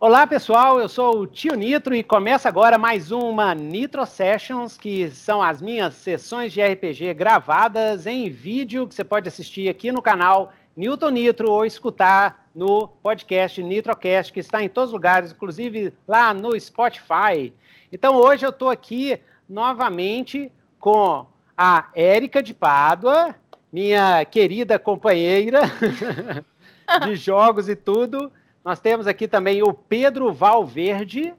Olá 0.00 0.28
pessoal, 0.28 0.78
eu 0.78 0.88
sou 0.88 1.22
o 1.22 1.26
Tio 1.26 1.56
Nitro 1.56 1.92
e 1.92 2.04
começa 2.04 2.48
agora 2.48 2.78
mais 2.78 3.10
uma 3.10 3.52
Nitro 3.52 4.06
Sessions, 4.06 4.78
que 4.78 5.10
são 5.10 5.42
as 5.42 5.60
minhas 5.60 5.92
sessões 5.94 6.52
de 6.52 6.62
RPG 6.62 7.14
gravadas 7.14 8.06
em 8.06 8.30
vídeo 8.30 8.86
que 8.86 8.94
você 8.94 9.02
pode 9.02 9.26
assistir 9.26 9.68
aqui 9.68 9.90
no 9.90 10.00
canal 10.00 10.52
Newton 10.76 11.10
Nitro 11.10 11.50
ou 11.50 11.66
escutar 11.66 12.48
no 12.54 12.86
podcast 12.86 13.60
Nitrocast, 13.60 14.32
que 14.32 14.38
está 14.38 14.62
em 14.62 14.68
todos 14.68 14.90
os 14.90 14.94
lugares, 14.94 15.32
inclusive 15.32 15.92
lá 16.06 16.32
no 16.32 16.58
Spotify. 16.60 17.52
Então 17.90 18.14
hoje 18.14 18.46
eu 18.46 18.50
estou 18.50 18.70
aqui 18.70 19.20
novamente 19.48 20.52
com 20.78 21.26
a 21.56 21.88
Érica 21.92 22.40
de 22.40 22.54
Pádua, 22.54 23.34
minha 23.72 24.24
querida 24.24 24.78
companheira 24.78 25.62
de 27.04 27.16
jogos 27.16 27.68
e 27.68 27.74
tudo. 27.74 28.30
Nós 28.64 28.80
temos 28.80 29.06
aqui 29.06 29.26
também 29.26 29.62
o 29.62 29.72
Pedro 29.72 30.32
Valverde, 30.32 31.34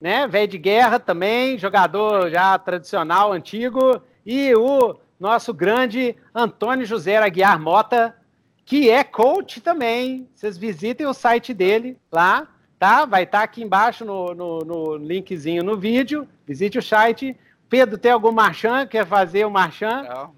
né? 0.00 0.26
Velho 0.26 0.48
de 0.48 0.58
guerra 0.58 0.98
também, 0.98 1.58
jogador 1.58 2.30
já 2.30 2.58
tradicional, 2.58 3.32
antigo. 3.32 4.00
E 4.24 4.54
o 4.54 4.96
nosso 5.18 5.52
grande 5.52 6.16
Antônio 6.34 6.86
José 6.86 7.18
Aguiar 7.18 7.60
Mota, 7.60 8.16
que 8.64 8.88
é 8.88 9.04
coach 9.04 9.60
também. 9.60 10.28
Vocês 10.34 10.56
visitem 10.56 11.06
o 11.06 11.12
site 11.12 11.52
dele 11.52 11.98
lá, 12.10 12.48
tá? 12.78 13.04
Vai 13.04 13.24
estar 13.24 13.38
tá 13.38 13.44
aqui 13.44 13.62
embaixo 13.62 14.04
no, 14.04 14.34
no, 14.34 14.58
no, 14.60 14.96
linkzinho 14.96 15.62
no 15.62 15.76
vídeo. 15.76 16.26
Visite 16.46 16.78
o 16.78 16.82
site. 16.82 17.36
Pedro, 17.68 17.98
tem 17.98 18.12
algum 18.12 18.32
marchand? 18.32 18.86
Quer 18.86 19.06
fazer 19.06 19.44
o 19.44 19.50
marchand? 19.50 20.04
Não, 20.04 20.34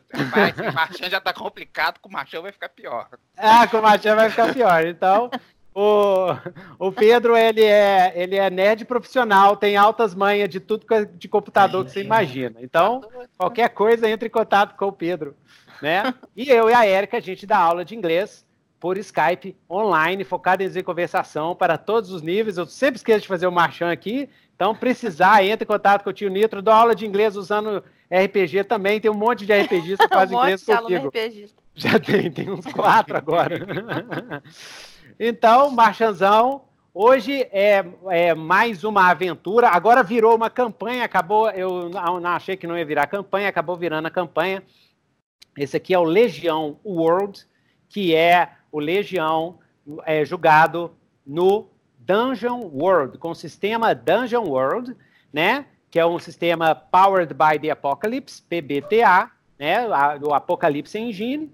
Marchand 0.74 1.10
já 1.10 1.20
tá 1.20 1.32
complicado, 1.32 1.98
com 2.00 2.08
o 2.08 2.12
Marchand 2.12 2.42
vai 2.42 2.52
ficar 2.52 2.68
pior. 2.68 3.08
Ah, 3.36 3.66
com 3.66 3.78
o 3.78 3.82
Marchand 3.82 4.16
vai 4.16 4.30
ficar 4.30 4.52
pior. 4.54 4.86
Então, 4.86 5.30
o, 5.74 6.36
o 6.78 6.92
Pedro, 6.92 7.36
ele 7.36 7.64
é, 7.64 8.12
ele 8.14 8.36
é 8.36 8.50
nerd 8.50 8.84
profissional, 8.84 9.56
tem 9.56 9.76
altas 9.76 10.14
manhas 10.14 10.48
de 10.48 10.60
tudo 10.60 10.86
de 11.14 11.28
computador 11.28 11.84
que 11.84 11.90
você 11.90 12.02
imagina. 12.02 12.56
Então, 12.60 13.00
qualquer 13.38 13.70
coisa, 13.70 14.08
entre 14.08 14.28
em 14.28 14.30
contato 14.30 14.76
com 14.76 14.86
o 14.86 14.92
Pedro. 14.92 15.34
Né? 15.80 16.14
E 16.36 16.48
eu 16.48 16.70
e 16.70 16.74
a 16.74 16.86
Érica, 16.86 17.16
a 17.16 17.20
gente 17.20 17.46
dá 17.46 17.58
aula 17.58 17.84
de 17.84 17.96
inglês 17.96 18.44
por 18.78 18.98
Skype, 18.98 19.56
online, 19.70 20.24
focado 20.24 20.62
em 20.62 20.82
conversação 20.82 21.54
para 21.54 21.78
todos 21.78 22.10
os 22.10 22.20
níveis. 22.20 22.58
Eu 22.58 22.66
sempre 22.66 22.96
esqueço 22.96 23.22
de 23.22 23.28
fazer 23.28 23.46
o 23.46 23.52
marchand 23.52 23.90
aqui, 23.90 24.28
então 24.56 24.74
precisar, 24.74 25.44
entre 25.44 25.64
em 25.64 25.66
contato 25.66 26.02
com 26.02 26.10
o 26.10 26.12
tio 26.12 26.28
Nitro, 26.28 26.60
dou 26.60 26.74
aula 26.74 26.94
de 26.94 27.06
inglês 27.06 27.36
usando 27.36 27.82
RPG 28.12 28.64
também, 28.64 29.00
tem 29.00 29.10
um 29.10 29.14
monte 29.14 29.46
de 29.46 29.52
RPGs 29.54 29.96
que 29.96 30.08
fazem 30.12 30.36
um 30.36 30.40
inglês 30.40 30.62
comigo. 30.62 31.10
Já 31.74 31.98
tem, 31.98 32.30
tem 32.30 32.50
uns 32.50 32.66
quatro 32.66 33.16
agora. 33.16 33.56
então, 35.18 35.70
Marchanzão, 35.70 36.64
hoje 36.92 37.48
é, 37.50 37.82
é, 38.10 38.34
mais 38.34 38.84
uma 38.84 39.08
aventura. 39.08 39.68
Agora 39.68 40.02
virou 40.02 40.36
uma 40.36 40.50
campanha, 40.50 41.04
acabou. 41.04 41.48
Eu 41.50 41.88
não 41.88 42.26
achei 42.26 42.58
que 42.58 42.66
não 42.66 42.76
ia 42.76 42.84
virar 42.84 43.06
campanha, 43.06 43.48
acabou 43.48 43.74
virando 43.74 44.06
a 44.06 44.10
campanha. 44.10 44.62
Esse 45.56 45.78
aqui 45.78 45.94
é 45.94 45.98
o 45.98 46.04
Legião 46.04 46.78
World, 46.84 47.46
que 47.88 48.14
é 48.14 48.50
o 48.70 48.78
Legião 48.78 49.58
é, 50.04 50.22
jogado 50.24 50.92
no 51.26 51.68
Dungeon 51.98 52.60
World, 52.72 53.16
com 53.16 53.30
o 53.30 53.34
sistema 53.34 53.94
Dungeon 53.94 54.44
World, 54.44 54.94
né? 55.32 55.66
Que 55.92 56.00
é 56.00 56.06
um 56.06 56.18
sistema 56.18 56.74
Powered 56.74 57.34
by 57.34 57.58
the 57.60 57.68
Apocalypse, 57.68 58.40
PBTA, 58.40 59.30
né, 59.58 59.86
o 60.22 60.32
Apocalipse 60.32 60.98
Engine, 60.98 61.52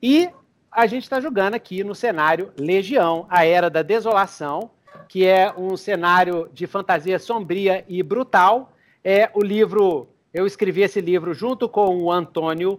e 0.00 0.30
a 0.70 0.86
gente 0.86 1.02
está 1.02 1.20
jogando 1.20 1.54
aqui 1.54 1.82
no 1.82 1.92
cenário 1.92 2.52
Legião, 2.56 3.26
a 3.28 3.44
Era 3.44 3.68
da 3.68 3.82
Desolação, 3.82 4.70
que 5.08 5.26
é 5.26 5.52
um 5.58 5.76
cenário 5.76 6.48
de 6.54 6.68
fantasia 6.68 7.18
sombria 7.18 7.84
e 7.88 8.00
brutal. 8.00 8.72
É 9.02 9.28
o 9.34 9.42
livro, 9.42 10.06
eu 10.32 10.46
escrevi 10.46 10.82
esse 10.82 11.00
livro 11.00 11.34
junto 11.34 11.68
com 11.68 12.00
o 12.00 12.12
Antônio 12.12 12.78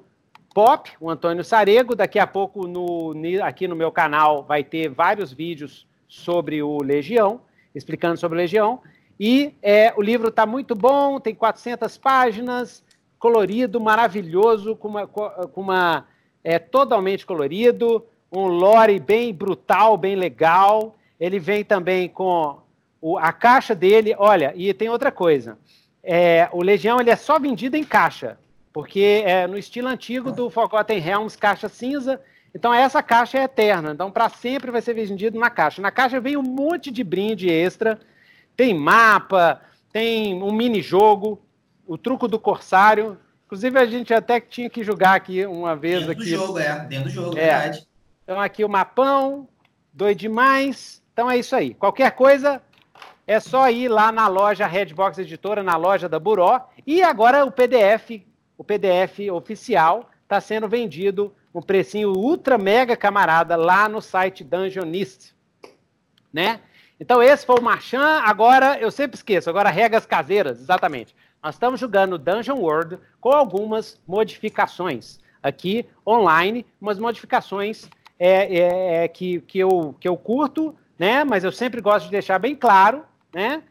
Pop, 0.54 0.90
o 0.98 1.10
Antônio 1.10 1.44
Sarego. 1.44 1.94
Daqui 1.94 2.20
a 2.20 2.26
pouco 2.26 2.66
no, 2.66 3.14
aqui 3.44 3.68
no 3.68 3.76
meu 3.76 3.92
canal 3.92 4.44
vai 4.44 4.64
ter 4.64 4.88
vários 4.88 5.34
vídeos 5.34 5.86
sobre 6.08 6.64
o 6.64 6.82
Legião, 6.82 7.42
explicando 7.76 8.18
sobre 8.18 8.38
o 8.38 8.42
Legião. 8.42 8.80
E 9.20 9.54
é, 9.62 9.94
o 9.96 10.02
livro 10.02 10.30
está 10.30 10.46
muito 10.46 10.76
bom, 10.76 11.20
tem 11.20 11.36
400 11.36 11.98
páginas, 11.98 12.84
colorido, 13.20 13.80
maravilhoso, 13.80 14.76
com 14.76 14.88
uma, 14.88 15.08
com 15.08 15.62
uma 15.62 16.08
é, 16.44 16.58
totalmente 16.58 17.26
colorido, 17.26 18.04
um 18.32 18.48
lore 18.48 19.00
bem 19.00 19.34
brutal, 19.34 19.96
bem 19.96 20.16
legal. 20.16 20.96
Ele 21.20 21.38
vem 21.38 21.64
também 21.64 22.10
com 22.10 22.58
o, 23.00 23.18
a 23.18 23.32
caixa 23.32 23.76
dele. 23.76 24.16
Olha, 24.18 24.54
e 24.56 24.74
tem 24.74 24.90
outra 24.90 25.12
coisa. 25.12 25.58
É, 26.04 26.50
o 26.52 26.64
Legião 26.64 27.00
ele 27.00 27.12
é 27.12 27.16
só 27.16 27.38
vendido 27.38 27.78
em 27.78 27.84
caixa, 27.84 28.40
porque 28.74 29.22
é 29.26 29.46
no 29.46 29.58
estilo 29.58 29.88
antigo 29.88 30.32
do 30.32 30.50
Forgotten 30.50 31.00
Realms, 31.00 31.38
caixa 31.38 31.70
cinza. 31.70 32.20
Então 32.56 32.74
essa 32.74 33.04
caixa 33.04 33.38
é 33.38 33.44
eterna. 33.44 33.92
Então 33.92 34.10
para 34.12 34.30
sempre 34.30 34.72
vai 34.72 34.82
ser 34.82 34.94
vendido 34.94 35.40
na 35.40 35.50
caixa. 35.50 35.82
Na 35.82 35.92
caixa 35.92 36.20
vem 36.20 36.38
um 36.38 36.42
monte 36.42 36.90
de 36.90 37.04
brinde 37.04 37.50
extra 37.50 38.00
tem 38.62 38.76
mapa, 38.76 39.60
tem 39.92 40.36
um 40.36 40.52
mini-jogo, 40.52 41.42
o 41.88 41.98
truco 41.98 42.28
do 42.28 42.40
corsário. 42.40 43.18
Inclusive, 43.48 43.80
a 43.80 43.88
gente 43.88 44.14
até 44.14 44.40
tinha 44.40 44.70
que 44.70 44.84
jogar 44.84 45.16
aqui 45.16 45.44
uma 45.48 45.76
vez. 45.76 46.06
Dentro 46.06 46.12
aqui. 46.12 46.22
do 46.22 46.28
jogo, 46.28 46.60
é. 46.60 46.80
Dentro 46.86 47.06
do 47.06 47.10
jogo, 47.10 47.38
é. 47.40 47.42
verdade. 47.42 47.88
Então, 48.24 48.40
aqui 48.40 48.64
o 48.64 48.70
mapão, 48.70 49.48
doido 49.92 50.20
demais. 50.20 51.02
Então, 51.12 51.30
é 51.30 51.40
isso 51.40 51.56
aí. 51.56 51.74
Qualquer 51.74 52.12
coisa, 52.12 52.62
é 53.26 53.40
só 53.40 53.68
ir 53.68 53.88
lá 53.88 54.12
na 54.12 54.28
loja 54.28 54.68
Redbox 54.68 55.18
Editora, 55.18 55.64
na 55.64 55.76
loja 55.76 56.08
da 56.08 56.20
Buró. 56.20 56.62
E 56.86 57.02
agora 57.02 57.44
o 57.44 57.52
PDF, 57.52 58.22
o 58.60 58.64
PDF 58.64 59.22
oficial, 59.34 60.08
está 60.22 60.40
sendo 60.40 60.70
vendido 60.70 61.34
um 61.52 61.64
precinho 61.64 62.14
ultra 62.16 62.60
mega 62.60 62.96
camarada 62.96 63.56
lá 63.56 63.90
no 63.90 64.04
site 64.04 64.44
Dungeonist, 64.44 65.34
né? 66.32 66.60
Então, 67.02 67.22
esse 67.24 67.48
foi 67.48 67.56
o 67.56 67.64
Marchand. 67.64 68.22
Agora, 68.24 68.78
eu 68.80 68.92
sempre 68.92 69.18
esqueço, 69.18 69.50
agora 69.50 69.72
regras 69.72 70.06
caseiras, 70.06 70.60
exatamente. 70.60 71.16
Nós 71.44 71.56
estamos 71.56 71.80
jogando 71.80 72.16
Dungeon 72.16 72.60
World 72.60 73.00
com 73.20 73.32
algumas 73.32 74.00
modificações 74.08 75.20
aqui 75.42 75.84
online, 76.06 76.64
umas 76.80 77.00
modificações 77.00 77.90
é, 78.20 78.56
é, 78.56 79.04
é, 79.04 79.08
que, 79.08 79.42
que, 79.42 79.58
eu, 79.58 79.96
que 80.00 80.08
eu 80.08 80.16
curto, 80.16 80.76
né? 81.00 81.24
Mas 81.24 81.44
eu 81.44 81.52
sempre 81.52 81.82
gosto 81.82 82.06
de 82.06 82.12
deixar 82.12 82.38
bem 82.38 82.56
claro, 82.56 83.04
né? 83.34 83.64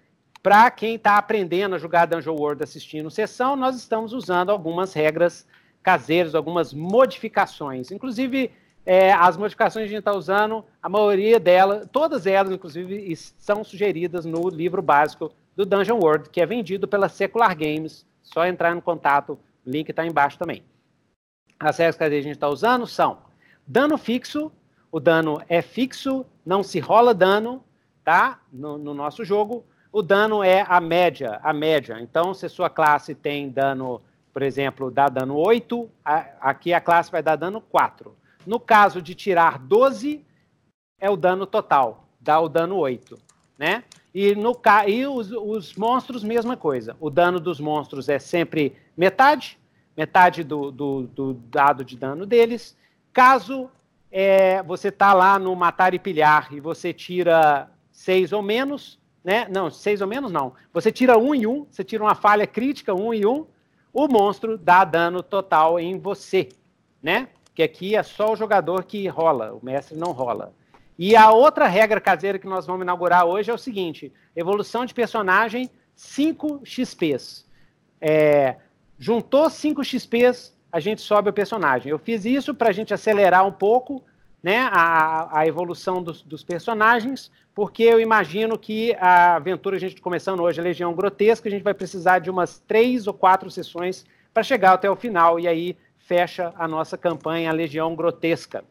Para 0.43 0.69
quem 0.69 0.97
está 0.97 1.17
aprendendo 1.17 1.77
a 1.77 1.79
jogar 1.79 2.07
Dungeon 2.07 2.35
World 2.35 2.65
assistindo 2.65 3.13
sessão, 3.13 3.55
nós 3.55 3.77
estamos 3.77 4.13
usando 4.13 4.51
algumas 4.51 4.93
regras 4.93 5.47
caseiras, 5.85 6.35
algumas 6.35 6.75
modificações. 6.75 7.93
Inclusive, 7.93 8.51
é, 8.85 9.13
as 9.13 9.37
modificações 9.37 9.85
que 9.85 9.89
a 9.89 9.97
gente 9.97 9.99
está 10.01 10.13
usando, 10.13 10.65
a 10.83 10.89
maioria 10.89 11.39
delas, 11.39 11.87
todas 11.93 12.27
elas, 12.27 12.53
inclusive, 12.53 13.15
são 13.17 13.63
sugeridas 13.63 14.25
no 14.25 14.49
livro 14.49 14.81
básico 14.83 15.33
do 15.55 15.67
Dungeon 15.67 15.99
World, 15.99 16.31
que 16.31 16.41
é 16.41 16.47
vendido 16.47 16.89
pela 16.89 17.09
Secular 17.09 17.57
Games. 17.57 18.07
Só 18.23 18.47
entrar 18.47 18.75
no 18.75 18.83
contato, 18.83 19.39
o 19.67 19.71
link 19.71 19.89
está 19.89 20.07
embaixo 20.07 20.39
também. 20.39 20.63
As 21.59 21.77
regras 21.77 21.97
que 21.97 22.05
a 22.05 22.11
gente 22.11 22.31
está 22.31 22.49
usando 22.49 22.87
são 22.87 23.19
dano 23.67 23.99
fixo, 23.99 24.51
o 24.91 24.99
dano 24.99 25.41
é 25.49 25.63
fixo, 25.63 26.25
não 26.45 26.63
se 26.63 26.81
rola 26.81 27.15
dano, 27.15 27.63
tá? 28.05 28.41
No, 28.53 28.79
no, 28.79 28.95
nosso 28.95 29.25
jogo. 29.25 29.65
O 29.93 30.03
dano 30.03 30.43
é 30.43 30.65
a 30.69 30.81
média, 30.81 31.39
a 31.43 31.53
média. 31.53 31.99
Então, 32.01 32.33
se 32.33 32.49
sua 32.49 32.71
classe 32.71 33.15
tem 33.15 33.49
dano, 33.49 34.01
por 34.33 34.43
exemplo, 34.43 34.91
dá 34.91 35.09
dano 35.09 35.37
8, 35.37 35.91
a, 36.05 36.19
aqui 36.41 36.73
a 36.73 36.81
classe 36.81 37.11
vai 37.11 37.23
dar 37.23 37.37
dano 37.37 37.61
4. 37.61 38.17
No 38.47 38.59
caso 38.59 39.03
de 39.03 39.15
tirar 39.15 39.59
12, 39.59 40.25
é 40.99 41.09
o 41.11 41.17
dano 41.17 41.47
total, 41.47 42.09
dá 42.21 42.41
o 42.41 42.49
dano 42.49 42.77
8, 42.77 43.19
né? 43.59 43.85
E, 44.15 44.35
no, 44.35 44.59
e 44.87 45.07
os, 45.07 45.31
os 45.31 45.75
monstros, 45.75 46.25
mesma 46.25 46.57
coisa. 46.57 46.97
O 46.99 47.09
dano 47.09 47.39
dos 47.39 47.61
monstros 47.61 48.09
é 48.09 48.19
sempre 48.19 48.77
metade, 48.97 49.59
metade 49.97 50.43
do, 50.43 50.71
do, 50.71 51.03
do 51.03 51.35
dado 51.35 51.85
de 51.85 51.97
dano 51.97 52.27
deles. 52.27 52.77
Caso 53.13 53.71
é, 54.11 54.63
você 54.63 54.89
está 54.89 55.13
lá 55.13 55.39
no 55.39 55.55
matar 55.55 55.95
e 55.95 55.99
pilhar 55.99 56.53
e 56.53 56.61
você 56.61 56.93
tira 56.93 57.71
seis 57.93 58.33
ou 58.33 58.43
menos, 58.43 58.99
né? 59.23 59.47
Não, 59.49 59.71
seis 59.71 60.01
ou 60.01 60.09
menos 60.09 60.33
não. 60.33 60.55
Você 60.73 60.91
tira 60.91 61.17
um 61.17 61.35
e 61.35 61.47
um, 61.47 61.67
você 61.71 61.85
tira 61.85 62.03
uma 62.03 62.15
falha 62.15 62.47
crítica, 62.47 62.95
um 62.95 63.15
e 63.15 63.25
um, 63.25 63.47
o 63.93 64.09
monstro 64.09 64.59
dá 64.59 64.85
dano 64.85 65.23
total 65.23 65.79
em 65.79 65.99
você, 65.99 66.49
né? 67.03 67.29
Que 67.61 67.63
aqui 67.63 67.97
é 67.97 68.03
só 68.03 68.33
o 68.33 68.37
jogador 68.37 68.85
que 68.85 69.07
rola, 69.07 69.53
o 69.53 69.65
mestre 69.65 69.97
não 69.97 70.13
rola. 70.13 70.55
E 70.99 71.15
a 71.15 71.31
outra 71.31 71.67
regra 71.67 72.01
caseira 72.01 72.39
que 72.39 72.47
nós 72.47 72.67
vamos 72.67 72.83
inaugurar 72.83 73.27
hoje 73.27 73.51
é 73.51 73.55
o 73.55 73.59
seguinte: 73.59 74.13
evolução 74.35 74.87
de 74.87 74.95
personagem 74.95 75.71
5 75.95 76.63
XPs. 76.65 77.47
É, 78.01 78.57
juntou 78.99 79.51
5 79.51 79.85
XPs, 79.85 80.57
a 80.73 80.81
gente 80.81 81.03
sobe 81.03 81.29
o 81.29 81.33
personagem. 81.33 81.91
Eu 81.91 81.99
fiz 81.99 82.25
isso 82.25 82.55
para 82.55 82.71
a 82.71 82.73
gente 82.73 82.95
acelerar 82.95 83.47
um 83.47 83.53
pouco, 83.53 84.03
né, 84.43 84.71
a, 84.73 85.41
a 85.41 85.47
evolução 85.47 86.03
dos, 86.03 86.23
dos, 86.23 86.43
personagens, 86.43 87.31
porque 87.55 87.83
eu 87.83 88.01
imagino 88.01 88.59
que 88.59 88.95
a 88.99 89.37
aventura, 89.37 89.77
a 89.77 89.79
gente 89.79 90.01
começando 90.01 90.41
hoje, 90.41 90.59
a 90.59 90.65
Legião 90.65 90.95
Grotesca, 90.95 91.47
a 91.47 91.53
gente 91.53 91.63
vai 91.63 91.75
precisar 91.75 92.21
de 92.21 92.31
umas 92.31 92.59
três 92.59 93.07
ou 93.07 93.13
quatro 93.13 93.51
sessões 93.51 94.07
para 94.33 94.43
chegar 94.43 94.73
até 94.73 94.91
o 94.91 94.97
final, 94.97 95.39
e 95.39 95.47
aí 95.47 95.77
fecha 96.11 96.53
a 96.57 96.67
nossa 96.67 96.99
campanha, 96.99 97.51
a 97.51 97.53
Legião 97.53 97.95
Grotesca. 97.95 98.65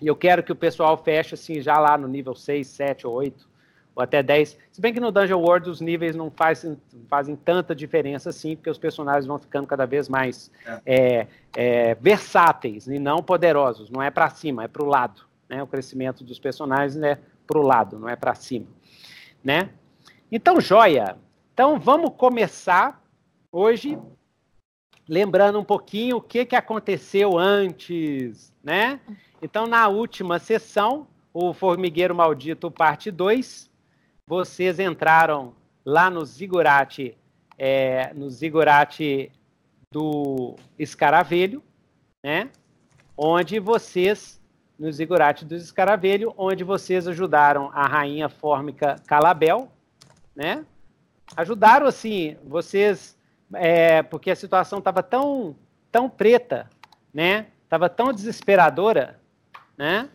E 0.00 0.08
eu 0.08 0.16
quero 0.16 0.42
que 0.42 0.50
o 0.50 0.56
pessoal 0.56 0.96
feche 0.96 1.34
assim, 1.34 1.60
já 1.60 1.78
lá 1.78 1.96
no 1.96 2.08
nível 2.08 2.34
6, 2.34 2.66
7 2.66 3.06
ou 3.06 3.14
8, 3.14 3.48
ou 3.94 4.02
até 4.02 4.24
10. 4.24 4.58
Se 4.72 4.80
bem 4.80 4.92
que 4.92 4.98
no 4.98 5.12
Dungeon 5.12 5.38
World 5.38 5.70
os 5.70 5.80
níveis 5.80 6.16
não 6.16 6.32
fazem, 6.32 6.76
fazem 7.08 7.36
tanta 7.36 7.76
diferença 7.76 8.30
assim, 8.30 8.56
porque 8.56 8.68
os 8.68 8.76
personagens 8.76 9.24
vão 9.24 9.38
ficando 9.38 9.68
cada 9.68 9.86
vez 9.86 10.08
mais 10.08 10.50
é. 10.66 10.80
É, 10.84 11.26
é, 11.54 11.94
versáteis 11.94 12.88
e 12.88 12.98
não 12.98 13.22
poderosos. 13.22 13.88
Não 13.88 14.02
é 14.02 14.10
para 14.10 14.28
cima, 14.28 14.64
é 14.64 14.68
para 14.68 14.82
o 14.82 14.86
lado. 14.86 15.22
Né? 15.48 15.62
O 15.62 15.66
crescimento 15.68 16.24
dos 16.24 16.40
personagens 16.40 17.00
é 17.00 17.20
para 17.46 17.60
o 17.60 17.62
lado, 17.62 18.00
não 18.00 18.08
é 18.08 18.16
para 18.16 18.34
cima. 18.34 18.66
Né? 19.44 19.70
Então, 20.32 20.60
joia. 20.60 21.16
Então, 21.54 21.78
vamos 21.78 22.10
começar 22.16 23.00
hoje 23.52 23.96
lembrando 25.08 25.58
um 25.58 25.64
pouquinho 25.64 26.16
o 26.16 26.22
que, 26.22 26.44
que 26.44 26.56
aconteceu 26.56 27.38
antes, 27.38 28.52
né? 28.62 29.00
Então, 29.40 29.66
na 29.66 29.88
última 29.88 30.38
sessão, 30.38 31.06
o 31.34 31.52
Formigueiro 31.52 32.14
Maldito, 32.14 32.70
parte 32.70 33.10
2, 33.10 33.70
vocês 34.26 34.78
entraram 34.78 35.54
lá 35.84 36.08
no 36.08 36.24
Zigurate, 36.24 37.16
é, 37.58 38.12
no 38.14 38.30
Zigurate 38.30 39.32
do 39.90 40.56
Escaravelho, 40.78 41.62
né? 42.22 42.48
Onde 43.16 43.58
vocês, 43.58 44.40
no 44.78 44.90
Zigurate 44.90 45.44
do 45.44 45.54
Escaravelho, 45.54 46.32
onde 46.36 46.64
vocês 46.64 47.06
ajudaram 47.06 47.70
a 47.74 47.86
rainha 47.86 48.28
fórmica 48.28 48.96
Calabel, 49.06 49.70
né? 50.34 50.64
Ajudaram, 51.36 51.86
assim, 51.86 52.36
vocês, 52.44 53.16
é, 53.54 54.02
porque 54.02 54.30
a 54.30 54.36
situação 54.36 54.78
estava 54.78 55.02
tão, 55.02 55.56
tão 55.90 56.08
preta, 56.08 56.68
né? 57.12 57.46
Estava 57.64 57.88
tão 57.88 58.12
desesperadora 58.12 59.22
né? 59.76 60.08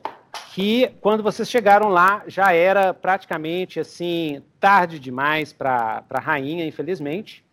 Que 0.54 0.88
quando 1.02 1.24
vocês 1.24 1.50
chegaram 1.50 1.90
lá 1.90 2.24
já 2.28 2.54
era 2.54 2.94
praticamente 2.94 3.80
assim 3.80 4.42
tarde 4.60 5.00
demais 5.00 5.52
para 5.54 6.04
a 6.10 6.20
rainha, 6.20 6.66
infelizmente, 6.66 7.44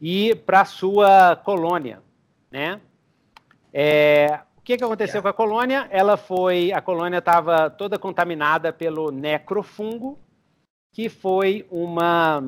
e 0.00 0.34
para 0.34 0.64
sua 0.64 1.36
colônia, 1.36 2.00
né? 2.50 2.80
É, 3.72 4.40
o 4.56 4.62
que, 4.62 4.76
que 4.76 4.84
aconteceu 4.84 5.22
com 5.22 5.28
a 5.28 5.32
colônia? 5.32 5.86
Ela 5.90 6.16
foi, 6.16 6.72
a 6.72 6.80
colônia 6.80 7.18
estava 7.18 7.70
toda 7.70 7.98
contaminada 7.98 8.72
pelo 8.72 9.10
necrofungo, 9.10 10.18
que 10.92 11.08
foi 11.08 11.66
uma 11.70 12.42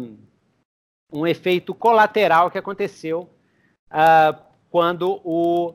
um 1.12 1.26
efeito 1.26 1.74
colateral 1.74 2.50
que 2.50 2.58
aconteceu 2.58 3.28
uh, 3.90 4.38
quando 4.70 5.20
o 5.24 5.74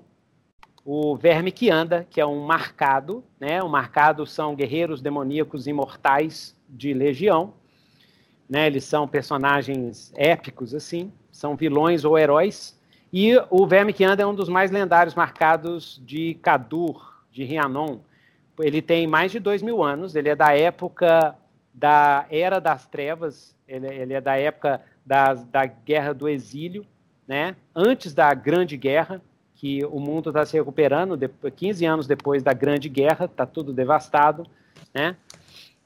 o 0.86 1.18
verme 1.18 1.52
que 1.52 1.72
anda, 1.72 2.06
que 2.12 2.22
é 2.22 2.26
um 2.26 2.46
marcado, 2.46 3.24
né? 3.40 3.64
O 3.64 3.68
marcado 3.68 4.24
são 4.28 4.56
guerreiros 4.56 5.02
demoníacos 5.02 5.66
imortais 5.66 6.56
de 6.70 6.94
legião, 6.94 7.56
né? 8.48 8.68
Eles 8.68 8.84
são 8.84 9.08
personagens 9.08 10.14
épicos 10.16 10.76
assim, 10.76 11.12
são 11.32 11.56
vilões 11.56 12.06
ou 12.06 12.20
heróis. 12.20 12.80
E 13.12 13.36
o 13.50 13.66
verme 13.66 13.94
que 13.94 14.04
anda 14.04 14.22
é 14.22 14.26
um 14.28 14.36
dos 14.36 14.48
mais 14.48 14.70
lendários 14.70 15.16
marcados 15.16 16.00
de 16.06 16.36
Kadur, 16.36 17.24
de 17.32 17.44
Rhiannon. 17.44 18.00
Ele 18.60 18.82
tem 18.82 19.08
mais 19.08 19.32
de 19.32 19.40
dois 19.40 19.64
mil 19.64 19.82
anos. 19.82 20.16
Ele 20.16 20.30
é 20.30 20.36
da 20.36 20.56
época 20.56 21.36
da 21.74 22.28
Era 22.30 22.60
das 22.60 22.86
Trevas. 22.86 23.56
Ele, 23.68 23.88
ele 23.88 24.14
é 24.14 24.22
da 24.22 24.38
época 24.38 24.82
da, 25.06 25.34
da 25.34 25.66
Guerra 25.66 26.14
do 26.14 26.28
Exílio, 26.28 26.86
né? 27.28 27.56
Antes 27.76 28.14
da 28.14 28.34
Grande 28.34 28.76
Guerra 28.76 29.22
que 29.56 29.86
o 29.86 30.00
mundo 30.00 30.30
está 30.30 30.46
se 30.46 30.58
recuperando, 30.58 31.18
15 31.56 31.86
anos 31.86 32.08
depois 32.08 32.44
da 32.44 32.54
Grande 32.54 32.90
Guerra, 32.90 33.26
está 33.26 33.46
tudo 33.46 33.72
devastado, 33.72 34.46
né? 34.94 35.16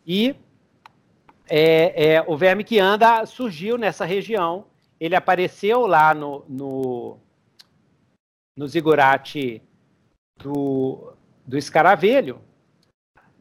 E 0.05 0.35
é, 1.47 2.13
é, 2.13 2.25
o 2.27 2.35
verme 2.35 2.63
que 2.63 2.79
anda 2.79 3.25
surgiu 3.25 3.77
nessa 3.77 4.05
região, 4.05 4.65
ele 4.99 5.15
apareceu 5.15 5.85
lá 5.85 6.13
no, 6.13 6.43
no, 6.47 7.17
no 8.57 8.67
zigurate 8.67 9.61
do, 10.37 11.13
do 11.45 11.57
escaravelho 11.57 12.41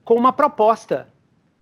com 0.05 0.15
uma 0.15 0.33
proposta 0.33 1.09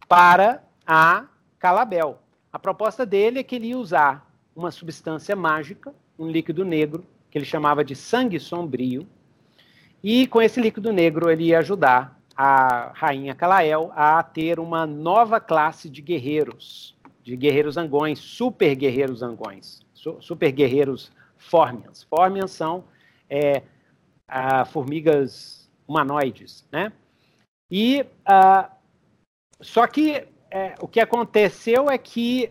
para 0.08 0.62
a 0.86 1.26
Calabel. 1.58 2.20
A 2.52 2.58
proposta 2.58 3.04
dele 3.04 3.40
é 3.40 3.42
que 3.42 3.56
ele 3.56 3.68
ia 3.68 3.78
usar 3.78 4.30
uma 4.54 4.70
substância 4.70 5.36
mágica, 5.36 5.94
um 6.18 6.30
líquido 6.30 6.64
negro, 6.64 7.04
que 7.30 7.36
ele 7.36 7.44
chamava 7.44 7.84
de 7.84 7.94
sangue 7.94 8.40
sombrio, 8.40 9.06
e 10.02 10.26
com 10.26 10.40
esse 10.40 10.60
líquido 10.60 10.92
negro 10.92 11.30
ele 11.30 11.44
ia 11.44 11.58
ajudar 11.58 12.20
a 12.36 12.92
rainha 12.94 13.34
Calael 13.34 13.90
a 13.94 14.22
ter 14.22 14.60
uma 14.60 14.86
nova 14.86 15.40
classe 15.40 15.88
de 15.88 16.02
guerreiros, 16.02 16.94
de 17.22 17.36
guerreiros 17.36 17.76
angões, 17.76 18.18
super 18.18 18.74
guerreiros 18.74 19.22
angões, 19.22 19.84
super 20.20 20.52
guerreiros 20.52 21.10
fórmians. 21.36 22.02
Fórmians 22.04 22.52
são 22.52 22.84
é, 23.28 23.62
a, 24.28 24.64
formigas 24.64 25.70
humanoides, 25.86 26.66
né? 26.70 26.92
E 27.70 28.02
uh, 28.02 28.70
só 29.60 29.86
que 29.86 30.26
é, 30.50 30.74
o 30.80 30.88
que 30.88 31.00
aconteceu 31.00 31.90
é 31.90 31.98
que 31.98 32.50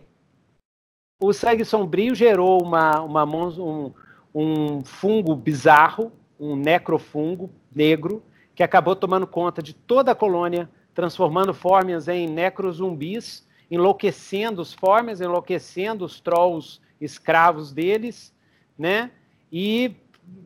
o 1.20 1.32
sangue 1.32 1.64
sombrio 1.64 2.14
gerou 2.14 2.62
uma, 2.62 3.00
uma 3.00 3.24
um, 3.24 3.92
um 4.34 4.84
fungo 4.84 5.34
bizarro, 5.34 6.12
um 6.38 6.54
necrofungo 6.54 7.50
negro, 7.74 8.22
que 8.54 8.62
acabou 8.62 8.94
tomando 8.94 9.26
conta 9.26 9.62
de 9.62 9.74
toda 9.74 10.12
a 10.12 10.14
colônia, 10.14 10.68
transformando 10.94 11.54
fórmias 11.54 12.08
em 12.08 12.26
necrozumbis, 12.26 13.46
enlouquecendo 13.70 14.62
os 14.62 14.72
fórmias, 14.72 15.20
enlouquecendo 15.20 16.04
os 16.04 16.20
trolls 16.20 16.80
escravos 17.00 17.72
deles, 17.72 18.34
né? 18.78 19.10
E 19.50 19.96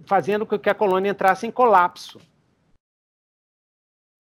fazendo 0.05 0.47
com 0.47 0.59
que 0.59 0.71
a 0.71 0.75
colônia 0.75 1.11
entrasse 1.11 1.47
em 1.47 1.51
colapso. 1.51 2.21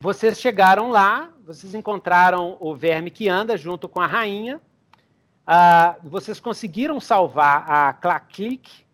Vocês 0.02 0.40
chegaram 0.40 0.88
lá, 0.88 1.30
vocês 1.44 1.74
encontraram 1.74 2.56
o 2.58 2.74
verme 2.74 3.10
que 3.10 3.28
anda 3.28 3.54
junto 3.54 3.86
com 3.86 4.00
a 4.00 4.06
rainha. 4.06 4.58
Uh, 5.46 6.08
vocês 6.08 6.40
conseguiram 6.40 6.98
salvar 6.98 7.70
a 7.70 7.92
Claclic, 7.92 8.86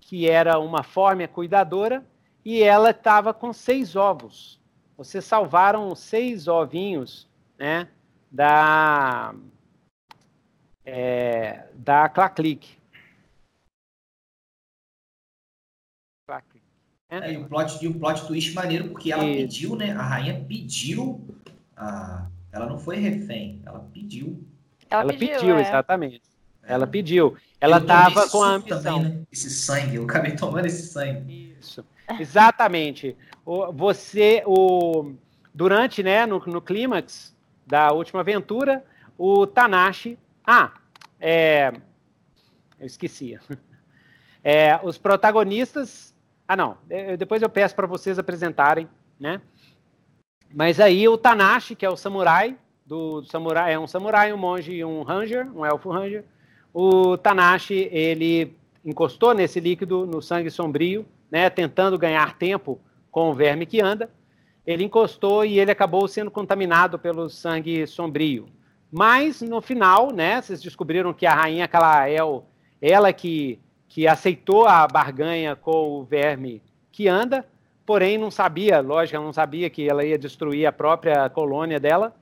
que 0.00 0.26
era 0.26 0.58
uma 0.58 0.82
fórmia 0.82 1.28
cuidadora, 1.28 2.02
e 2.42 2.62
ela 2.62 2.92
estava 2.92 3.34
com 3.34 3.52
seis 3.52 3.94
ovos. 3.94 4.58
Vocês 4.96 5.26
salvaram 5.26 5.94
seis 5.94 6.48
ovinhos 6.48 7.28
né, 7.58 7.86
da, 8.32 9.34
é, 10.82 11.66
da 11.74 12.08
Claclic. 12.08 12.78
É, 17.22 17.32
e, 17.32 17.36
o 17.36 17.46
plot, 17.46 17.84
e 17.84 17.88
o 17.88 17.94
plot 17.94 18.26
twist 18.26 18.54
maneiro, 18.54 18.88
porque 18.88 19.12
ela 19.12 19.24
e... 19.24 19.36
pediu, 19.36 19.76
né? 19.76 19.92
A 19.92 20.02
rainha 20.02 20.44
pediu. 20.48 21.24
A... 21.76 22.26
Ela 22.52 22.66
não 22.66 22.78
foi 22.78 22.96
refém, 22.96 23.60
ela 23.64 23.80
pediu. 23.92 24.44
Ela, 24.88 25.02
ela 25.02 25.12
pediu, 25.12 25.28
pediu 25.28 25.56
é. 25.56 25.60
exatamente. 25.60 26.22
Ela 26.66 26.86
pediu. 26.86 27.36
Ela 27.60 27.78
estava 27.78 28.28
com 28.28 28.42
a 28.42 28.48
ambição. 28.48 28.98
Também, 28.98 29.18
né? 29.18 29.22
Esse 29.30 29.50
sangue, 29.50 29.96
eu 29.96 30.04
acabei 30.04 30.32
tomando 30.36 30.66
esse 30.66 30.86
sangue. 30.86 31.56
Isso. 31.60 31.84
Exatamente. 32.18 33.16
O, 33.44 33.72
você, 33.72 34.42
o, 34.46 35.12
durante, 35.52 36.02
né, 36.02 36.26
no, 36.26 36.38
no 36.38 36.60
clímax 36.60 37.34
da 37.66 37.92
última 37.92 38.20
aventura, 38.20 38.84
o 39.18 39.46
Tanashi. 39.46 40.18
Ah, 40.46 40.72
é, 41.20 41.72
eu 42.78 42.86
esquecia. 42.86 43.40
É, 44.46 44.78
os 44.82 44.98
protagonistas. 44.98 46.13
Ah, 46.46 46.56
não. 46.56 46.76
Depois 47.18 47.42
eu 47.42 47.48
peço 47.48 47.74
para 47.74 47.86
vocês 47.86 48.18
apresentarem, 48.18 48.88
né? 49.18 49.40
Mas 50.54 50.78
aí 50.78 51.08
o 51.08 51.18
Tanashi, 51.18 51.74
que 51.74 51.84
é 51.84 51.90
o 51.90 51.96
samurai, 51.96 52.56
do, 52.86 53.22
do 53.22 53.26
samurai, 53.26 53.72
é 53.72 53.78
um 53.78 53.86
samurai, 53.86 54.32
um 54.32 54.36
monge 54.36 54.72
e 54.72 54.84
um 54.84 55.02
ranger, 55.02 55.50
um 55.56 55.64
elfo 55.64 55.90
ranger 55.90 56.24
o 56.74 57.16
Tanashi 57.16 57.88
ele 57.92 58.56
encostou 58.84 59.32
nesse 59.32 59.60
líquido 59.60 60.04
no 60.04 60.20
sangue 60.20 60.50
sombrio, 60.50 61.06
né, 61.30 61.48
tentando 61.48 61.96
ganhar 61.96 62.36
tempo 62.36 62.80
com 63.12 63.30
o 63.30 63.34
verme 63.34 63.64
que 63.64 63.80
anda. 63.80 64.10
Ele 64.66 64.82
encostou 64.82 65.44
e 65.44 65.60
ele 65.60 65.70
acabou 65.70 66.08
sendo 66.08 66.32
contaminado 66.32 66.98
pelo 66.98 67.30
sangue 67.30 67.86
sombrio. 67.86 68.48
Mas 68.90 69.40
no 69.40 69.60
final, 69.60 70.12
né, 70.12 70.42
vocês 70.42 70.60
descobriram 70.60 71.14
que 71.14 71.26
a 71.26 71.34
rainha 71.34 71.68
Calael, 71.68 72.46
ela 72.82 73.12
que, 73.12 73.60
que 73.94 74.08
aceitou 74.08 74.66
a 74.66 74.88
barganha 74.88 75.54
com 75.54 76.00
o 76.00 76.02
verme 76.02 76.60
que 76.90 77.06
anda, 77.06 77.46
porém 77.86 78.18
não 78.18 78.28
sabia, 78.28 78.80
lógico, 78.80 79.14
ela 79.14 79.24
não 79.24 79.32
sabia 79.32 79.70
que 79.70 79.88
ela 79.88 80.04
ia 80.04 80.18
destruir 80.18 80.66
a 80.66 80.72
própria 80.72 81.30
colônia 81.30 81.78
dela, 81.78 82.12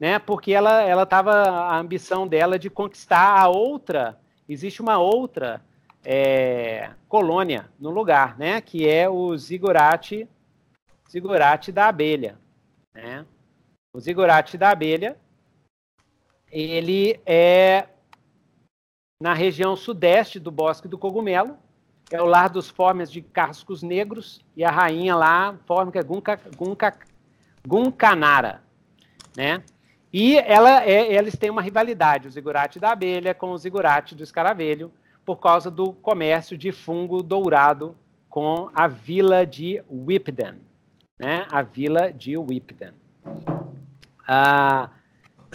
né? 0.00 0.18
Porque 0.18 0.52
ela 0.52 0.80
ela 0.80 1.02
estava 1.02 1.30
a 1.30 1.78
ambição 1.78 2.26
dela 2.26 2.58
de 2.58 2.70
conquistar 2.70 3.38
a 3.38 3.46
outra. 3.46 4.18
Existe 4.48 4.80
uma 4.80 4.96
outra 4.96 5.60
é, 6.02 6.92
colônia 7.06 7.68
no 7.78 7.90
lugar, 7.90 8.38
né? 8.38 8.62
Que 8.62 8.88
é 8.88 9.06
o 9.06 9.36
zigurate 9.36 10.26
zigurate 11.10 11.70
da 11.70 11.88
abelha, 11.88 12.38
né? 12.94 13.26
O 13.92 14.00
zigurate 14.00 14.56
da 14.56 14.70
abelha, 14.70 15.14
ele 16.50 17.20
é 17.26 17.86
na 19.20 19.34
região 19.34 19.74
sudeste 19.74 20.38
do 20.38 20.50
Bosque 20.50 20.86
do 20.86 20.96
Cogumelo, 20.96 21.56
é 22.10 22.22
o 22.22 22.26
lar 22.26 22.48
dos 22.48 22.70
fórmias 22.70 23.10
de 23.10 23.20
cascos 23.20 23.82
negros 23.82 24.40
e 24.56 24.64
a 24.64 24.70
rainha 24.70 25.14
lá, 25.14 25.56
fórmica 25.66 26.02
Gunca, 26.02 26.40
Gunca, 26.56 26.96
Guncanara, 27.66 28.62
né? 29.36 29.62
E 30.12 30.38
ela 30.38 30.84
é, 30.84 31.14
eles 31.14 31.36
têm 31.36 31.50
uma 31.50 31.60
rivalidade, 31.60 32.28
o 32.28 32.30
zigurate 32.30 32.78
da 32.78 32.92
abelha 32.92 33.34
com 33.34 33.50
o 33.50 33.58
zigurate 33.58 34.14
do 34.14 34.22
escaravelho, 34.22 34.90
por 35.24 35.36
causa 35.36 35.70
do 35.70 35.92
comércio 35.92 36.56
de 36.56 36.72
fungo 36.72 37.22
dourado 37.22 37.94
com 38.30 38.70
a 38.72 38.86
vila 38.86 39.44
de 39.44 39.82
Whipden, 39.90 40.54
né? 41.18 41.46
A 41.50 41.60
vila 41.60 42.10
de 42.10 42.38
Whipden. 42.38 42.92
Ah, 44.26 44.88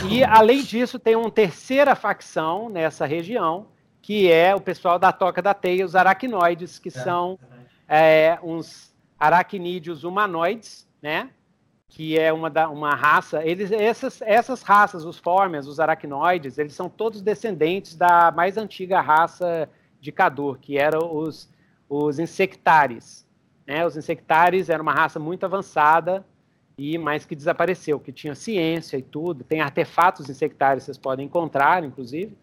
e 0.09 0.23
além 0.23 0.63
disso, 0.63 0.97
tem 0.97 1.15
uma 1.15 1.29
terceira 1.29 1.95
facção 1.95 2.69
nessa 2.69 3.05
região, 3.05 3.67
que 4.01 4.31
é 4.31 4.53
o 4.55 4.59
pessoal 4.59 4.97
da 4.97 5.11
Toca 5.11 5.41
da 5.41 5.53
Teia, 5.53 5.85
os 5.85 5.95
aracnoides, 5.95 6.79
que 6.79 6.89
é, 6.89 6.91
são 6.91 7.39
é, 7.87 8.37
uns 8.43 8.93
aracnídeos 9.19 10.03
humanoides, 10.03 10.87
né? 11.01 11.29
Que 11.87 12.17
é 12.17 12.33
uma, 12.33 12.49
da, 12.49 12.69
uma 12.69 12.95
raça. 12.95 13.45
Eles, 13.45 13.71
essas, 13.71 14.21
essas 14.23 14.63
raças, 14.63 15.05
os 15.05 15.19
fórmias, 15.19 15.67
os 15.67 15.79
aracnoides, 15.79 16.57
eles 16.57 16.73
são 16.73 16.89
todos 16.89 17.21
descendentes 17.21 17.95
da 17.95 18.31
mais 18.31 18.57
antiga 18.57 18.99
raça 18.99 19.69
de 20.01 20.11
Cador, 20.11 20.57
que 20.59 20.77
eram 20.77 21.15
os, 21.15 21.49
os 21.87 22.19
insectares. 22.19 23.25
Né? 23.65 23.85
Os 23.85 23.95
insectares 23.95 24.69
eram 24.69 24.81
uma 24.81 24.93
raça 24.93 25.19
muito 25.19 25.45
avançada, 25.45 26.25
e 26.77 26.97
mais 26.97 27.25
que 27.25 27.35
desapareceu, 27.35 27.99
que 27.99 28.11
tinha 28.11 28.35
ciência 28.35 28.97
e 28.97 29.01
tudo. 29.01 29.43
Tem 29.43 29.61
artefatos 29.61 30.29
insectários 30.29 30.83
que 30.83 30.85
vocês 30.85 30.97
podem 30.97 31.25
encontrar, 31.25 31.83
inclusive. 31.83 32.35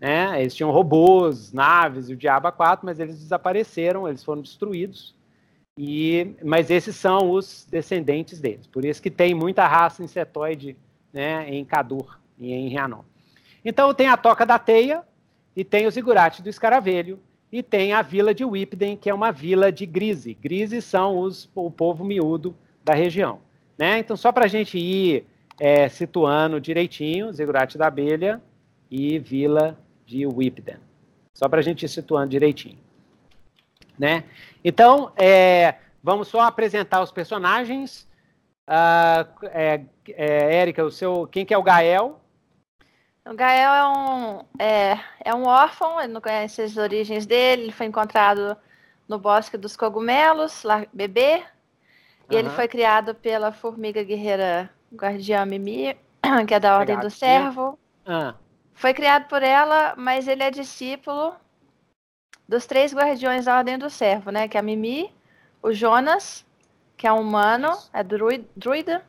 Né? 0.00 0.40
Eles 0.40 0.54
tinham 0.54 0.70
robôs, 0.70 1.52
naves 1.52 2.08
e 2.08 2.14
o 2.14 2.16
Diabo 2.16 2.50
4, 2.52 2.84
mas 2.84 3.00
eles 3.00 3.18
desapareceram, 3.18 4.08
eles 4.08 4.22
foram 4.22 4.42
destruídos. 4.42 5.14
E, 5.76 6.36
mas 6.44 6.70
esses 6.70 6.94
são 6.94 7.30
os 7.30 7.66
descendentes 7.68 8.40
deles. 8.40 8.66
Por 8.66 8.84
isso 8.84 9.02
que 9.02 9.10
tem 9.10 9.34
muita 9.34 9.66
raça 9.66 10.04
insetoide 10.04 10.76
né, 11.12 11.48
em 11.48 11.64
Cadur 11.64 12.20
e 12.38 12.52
em 12.52 12.68
Rianon. 12.68 13.02
Então 13.64 13.92
tem 13.92 14.08
a 14.08 14.16
Toca 14.16 14.46
da 14.46 14.58
Teia, 14.58 15.02
e 15.56 15.64
tem 15.64 15.86
o 15.86 15.90
Zigurate 15.90 16.42
do 16.42 16.48
Escaravelho, 16.48 17.20
e 17.50 17.62
tem 17.62 17.92
a 17.92 18.02
vila 18.02 18.34
de 18.34 18.44
Whipden, 18.44 18.96
que 18.96 19.08
é 19.08 19.14
uma 19.14 19.30
vila 19.30 19.70
de 19.70 19.86
Grise. 19.86 20.34
Grise 20.34 20.82
são 20.82 21.18
os, 21.18 21.48
o 21.54 21.70
povo 21.70 22.04
miúdo 22.04 22.56
da 22.84 22.94
região. 22.94 23.38
Né? 23.78 23.98
Então, 23.98 24.16
só 24.16 24.30
para 24.32 24.44
a 24.44 24.48
gente 24.48 24.78
ir 24.78 25.26
é, 25.58 25.88
situando 25.88 26.60
direitinho, 26.60 27.32
Zigurate 27.32 27.78
da 27.78 27.86
Abelha 27.86 28.40
e 28.90 29.18
Vila 29.18 29.78
de 30.06 30.26
Whipden. 30.26 30.78
Só 31.32 31.48
para 31.48 31.60
a 31.60 31.62
gente 31.62 31.84
ir 31.84 31.88
situando 31.88 32.28
direitinho. 32.28 32.78
Né? 33.98 34.24
Então, 34.64 35.12
é, 35.16 35.76
vamos 36.02 36.28
só 36.28 36.40
apresentar 36.40 37.02
os 37.02 37.10
personagens. 37.10 38.08
Uh, 38.66 39.46
é, 39.48 39.82
é, 40.08 40.56
Érica, 40.56 40.84
o 40.84 40.90
seu, 40.90 41.26
quem 41.26 41.44
que 41.44 41.52
é 41.52 41.58
o 41.58 41.62
Gael? 41.62 42.20
O 43.26 43.34
Gael 43.34 43.74
é 43.74 43.88
um, 43.88 44.44
é, 44.58 45.00
é 45.24 45.34
um 45.34 45.44
órfão, 45.46 46.00
ele 46.00 46.12
não 46.12 46.20
conhece 46.20 46.62
as 46.62 46.76
origens 46.76 47.26
dele, 47.26 47.64
ele 47.64 47.72
foi 47.72 47.86
encontrado 47.86 48.56
no 49.08 49.18
Bosque 49.18 49.56
dos 49.56 49.76
Cogumelos, 49.76 50.62
lá 50.62 50.86
bebê, 50.92 51.42
e 52.30 52.36
ele 52.36 52.50
foi 52.50 52.66
criado 52.66 53.14
pela 53.14 53.52
formiga 53.52 54.02
guerreira 54.02 54.70
guardiã 54.94 55.44
Mimi, 55.44 55.96
que 56.46 56.54
é 56.54 56.60
da 56.60 56.78
Ordem 56.78 56.98
do 56.98 57.10
Servo. 57.10 57.78
Ah. 58.06 58.34
Foi 58.72 58.94
criado 58.94 59.28
por 59.28 59.42
ela, 59.42 59.94
mas 59.96 60.26
ele 60.26 60.42
é 60.42 60.50
discípulo 60.50 61.34
dos 62.48 62.66
três 62.66 62.94
guardiões 62.94 63.44
da 63.44 63.56
Ordem 63.58 63.78
do 63.78 63.90
Servo, 63.90 64.30
né? 64.30 64.48
Que 64.48 64.56
é 64.56 64.60
a 64.60 64.62
Mimi, 64.62 65.12
o 65.62 65.72
Jonas, 65.72 66.44
que 66.96 67.06
é 67.06 67.12
um 67.12 67.20
humano, 67.20 67.70
é 67.92 68.02
druida, 68.02 69.04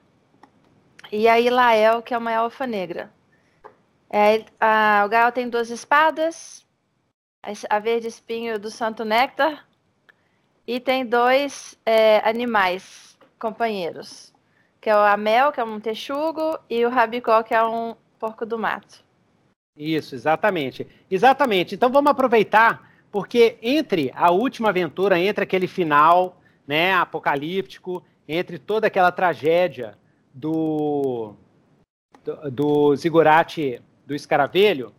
e 1.11 1.27
a 1.27 1.39
Ilael, 1.39 2.01
que 2.01 2.13
é 2.13 2.17
uma 2.17 2.31
elfa 2.31 2.67
negra. 2.67 3.11
É, 4.09 4.45
a, 4.59 5.03
o 5.05 5.09
Gael 5.09 5.31
tem 5.31 5.49
duas 5.49 5.69
espadas, 5.69 6.65
a 7.69 7.79
verde 7.79 8.07
espinho 8.07 8.59
do 8.59 8.69
Santo 8.69 9.03
Néctar, 9.03 9.67
e 10.67 10.79
tem 10.79 11.05
dois 11.05 11.77
é, 11.85 12.27
animais 12.27 13.04
companheiros, 13.45 14.33
que 14.81 14.89
é 14.89 14.95
o 14.95 14.99
Amel, 14.99 15.51
que 15.51 15.59
é 15.59 15.63
um 15.63 15.79
texugo, 15.79 16.57
e 16.67 16.83
o 16.83 16.89
Rabicó, 16.89 17.43
que 17.43 17.53
é 17.53 17.63
um 17.63 17.95
porco 18.17 18.43
do 18.43 18.57
mato. 18.57 19.03
Isso, 19.77 20.15
exatamente. 20.15 20.87
Exatamente. 21.11 21.75
Então 21.75 21.91
vamos 21.91 22.09
aproveitar, 22.09 22.91
porque 23.11 23.57
entre 23.61 24.11
a 24.15 24.31
última 24.31 24.69
aventura, 24.69 25.19
entre 25.19 25.43
aquele 25.43 25.67
final 25.67 26.41
né, 26.67 26.93
apocalíptico, 26.93 28.03
entre 28.27 28.57
toda 28.57 28.87
aquela 28.87 29.11
tragédia 29.11 29.95
do, 30.33 31.35
do, 32.23 32.95
do 32.95 32.95
do 34.07 34.15
Escaravelho, 34.15 34.91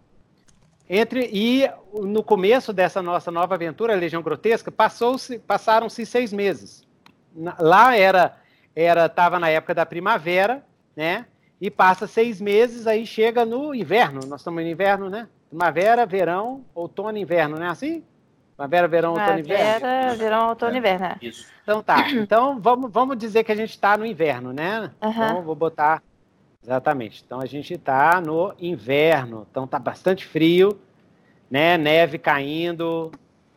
entre 0.88 1.28
e 1.32 1.68
no 1.92 2.22
começo 2.22 2.72
dessa 2.72 3.02
nossa 3.02 3.32
nova 3.32 3.56
aventura, 3.56 3.92
a 3.92 3.96
Legião 3.96 4.22
Grotesca, 4.22 4.70
passaram-se 4.70 6.06
seis 6.06 6.32
meses. 6.32 6.85
Lá 7.58 7.96
era 7.96 8.36
era 8.74 9.06
estava 9.06 9.38
na 9.38 9.48
época 9.48 9.74
da 9.74 9.86
primavera, 9.86 10.62
né? 10.94 11.26
E 11.58 11.70
passa 11.70 12.06
seis 12.06 12.40
meses, 12.40 12.86
aí 12.86 13.06
chega 13.06 13.46
no 13.46 13.74
inverno. 13.74 14.20
Nós 14.26 14.40
estamos 14.40 14.62
no 14.62 14.68
inverno, 14.68 15.08
né? 15.08 15.26
Primavera, 15.48 16.04
verão, 16.04 16.64
outono, 16.74 17.16
inverno, 17.16 17.56
não 17.56 17.66
é 17.66 17.70
assim? 17.70 18.04
Primavera, 18.54 18.86
verão, 18.86 19.10
outono, 19.12 19.38
inverno. 19.38 19.80
Primavera, 19.80 20.14
verão, 20.14 20.48
outono, 20.48 20.74
é, 20.74 20.78
inverno. 20.78 21.06
É. 21.06 21.16
Isso. 21.22 21.46
Então 21.62 21.82
tá. 21.82 22.10
Então 22.10 22.60
vamos, 22.60 22.90
vamos 22.90 23.16
dizer 23.16 23.44
que 23.44 23.52
a 23.52 23.56
gente 23.56 23.70
está 23.70 23.96
no 23.96 24.04
inverno, 24.04 24.52
né? 24.52 24.90
Uhum. 25.02 25.10
Então 25.10 25.42
vou 25.42 25.54
botar 25.54 26.02
Exatamente. 26.66 27.22
Então 27.24 27.40
a 27.40 27.46
gente 27.46 27.74
está 27.74 28.20
no 28.20 28.52
inverno, 28.58 29.46
então 29.48 29.68
tá 29.68 29.78
bastante 29.78 30.26
frio, 30.26 30.76
né? 31.48 31.78
Neve 31.78 32.18
caindo, 32.18 33.12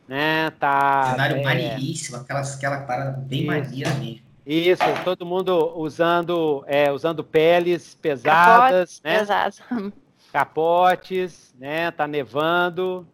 né? 0.10 0.50
Tá. 0.60 1.12
Cenário 1.12 1.38
é... 1.38 1.44
maneiríssimo, 1.44 2.18
aquelas, 2.18 2.58
aquela 2.58 2.82
parada 2.82 3.12
bem 3.12 3.46
maneira 3.46 3.94
mesmo. 3.94 4.28
Isso, 4.44 4.82
todo 5.04 5.24
mundo 5.24 5.78
usando, 5.78 6.64
é, 6.66 6.92
usando 6.92 7.24
peles 7.24 7.94
pesadas, 7.94 9.00
né? 9.04 9.22
Exato. 9.22 9.94
Capotes, 10.34 11.54
né? 11.60 11.92
Tá 11.92 12.08
nevando, 12.08 13.08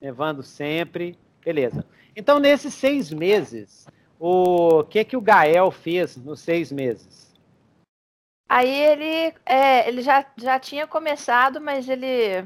nevando 0.00 0.42
sempre, 0.42 1.16
beleza. 1.44 1.86
Então 2.16 2.40
nesses 2.40 2.74
seis 2.74 3.12
meses, 3.12 3.86
o 4.18 4.82
que 4.82 5.04
que 5.04 5.16
o 5.16 5.20
Gael 5.20 5.70
fez 5.70 6.16
nos 6.16 6.40
seis 6.40 6.72
meses? 6.72 7.32
Aí 8.48 8.68
ele, 8.68 9.34
é, 9.44 9.86
ele 9.88 10.02
já, 10.02 10.26
já 10.36 10.58
tinha 10.58 10.86
começado, 10.88 11.60
mas 11.60 11.88
ele 11.88 12.44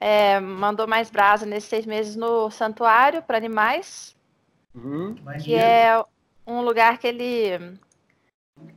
é, 0.00 0.38
mandou 0.40 0.86
mais 0.86 1.10
brasa 1.10 1.44
nesses 1.44 1.68
seis 1.68 1.86
meses 1.86 2.16
no 2.16 2.50
santuário 2.50 3.22
para 3.22 3.36
animais, 3.36 4.16
uhum, 4.74 5.16
que 5.42 5.54
é 5.54 6.02
um 6.46 6.62
lugar 6.62 6.98
que 6.98 7.06
ele, 7.06 7.78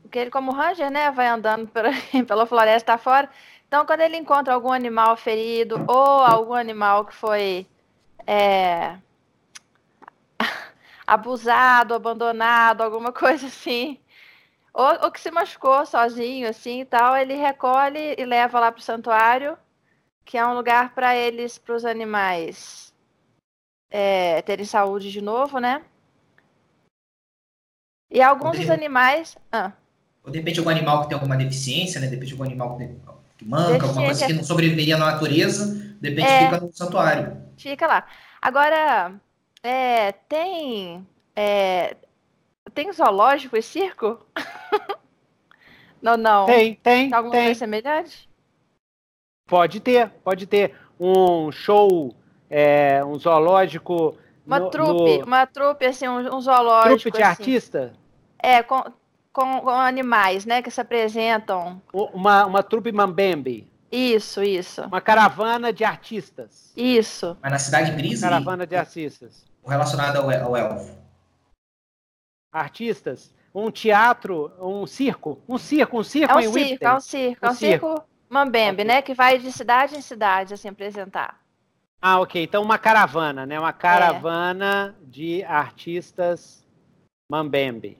que 0.09 0.19
ele 0.19 0.31
como 0.31 0.51
ranger, 0.51 0.89
né, 0.91 1.11
vai 1.11 1.27
andando 1.27 1.67
pela, 1.67 1.89
pela 2.27 2.45
floresta 2.45 2.97
fora. 2.97 3.29
Então, 3.67 3.85
quando 3.85 4.01
ele 4.01 4.17
encontra 4.17 4.53
algum 4.53 4.71
animal 4.71 5.15
ferido 5.15 5.81
ou 5.87 5.95
algum 5.95 6.53
animal 6.53 7.05
que 7.05 7.13
foi 7.15 7.65
é, 8.27 8.97
abusado, 11.07 11.93
abandonado, 11.93 12.81
alguma 12.81 13.13
coisa 13.13 13.47
assim, 13.47 13.99
ou, 14.73 15.03
ou 15.03 15.11
que 15.11 15.19
se 15.19 15.31
machucou 15.31 15.85
sozinho, 15.85 16.49
assim 16.49 16.81
e 16.81 16.85
tal, 16.85 17.15
ele 17.15 17.35
recolhe 17.35 18.15
e 18.17 18.25
leva 18.25 18.59
lá 18.59 18.71
pro 18.71 18.81
santuário, 18.81 19.57
que 20.25 20.37
é 20.37 20.45
um 20.45 20.53
lugar 20.53 20.93
para 20.93 21.15
eles, 21.15 21.57
para 21.57 21.75
os 21.75 21.85
animais 21.85 22.93
é, 23.89 24.41
terem 24.43 24.65
saúde 24.65 25.11
de 25.11 25.21
novo, 25.21 25.59
né? 25.59 25.83
E 28.09 28.21
alguns 28.21 28.57
dos 28.57 28.69
animais. 28.69 29.37
Ah. 29.51 29.73
Ou 30.23 30.31
de 30.31 30.37
repente 30.37 30.59
algum 30.59 30.71
animal 30.71 31.01
que 31.01 31.09
tem 31.09 31.15
alguma 31.15 31.35
deficiência, 31.35 31.99
né? 31.99 32.07
De 32.07 32.15
repente 32.15 32.33
algum 32.33 32.43
animal 32.43 32.77
que 33.37 33.45
manca, 33.45 33.85
alguma 33.85 34.05
coisa 34.05 34.25
que 34.25 34.33
não 34.33 34.43
sobreviveria 34.43 34.97
na 34.97 35.13
natureza, 35.13 35.75
de 35.99 36.09
repente 36.09 36.27
é, 36.27 36.45
fica 36.45 36.59
no 36.61 36.73
santuário. 36.73 37.41
Fica 37.57 37.87
lá. 37.87 38.07
Agora, 38.41 39.19
é, 39.63 40.11
tem. 40.11 41.07
É, 41.35 41.95
Tem 42.73 42.91
zoológico 42.91 43.57
e 43.57 43.61
circo? 43.61 44.25
não, 46.01 46.17
não. 46.17 46.45
Tem, 46.45 46.75
tem, 46.75 47.13
Alguma 47.13 47.31
tem. 47.33 47.45
coisa 47.45 47.59
semelhante? 47.59 48.30
Pode 49.51 49.81
ter, 49.81 50.09
pode 50.23 50.47
ter. 50.47 50.73
Um 50.97 51.51
show, 51.51 52.15
é, 52.49 53.03
um 53.03 53.19
zoológico. 53.19 54.15
Uma 54.47 54.59
no- 54.61 54.69
trupe, 54.69 55.17
no- 55.17 55.25
uma 55.25 55.45
trupe, 55.45 55.85
assim, 55.85 56.07
um, 56.07 56.35
um 56.35 56.39
zoológico. 56.39 57.01
trupe 57.01 57.17
de 57.17 57.21
assim. 57.21 57.41
artista? 57.41 57.93
É, 58.41 58.63
com, 58.63 58.81
com, 59.33 59.59
com 59.59 59.69
animais, 59.69 60.45
né, 60.45 60.61
que 60.61 60.71
se 60.71 60.79
apresentam. 60.79 61.81
Uma, 61.91 62.45
uma 62.45 62.63
trupe 62.63 62.93
mambembe. 62.93 63.69
Isso, 63.91 64.41
isso. 64.41 64.83
Uma 64.83 65.01
caravana 65.01 65.73
de 65.73 65.83
artistas. 65.83 66.71
Isso. 66.77 67.35
Mas 67.41 67.51
na 67.51 67.59
cidade 67.59 67.91
Brise, 67.91 68.21
Caravana 68.21 68.65
de 68.65 68.77
artistas. 68.77 69.43
o 69.61 69.69
relacionado 69.69 70.15
ao, 70.15 70.29
ao 70.31 70.55
elfo. 70.55 70.95
Artistas. 72.53 73.33
Um 73.53 73.69
teatro, 73.69 74.49
um 74.61 74.87
circo. 74.87 75.39
Um 75.47 75.57
circo, 75.57 75.99
um 75.99 76.03
circo 76.03 76.31
É 76.31 76.35
um 76.37 76.39
em 76.39 76.43
circo, 76.43 76.57
Whitney. 76.57 76.87
é 76.89 76.93
um 76.93 76.99
circo, 77.01 77.45
é 77.45 77.49
Um 77.49 77.51
um 77.51 77.55
circo 77.55 78.03
mambembe, 78.41 78.83
né, 78.85 79.01
que 79.01 79.13
vai 79.13 79.37
de 79.37 79.51
cidade 79.51 79.95
em 79.95 80.01
cidade, 80.01 80.53
assim, 80.53 80.69
apresentar. 80.69 81.39
Ah, 82.01 82.19
ok. 82.19 82.41
Então 82.41 82.63
uma 82.63 82.77
caravana, 82.79 83.45
né? 83.45 83.55
É. 83.55 83.59
Uma 83.59 83.73
caravana 83.73 84.95
de 85.03 85.43
artistas 85.43 86.65
mambembe. 87.29 87.97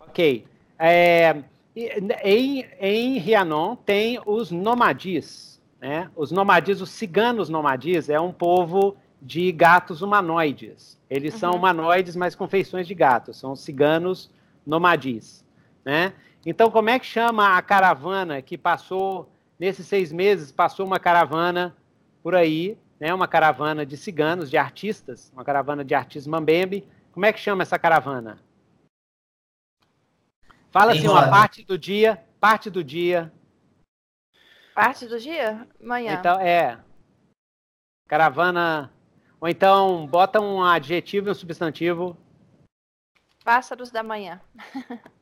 Ok. 0.00 0.46
É, 0.78 1.42
em, 1.76 2.64
em 2.80 3.18
Rianon 3.18 3.76
tem 3.76 4.18
os 4.24 4.50
nomadis, 4.50 5.60
né? 5.80 6.10
Os 6.16 6.30
nomadis, 6.30 6.80
os 6.80 6.90
ciganos 6.90 7.48
nomadis, 7.48 8.08
é 8.08 8.18
um 8.18 8.32
povo 8.32 8.96
de 9.20 9.50
gatos 9.52 10.02
humanoides. 10.02 10.98
Eles 11.10 11.34
são 11.34 11.50
Uhum. 11.52 11.58
humanoides, 11.58 12.16
mas 12.16 12.34
com 12.34 12.48
feições 12.48 12.86
de 12.86 12.94
gatos. 12.94 13.38
São 13.38 13.52
os 13.52 13.60
ciganos 13.60 14.30
nomadis, 14.66 15.44
né? 15.84 16.14
Então, 16.46 16.70
como 16.70 16.90
é 16.90 16.98
que 16.98 17.06
chama 17.06 17.56
a 17.56 17.62
caravana 17.62 18.42
que 18.42 18.58
passou 18.58 19.32
nesses 19.58 19.86
seis 19.86 20.12
meses? 20.12 20.52
Passou 20.52 20.84
uma 20.84 20.98
caravana 20.98 21.74
por 22.22 22.34
aí, 22.34 22.78
né? 23.00 23.14
Uma 23.14 23.26
caravana 23.26 23.86
de 23.86 23.96
ciganos, 23.96 24.50
de 24.50 24.58
artistas, 24.58 25.32
uma 25.32 25.44
caravana 25.44 25.82
de 25.82 25.94
artistas 25.94 26.26
mambembe. 26.26 26.86
Como 27.12 27.24
é 27.24 27.32
que 27.32 27.40
chama 27.40 27.62
essa 27.62 27.78
caravana? 27.78 28.38
Fala 30.70 30.92
assim, 30.92 31.08
uma 31.08 31.30
parte 31.30 31.64
do 31.64 31.78
dia, 31.78 32.22
parte 32.40 32.68
do 32.68 32.82
dia. 32.82 33.32
Parte 34.74 35.06
do 35.06 35.18
dia? 35.18 35.66
Manhã. 35.80 36.14
Então, 36.14 36.38
é. 36.40 36.80
Caravana. 38.08 38.92
Ou 39.40 39.48
então, 39.48 40.06
bota 40.06 40.40
um 40.40 40.62
adjetivo 40.62 41.28
e 41.28 41.30
um 41.30 41.34
substantivo. 41.34 42.16
Pássaros 43.44 43.90
da 43.90 44.02
manhã. 44.02 44.40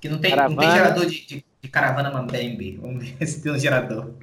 Que 0.00 0.08
não 0.08 0.18
tem, 0.18 0.34
não 0.36 0.54
tem 0.56 0.70
gerador 0.70 1.06
de, 1.06 1.26
de- 1.26 1.44
de 1.60 1.68
caravana 1.68 2.10
Mambembe. 2.10 2.76
Vamos 2.76 3.08
ver 3.08 3.26
se 3.26 3.42
tem 3.42 3.52
um 3.52 3.58
gerador. 3.58 4.12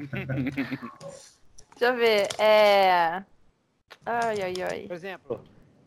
Deixa 1.77 1.93
eu 1.93 1.95
ver. 1.95 2.27
É. 2.39 3.23
Ai, 4.05 4.41
ai, 4.41 4.53
ai. 4.71 4.79
Por 4.87 4.95
exemplo, 4.95 5.41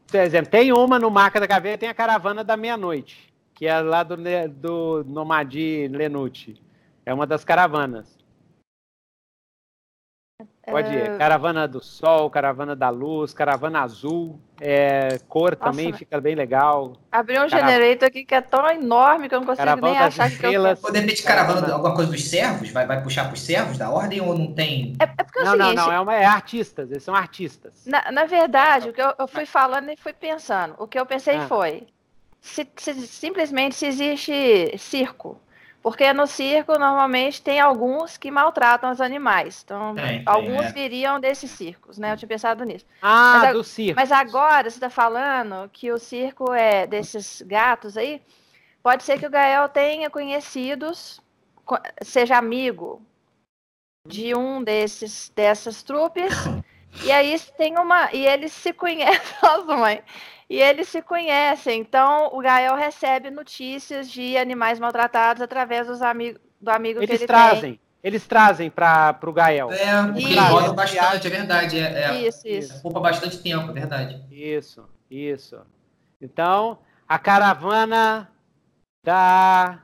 por 0.07 0.21
exemplo, 0.21 0.50
tem 0.50 0.73
uma 0.73 0.99
no 0.99 1.11
Marca 1.11 1.40
da 1.40 1.47
Caveira, 1.49 1.78
tem 1.78 1.88
a 1.88 1.95
caravana 1.95 2.42
da 2.45 2.57
meia-noite, 2.57 3.33
que 3.54 3.66
é 3.66 3.80
lá 3.80 4.02
do, 4.02 4.16
do 4.50 5.04
Nomadi 5.09 5.88
Lenute. 5.88 6.61
É 7.07 7.14
uma 7.14 7.26
das 7.26 7.45
caravanas. 7.45 8.17
Pode 10.70 10.94
ir. 10.94 11.02
É, 11.10 11.16
Caravana 11.18 11.66
do 11.68 11.82
Sol, 11.82 12.28
Caravana 12.30 12.76
da 12.76 12.88
Luz, 12.90 13.32
Caravana 13.32 13.80
Azul. 13.82 14.38
é, 14.60 15.18
cor 15.28 15.54
também 15.54 15.87
Nossa. 15.87 15.98
fica 15.98 16.20
bem 16.20 16.34
legal. 16.34 16.94
Abri 17.12 17.34
um 17.38 17.48
Cara- 17.48 17.68
generator 17.68 18.08
aqui 18.08 18.25
que 18.25 18.34
é 18.34 18.40
tão 18.40 18.68
enorme 18.68 19.28
que 19.28 19.34
eu 19.34 19.38
não 19.38 19.46
consigo 19.46 19.64
Caravana 19.64 19.92
nem 19.92 20.02
achar 20.02 20.30
que 20.30 20.44
eu. 20.46 20.62
Ou 20.82 20.90
de 20.92 20.98
repente 20.98 21.22
caravana, 21.22 21.72
alguma 21.72 21.95
coisa 21.95 22.10
dos 22.10 22.25
servos? 22.28 22.69
Vai, 22.71 22.84
vai 22.84 23.00
puxar 23.00 23.28
pros 23.28 23.40
servos 23.40 23.78
da 23.78 23.88
ordem 23.88 24.21
ou 24.21 24.36
não 24.36 24.52
tem? 24.52 24.95
É, 24.99 25.04
é 25.04 25.23
porque 25.23 25.38
é 25.38 25.43
o 25.43 25.45
Não, 25.45 25.56
não, 25.56 25.64
seguinte, 25.66 25.86
não, 25.86 25.93
é, 25.93 26.00
uma, 26.00 26.14
é 26.16 26.25
artistas, 26.25 26.90
eles 26.90 27.04
são 27.04 27.14
artistas. 27.14 27.84
Na, 27.86 28.10
na 28.10 28.25
verdade, 28.25 28.88
o 28.88 28.93
que 28.93 29.00
eu, 29.00 29.14
eu 29.16 29.28
fui 29.28 29.47
falando 29.47 29.90
e 29.90 29.97
fui 29.97 30.12
pensando. 30.12 30.75
O 30.78 30.88
que 30.88 30.99
eu 30.99 31.06
pensei 31.06 31.36
Ah. 31.36 31.47
foi: 31.47 31.86
se, 32.40 32.69
se- 32.76 33.06
simplesmente 33.06 33.76
se 33.76 33.86
existe 33.86 34.76
circo. 34.76 35.40
Porque 35.82 36.12
no 36.12 36.26
circo, 36.26 36.78
normalmente, 36.78 37.41
tem 37.41 37.60
alguns 37.60 38.17
que 38.17 38.30
maltratam 38.30 38.91
os 38.91 39.00
animais. 39.00 39.62
Então, 39.64 39.95
Tem, 39.95 40.04
tem, 40.19 40.23
alguns 40.26 40.64
é. 40.67 40.73
viriam 40.73 41.21
desses 41.21 41.50
circos, 41.50 41.99
né? 41.99 42.12
Eu 42.12 42.17
tinha 42.17 42.28
pensado 42.28 42.64
nisso. 42.64 42.84
Ah, 43.00 43.38
Mas 43.38 43.52
do 43.54 43.64
circo. 43.64 43.97
Mas 43.97 44.12
agora, 44.12 44.69
você 44.69 44.76
está 44.76 44.91
falando 44.91 45.69
que 45.71 45.91
o 45.93 45.99
circo 45.99 46.52
é 46.52 46.86
desses 46.86 47.43
gatos 47.43 47.97
aí. 47.97 48.21
Pode 48.82 49.02
ser 49.04 49.19
que 49.19 49.26
o 49.26 49.30
Gael 49.30 49.69
tenha 49.69 50.10
conhecidos, 50.10 51.21
co- 51.64 51.78
seja 52.02 52.36
amigo 52.36 53.00
de 54.06 54.34
um 54.34 54.62
desses 54.62 55.30
dessas 55.34 55.82
trupes. 55.82 56.32
E 57.04 57.12
aí 57.12 57.38
tem 57.56 57.78
uma. 57.78 58.12
E 58.12 58.26
eles 58.26 58.52
se 58.52 58.72
conhecem. 58.72 59.20
Nossa, 59.42 59.76
mãe. 59.76 60.02
E 60.48 60.60
eles 60.60 60.88
se 60.88 61.02
conhecem. 61.02 61.80
Então 61.80 62.30
o 62.32 62.40
Gael 62.40 62.74
recebe 62.74 63.30
notícias 63.30 64.10
de 64.10 64.36
animais 64.36 64.78
maltratados 64.78 65.42
através 65.42 65.86
dos 65.86 66.00
amigos 66.02 66.40
do 66.60 66.70
amigo 66.70 66.98
que 66.98 67.04
Eles 67.04 67.20
ele 67.20 67.26
trazem, 67.26 67.80
eles 68.02 68.26
trazem 68.26 68.70
para 68.70 69.18
o 69.22 69.32
Gael. 69.32 69.70
É, 69.72 70.02
porque 70.02 70.20
Isso. 70.20 70.28
eles 70.28 70.48
rodam 70.48 70.74
bastante, 70.74 71.26
é 71.26 71.30
verdade. 71.30 71.78
É, 71.78 72.02
é, 72.02 72.20
Isso, 72.20 72.48
isso. 72.48 72.82
Poupa 72.82 73.00
bastante 73.00 73.38
tempo, 73.38 73.70
é 73.70 73.72
verdade. 73.72 74.24
Isso, 74.30 74.88
isso. 75.10 75.60
Então, 76.20 76.78
a 77.08 77.18
caravana 77.18 78.30
da 79.04 79.80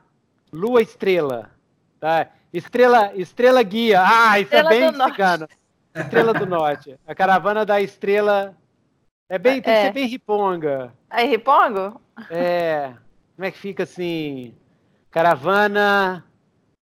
Lua 0.51 0.81
Estrela. 0.81 1.51
Tá? 1.99 2.27
Estrela, 2.53 3.11
estrela 3.15 3.63
guia. 3.63 4.01
Ah, 4.01 4.39
isso 4.39 4.53
Estrela 4.53 4.73
é 4.73 4.79
bem 4.79 4.91
do 4.91 4.97
Norte. 4.97 5.47
Estrela 5.95 6.33
do 6.33 6.45
Norte. 6.45 6.99
A 7.07 7.15
caravana 7.15 7.65
da 7.65 7.81
estrela. 7.81 8.55
É 9.29 9.37
bem, 9.39 9.53
tem 9.53 9.61
que 9.63 9.69
É. 9.69 9.85
ser 9.85 9.93
bem 9.93 10.05
riponga. 10.07 10.93
Aí, 11.09 11.27
Ripongo? 11.27 11.99
É. 12.29 12.93
Como 13.35 13.45
é 13.45 13.51
que 13.51 13.57
fica 13.57 13.83
assim? 13.83 14.53
Caravana 15.09 16.23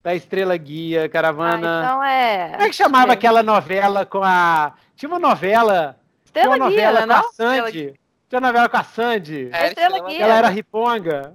da 0.03 0.13
estrela 0.13 0.55
guia, 0.55 1.05
Ah, 1.05 1.09
caravana. 1.09 1.81
então 1.83 2.03
é. 2.03 2.49
Como 2.51 2.63
é 2.63 2.69
que 2.69 2.75
chamava 2.75 3.11
é. 3.11 3.13
aquela 3.13 3.41
novela 3.41 4.05
com 4.05 4.21
a. 4.23 4.73
Tinha 4.95 5.09
uma 5.09 5.19
novela. 5.19 5.97
Tinha 6.31 6.43
Estrela 6.43 6.55
uma 6.57 6.69
Guia, 6.69 6.91
novela 6.91 6.99
né, 7.05 7.13
com 7.15 7.21
não? 7.21 7.29
a 7.29 7.33
Sandy. 7.33 7.93
Tinha 8.29 8.39
uma 8.39 8.47
novela 8.47 8.69
com 8.69 8.77
a 8.77 8.83
Sandy. 8.83 9.49
É, 9.51 9.67
Estrela 9.67 9.67
Estrela 9.97 10.07
Guia. 10.09 10.23
Ela 10.23 10.35
era 10.35 10.49
riponga. 10.49 11.33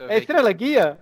É. 0.00 0.18
Estrela 0.18 0.52
Guia? 0.52 0.98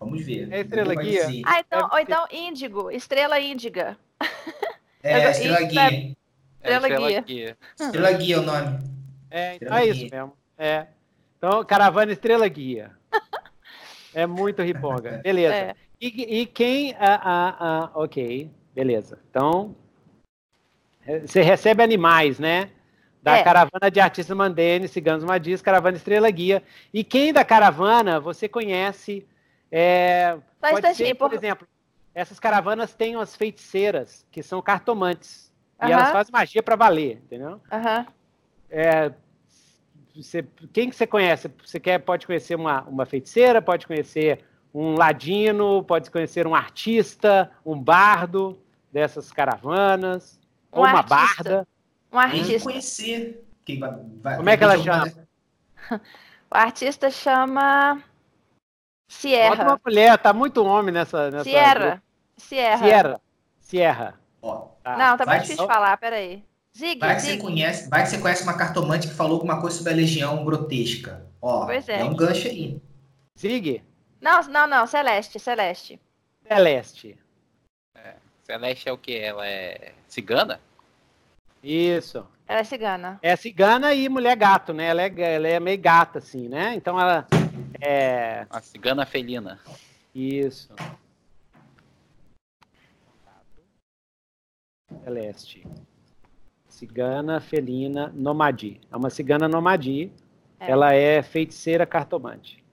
Vamos 0.00 0.24
ver. 0.24 0.48
É 0.52 0.60
estrela 0.60 0.94
guia? 0.94 1.26
Ah, 1.44 1.58
então, 1.60 1.88
ou 1.92 1.98
então 1.98 2.24
Índigo, 2.30 2.90
Estrela 2.90 3.40
Índiga. 3.40 3.96
É, 5.02 5.30
Estrela 5.30 5.60
Isso 5.60 5.68
Guia. 5.68 5.80
É, 5.82 5.94
Estrela 5.94 6.88
Estrela 6.88 7.08
Guia. 7.08 7.20
Guia. 7.22 7.56
Estrela 7.80 8.12
Guia 8.12 8.36
é 8.36 8.38
o 8.38 8.42
nome. 8.42 8.78
É, 9.30 9.54
então 9.54 9.68
Estrela 9.68 9.80
é 9.80 9.86
isso 9.86 10.14
mesmo. 10.14 10.32
É. 10.58 10.86
Então, 11.36 11.64
caravana 11.64 12.12
Estrela 12.12 12.48
Guia. 12.48 12.90
É 14.14 14.26
muito 14.26 14.62
riponga. 14.62 15.18
Beleza. 15.24 15.54
É. 15.54 15.74
E, 16.00 16.40
e 16.40 16.46
quem. 16.46 16.94
Ah, 16.98 17.20
ah, 17.22 17.56
ah, 17.60 17.90
ok, 17.94 18.50
beleza. 18.74 19.18
Então, 19.30 19.74
é, 21.06 21.20
você 21.20 21.42
recebe 21.42 21.82
animais, 21.82 22.38
né? 22.38 22.70
Da 23.22 23.36
É. 23.38 23.42
caravana 23.42 23.90
de 23.90 23.98
artistas 24.00 24.36
Mandene, 24.36 24.86
Ciganos 24.88 25.24
Madis, 25.24 25.60
caravana 25.60 25.96
Estrela 25.96 26.30
Guia. 26.30 26.62
E 26.94 27.02
quem 27.02 27.32
da 27.32 27.44
caravana 27.44 28.20
você 28.20 28.48
conhece? 28.48 29.26
É, 29.70 30.36
pode 30.60 30.94
ser, 30.94 31.14
por 31.14 31.28
por- 31.28 31.36
exemplo, 31.36 31.66
essas 32.14 32.38
caravanas 32.40 32.94
têm 32.94 33.16
umas 33.16 33.34
feiticeiras 33.36 34.26
que 34.30 34.42
são 34.42 34.60
cartomantes. 34.62 35.52
E 35.80 35.84
Aham. 35.84 35.92
elas 35.92 36.10
fazem 36.10 36.32
magia 36.32 36.62
para 36.62 36.74
valer, 36.76 37.20
entendeu? 37.24 37.60
Aham. 37.70 38.06
É, 38.70 39.12
você- 40.14 40.44
quem 40.72 40.90
que 40.90 40.96
você 40.96 41.06
conhece? 41.06 41.50
Você 41.64 41.78
quer, 41.78 41.98
pode 42.00 42.26
conhecer 42.26 42.54
uma, 42.56 42.82
uma 42.82 43.06
feiticeira, 43.06 43.62
pode 43.62 43.86
conhecer 43.86 44.44
um 44.74 44.94
ladino, 44.94 45.82
pode 45.84 46.10
conhecer 46.10 46.46
um 46.46 46.54
artista, 46.54 47.50
um 47.64 47.80
bardo 47.80 48.60
dessas 48.92 49.30
caravanas, 49.32 50.38
Um 50.72 50.78
ou 50.80 50.84
uma 50.84 50.98
artista. 50.98 51.14
barda. 51.44 51.68
Um 52.12 52.18
artista. 52.18 52.68
conhecer. 52.68 53.44
Que 53.64 53.78
vai- 53.78 53.92
vai- 54.22 54.36
Como 54.36 54.48
é 54.50 54.56
que 54.56 54.64
ela 54.64 54.78
chama? 54.78 55.12
O 56.50 56.56
artista 56.56 57.10
chama 57.10 58.02
Bota 59.08 59.20
Sierra. 59.20 59.64
uma 59.64 59.80
mulher, 59.84 60.18
tá 60.18 60.32
muito 60.32 60.64
homem 60.64 60.92
nessa. 60.92 61.30
nessa 61.30 61.44
Sierra. 61.44 62.02
Sierra. 62.36 62.78
Sierra. 62.78 63.20
Sierra. 63.58 64.14
Ó, 64.42 64.68
Tá. 64.82 64.96
Não, 64.96 65.16
tá 65.16 65.24
que- 65.26 65.32
difícil 65.42 65.66
de 65.66 65.72
falar, 65.72 65.96
peraí. 65.96 66.44
Zig, 66.76 67.00
vai 67.00 67.16
que 67.16 67.22
você 67.22 67.30
Zig. 67.32 67.42
conhece, 67.42 67.88
vai 67.90 68.02
que 68.04 68.10
você 68.10 68.18
conhece 68.18 68.42
uma 68.44 68.56
cartomante 68.56 69.08
que 69.08 69.14
falou 69.14 69.34
alguma 69.34 69.60
coisa 69.60 69.76
sobre 69.76 69.92
a 69.92 69.96
legião 69.96 70.44
grotesca. 70.44 71.26
Ó, 71.42 71.66
Pois 71.66 71.88
é. 71.88 72.04
um 72.04 72.14
gancho 72.14 72.46
aí. 72.48 72.80
Zig. 73.38 73.82
Não, 74.20 74.42
não, 74.44 74.66
não, 74.66 74.86
Celeste, 74.86 75.38
Celeste. 75.40 76.00
Celeste. 76.46 77.18
Celeste 78.44 78.88
é 78.88 78.92
o 78.92 78.98
que? 78.98 79.16
Ela 79.18 79.46
é 79.46 79.92
cigana? 80.06 80.60
Isso. 81.62 82.24
Ela 82.46 82.60
é 82.60 82.64
cigana. 82.64 83.18
É 83.22 83.36
cigana 83.36 83.92
e 83.92 84.08
mulher 84.08 84.36
gato, 84.36 84.72
né? 84.72 84.86
Ela 84.86 85.02
é, 85.02 85.12
ela 85.34 85.48
é 85.48 85.60
meio 85.60 85.78
gata, 85.78 86.18
assim, 86.18 86.48
né? 86.48 86.72
Então 86.74 86.98
ela 86.98 87.26
é. 87.80 88.46
A 88.50 88.60
cigana 88.60 89.06
felina. 89.06 89.60
Isso. 90.14 90.74
Celeste. 95.04 95.66
Cigana 96.68 97.40
felina 97.40 98.12
nomadi. 98.14 98.80
É 98.90 98.96
uma 98.96 99.10
cigana 99.10 99.48
nomadi. 99.48 100.12
É. 100.60 100.70
Ela 100.70 100.94
é 100.94 101.22
feiticeira 101.22 101.86
cartomante. 101.86 102.64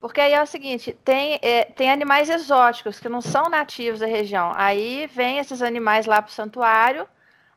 Porque 0.00 0.20
aí 0.20 0.32
é 0.32 0.42
o 0.42 0.46
seguinte, 0.46 0.94
tem, 1.04 1.38
é, 1.42 1.64
tem 1.64 1.90
animais 1.90 2.30
exóticos 2.30 2.98
que 2.98 3.08
não 3.08 3.20
são 3.20 3.50
nativos 3.50 4.00
da 4.00 4.06
região. 4.06 4.50
Aí 4.56 5.06
vem 5.08 5.38
esses 5.38 5.60
animais 5.60 6.06
lá 6.06 6.22
para 6.22 6.30
o 6.30 6.32
santuário, 6.32 7.06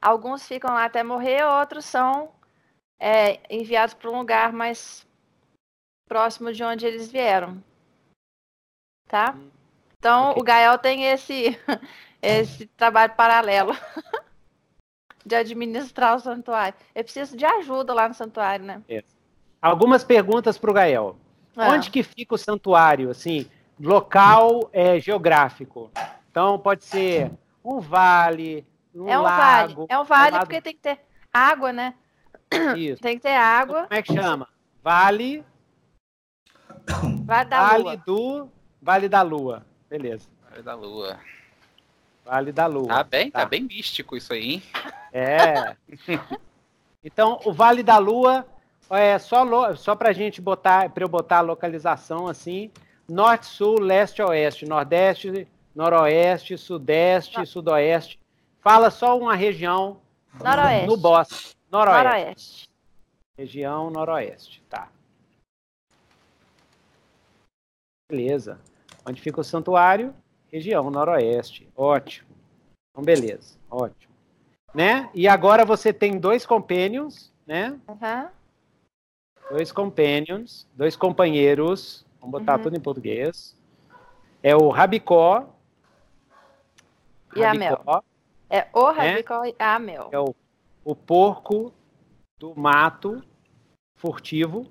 alguns 0.01 0.45
ficam 0.45 0.73
lá 0.73 0.83
até 0.83 1.01
morrer, 1.03 1.45
outros 1.45 1.85
são 1.85 2.29
é, 2.99 3.39
enviados 3.49 3.93
para 3.93 4.11
um 4.11 4.17
lugar 4.17 4.51
mais 4.51 5.07
próximo 6.07 6.51
de 6.51 6.63
onde 6.63 6.85
eles 6.85 7.11
vieram. 7.11 7.63
Tá? 9.07 9.35
Então 9.97 10.31
Ok. 10.31 10.41
o 10.41 10.43
Gael 10.43 10.77
tem 10.77 11.05
esse, 11.05 11.57
esse 12.21 12.67
trabalho 12.67 13.13
paralelo 13.15 13.73
de 15.25 15.35
administrar 15.35 16.15
o 16.15 16.19
santuário. 16.19 16.77
Eu 16.93 17.03
preciso 17.03 17.37
de 17.37 17.45
ajuda 17.45 17.93
lá 17.93 18.07
no 18.07 18.13
santuário, 18.13 18.65
né? 18.65 18.81
Algumas 19.61 20.03
perguntas 20.03 20.57
para 20.57 20.71
o 20.71 20.73
Gael. 20.73 21.15
Ah, 21.55 21.69
Onde 21.69 21.89
que 21.89 22.03
fica 22.03 22.35
o 22.35 22.37
santuário? 22.37 23.09
Assim, 23.09 23.49
local 23.79 24.69
é, 24.73 24.99
geográfico. 24.99 25.89
Então 26.29 26.59
pode 26.59 26.83
ser 26.83 27.31
um 27.63 27.79
vale, 27.79 28.65
um 28.93 29.07
é 29.07 29.17
um 29.17 29.21
lago. 29.21 29.73
vale. 29.75 29.87
É 29.87 29.99
um 29.99 30.03
vale 30.03 30.31
lado- 30.31 30.47
porque 30.47 30.61
tem 30.61 30.73
que 30.73 30.81
ter 30.81 30.99
água, 31.31 31.71
né? 31.71 31.93
Isso. 32.75 33.01
Tem 33.01 33.15
que 33.15 33.21
ter 33.23 33.35
água. 33.35 33.83
Como 33.83 33.93
é 33.99 34.01
que 34.01 34.13
chama? 34.13 34.49
Vale, 34.83 35.45
Vale 37.25 37.49
da 37.49 37.61
vale 37.67 37.83
lua. 37.83 37.97
do, 37.97 38.49
Vale 38.81 39.09
da 39.09 39.21
Lua. 39.21 39.65
Beleza. 39.89 40.27
Vale 40.49 40.61
da 40.61 40.75
Lua. 40.75 41.19
Vale 42.25 42.51
da 42.51 42.65
Lua. 42.67 42.87
Tá 42.87 43.03
bem, 43.03 43.31
tá 43.31 43.39
Tá. 43.41 43.45
bem 43.45 43.61
místico 43.63 44.15
isso 44.17 44.33
aí, 44.33 44.53
hein? 44.55 44.63
É. 45.11 45.75
Então, 47.05 47.39
o 47.43 47.51
Vale 47.51 47.83
da 47.83 47.97
Lua 47.97 48.45
é 48.89 49.19
só, 49.19 49.43
lo- 49.43 49.75
só 49.75 49.93
pra 49.93 50.13
gente 50.13 50.39
botar, 50.39 50.89
para 50.89 51.03
eu 51.03 51.09
botar 51.09 51.39
a 51.39 51.41
localização 51.41 52.27
assim: 52.29 52.71
norte, 53.09 53.45
sul, 53.45 53.77
leste, 53.81 54.21
oeste, 54.21 54.65
nordeste, 54.65 55.45
noroeste, 55.75 56.57
sudeste, 56.57 57.41
Ah. 57.41 57.45
sudoeste. 57.45 58.17
Fala 58.61 58.89
só 58.89 59.17
uma 59.17 59.35
região 59.35 59.99
Noroeste. 60.41 60.87
no 60.87 60.95
bosque. 60.95 61.55
Noroeste. 61.69 62.03
Noroeste. 62.07 62.69
Região 63.37 63.89
noroeste, 63.89 64.63
tá. 64.69 64.87
Beleza. 68.17 68.59
Onde 69.03 69.19
fica 69.19 69.41
o 69.41 69.43
santuário? 69.43 70.13
Região 70.51 70.91
noroeste. 70.91 71.67
Ótimo. 71.75 72.29
Então, 72.91 73.03
beleza. 73.03 73.57
Ótimo. 73.71 74.13
Né? 74.71 75.09
E 75.15 75.27
agora 75.27 75.65
você 75.65 75.91
tem 75.91 76.19
dois 76.19 76.45
companions, 76.45 77.33
né? 77.47 77.79
Aham. 77.89 78.29
Dois 79.49 79.71
companions, 79.71 80.67
dois 80.75 80.95
companheiros. 80.95 82.05
Vamos 82.21 82.39
botar 82.39 82.57
Uhum. 82.57 82.61
tudo 82.63 82.77
em 82.77 82.79
português. 82.79 83.57
É 84.43 84.55
o 84.55 84.69
Rabicó. 84.69 85.49
E 87.35 87.43
a 87.43 87.47
Rabicó, 87.47 88.03
É 88.47 88.67
o 88.73 88.91
Rabicó 88.91 89.43
e 89.43 89.55
a 89.57 89.79
Mel. 89.79 90.09
É 90.11 90.19
o, 90.19 90.35
o 90.85 90.95
porco 90.95 91.73
do 92.37 92.53
mato 92.55 93.23
furtivo. 93.97 94.67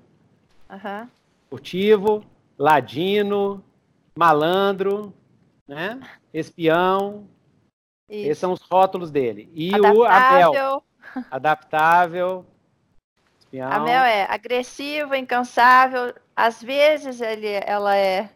Aham. 0.69 1.09
furtivo, 1.49 2.23
ladino, 2.57 3.63
malandro, 4.17 5.13
né? 5.67 5.99
Espião. 6.33 7.27
Esses 8.09 8.31
Isso. 8.31 8.41
são 8.41 8.51
os 8.51 8.61
rótulos 8.61 9.09
dele. 9.11 9.49
E 9.53 9.71
o 9.79 10.03
Abel, 10.03 10.03
Adaptável. 10.05 10.83
adaptável, 11.31 12.45
espião. 13.39 13.71
A 13.71 13.79
Mel 13.79 14.03
é 14.03 14.23
agressiva, 14.29 15.17
incansável. 15.17 16.13
Às 16.35 16.61
vezes 16.61 17.21
ele, 17.21 17.47
ela 17.65 17.95
é. 17.95 18.29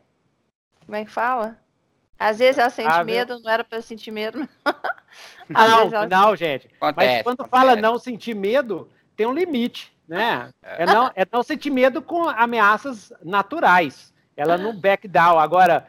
Como 0.85 0.95
é 0.95 1.05
que 1.05 1.11
fala? 1.11 1.59
Às 2.17 2.39
vezes 2.39 2.57
ela 2.57 2.69
sente 2.69 2.87
Adaptável. 2.87 3.15
medo, 3.15 3.39
não 3.39 3.51
era 3.51 3.63
pra 3.63 3.81
sentir 3.81 4.11
medo. 4.11 4.47
Não, 5.49 5.89
não, 6.07 6.35
gente. 6.35 6.69
Mas 6.79 6.89
Acontece. 6.89 7.23
quando 7.23 7.39
acontece. 7.41 7.49
fala 7.49 7.75
não 7.77 7.97
sentir 7.97 8.35
medo, 8.35 8.89
tem 9.15 9.25
um 9.25 9.33
limite, 9.33 9.96
né? 10.07 10.51
É 10.61 10.85
não, 10.85 11.11
é 11.15 11.27
não 11.31 11.43
sentir 11.43 11.69
medo 11.69 12.01
com 12.01 12.29
ameaças 12.29 13.11
naturais. 13.23 14.13
Ela 14.35 14.57
não 14.57 14.75
back 14.75 15.07
down. 15.07 15.39
Agora, 15.39 15.87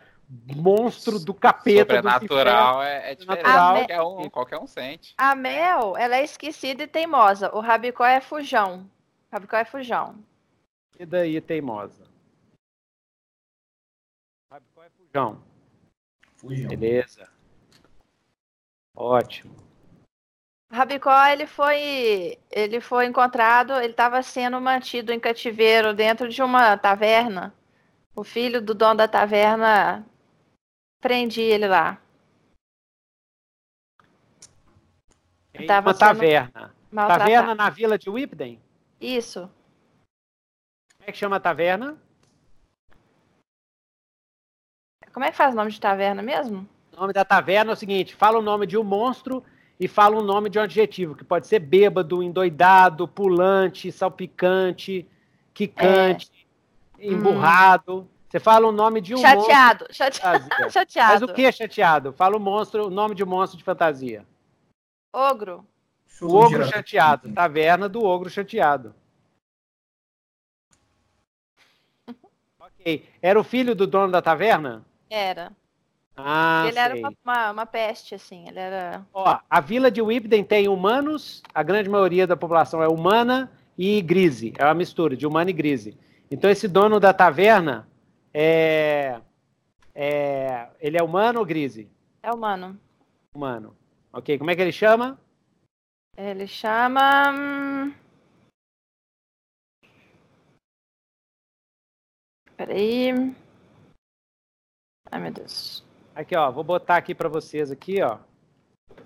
monstro 0.57 1.19
do 1.19 1.35
capeta 1.35 2.01
do. 2.03 2.09
Sobrenatural 2.09 2.83
é, 2.83 3.13
é 3.13 3.15
diferente. 3.15 3.47
Sobrenatural. 3.47 3.75
Qualquer 3.77 4.03
um, 4.03 4.31
qualquer 4.31 4.59
um 4.59 4.67
sente. 4.67 5.15
A 5.19 5.35
Mel, 5.35 5.97
ela 5.97 6.17
é 6.17 6.25
esquecida 6.25 6.83
e 6.83 6.87
teimosa. 6.87 7.55
O 7.55 7.61
Rabicó 7.61 8.05
é 8.05 8.21
fujão. 8.21 8.91
O 9.31 9.35
Rabicó 9.35 9.57
é 9.57 9.65
fujão. 9.65 10.17
E 10.99 11.07
daí, 11.07 11.41
teimosa? 11.41 12.07
Rabicó 14.51 14.83
é 14.83 14.91
fujão. 14.91 15.43
Fujam. 16.37 16.69
Beleza. 16.69 17.29
Ótimo. 18.97 19.68
Rabicó, 20.71 21.25
ele 21.27 21.47
foi, 21.47 22.39
ele 22.51 22.81
foi 22.81 23.07
encontrado, 23.07 23.75
ele 23.77 23.93
estava 23.93 24.23
sendo 24.23 24.61
mantido 24.61 25.13
em 25.13 25.19
cativeiro 25.19 25.95
dentro 25.95 26.29
de 26.29 26.43
uma 26.43 26.77
taverna. 26.77 27.55
O 28.15 28.23
filho 28.23 28.61
do 28.61 28.75
dono 28.75 28.97
da 28.97 29.09
taverna 29.09 30.07
prendia 31.01 31.55
ele 31.55 31.67
lá. 31.67 31.99
Em 35.55 35.65
uma 35.65 35.95
taverna. 35.95 36.75
Maltratado. 36.91 37.31
Taverna 37.31 37.55
na 37.55 37.71
vila 37.71 37.99
de 37.99 38.11
Whipden? 38.11 38.61
Isso. 39.01 39.51
Como 40.99 41.09
é 41.09 41.13
que 41.13 41.19
chama 41.19 41.37
a 41.37 41.41
taverna? 41.41 41.97
Como 45.13 45.25
é 45.25 45.31
que 45.31 45.37
faz 45.37 45.55
o 45.55 45.57
nome 45.57 45.71
de 45.71 45.81
taverna 45.81 46.23
mesmo? 46.23 46.69
O 46.93 47.01
nome 47.01 47.13
da 47.13 47.25
taverna 47.25 47.73
é 47.73 47.75
o 47.75 47.77
seguinte: 47.77 48.15
fala 48.15 48.39
o 48.39 48.43
nome 48.43 48.67
de 48.67 48.77
um 48.77 48.85
monstro 48.85 49.45
e 49.81 49.87
fala 49.87 50.17
um 50.17 50.23
nome 50.23 50.51
de 50.51 50.59
um 50.59 50.62
adjetivo, 50.62 51.14
que 51.14 51.25
pode 51.25 51.47
ser 51.47 51.61
bêbado, 51.61 52.23
endoidado, 52.23 53.07
pulante, 53.07 53.93
salpicante, 53.93 55.07
quicante, 55.55 56.49
emburrado. 56.99 58.09
Você 58.29 58.41
fala 58.41 58.67
o 58.67 58.73
nome 58.73 59.01
de 59.01 59.14
um 59.14 59.19
chateado. 59.19 59.85
monstro. 59.85 59.95
Chateado. 59.95 60.49
chateado. 60.71 61.12
Mas 61.12 61.23
o 61.23 61.33
que 61.33 61.47
é 61.47 61.53
chateado? 61.53 62.12
Fala 62.12 62.37
o 62.37 62.41
monstro, 62.41 62.87
o 62.87 62.91
nome 62.91 63.14
de 63.14 63.23
um 63.23 63.27
monstro 63.27 63.57
de 63.57 63.64
fantasia. 63.64 64.27
Ogro. 65.12 65.64
O 66.21 66.35
ogro 66.35 66.64
chateado. 66.64 67.33
Taverna 67.33 67.88
do 67.88 68.03
ogro 68.05 68.29
chateado. 68.29 68.95
ok. 72.59 73.09
Era 73.23 73.38
o 73.38 73.45
filho 73.45 73.75
do 73.75 73.87
dono 73.87 74.11
da 74.11 74.21
taverna? 74.21 74.85
Era. 75.09 75.53
Ah, 76.19 76.65
ele 76.69 76.79
era 76.79 76.95
sei. 76.95 77.03
uma, 77.03 77.13
uma, 77.25 77.51
uma 77.53 77.67
peste, 77.67 78.15
assim. 78.15 78.49
Ele 78.49 78.59
era. 78.59 79.07
Ó, 79.13 79.39
a 79.49 79.61
vila 79.61 79.91
de 79.91 80.03
Whipden 80.03 80.45
tem 80.45 80.69
humanos, 80.69 81.43
a 81.55 81.63
grande 81.63 81.89
maioria 81.89 82.27
da 82.27 82.37
população 82.37 82.83
é 82.83 82.89
humana 82.89 83.51
e 83.77 84.03
grise. 84.03 84.53
É 84.59 84.65
uma 84.65 84.75
mistura 84.75 85.17
de 85.17 85.27
humano 85.27 85.51
e 85.51 85.53
grise. 85.53 85.97
Então 86.31 86.51
esse 86.51 86.67
dono 86.67 86.99
da 86.99 87.15
taverna 87.15 87.89
é, 88.35 89.21
é 89.95 90.69
ele 90.81 90.99
é 90.99 91.03
humano 91.03 91.39
ou 91.39 91.47
grise? 91.47 91.89
É 92.23 92.33
humano. 92.33 92.79
Humano. 93.35 93.77
Ok, 94.13 94.37
como 94.39 94.51
é 94.51 94.57
que 94.57 94.63
ele 94.63 94.73
chama? 94.73 95.19
Ele 96.17 96.47
chama. 96.47 97.31
hum, 97.31 97.95
Peraí. 102.57 103.13
Ai, 105.13 105.21
meu 105.21 105.33
Deus. 105.33 105.88
Aqui, 106.19 106.37
ó, 106.37 106.51
vou 106.51 106.65
botar 106.65 106.97
aqui 106.97 107.15
para 107.15 107.29
vocês 107.29 107.71
aqui, 107.71 108.03
ó. 108.03 108.19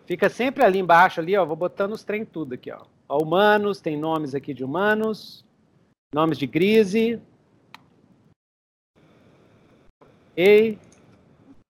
Fica 0.06 0.30
sempre 0.30 0.64
ali 0.64 0.78
embaixo 0.78 1.20
ali, 1.20 1.36
ó, 1.36 1.44
vou 1.44 1.54
botando 1.54 1.92
os 1.92 2.02
trem 2.02 2.24
tudo 2.24 2.54
aqui, 2.54 2.72
ó. 2.72 2.86
ó. 3.06 3.22
Humanos, 3.22 3.82
tem 3.82 3.98
nomes 3.98 4.34
aqui 4.34 4.54
de 4.54 4.64
humanos, 4.64 5.44
nomes 6.14 6.38
de 6.38 6.46
grise. 6.46 7.20
Ok. 10.30 10.78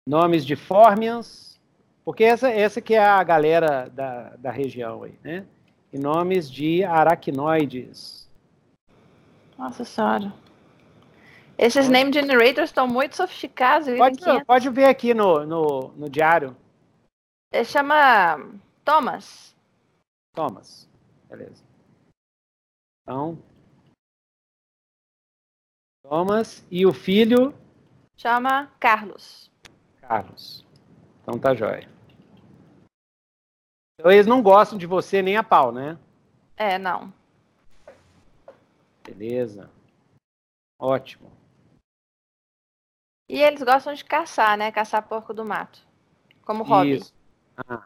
Nomes 0.08 0.46
de 0.46 0.54
Formians, 0.54 1.60
porque 2.04 2.22
essa, 2.22 2.48
essa 2.48 2.80
que 2.80 2.94
é 2.94 3.04
a 3.04 3.20
galera 3.24 3.90
da, 3.92 4.36
da 4.36 4.52
região 4.52 5.02
aí, 5.02 5.18
né? 5.24 5.44
E 5.92 5.98
nomes 5.98 6.48
de 6.48 6.84
aracnoides. 6.84 8.30
Nossa 9.58 9.84
senhora. 9.84 10.32
Esses 11.58 11.88
name 11.88 12.12
generators 12.12 12.70
estão 12.70 12.88
muito 12.88 13.16
sofisticados. 13.16 13.86
Pode, 13.96 14.16
têm 14.16 14.24
500. 14.24 14.46
pode 14.46 14.70
ver 14.70 14.86
aqui 14.86 15.14
no, 15.14 15.46
no, 15.46 15.88
no 15.92 16.10
diário. 16.10 16.56
Ele 17.52 17.64
chama 17.64 18.38
Thomas. 18.84 19.54
Thomas. 20.34 20.88
Beleza. 21.28 21.62
Então. 23.02 23.38
Thomas. 26.02 26.64
E 26.70 26.86
o 26.86 26.92
filho? 26.92 27.54
Chama 28.16 28.72
Carlos. 28.80 29.50
Carlos. 30.00 30.66
Então 31.22 31.38
tá 31.38 31.54
jóia. 31.54 31.88
Então 33.98 34.10
eles 34.10 34.26
não 34.26 34.42
gostam 34.42 34.78
de 34.78 34.86
você 34.86 35.22
nem 35.22 35.36
a 35.36 35.44
pau, 35.44 35.70
né? 35.70 35.98
É, 36.56 36.78
não. 36.78 37.12
Beleza. 39.04 39.70
Ótimo. 40.78 41.41
E 43.32 43.40
eles 43.40 43.62
gostam 43.62 43.94
de 43.94 44.04
caçar, 44.04 44.58
né? 44.58 44.70
Caçar 44.70 45.02
porco 45.08 45.32
do 45.32 45.42
mato. 45.42 45.80
Como 46.44 46.62
hobby. 46.62 46.96
Isso. 46.96 47.14
Ah, 47.66 47.82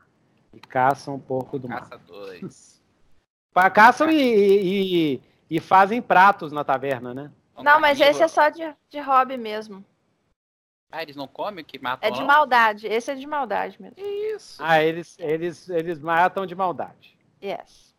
e 0.53 0.59
caçam 0.59 1.21
porco 1.21 1.57
do 1.57 1.69
mato. 1.69 1.89
Caçadores. 1.89 2.83
Pa- 3.55 3.71
Caçam 3.71 4.11
e, 4.11 5.15
e, 5.15 5.23
e 5.49 5.61
fazem 5.61 6.03
pratos 6.03 6.51
na 6.51 6.65
taverna, 6.65 7.15
né? 7.15 7.31
Não, 7.59 7.79
mas 7.81 8.01
esse 8.01 8.25
é 8.25 8.27
só 8.27 8.49
de, 8.49 8.75
de 8.91 8.99
hobby 8.99 9.37
mesmo. 9.37 9.85
Ah, 10.91 11.01
eles 11.01 11.15
não 11.15 11.29
comem 11.29 11.63
o 11.63 11.65
que 11.65 11.79
matam? 11.79 12.09
É 12.09 12.11
de 12.11 12.19
não? 12.19 12.27
maldade. 12.27 12.89
Esse 12.89 13.13
é 13.13 13.15
de 13.15 13.27
maldade 13.27 13.81
mesmo. 13.81 13.97
Isso. 13.97 14.61
Ah, 14.61 14.83
eles, 14.83 15.17
eles, 15.21 15.71
eles 15.71 16.01
matam 16.01 16.45
de 16.45 16.57
maldade. 16.57 17.17
Yes. 17.41 17.95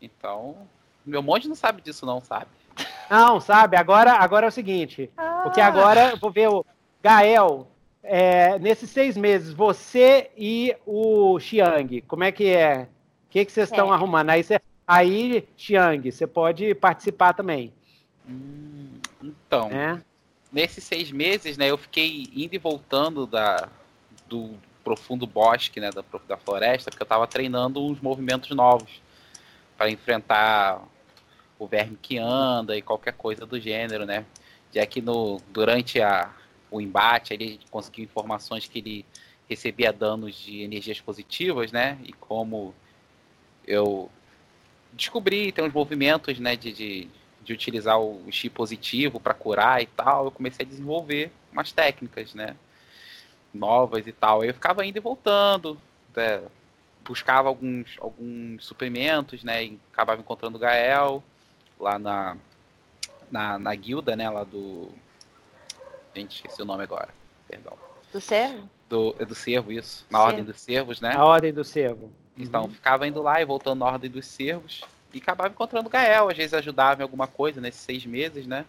Então, 0.00 0.66
meu 1.04 1.22
monte 1.22 1.46
não 1.46 1.54
sabe 1.54 1.82
disso 1.82 2.06
não, 2.06 2.18
sabe? 2.22 2.50
Não, 3.10 3.40
sabe? 3.40 3.76
Agora, 3.76 4.12
agora 4.12 4.46
é 4.46 4.48
o 4.48 4.52
seguinte. 4.52 5.10
Porque 5.42 5.60
agora 5.60 6.10
eu 6.10 6.16
vou 6.16 6.30
ver 6.30 6.48
o 6.48 6.64
Gael. 7.02 7.66
é, 8.02 8.58
nesses 8.58 8.88
seis 8.88 9.14
meses, 9.16 9.52
você 9.52 10.30
e 10.36 10.74
o 10.86 11.38
Xiang, 11.38 12.00
como 12.02 12.24
é 12.24 12.32
que 12.32 12.48
é? 12.48 12.88
O 13.28 13.30
que, 13.30 13.44
que 13.44 13.52
vocês 13.52 13.68
estão 13.68 13.92
É. 13.92 13.94
arrumando? 13.94 14.30
Aí, 14.30 14.42
você, 14.42 14.58
aí, 14.88 15.46
Xiang, 15.54 16.10
você 16.10 16.26
pode 16.26 16.74
participar 16.76 17.34
também, 17.34 17.72
Hum, 18.26 18.98
então, 19.22 19.68
né? 19.68 20.02
nesses 20.50 20.82
seis 20.82 21.10
meses, 21.12 21.58
né, 21.58 21.70
eu 21.70 21.76
fiquei 21.76 22.26
indo 22.34 22.54
e 22.54 22.58
voltando 22.58 23.26
da, 23.26 23.68
do 24.26 24.54
profundo 24.82 25.26
bosque, 25.26 25.78
né, 25.78 25.90
da, 25.90 26.02
da 26.26 26.36
floresta, 26.38 26.90
porque 26.90 27.02
eu 27.02 27.04
estava 27.04 27.26
treinando 27.26 27.84
uns 27.84 28.00
movimentos 28.00 28.50
novos 28.56 29.02
para 29.76 29.90
enfrentar 29.90 30.82
o 31.60 31.66
verme 31.66 31.98
que 32.00 32.16
anda 32.16 32.74
e 32.76 32.80
qualquer 32.80 33.12
coisa 33.12 33.44
do 33.44 33.60
gênero, 33.60 34.06
né? 34.06 34.24
Já 34.72 34.86
que 34.86 35.02
no, 35.02 35.40
durante 35.50 36.00
a, 36.00 36.34
o 36.70 36.80
embate 36.80 37.34
ele 37.34 37.60
conseguiu 37.70 38.04
informações 38.04 38.66
que 38.66 38.78
ele 38.78 39.06
recebia 39.46 39.92
danos 39.92 40.34
de 40.36 40.62
energias 40.62 41.00
positivas, 41.00 41.70
né? 41.70 41.98
E 42.02 42.14
como 42.14 42.74
eu 43.66 44.10
descobri, 44.90 45.52
tem 45.52 45.62
uns 45.62 45.72
movimentos, 45.72 46.38
né, 46.38 46.56
de, 46.56 46.72
de, 46.72 47.08
de 47.44 47.52
utilizar 47.52 48.00
o 48.00 48.24
chi 48.30 48.48
positivo 48.48 49.20
para 49.20 49.34
curar 49.34 49.82
e 49.82 49.86
tal, 49.86 50.24
eu 50.24 50.30
comecei 50.30 50.64
a 50.64 50.68
desenvolver 50.68 51.30
umas 51.52 51.72
técnicas, 51.72 52.34
né, 52.34 52.56
novas 53.52 54.06
e 54.06 54.12
tal. 54.12 54.42
Eu 54.42 54.54
ficava 54.54 54.84
indo 54.84 54.96
e 54.96 55.00
voltando, 55.00 55.78
né, 56.16 56.42
buscava 57.04 57.48
alguns, 57.48 57.96
alguns 58.00 58.64
suprimentos, 58.64 59.44
né, 59.44 59.64
e 59.64 59.78
acabava 59.92 60.20
encontrando 60.20 60.56
o 60.56 60.60
Gael 60.60 61.22
lá 61.80 61.98
na, 61.98 62.36
na, 63.30 63.58
na 63.58 63.74
guilda, 63.74 64.14
né, 64.14 64.28
lá 64.28 64.44
do... 64.44 64.88
Gente, 66.14 66.36
esqueci 66.36 66.60
o 66.60 66.64
nome 66.64 66.82
agora, 66.84 67.08
perdão. 67.48 67.72
Do 68.12 68.20
cervo? 68.20 68.68
Do, 68.88 69.14
é 69.18 69.24
do 69.24 69.34
cervo, 69.34 69.70
isso. 69.70 70.04
Na 70.10 70.18
Cervo. 70.18 70.28
ordem 70.30 70.44
dos 70.44 70.60
cervos, 70.60 71.00
né? 71.00 71.14
A 71.14 71.24
ordem 71.24 71.52
do 71.52 71.64
cervo. 71.64 72.10
Então, 72.36 72.64
Uhum. 72.64 72.70
ficava 72.70 73.06
indo 73.06 73.22
lá 73.22 73.40
e 73.40 73.44
voltando 73.44 73.78
na 73.80 73.86
ordem 73.86 74.10
dos 74.10 74.26
servos 74.26 74.80
e 75.14 75.18
acabava 75.18 75.50
encontrando 75.50 75.86
o 75.86 75.90
Gael. 75.90 76.28
Às 76.28 76.36
vezes 76.36 76.54
ajudava 76.54 77.00
em 77.00 77.04
alguma 77.04 77.26
coisa 77.28 77.60
nesses 77.60 77.80
seis 77.82 78.04
meses, 78.04 78.46
né? 78.46 78.64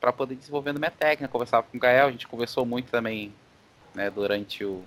Pra 0.00 0.12
poder 0.12 0.34
ir 0.34 0.38
desenvolvendo 0.38 0.78
minha 0.78 0.90
técnica. 0.90 1.30
Conversava 1.30 1.66
com 1.70 1.76
o 1.76 1.80
Gael, 1.80 2.06
a 2.06 2.10
gente 2.10 2.26
conversou 2.26 2.64
muito 2.64 2.90
também, 2.90 3.34
né? 3.94 4.10
Durante 4.10 4.64
o. 4.64 4.82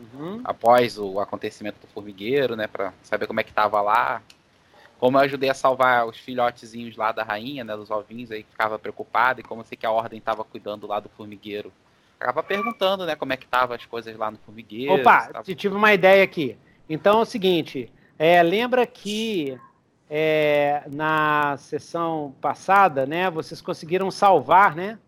Uhum. 0.00 0.40
após 0.44 0.96
o 0.96 1.18
acontecimento 1.18 1.80
do 1.80 1.88
formigueiro, 1.88 2.54
né? 2.56 2.66
Pra 2.68 2.92
saber 3.02 3.26
como 3.26 3.40
é 3.40 3.44
que 3.44 3.52
tava 3.52 3.80
lá. 3.80 4.22
Como 4.98 5.16
eu 5.16 5.22
ajudei 5.22 5.48
a 5.48 5.54
salvar 5.54 6.06
os 6.06 6.16
filhotezinhos 6.18 6.96
lá 6.96 7.12
da 7.12 7.22
rainha, 7.22 7.62
né? 7.64 7.76
Dos 7.76 7.90
ovinhos 7.90 8.30
aí 8.30 8.42
que 8.42 8.50
ficava 8.50 8.78
preocupado. 8.78 9.40
E 9.40 9.42
como 9.44 9.60
eu 9.60 9.64
sei 9.64 9.76
que 9.78 9.86
a 9.86 9.90
ordem 9.92 10.20
tava 10.20 10.42
cuidando 10.44 10.86
lá 10.86 10.98
do 11.00 11.08
formigueiro. 11.08 11.72
Acaba 12.18 12.42
perguntando, 12.42 13.06
né? 13.06 13.14
Como 13.14 13.32
é 13.32 13.36
que 13.36 13.46
tava 13.46 13.76
as 13.76 13.86
coisas 13.86 14.16
lá 14.16 14.30
no 14.30 14.38
formigueiro. 14.38 14.94
Opa, 14.94 15.28
tava- 15.28 15.54
tive 15.54 15.74
uma 15.74 15.92
ideia 15.94 16.24
aqui. 16.24 16.56
Então 16.88 17.20
é 17.20 17.22
o 17.22 17.24
seguinte, 17.24 17.92
é, 18.18 18.42
lembra 18.42 18.84
que 18.86 19.56
é, 20.10 20.82
na 20.90 21.56
sessão 21.58 22.34
passada, 22.40 23.06
né, 23.06 23.30
vocês 23.30 23.60
conseguiram 23.60 24.10
salvar, 24.10 24.74
né? 24.74 24.98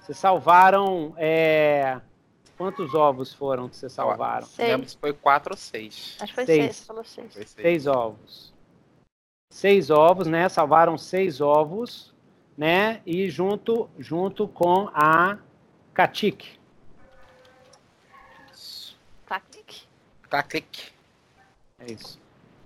Vocês 0.00 0.18
salvaram 0.18 1.14
é, 1.16 1.98
quantos 2.58 2.94
ovos 2.94 3.32
foram 3.32 3.68
que 3.68 3.76
vocês 3.76 3.90
salvaram? 3.92 4.46
Não 4.58 4.64
lembro 4.66 4.80
Seis. 4.82 4.90
se 4.92 4.98
foi 4.98 5.12
quatro 5.12 5.54
ou 5.54 5.56
seis. 5.56 6.16
Acho 6.20 6.26
que 6.32 6.34
foi 6.34 6.46
Seis. 6.46 6.62
seis. 6.76 6.86
Falou 6.86 7.04
seis. 7.04 7.32
Foi 7.32 7.42
seis. 7.46 7.62
Seis 7.62 7.86
ovos. 7.86 8.49
Seis 9.50 9.90
ovos, 9.90 10.26
né? 10.26 10.48
Salvaram 10.48 10.96
seis 10.96 11.40
ovos, 11.40 12.14
né? 12.56 13.02
E 13.04 13.28
junto, 13.28 13.90
junto 13.98 14.46
com 14.48 14.88
a 14.94 15.36
Katik. 15.92 16.58
Clic. 19.50 19.82
Clac-clic. 20.28 20.92
É 21.78 21.92
isso. 21.92 22.18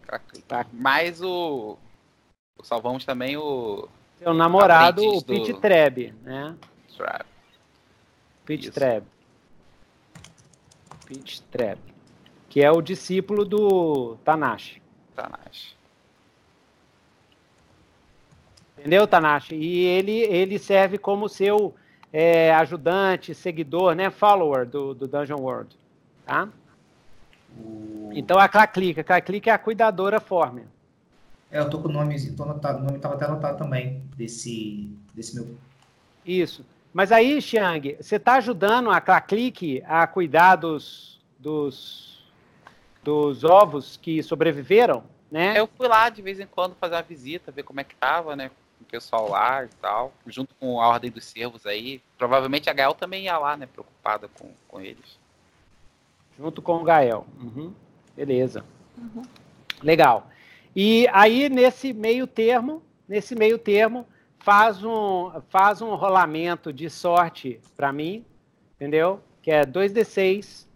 Clac-clic. 0.07 0.45
Tá. 0.47 0.67
Mas 0.73 1.21
o... 1.21 1.77
o- 2.59 2.65
Salvamos 2.65 3.05
também 3.05 3.37
o... 3.37 3.89
Seu 4.19 4.33
namorado, 4.33 5.03
o 5.03 5.23
Pete 5.23 5.53
do- 5.53 5.61
Treb, 5.61 6.15
né? 6.23 6.55
Trap. 6.97 7.27
Pete 8.47 8.65
Isso. 8.65 8.73
Treb. 8.73 9.05
Pete 11.07 11.43
Treb. 11.43 11.79
Que 12.49 12.63
é 12.63 12.71
o 12.71 12.81
discípulo 12.81 13.45
do 13.45 14.17
Tanashi. 14.25 14.81
Tanashi. 15.15 15.75
Entendeu, 18.85 19.07
Tanashi? 19.07 19.55
E 19.55 19.79
ele, 19.87 20.13
ele 20.13 20.59
serve 20.59 20.99
como 20.99 21.27
seu 21.27 21.75
é, 22.13 22.53
ajudante, 22.53 23.35
seguidor, 23.35 23.95
né? 23.95 24.11
Follower 24.11 24.67
do, 24.67 24.93
do 24.93 25.09
Dungeon 25.09 25.41
World. 25.41 25.75
Tá? 26.27 26.51
O... 27.57 28.11
Então 28.13 28.39
a 28.39 28.47
Claclica. 28.47 29.01
A 29.01 29.05
Claclica 29.05 29.51
é 29.51 29.55
a 29.55 29.59
cuidadora 29.59 30.21
Fórmia. 30.21 30.67
É, 31.51 31.61
eu 31.61 31.71
tô 31.71 31.79
com 31.79 31.89
o 31.89 31.93
nome, 31.93 32.31
tô 32.33 32.43
anotado, 32.43 32.81
o 32.81 32.85
nome 32.85 32.99
tava 32.99 33.15
até 33.15 33.25
anotado 33.25 33.57
também, 33.57 34.03
desse, 34.19 34.95
desse 35.15 35.35
meu. 35.35 35.57
Isso. 36.23 36.63
Mas 36.93 37.11
aí, 37.11 37.41
Xiang, 37.41 37.97
você 37.99 38.17
está 38.17 38.35
ajudando 38.35 38.91
a 38.91 39.01
Claclique 39.01 39.83
a 39.87 40.07
cuidar 40.07 40.57
dos, 40.57 41.23
dos, 41.39 42.23
dos 43.03 43.45
ovos 43.45 43.97
que 43.97 44.23
sobreviveram, 44.23 45.05
né? 45.31 45.59
Eu 45.59 45.67
fui 45.75 45.89
lá 45.89 46.11
de 46.11 46.21
vez 46.21 46.39
em 46.39 46.47
quando 46.47 46.75
fazer 46.75 46.97
uma 46.97 47.03
visita, 47.03 47.51
ver 47.51 47.63
como 47.63 47.81
é 47.81 47.85
que 47.85 47.97
tava, 47.97 48.37
né? 48.37 48.51
Com 48.85 48.89
o 48.89 48.91
pessoal 48.91 49.29
lá 49.29 49.65
e 49.65 49.69
tal. 49.81 50.13
Junto 50.27 50.55
com 50.57 50.81
a 50.81 50.89
Ordem 50.89 51.11
dos 51.11 51.25
Servos 51.25 51.67
aí. 51.67 52.03
Provavelmente 52.19 52.69
a 52.69 52.73
Gael 52.73 52.95
também 52.95 53.25
ia 53.25 53.39
lá, 53.39 53.57
né? 53.57 53.67
Preocupada 53.67 54.29
com, 54.29 54.51
com 54.69 54.81
eles. 54.81 55.19
Junto 56.39 56.61
com 56.61 56.77
o 56.77 56.85
Gael. 56.85 57.27
Uhum. 57.41 57.73
Beleza. 58.15 58.65
Legal. 59.83 60.29
E 60.77 61.09
aí, 61.13 61.49
nesse 61.49 61.93
meio 61.93 62.27
termo, 62.27 62.83
nesse 63.09 63.35
meio 63.35 63.59
termo, 63.59 64.07
faz 64.39 64.85
um, 64.85 65.31
faz 65.49 65.81
um 65.81 65.95
rolamento 65.95 66.73
de 66.73 66.91
sorte 66.91 67.61
para 67.77 67.93
mim, 67.93 68.25
entendeu? 68.75 69.21
Que 69.41 69.51
é 69.51 69.63
2d6. 69.63 70.67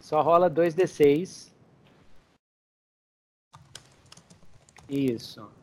Só 0.00 0.22
rola 0.22 0.50
2d6. 0.50 1.52
Isso. 4.88 5.57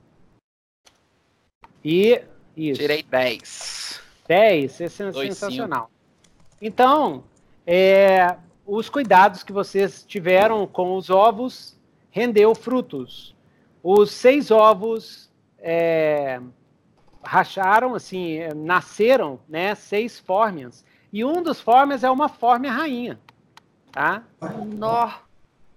E 1.86 2.20
isso. 2.58 2.82
Tirei 2.82 3.04
10. 3.04 4.02
10, 4.28 4.82
é 4.82 5.12
Dois, 5.12 5.38
sensacional. 5.38 5.92
Então, 6.60 7.24
é, 7.66 8.36
os 8.66 8.90
cuidados 8.90 9.44
que 9.44 9.54
vocês 9.54 10.04
tiveram 10.04 10.66
com 10.66 10.96
os 10.96 11.12
ovos 11.12 11.80
rendeu 12.10 12.56
frutos. 12.56 13.36
Os 13.84 14.10
seis 14.10 14.50
ovos 14.50 15.30
é, 15.60 16.42
racharam, 17.24 17.94
assim, 17.94 18.38
é, 18.38 18.52
nasceram, 18.52 19.40
né, 19.48 19.76
seis 19.76 20.18
fórmias. 20.18 20.84
E 21.14 21.24
um 21.24 21.44
dos 21.44 21.62
fórmias 21.62 22.04
é 22.04 22.10
uma 22.10 22.28
fórmia 22.28 22.72
rainha, 22.72 23.20
tá? 23.92 24.24
Nó. 24.42 25.12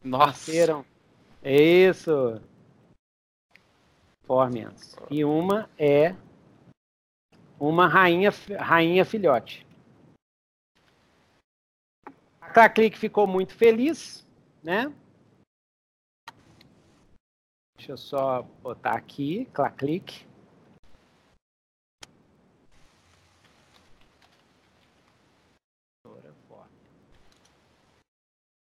Nossa. 0.03 0.27
Nasceram. 0.27 0.85
Isso. 1.45 2.41
E 5.11 5.25
uma 5.25 5.71
é 5.79 6.15
uma 7.59 7.89
rainha, 7.89 8.31
rainha 8.61 9.05
filhote. 9.05 9.67
A 12.39 12.51
Claclic 12.51 12.99
ficou 12.99 13.27
muito 13.27 13.55
feliz, 13.55 14.27
né? 14.63 14.93
Deixa 17.79 17.93
eu 17.93 17.97
só 17.97 18.43
botar 18.43 18.93
aqui, 18.93 19.49
clique. 19.77 20.27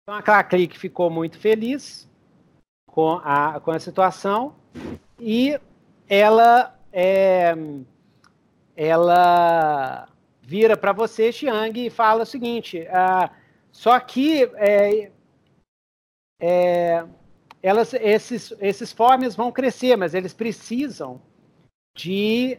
Então 0.04 0.16
a 0.16 0.22
Claclick 0.22 0.78
ficou 0.78 1.10
muito 1.10 1.38
feliz 1.38 2.10
com 2.88 3.20
a, 3.24 3.60
com 3.60 3.72
a 3.72 3.80
situação 3.80 4.56
e 5.20 5.60
ela 6.08 6.78
é, 6.92 7.56
ela 8.76 10.08
vira 10.42 10.78
para 10.78 10.94
você, 10.94 11.32
Xiang, 11.32 11.86
e 11.86 11.90
fala 11.90 12.24
o 12.24 12.26
seguinte: 12.26 12.88
ah, 12.90 13.30
só 13.72 14.00
que 14.00 14.44
é, 14.56 15.12
é, 16.40 17.06
elas, 17.62 17.94
esses, 17.94 18.54
esses 18.60 18.92
formes 18.92 19.36
vão 19.36 19.52
crescer, 19.52 19.96
mas 19.96 20.14
eles 20.14 20.34
precisam 20.34 21.22
de 21.96 22.58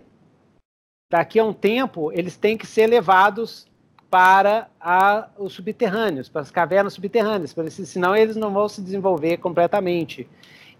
daqui 1.11 1.38
a 1.38 1.44
um 1.44 1.55
tempo 1.55 2.12
eles 2.12 2.37
têm 2.37 2.59
que 2.59 2.66
ser 2.66 2.87
levados 2.87 3.66
para 4.11 4.68
a, 4.81 5.31
os 5.38 5.53
subterrâneos, 5.53 6.29
para 6.29 6.42
as 6.42 6.51
cavernas 6.51 6.94
subterrâneas, 6.94 7.55
senão 7.73 8.16
eles 8.16 8.37
não 8.37 8.53
vão 8.53 8.68
se 8.68 8.83
desenvolver 8.83 9.37
completamente. 9.38 10.29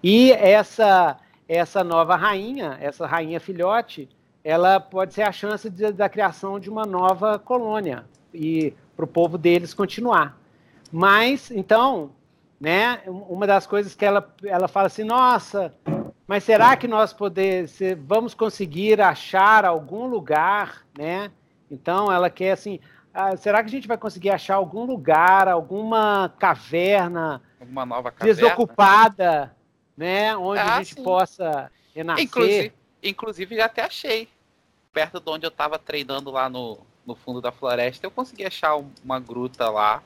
E 0.02 0.32
essa 0.32 1.18
essa 1.48 1.82
nova 1.82 2.14
rainha, 2.14 2.76
essa 2.80 3.06
rainha 3.06 3.40
filhote, 3.40 4.08
ela 4.44 4.78
pode 4.78 5.14
ser 5.14 5.22
a 5.22 5.32
chance 5.32 5.68
de, 5.70 5.90
da 5.90 6.08
criação 6.08 6.61
de 6.61 6.68
uma 6.68 6.84
nova 6.84 7.38
colônia 7.38 8.04
e 8.32 8.74
para 8.94 9.04
o 9.04 9.08
povo 9.08 9.38
deles 9.38 9.72
continuar. 9.72 10.38
Mas 10.92 11.50
então, 11.50 12.11
né, 12.61 13.00
uma 13.06 13.46
das 13.46 13.66
coisas 13.66 13.94
que 13.94 14.04
ela 14.04 14.34
ela 14.44 14.68
fala 14.68 14.87
assim, 14.87 15.04
nossa, 15.04 15.74
mas 16.26 16.44
será 16.44 16.76
que 16.76 16.87
nós 16.87 17.12
poder, 17.12 17.66
vamos 18.06 18.34
conseguir 18.34 19.00
achar 19.00 19.64
algum 19.64 20.06
lugar, 20.06 20.84
né? 20.96 21.30
Então 21.70 22.12
ela 22.12 22.28
quer 22.28 22.52
assim, 22.52 22.80
ah, 23.12 23.37
será 23.37 23.62
que 23.62 23.68
a 23.68 23.70
gente 23.70 23.88
vai 23.88 23.96
conseguir 23.96 24.30
achar 24.30 24.56
algum 24.56 24.84
lugar, 24.84 25.48
alguma 25.48 26.32
caverna, 26.38 27.42
alguma 27.61 27.87
nova 27.87 28.11
caverna 28.11 28.34
desocupada, 28.34 29.56
né, 29.98 30.37
onde 30.37 30.61
ah, 30.61 30.76
a 30.76 30.82
gente 30.82 30.94
sim. 30.94 31.02
possa 31.02 31.72
renascer? 31.92 32.24
Inclusive, 32.24 32.72
inclusive 33.02 33.56
já 33.56 33.64
até 33.64 33.82
achei 33.82 34.28
perto 34.92 35.18
de 35.18 35.28
onde 35.28 35.44
eu 35.44 35.48
estava 35.48 35.76
treinando 35.76 36.30
lá 36.30 36.48
no, 36.48 36.78
no 37.04 37.16
fundo 37.16 37.40
da 37.40 37.50
floresta, 37.50 38.06
eu 38.06 38.11
consegui 38.11 38.44
achar 38.44 38.76
uma 39.04 39.18
gruta 39.18 39.68
lá, 39.68 40.00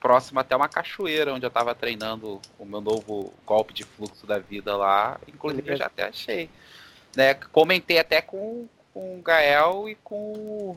próxima 0.00 0.40
até 0.40 0.56
uma 0.56 0.70
cachoeira 0.70 1.34
onde 1.34 1.44
eu 1.44 1.48
estava 1.48 1.74
treinando 1.74 2.40
o 2.58 2.64
meu 2.64 2.80
novo 2.80 3.32
golpe 3.44 3.74
de 3.74 3.84
fluxo 3.84 4.26
da 4.26 4.38
vida 4.38 4.74
lá. 4.74 5.20
Inclusive, 5.28 5.70
eu 5.70 5.76
já 5.76 5.86
até 5.86 6.08
achei. 6.08 6.48
Né, 7.14 7.34
comentei 7.34 7.98
até 7.98 8.22
com, 8.22 8.66
com 8.92 9.18
o 9.18 9.22
Gael 9.22 9.88
e 9.88 9.94
com 9.96 10.76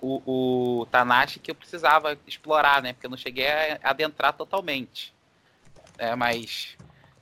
o, 0.00 0.80
o 0.80 0.86
Tanashi 0.86 1.40
que 1.40 1.50
eu 1.50 1.54
precisava 1.54 2.18
explorar, 2.26 2.82
né? 2.82 2.92
Porque 2.92 3.06
eu 3.06 3.10
não 3.10 3.16
cheguei 3.16 3.48
a 3.48 3.78
adentrar 3.82 4.32
totalmente. 4.32 5.12
É, 5.96 6.14
mas 6.14 6.76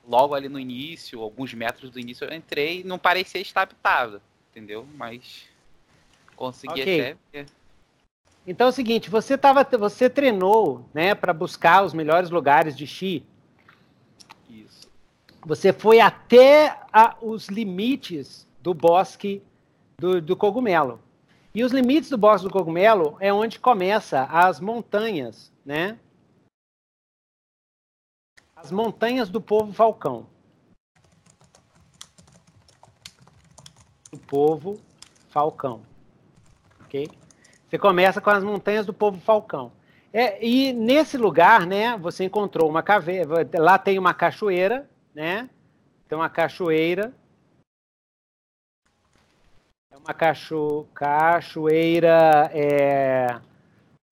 logo 0.06 0.34
ali 0.34 0.48
no 0.48 0.58
início, 0.58 1.20
alguns 1.20 1.52
metros 1.52 1.90
do 1.90 1.98
início, 1.98 2.24
eu 2.24 2.34
entrei 2.34 2.80
e 2.80 2.84
não 2.84 2.98
parecia 2.98 3.40
estar 3.40 3.62
habitado, 3.62 4.22
entendeu? 4.50 4.86
Mas 4.94 5.48
consegui 6.36 6.80
okay. 6.80 7.00
até. 7.32 7.46
Então 8.46 8.68
é 8.68 8.70
o 8.70 8.72
seguinte, 8.72 9.10
você 9.10 9.36
tava, 9.36 9.64
você 9.76 10.08
treinou, 10.08 10.84
né, 10.94 11.14
para 11.14 11.32
buscar 11.32 11.84
os 11.84 11.92
melhores 11.92 12.30
lugares 12.30 12.76
de 12.76 12.86
Xi. 12.86 13.24
Isso. 14.48 14.88
Você 15.44 15.72
foi 15.72 15.98
até 15.98 16.78
a, 16.92 17.16
os 17.20 17.48
limites 17.48 18.46
do 18.62 18.72
bosque 18.72 19.42
do, 19.98 20.20
do 20.22 20.36
cogumelo. 20.36 21.00
E 21.52 21.64
os 21.64 21.72
limites 21.72 22.10
do 22.10 22.18
bosque 22.18 22.46
do 22.46 22.52
cogumelo 22.52 23.16
é 23.18 23.32
onde 23.32 23.58
começa 23.58 24.24
as 24.24 24.60
montanhas, 24.60 25.52
né? 25.64 25.98
As 28.56 28.72
montanhas 28.72 29.28
do 29.28 29.40
povo 29.40 29.72
falcão. 29.72 30.26
Do 34.10 34.18
povo 34.18 34.80
falcão. 35.28 35.82
Ok? 36.80 37.08
Você 37.68 37.78
começa 37.78 38.20
com 38.20 38.30
as 38.30 38.42
montanhas 38.42 38.86
do 38.86 38.94
povo 38.94 39.20
falcão. 39.20 39.70
É, 40.12 40.44
e 40.44 40.72
nesse 40.72 41.16
lugar, 41.16 41.66
né, 41.66 41.96
você 41.98 42.24
encontrou 42.24 42.68
uma 42.68 42.82
caveira. 42.82 43.28
Lá 43.58 43.78
tem 43.78 43.98
uma 43.98 44.14
cachoeira, 44.14 44.88
né? 45.14 45.48
Tem 46.08 46.16
uma 46.16 46.30
cachoeira 46.30 47.12
uma 50.06 50.14
cacho, 50.14 50.86
cachoeira. 50.94 52.50
É, 52.54 53.40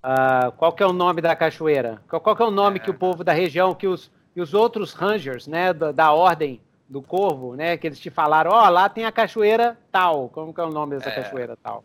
uh, 0.04 0.50
qual 0.56 0.72
que 0.72 0.82
é 0.82 0.86
o 0.86 0.92
nome 0.92 1.20
da 1.20 1.36
cachoeira? 1.36 2.02
Qual, 2.08 2.20
qual 2.20 2.34
que 2.34 2.42
é 2.42 2.46
o 2.46 2.50
nome 2.50 2.78
é. 2.78 2.82
que 2.82 2.90
o 2.90 2.94
povo 2.94 3.22
da 3.22 3.32
região, 3.32 3.74
que 3.74 3.86
os, 3.86 4.10
que 4.34 4.40
os 4.40 4.52
outros 4.52 4.92
rangers, 4.92 5.46
né, 5.46 5.72
da, 5.72 5.92
da 5.92 6.12
ordem 6.12 6.60
do 6.88 7.00
Corvo, 7.00 7.54
né, 7.54 7.76
que 7.76 7.86
eles 7.86 7.98
te 7.98 8.10
falaram, 8.10 8.50
ó, 8.50 8.66
oh, 8.66 8.68
lá 8.68 8.88
tem 8.88 9.04
a 9.04 9.12
cachoeira 9.12 9.78
tal. 9.90 10.28
Como 10.28 10.52
que 10.52 10.60
é 10.60 10.64
o 10.64 10.70
nome 10.70 10.96
dessa 10.96 11.08
é. 11.08 11.14
cachoeira 11.14 11.56
tal? 11.62 11.84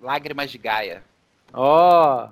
Lágrimas 0.00 0.50
de 0.50 0.58
Gaia. 0.58 1.02
Ó. 1.52 2.28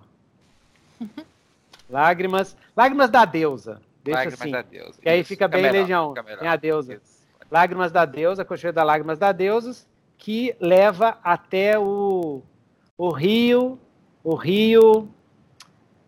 Oh. 1.00 1.04
lágrimas, 1.90 2.56
lágrimas 2.76 3.10
da 3.10 3.24
deusa. 3.24 3.82
Deixa 4.02 4.20
lágrimas 4.20 4.40
assim. 4.40 4.50
da 4.50 4.62
deusa. 4.62 5.02
Que 5.02 5.08
aí 5.08 5.24
fica, 5.24 5.46
fica 5.46 5.48
bem 5.48 5.62
melhor, 5.62 5.80
legião. 5.80 6.14
Tem 6.38 6.48
a 6.48 6.56
deusa. 6.56 6.94
Isso. 6.94 7.20
Lágrimas 7.50 7.92
da 7.92 8.04
deusa, 8.04 8.44
cachoeira 8.44 8.72
da 8.72 8.84
lágrimas 8.84 9.18
da 9.18 9.32
deusa 9.32 9.84
que 10.20 10.54
leva 10.60 11.18
até 11.24 11.78
o, 11.78 12.42
o 12.96 13.10
rio, 13.10 13.78
o 14.22 14.34
rio, 14.34 15.08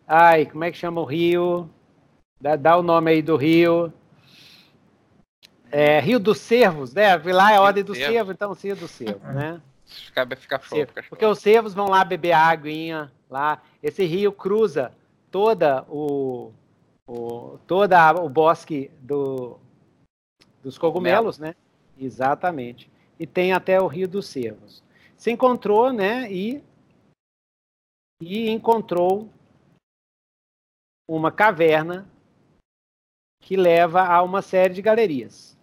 ai, 0.07 0.44
como 0.44 0.64
é 0.64 0.70
que 0.70 0.76
chama 0.76 1.00
o 1.00 1.05
rio? 1.05 1.68
Dá, 2.42 2.57
dá 2.57 2.76
o 2.76 2.83
nome 2.83 3.12
aí 3.12 3.22
do 3.22 3.37
rio. 3.37 3.92
É, 5.70 6.00
rio 6.00 6.18
dos 6.18 6.38
Cervos, 6.38 6.92
né? 6.92 7.16
Lá 7.16 7.52
é 7.52 7.57
a 7.57 7.62
ordem 7.62 7.85
do 7.85 7.94
cervo, 7.94 8.33
então 8.33 8.52
Rio 8.52 8.76
do 8.76 8.88
Cervo, 8.88 9.26
né? 9.28 9.61
Fica, 9.87 10.26
fica 10.37 10.59
Porque 11.09 11.24
os 11.24 11.38
cervos 11.38 11.72
vão 11.72 11.88
lá 11.88 12.05
beber 12.05 12.33
água 12.33 13.11
lá. 13.31 13.62
Esse 13.83 14.05
rio 14.05 14.33
cruza 14.33 14.92
toda 15.31 15.83
o, 15.88 16.52
o 17.07 17.59
toda 17.66 18.12
o 18.20 18.28
bosque 18.28 18.90
do, 19.00 19.59
dos 20.62 20.76
cogumelos, 20.76 21.38
né? 21.38 21.55
Exatamente 21.98 22.90
e 23.22 23.26
tem 23.26 23.52
até 23.52 23.81
o 23.81 23.87
Rio 23.87 24.09
dos 24.09 24.26
Cervos. 24.26 24.83
Se 25.16 25.31
encontrou, 25.31 25.92
né, 25.92 26.28
e, 26.33 26.61
e 28.20 28.50
encontrou 28.50 29.31
uma 31.07 31.31
caverna 31.31 32.11
que 33.42 33.57
leva 33.57 34.02
a 34.02 34.22
uma 34.22 34.40
série 34.40 34.72
de 34.72 34.81
galerias. 34.81 35.59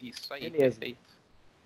Isso 0.00 0.32
aí, 0.32 0.48
Beleza. 0.48 0.80
perfeito. 0.80 1.12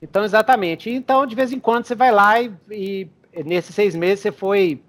Então, 0.03 0.25
exatamente. 0.25 0.91
Então, 0.91 1.27
de 1.27 1.35
vez 1.35 1.53
em 1.53 1.61
quando, 1.61 1.85
você 1.85 1.95
vai 1.95 2.11
lá 2.11 2.41
e, 2.41 2.51
e 2.71 3.09
nesses 3.45 3.75
seis 3.75 3.95
meses 3.95 4.21
você 4.21 4.33
foi 4.33 4.83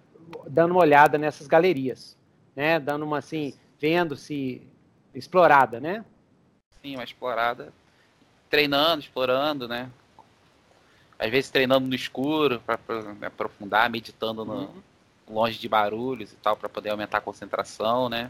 dando 0.47 0.71
uma 0.71 0.81
olhada 0.81 1.17
nessas 1.17 1.47
galerias, 1.47 2.17
né? 2.55 2.79
Dando 2.79 3.05
uma 3.05 3.19
assim, 3.19 3.53
vendo 3.79 4.15
se 4.15 4.61
explorada, 5.13 5.79
né? 5.79 6.03
Sim, 6.81 6.95
uma 6.95 7.03
explorada. 7.03 7.71
Treinando, 8.49 9.01
explorando, 9.01 9.67
né? 9.67 9.89
Às 11.19 11.29
vezes 11.29 11.49
treinando 11.49 11.87
no 11.87 11.95
escuro 11.95 12.61
para 12.61 12.79
aprofundar, 13.21 13.89
meditando 13.89 14.45
no, 14.45 14.53
uhum. 14.53 14.83
Longe 15.29 15.59
de 15.59 15.67
barulhos 15.67 16.31
e 16.31 16.35
tal, 16.37 16.55
para 16.55 16.69
poder 16.69 16.89
aumentar 16.89 17.17
a 17.17 17.21
concentração, 17.21 18.09
né? 18.09 18.29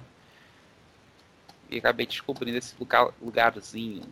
E 1.69 1.77
acabei 1.77 2.05
descobrindo 2.05 2.57
esse 2.57 2.75
lugar, 2.79 3.09
lugarzinho. 3.21 4.03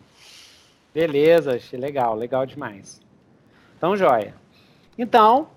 Beleza, 0.94 1.56
achei 1.56 1.78
legal, 1.78 2.14
legal 2.14 2.46
demais. 2.46 3.00
Então, 3.76 3.96
joia. 3.96 4.34
Então, 4.96 5.48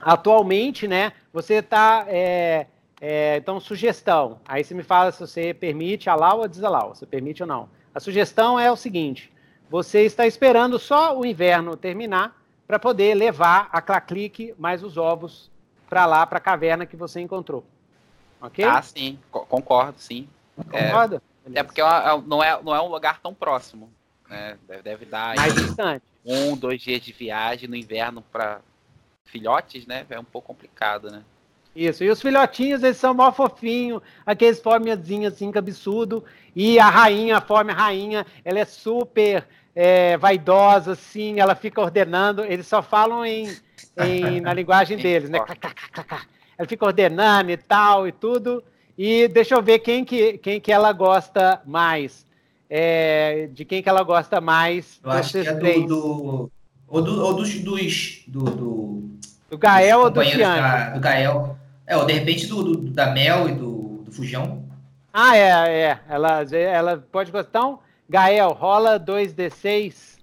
atualmente, 0.00 0.86
né, 0.86 1.12
você 1.32 1.54
está 1.54 2.04
é, 2.08 2.66
é, 3.00 3.36
então, 3.36 3.58
sugestão. 3.60 4.40
Aí 4.46 4.62
você 4.62 4.74
me 4.74 4.82
fala 4.82 5.12
se 5.12 5.20
você 5.20 5.52
permite 5.52 6.08
allow 6.08 6.40
ou 6.40 6.48
desallow, 6.48 6.94
se 6.94 7.06
permite 7.06 7.42
ou 7.42 7.48
não. 7.48 7.68
A 7.94 8.00
sugestão 8.00 8.58
é 8.58 8.70
o 8.70 8.76
seguinte: 8.76 9.32
você 9.68 10.02
está 10.02 10.26
esperando 10.26 10.78
só 10.78 11.18
o 11.18 11.24
inverno 11.24 11.76
terminar 11.76 12.40
para 12.66 12.78
poder 12.78 13.14
levar 13.14 13.68
a 13.72 13.80
Claclique 13.80 14.54
mais 14.58 14.82
os 14.82 14.96
ovos 14.96 15.50
para 15.88 16.06
lá, 16.06 16.26
para 16.26 16.38
a 16.38 16.40
caverna 16.40 16.86
que 16.86 16.96
você 16.96 17.20
encontrou. 17.20 17.64
Ok? 18.40 18.64
Ah, 18.64 18.82
sim, 18.82 19.18
concordo, 19.30 19.98
sim. 19.98 20.28
Concorda? 20.56 21.22
É, 21.54 21.60
é 21.60 21.62
porque 21.62 21.80
é 21.80 21.84
é 21.84 22.22
não 22.26 22.42
é, 22.42 22.62
não 22.62 22.74
é 22.74 22.80
um 22.80 22.88
lugar 22.88 23.20
tão 23.20 23.32
próximo. 23.32 23.90
Né? 24.28 24.58
Deve, 24.66 24.82
deve 24.82 25.04
dar 25.06 25.36
mais 25.36 25.54
distante. 25.54 26.04
um, 26.24 26.56
dois 26.56 26.82
dias 26.82 27.00
de 27.00 27.12
viagem 27.12 27.68
no 27.68 27.76
inverno 27.76 28.22
para 28.32 28.60
filhotes, 29.24 29.86
né? 29.86 30.04
É 30.08 30.18
um 30.18 30.24
pouco 30.24 30.48
complicado, 30.48 31.10
né? 31.10 31.22
Isso, 31.74 32.02
e 32.02 32.10
os 32.10 32.22
filhotinhos, 32.22 32.82
eles 32.82 32.96
são 32.96 33.12
mó 33.12 33.30
fofinhos, 33.30 34.00
aqueles 34.24 34.60
formazinhos 34.60 35.34
assim, 35.34 35.52
cabeçudo, 35.52 36.24
e 36.54 36.78
a 36.78 36.88
rainha, 36.88 37.36
a 37.36 37.40
forma 37.40 37.70
rainha, 37.70 38.24
ela 38.42 38.58
é 38.58 38.64
super 38.64 39.46
é, 39.74 40.16
vaidosa, 40.16 40.92
assim, 40.92 41.38
ela 41.38 41.54
fica 41.54 41.82
ordenando, 41.82 42.42
eles 42.42 42.66
só 42.66 42.82
falam 42.82 43.26
em, 43.26 43.54
em 43.96 44.40
na 44.40 44.52
linguagem 44.52 44.96
deles, 44.96 45.30
né? 45.30 45.38
Ela 46.58 46.68
fica 46.68 46.86
ordenando 46.86 47.50
e 47.50 47.56
tal, 47.56 48.08
e 48.08 48.12
tudo, 48.12 48.62
e 48.96 49.28
deixa 49.28 49.54
eu 49.54 49.62
ver 49.62 49.80
quem 49.80 50.04
que, 50.04 50.38
quem 50.38 50.60
que 50.60 50.72
ela 50.72 50.92
gosta 50.92 51.60
mais, 51.66 52.24
é, 52.68 53.48
de 53.52 53.64
quem 53.64 53.82
que 53.82 53.88
ela 53.88 54.02
gosta 54.02 54.40
mais 54.40 54.98
Eu 55.04 55.10
acho 55.10 55.32
que 55.32 55.48
é 55.48 55.52
do, 55.52 55.86
do, 55.86 56.52
ou, 56.88 57.02
do, 57.02 57.24
ou 57.24 57.34
dos, 57.34 57.58
dos 57.60 58.24
do, 58.26 58.44
do, 58.44 59.10
do 59.50 59.58
Gael 59.58 60.00
ou 60.00 60.10
do 60.10 60.24
Tian? 60.24 60.92
Do 60.94 61.00
Gael. 61.00 61.58
É, 61.86 61.96
ou 61.96 62.04
de 62.04 62.12
repente 62.12 62.46
do, 62.46 62.62
do, 62.62 62.90
da 62.90 63.10
Mel 63.10 63.48
e 63.48 63.52
do, 63.52 64.02
do 64.04 64.12
Fujão. 64.12 64.64
Ah, 65.12 65.36
é, 65.36 65.48
é. 65.82 66.00
Ela, 66.08 66.42
ela 66.52 67.06
pode 67.10 67.30
gostar. 67.30 67.48
Então, 67.48 67.78
Gael, 68.08 68.52
rola 68.52 68.98
2D6. 68.98 70.16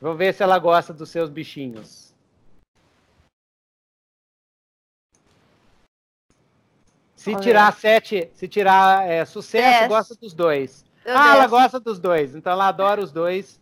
Vou 0.00 0.14
ver 0.14 0.32
se 0.32 0.42
ela 0.42 0.58
gosta 0.58 0.94
dos 0.94 1.10
seus 1.10 1.28
bichinhos. 1.28 2.07
Se 7.18 7.30
Olha. 7.30 7.40
tirar 7.40 7.72
sete, 7.72 8.30
se 8.32 8.46
tirar 8.46 9.04
é, 9.04 9.24
sucesso, 9.24 9.88
gosta 9.88 10.14
dos 10.14 10.32
dois. 10.32 10.84
Meu 11.04 11.18
ah, 11.18 11.34
ela 11.34 11.48
gosta 11.48 11.80
dos 11.80 11.98
dois, 11.98 12.36
então 12.36 12.52
ela 12.52 12.68
adora 12.68 13.02
os 13.02 13.10
dois. 13.10 13.60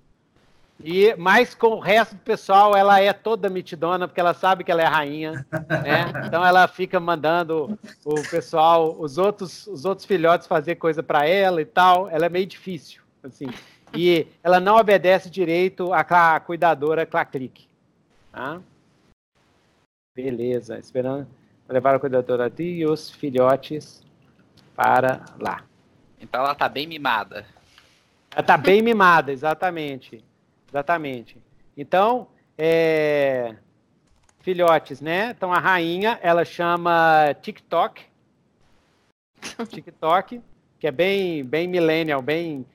E 0.84 1.14
mais 1.16 1.54
com 1.54 1.68
o 1.68 1.80
resto 1.80 2.16
do 2.16 2.20
pessoal, 2.20 2.76
ela 2.76 3.00
é 3.00 3.14
toda 3.14 3.48
mitidona, 3.48 4.07
porque 4.07 4.20
ela 4.20 4.34
sabe 4.34 4.62
que 4.62 4.70
ela 4.70 4.82
é 4.82 4.84
rainha, 4.84 5.46
né? 5.70 6.04
Então 6.28 6.44
ela 6.44 6.68
fica 6.68 7.00
mandando 7.00 7.78
o 8.04 8.14
pessoal, 8.28 8.94
os 9.00 9.16
outros, 9.16 9.66
os 9.68 9.86
outros 9.86 10.07
filhotes 10.07 10.46
fazer 10.46 10.74
coisa 10.74 11.02
para 11.02 11.26
ela 11.26 11.62
e 11.62 11.64
tal. 11.64 12.11
Ela 12.11 12.26
é 12.26 12.28
meio 12.28 12.44
difícil, 12.44 13.00
assim. 13.24 13.46
E 13.94 14.26
ela 14.44 14.61
não 14.61 14.76
obedece 14.76 15.30
direito 15.30 15.94
à 15.94 16.38
cuidadora 16.40 17.07
Claclique. 17.07 17.66
Tá? 18.30 18.61
Beleza, 20.14 20.78
esperando 20.78 21.26
levar 21.69 21.95
a 21.95 21.99
cuidadora 21.99 22.53
e 22.59 22.85
os 22.85 23.11
filhotes 23.11 24.05
para 24.75 25.25
lá. 25.41 25.64
Então 26.21 26.41
ela 26.41 26.55
tá 26.55 26.69
bem 26.69 26.87
mimada. 26.87 27.47
Ela 28.35 28.43
tá 28.43 28.57
bem 28.57 28.83
mimada, 28.83 29.33
exatamente. 29.33 30.25
Exatamente. 30.69 31.39
Então, 31.77 32.29
é, 32.57 33.57
filhotes, 34.41 35.01
né? 35.01 35.31
Então 35.31 35.53
a 35.53 35.59
rainha, 35.59 36.19
ela 36.23 36.45
chama 36.45 37.35
TikTok. 37.43 38.05
TikTok, 39.69 40.41
que 40.79 40.87
é 40.87 40.91
bem, 40.91 41.45
bem 41.45 41.67
millennial, 41.67 42.23
bem 42.23 42.67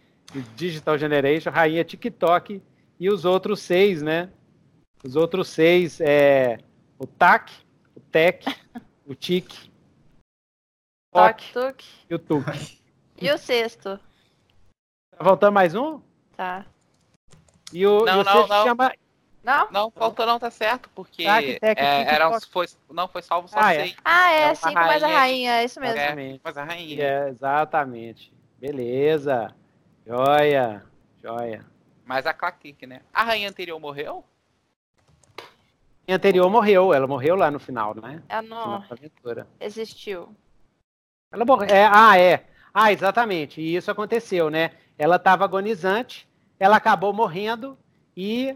digital 0.56 0.98
generation, 0.98 1.50
rainha 1.50 1.84
TikTok. 1.84 2.62
E 3.00 3.10
os 3.10 3.26
outros 3.26 3.62
seis, 3.62 4.02
né? 4.02 4.30
Os 5.04 5.16
outros 5.16 5.48
seis 5.48 6.00
é 6.00 6.60
o 7.00 7.08
TAC, 7.08 7.52
TEC, 8.12 8.46
o 9.06 9.16
TIC, 9.16 9.72
Tok, 11.14 11.54
tuk. 11.54 11.86
e 12.10 12.16
o 12.16 12.20
TUC. 12.20 12.82
E 13.22 13.32
o 13.32 13.38
sexto? 13.38 14.00
Tá 15.16 15.24
faltando 15.24 15.52
mais 15.52 15.76
um? 15.76 16.02
Tá. 16.36 16.66
E 17.74 17.86
o, 17.86 18.04
não, 18.06 18.18
e 18.18 18.22
o 18.22 18.24
não, 18.24 18.48
não. 18.48 18.64
chama. 18.64 18.94
Não? 19.44 19.72
Não, 19.72 19.92
faltou 19.92 20.26
não, 20.26 20.38
tá 20.38 20.52
certo, 20.52 20.90
porque 20.94 21.24
é, 21.24 21.58
era, 21.62 22.40
foi, 22.42 22.68
não, 22.90 23.08
foi 23.08 23.24
salvo 23.24 23.48
só 23.48 23.60
ah, 23.60 23.74
é. 23.74 23.80
seis. 23.80 23.98
Ah, 24.06 24.32
é, 24.32 24.42
é 24.44 24.56
cinco 24.56 24.74
mais 24.74 25.02
a 25.02 25.08
rainha, 25.08 25.54
é 25.54 25.66
isso 25.66 25.80
mesmo. 25.80 25.98
É, 25.98 26.40
mais 26.44 26.58
a 26.58 26.64
rainha. 26.64 27.04
É, 27.04 27.30
exatamente. 27.30 28.32
Beleza. 28.60 29.56
Joia. 30.06 30.84
Joia. 31.22 31.66
Mas 32.06 32.28
a 32.28 32.34
Claquique, 32.34 32.86
né? 32.86 33.02
A 33.12 33.24
rainha 33.24 33.50
anterior 33.50 33.80
morreu? 33.80 34.24
Anterior 36.12 36.50
morreu, 36.50 36.94
ela 36.94 37.08
morreu 37.08 37.36
lá 37.36 37.50
no 37.50 37.60
final, 37.60 37.96
né? 37.96 38.22
Ela 38.28 38.42
não 38.42 38.84
existiu. 39.60 40.30
Ela 41.32 41.46
morreu. 41.46 41.70
É, 41.70 41.90
ah, 41.92 42.18
é. 42.18 42.46
Ah, 42.74 42.92
exatamente. 42.92 43.62
E 43.62 43.76
isso 43.76 43.92
aconteceu, 43.92 44.50
né? 44.50 44.72
Ela 44.98 45.16
estava 45.18 45.44
agonizante 45.44 46.28
ela 46.62 46.78
acabou 46.78 47.12
morrendo 47.12 47.76
e 48.16 48.56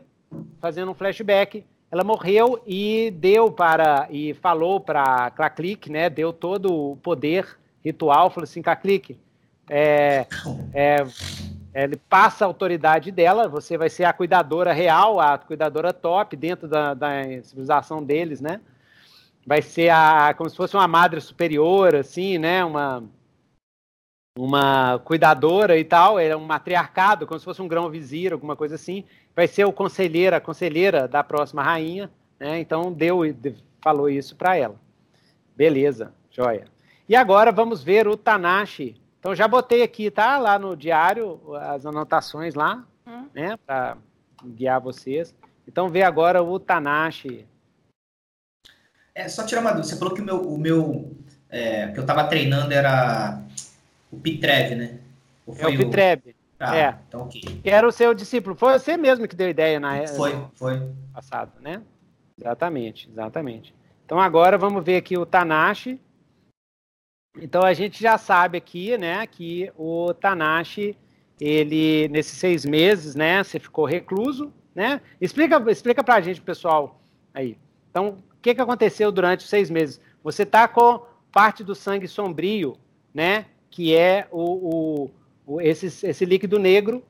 fazendo 0.61 0.91
um 0.91 0.93
flashback, 0.93 1.65
ela 1.89 2.03
morreu 2.03 2.61
e 2.67 3.09
deu 3.09 3.51
para 3.51 4.07
e 4.11 4.35
falou 4.35 4.79
para 4.79 5.31
Claclic, 5.31 5.89
né? 5.89 6.07
Deu 6.07 6.31
todo 6.31 6.91
o 6.91 6.97
poder 6.97 7.57
ritual, 7.83 8.29
falou 8.29 8.43
assim, 8.43 8.61
Claclic, 8.61 9.17
é, 9.67 10.27
é, 10.71 10.97
ele 11.83 11.97
passa 11.97 12.45
a 12.45 12.47
autoridade 12.47 13.11
dela, 13.11 13.49
você 13.49 13.77
vai 13.77 13.89
ser 13.89 14.05
a 14.05 14.13
cuidadora 14.13 14.71
real, 14.71 15.19
a 15.19 15.37
cuidadora 15.37 15.91
top 15.91 16.35
dentro 16.37 16.69
da, 16.69 16.93
da 16.93 17.21
civilização 17.43 18.01
deles, 18.01 18.39
né? 18.39 18.61
Vai 19.45 19.61
ser 19.61 19.89
a 19.89 20.33
como 20.33 20.49
se 20.49 20.55
fosse 20.55 20.75
uma 20.75 20.87
madre 20.87 21.19
superior, 21.19 21.93
assim, 21.93 22.37
né? 22.37 22.63
Uma 22.63 23.03
uma 24.37 24.99
cuidadora 24.99 25.77
e 25.77 25.83
tal, 25.85 26.19
é 26.19 26.35
um 26.35 26.43
matriarcado, 26.43 27.25
como 27.25 27.39
se 27.39 27.45
fosse 27.45 27.61
um 27.61 27.69
grão-vizir, 27.69 28.33
alguma 28.33 28.53
coisa 28.53 28.75
assim, 28.75 29.05
vai 29.33 29.47
ser 29.47 29.63
o 29.63 29.71
conselheira, 29.71 30.37
a 30.37 30.41
conselheira 30.41 31.07
da 31.07 31.23
próxima 31.23 31.63
rainha, 31.63 32.11
né? 32.39 32.59
Então 32.59 32.91
deu 32.91 33.21
falou 33.81 34.09
isso 34.09 34.35
para 34.35 34.57
ela. 34.57 34.75
Beleza, 35.55 36.13
joia. 36.31 36.65
E 37.07 37.15
agora 37.15 37.51
vamos 37.51 37.83
ver 37.83 38.07
o 38.07 38.17
Tanashi. 38.17 38.95
Então 39.25 39.33
já 39.33 39.47
botei 39.47 39.81
aqui, 39.81 40.11
tá? 40.11 40.37
Lá 40.37 40.59
no 40.59 40.77
diário 40.77 41.41
as 41.55 41.83
anotações 41.83 42.53
lá, 42.53 42.85
hum. 43.07 43.27
né, 43.33 43.57
para 43.65 43.97
guiar 44.45 44.79
vocês. 44.79 45.33
Então 45.67 45.89
vê 45.89 46.03
agora 46.03 46.43
o 46.43 46.59
Tanashi. 46.59 47.43
É, 49.15 49.27
só 49.27 49.43
tirar 49.43 49.61
uma 49.61 49.71
dúvida, 49.71 49.87
você 49.87 49.97
falou 49.97 50.13
que 50.13 50.21
o 50.21 50.23
meu, 50.23 50.41
o 50.47 50.59
meu 50.59 51.11
é, 51.49 51.87
que 51.87 51.97
eu 51.97 52.01
estava 52.01 52.25
treinando 52.25 52.71
era 52.71 53.41
o 54.11 54.19
Pitrev, 54.19 54.75
né? 54.75 54.99
é 55.57 55.67
o 55.69 55.75
Pitrev. 55.75 56.35
Ah, 56.59 56.77
é. 56.77 56.95
Então, 57.07 57.23
ok. 57.23 57.41
Que 57.63 57.69
era 57.71 57.87
o 57.87 57.91
seu 57.91 58.13
discípulo. 58.13 58.55
Foi 58.55 58.77
você 58.77 58.95
mesmo 58.95 59.27
que 59.27 59.35
deu 59.35 59.49
ideia 59.49 59.79
na 59.79 60.05
Foi, 60.05 60.39
foi. 60.53 60.87
Passado, 61.11 61.51
né? 61.61 61.81
Exatamente, 62.39 63.09
exatamente. 63.09 63.73
Então 64.05 64.19
agora 64.19 64.55
vamos 64.55 64.85
ver 64.85 64.97
aqui 64.97 65.17
o 65.17 65.25
Tanashi. 65.25 65.99
Então 67.41 67.63
a 67.63 67.73
gente 67.73 68.01
já 68.01 68.17
sabe 68.17 68.57
aqui, 68.57 68.97
né, 68.97 69.25
que 69.27 69.71
o 69.77 70.13
Tanashi, 70.13 70.97
ele 71.39 72.07
nesses 72.07 72.37
seis 72.37 72.65
meses, 72.65 73.15
né, 73.15 73.43
você 73.43 73.59
ficou 73.59 73.85
recluso, 73.85 74.53
né? 74.73 75.01
Explica, 75.19 75.57
explica 75.71 76.03
para 76.03 76.15
a 76.15 76.21
gente, 76.21 76.41
pessoal, 76.41 77.01
aí. 77.33 77.57
Então, 77.89 78.09
o 78.09 78.41
que, 78.41 78.53
que 78.53 78.61
aconteceu 78.61 79.11
durante 79.11 79.41
os 79.41 79.49
seis 79.49 79.69
meses? 79.69 80.01
Você 80.23 80.45
tá 80.45 80.67
com 80.67 81.01
parte 81.31 81.63
do 81.63 81.75
sangue 81.75 82.07
sombrio, 82.07 82.77
né, 83.13 83.45
que 83.69 83.95
é 83.95 84.27
o, 84.31 84.41
o, 84.43 85.11
o 85.45 85.61
esse, 85.61 85.87
esse 86.07 86.25
líquido 86.25 86.57
negro. 86.57 87.03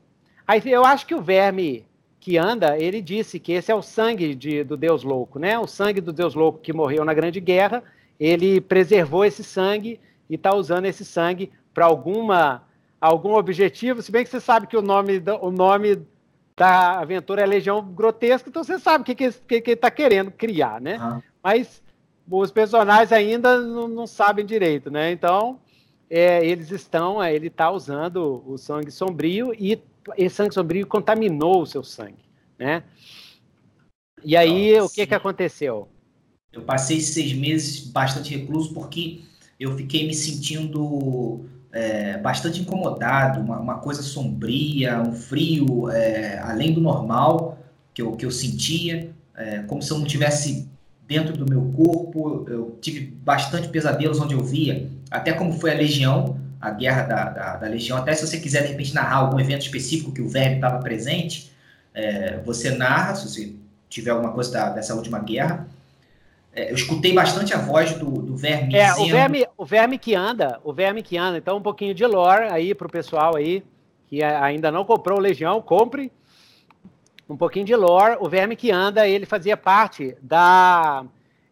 Aí 0.46 0.62
eu 0.66 0.84
acho 0.84 1.06
que 1.06 1.14
o 1.14 1.22
verme 1.22 1.84
que 2.18 2.36
anda, 2.36 2.76
ele 2.76 3.00
disse 3.00 3.38
que 3.38 3.52
esse 3.52 3.70
é 3.70 3.74
o 3.74 3.82
sangue 3.82 4.34
de, 4.34 4.64
do 4.64 4.76
Deus 4.76 5.04
louco, 5.04 5.38
né? 5.38 5.56
O 5.58 5.66
sangue 5.66 6.00
do 6.00 6.12
Deus 6.12 6.34
louco 6.34 6.58
que 6.58 6.72
morreu 6.72 7.04
na 7.04 7.14
Grande 7.14 7.40
Guerra, 7.40 7.84
ele 8.18 8.60
preservou 8.60 9.24
esse 9.24 9.44
sangue 9.44 10.00
e 10.28 10.34
está 10.34 10.54
usando 10.54 10.86
esse 10.86 11.04
sangue 11.04 11.52
para 11.72 11.84
alguma 11.84 12.64
algum 13.00 13.34
objetivo. 13.34 14.02
Se 14.02 14.10
bem 14.10 14.24
que 14.24 14.30
você 14.30 14.40
sabe 14.40 14.66
que 14.66 14.76
o 14.76 14.82
nome 14.82 15.22
o 15.40 15.50
nome 15.50 16.02
da 16.56 16.98
aventura 17.00 17.42
é 17.42 17.46
Legião 17.46 17.84
Grotesca, 17.84 18.48
então 18.48 18.64
você 18.64 18.78
sabe 18.78 19.02
o 19.02 19.04
que, 19.04 19.14
que, 19.14 19.30
que, 19.30 19.60
que 19.60 19.70
ele 19.70 19.74
está 19.74 19.90
querendo 19.90 20.30
criar, 20.30 20.80
né? 20.80 20.96
Ah. 20.98 21.20
Mas 21.42 21.82
os 22.28 22.50
personagens 22.50 23.12
ainda 23.12 23.60
não, 23.60 23.86
não, 23.86 24.06
sabem 24.06 24.44
direito, 24.44 24.90
né? 24.90 25.12
Então 25.12 25.60
é, 26.08 26.44
eles 26.44 26.70
estão, 26.70 27.22
é, 27.22 27.34
ele 27.34 27.48
está 27.48 27.70
usando 27.70 28.42
o 28.46 28.56
sangue 28.56 28.90
sombrio 28.90 29.54
e 29.58 29.80
esse 30.16 30.36
sangue 30.36 30.54
sombrio 30.54 30.86
contaminou 30.86 31.62
o 31.62 31.66
seu 31.66 31.84
sangue, 31.84 32.24
né? 32.58 32.82
E 34.24 34.36
aí, 34.36 34.76
Nossa. 34.76 34.86
o 34.86 34.94
que 34.94 35.06
que 35.06 35.14
aconteceu? 35.14 35.88
Eu 36.52 36.62
passei 36.62 37.00
seis 37.00 37.32
meses 37.34 37.80
bastante 37.80 38.34
recluso 38.36 38.72
porque 38.72 39.20
eu 39.58 39.76
fiquei 39.76 40.06
me 40.06 40.14
sentindo 40.14 41.44
é, 41.72 42.18
bastante 42.18 42.60
incomodado, 42.60 43.40
uma, 43.40 43.58
uma, 43.58 43.74
coisa 43.78 44.02
sombria, 44.02 45.00
um 45.00 45.12
frio 45.12 45.90
é, 45.90 46.38
além 46.38 46.72
do 46.72 46.80
normal 46.80 47.58
que 47.92 48.02
eu, 48.02 48.12
que 48.12 48.24
eu 48.24 48.30
sentia, 48.30 49.10
é, 49.34 49.58
como 49.60 49.82
se 49.82 49.90
eu 49.90 49.98
não 49.98 50.06
tivesse 50.06 50.68
dentro 51.06 51.36
do 51.36 51.48
meu 51.48 51.72
corpo. 51.72 52.46
Eu 52.48 52.78
tive 52.80 53.00
bastante 53.00 53.68
pesadelos 53.68 54.20
onde 54.20 54.34
eu 54.34 54.44
via, 54.44 54.90
até 55.10 55.32
como 55.32 55.52
foi 55.52 55.72
a 55.72 55.74
Legião, 55.74 56.38
a 56.60 56.70
guerra 56.70 57.02
da, 57.02 57.24
da, 57.30 57.56
da 57.56 57.68
Legião. 57.68 57.98
Até 57.98 58.14
se 58.14 58.26
você 58.26 58.38
quiser, 58.38 58.62
de 58.62 58.68
repente, 58.68 58.94
narrar 58.94 59.16
algum 59.16 59.38
evento 59.38 59.62
específico 59.62 60.12
que 60.12 60.20
o 60.20 60.28
Verme 60.28 60.56
estava 60.56 60.78
presente, 60.78 61.52
é, 61.94 62.38
você 62.44 62.70
narra, 62.70 63.14
se 63.14 63.28
você 63.28 63.52
tiver 63.88 64.10
alguma 64.10 64.32
coisa 64.32 64.50
da, 64.52 64.70
dessa 64.70 64.94
última 64.94 65.18
guerra. 65.20 65.66
É, 66.56 66.70
eu 66.70 66.74
escutei 66.74 67.12
bastante 67.12 67.54
a 67.54 67.58
voz 67.58 67.92
do, 67.98 68.10
do 68.10 68.34
verme. 68.34 68.74
É, 68.74 68.88
dizendo... 68.88 69.04
o 69.04 69.10
verme, 69.10 69.46
o 69.58 69.64
verme 69.64 69.98
que 69.98 70.14
anda, 70.14 70.58
o 70.64 70.72
verme 70.72 71.02
que 71.02 71.18
anda. 71.18 71.36
Então, 71.36 71.58
um 71.58 71.62
pouquinho 71.62 71.94
de 71.94 72.06
lore 72.06 72.46
aí 72.50 72.74
pro 72.74 72.88
pessoal 72.88 73.36
aí 73.36 73.62
que 74.08 74.22
ainda 74.22 74.70
não 74.70 74.84
comprou 74.84 75.18
o 75.18 75.20
Legião, 75.20 75.60
compre. 75.60 76.10
Um 77.28 77.36
pouquinho 77.36 77.66
de 77.66 77.76
lore. 77.76 78.16
O 78.20 78.28
verme 78.28 78.56
que 78.56 78.70
anda, 78.70 79.06
ele 79.06 79.26
fazia 79.26 79.56
parte 79.56 80.16
da, 80.22 81.04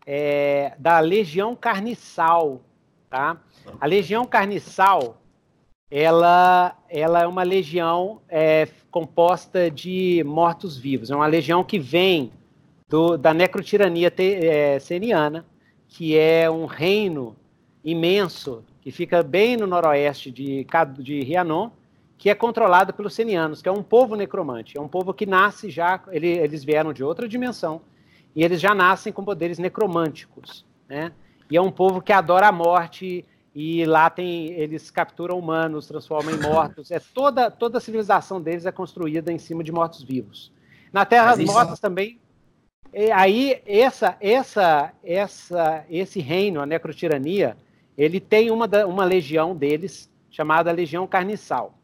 é, 0.06 0.72
da 0.78 1.00
Legião 1.00 1.54
Carniçal, 1.54 2.62
tá? 3.10 3.36
A 3.78 3.86
Legião 3.86 4.24
Carniçal, 4.24 5.20
ela, 5.90 6.76
ela 6.88 7.22
é 7.22 7.26
uma 7.26 7.42
legião 7.42 8.20
é, 8.28 8.68
composta 8.90 9.70
de 9.70 10.22
mortos-vivos. 10.24 11.10
É 11.10 11.16
uma 11.16 11.26
legião 11.26 11.62
que 11.64 11.78
vem 11.78 12.32
do, 12.88 13.16
da 13.16 13.32
necrotirania 13.32 14.10
te, 14.10 14.34
é, 14.34 14.78
seniana, 14.78 15.44
que 15.88 16.18
é 16.18 16.50
um 16.50 16.66
reino 16.66 17.36
imenso 17.84 18.64
que 18.80 18.90
fica 18.90 19.22
bem 19.22 19.56
no 19.56 19.66
noroeste 19.66 20.30
de, 20.30 20.66
de 20.98 21.20
Rianon, 21.22 21.70
que 22.18 22.30
é 22.30 22.34
controlado 22.34 22.92
pelos 22.92 23.14
senianos, 23.14 23.60
que 23.60 23.68
é 23.68 23.72
um 23.72 23.82
povo 23.82 24.14
necromante. 24.16 24.78
É 24.78 24.80
um 24.80 24.88
povo 24.88 25.12
que 25.12 25.26
nasce 25.26 25.70
já, 25.70 26.00
ele, 26.10 26.28
eles 26.28 26.64
vieram 26.64 26.92
de 26.92 27.02
outra 27.02 27.28
dimensão, 27.28 27.80
e 28.34 28.42
eles 28.42 28.60
já 28.60 28.74
nascem 28.74 29.12
com 29.12 29.24
poderes 29.24 29.58
necromânticos. 29.58 30.64
Né? 30.88 31.12
E 31.50 31.56
é 31.56 31.62
um 31.62 31.70
povo 31.70 32.00
que 32.00 32.12
adora 32.12 32.48
a 32.48 32.52
morte, 32.52 33.24
e 33.54 33.84
lá 33.84 34.10
tem 34.10 34.52
eles 34.52 34.90
capturam 34.90 35.38
humanos, 35.38 35.86
transformam 35.86 36.34
em 36.34 36.40
mortos. 36.40 36.90
É 36.90 36.98
toda 36.98 37.50
toda 37.50 37.78
a 37.78 37.80
civilização 37.80 38.42
deles 38.42 38.66
é 38.66 38.72
construída 38.72 39.30
em 39.32 39.38
cima 39.38 39.62
de 39.62 39.70
mortos 39.70 40.02
vivos. 40.02 40.52
Na 40.92 41.04
Terra 41.04 41.36
das 41.36 41.44
Mortas 41.44 41.78
também. 41.78 42.18
Aí 43.12 43.60
essa 43.66 44.16
essa 44.20 44.92
essa 45.02 45.84
esse 45.88 46.20
reino, 46.20 46.60
a 46.60 46.66
necrotirania, 46.66 47.56
ele 47.96 48.20
tem 48.20 48.50
uma 48.50 48.66
uma 48.86 49.04
legião 49.04 49.54
deles 49.54 50.10
chamada 50.30 50.72
Legião 50.72 51.06
Carniçal, 51.06 51.78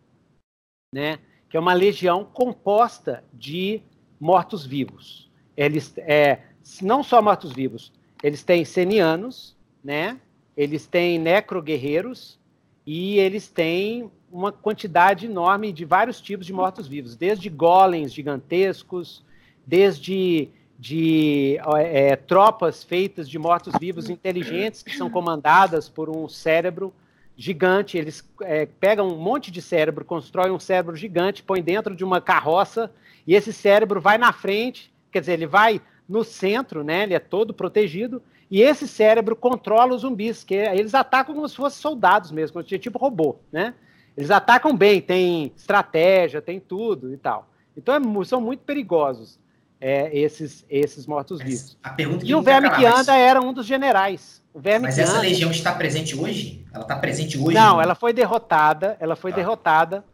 né? 0.94 1.18
Que 1.48 1.56
é 1.56 1.60
uma 1.60 1.72
legião 1.72 2.24
composta 2.24 3.24
de 3.32 3.82
mortos 4.20 4.64
vivos. 4.64 5.30
Eles 5.56 5.94
é 5.98 6.40
não 6.82 7.02
só 7.02 7.20
mortos 7.20 7.52
vivos, 7.52 7.92
eles 8.22 8.42
têm 8.44 8.64
senianos, 8.64 9.56
né? 9.82 10.20
eles 10.60 10.86
têm 10.86 11.18
necro-guerreiros 11.18 12.38
e 12.86 13.18
eles 13.18 13.48
têm 13.48 14.10
uma 14.30 14.52
quantidade 14.52 15.24
enorme 15.24 15.72
de 15.72 15.86
vários 15.86 16.20
tipos 16.20 16.46
de 16.46 16.52
mortos-vivos, 16.52 17.16
desde 17.16 17.48
golems 17.48 18.12
gigantescos, 18.12 19.24
desde 19.66 20.50
de 20.80 21.58
é, 21.76 22.16
tropas 22.16 22.82
feitas 22.82 23.28
de 23.28 23.38
mortos-vivos 23.38 24.08
inteligentes 24.08 24.82
que 24.82 24.96
são 24.96 25.10
comandadas 25.10 25.90
por 25.90 26.08
um 26.08 26.26
cérebro 26.26 26.90
gigante. 27.36 27.98
Eles 27.98 28.26
é, 28.40 28.64
pegam 28.64 29.08
um 29.08 29.18
monte 29.18 29.50
de 29.50 29.60
cérebro, 29.60 30.06
constroem 30.06 30.50
um 30.50 30.58
cérebro 30.58 30.96
gigante, 30.96 31.42
põem 31.42 31.62
dentro 31.62 31.94
de 31.94 32.02
uma 32.02 32.18
carroça 32.18 32.90
e 33.26 33.34
esse 33.34 33.52
cérebro 33.52 34.00
vai 34.00 34.16
na 34.16 34.32
frente, 34.32 34.90
quer 35.12 35.20
dizer, 35.20 35.34
ele 35.34 35.46
vai 35.46 35.82
no 36.08 36.24
centro, 36.24 36.82
né? 36.82 37.02
Ele 37.02 37.12
é 37.12 37.18
todo 37.18 37.52
protegido 37.52 38.22
e 38.50 38.62
esse 38.62 38.88
cérebro 38.88 39.36
controla 39.36 39.94
os 39.94 40.00
zumbis, 40.00 40.42
que 40.42 40.54
eles 40.54 40.94
atacam 40.94 41.34
como 41.34 41.46
se 41.46 41.56
fossem 41.56 41.78
soldados 41.78 42.32
mesmo, 42.32 42.62
tipo 42.62 42.98
robô, 42.98 43.36
né? 43.52 43.74
Eles 44.16 44.30
atacam 44.30 44.74
bem, 44.74 45.02
tem 45.02 45.52
estratégia, 45.54 46.40
tem 46.40 46.58
tudo 46.58 47.12
e 47.12 47.18
tal. 47.18 47.50
Então 47.76 47.94
é, 47.94 48.24
são 48.24 48.40
muito 48.40 48.60
perigosos 48.60 49.38
é, 49.80 50.16
esses, 50.16 50.64
esses 50.68 51.06
mortos-vivos. 51.06 51.78
E 52.22 52.34
o 52.34 52.42
verme 52.42 52.70
que 52.70 52.84
anda 52.84 53.16
era 53.16 53.40
um 53.40 53.52
dos 53.52 53.66
generais. 53.66 54.42
O 54.52 54.60
verme 54.60 54.86
mas 54.86 54.98
essa 54.98 55.12
anda... 55.12 55.22
legião 55.22 55.50
está 55.50 55.72
presente 55.72 56.16
hoje? 56.16 56.64
Ela 56.72 56.82
está 56.82 56.96
presente 56.96 57.38
hoje? 57.38 57.54
Não, 57.54 57.80
ela 57.80 57.94
foi 57.94 58.12
derrotada. 58.12 58.96
Ela 59.00 59.16
foi 59.16 59.32
ah. 59.32 59.34
derrotada 59.34 60.04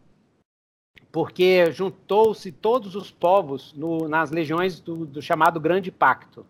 porque 1.10 1.72
juntou-se 1.72 2.52
todos 2.52 2.94
os 2.94 3.10
povos 3.10 3.72
no, 3.74 4.06
nas 4.06 4.30
legiões 4.30 4.80
do, 4.80 5.06
do 5.06 5.22
chamado 5.22 5.58
Grande 5.58 5.90
Pacto. 5.90 6.44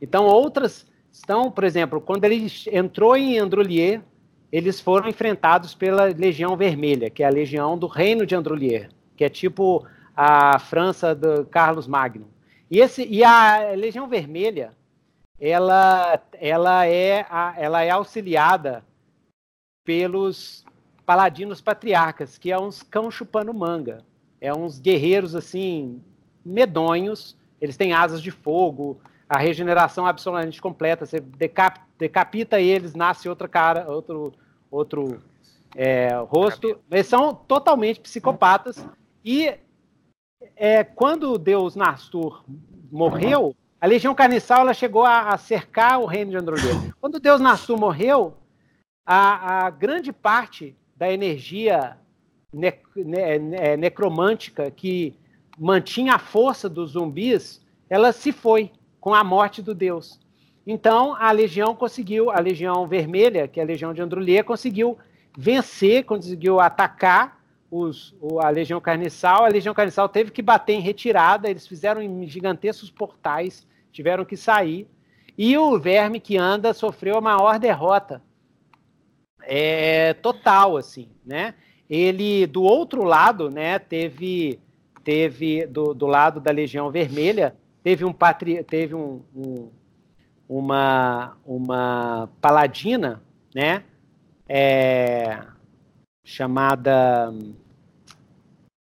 Então 0.00 0.24
outras 0.24 0.86
então, 1.22 1.50
por 1.50 1.64
exemplo, 1.64 2.00
quando 2.00 2.24
ele 2.24 2.50
entrou 2.72 3.16
em 3.16 3.38
Androlier, 3.38 4.02
eles 4.50 4.80
foram 4.80 5.08
enfrentados 5.08 5.74
pela 5.74 6.04
Legião 6.04 6.56
Vermelha, 6.56 7.10
que 7.10 7.22
é 7.22 7.26
a 7.26 7.30
legião 7.30 7.76
do 7.76 7.86
Reino 7.86 8.24
de 8.24 8.34
Androlier, 8.34 8.88
que 9.16 9.24
é 9.24 9.28
tipo 9.28 9.86
a 10.16 10.58
França 10.58 11.14
do 11.14 11.44
Carlos 11.46 11.86
Magno. 11.86 12.26
E, 12.70 12.80
esse, 12.80 13.04
e 13.04 13.24
a 13.24 13.72
Legião 13.74 14.08
Vermelha, 14.08 14.72
ela, 15.40 16.20
ela, 16.34 16.86
é, 16.86 17.26
a, 17.30 17.54
ela 17.56 17.82
é 17.82 17.90
auxiliada 17.90 18.84
pelos 19.84 20.64
paladinos 21.06 21.60
patriarcas, 21.60 22.36
que 22.36 22.52
é 22.52 22.58
uns 22.58 22.82
cão 22.82 23.10
chupando 23.10 23.54
manga. 23.54 24.04
É 24.40 24.52
uns 24.52 24.78
guerreiros, 24.78 25.34
assim, 25.34 26.02
medonhos. 26.44 27.36
Eles 27.60 27.76
têm 27.76 27.92
asas 27.92 28.20
de 28.20 28.30
fogo, 28.30 29.00
a 29.28 29.38
regeneração 29.38 30.06
absolutamente 30.06 30.60
completa. 30.60 31.06
Você 31.06 31.20
decap, 31.20 31.80
decapita 31.98 32.60
eles, 32.60 32.94
nasce 32.94 33.28
outra 33.28 33.48
cara, 33.48 33.88
outro, 33.88 34.32
outro 34.70 35.22
é, 35.74 36.10
rosto. 36.28 36.78
Eles 36.90 37.06
são 37.06 37.34
totalmente 37.34 38.00
psicopatas. 38.00 38.86
E 39.24 39.54
é, 40.56 40.84
quando 40.84 41.38
Deus 41.38 41.74
Nastur 41.74 42.44
morreu, 42.90 43.54
a 43.80 43.86
Legião 43.86 44.14
Carniçal 44.14 44.60
ela 44.60 44.74
chegou 44.74 45.04
a, 45.04 45.28
a 45.30 45.38
cercar 45.38 46.00
o 46.00 46.06
reino 46.06 46.32
de 46.32 46.36
Andromeda. 46.36 46.94
Quando 47.00 47.20
Deus 47.20 47.40
Nastur 47.40 47.78
morreu, 47.78 48.34
a, 49.06 49.66
a 49.66 49.70
grande 49.70 50.12
parte 50.12 50.76
da 50.96 51.10
energia 51.12 51.96
ne, 52.52 52.72
ne, 52.96 53.38
ne, 53.38 53.76
necromântica 53.76 54.70
que 54.70 55.14
mantinha 55.58 56.14
a 56.14 56.18
força 56.18 56.68
dos 56.68 56.92
zumbis, 56.92 57.64
ela 57.88 58.12
se 58.12 58.32
foi 58.32 58.72
com 59.00 59.14
a 59.14 59.22
morte 59.22 59.62
do 59.62 59.74
Deus. 59.74 60.18
Então, 60.66 61.14
a 61.14 61.30
legião 61.30 61.74
conseguiu, 61.74 62.30
a 62.30 62.40
legião 62.40 62.86
vermelha, 62.86 63.48
que 63.48 63.60
é 63.60 63.62
a 63.62 63.66
legião 63.66 63.94
de 63.94 64.02
Andrulier, 64.02 64.44
conseguiu 64.44 64.98
vencer, 65.36 66.04
conseguiu 66.04 66.60
atacar 66.60 67.37
os, 67.70 68.14
a 68.40 68.48
legião 68.50 68.80
carniçal. 68.80 69.44
A 69.44 69.48
legião 69.48 69.74
carniçal 69.74 70.08
teve 70.08 70.30
que 70.30 70.42
bater 70.42 70.74
em 70.74 70.80
retirada, 70.80 71.48
eles 71.48 71.66
fizeram 71.66 72.00
gigantescos 72.26 72.90
portais, 72.90 73.66
tiveram 73.92 74.24
que 74.24 74.36
sair. 74.36 74.86
E 75.36 75.56
o 75.56 75.78
verme 75.78 76.18
que 76.18 76.36
anda 76.36 76.74
sofreu 76.74 77.16
a 77.16 77.20
maior 77.20 77.58
derrota 77.58 78.22
é, 79.42 80.14
total, 80.14 80.76
assim, 80.76 81.08
né? 81.24 81.54
Ele, 81.88 82.46
do 82.46 82.62
outro 82.62 83.02
lado, 83.02 83.50
né, 83.50 83.78
teve, 83.78 84.60
teve 85.02 85.66
do, 85.66 85.94
do 85.94 86.06
lado 86.06 86.38
da 86.38 86.50
Legião 86.50 86.90
Vermelha, 86.90 87.56
teve 87.82 88.04
um 88.04 88.12
patri... 88.12 88.62
teve 88.62 88.94
um, 88.94 89.22
um, 89.34 89.70
uma 90.46 91.36
uma 91.46 92.28
paladina, 92.42 93.22
né? 93.54 93.84
É, 94.46 95.40
chamada 96.28 97.32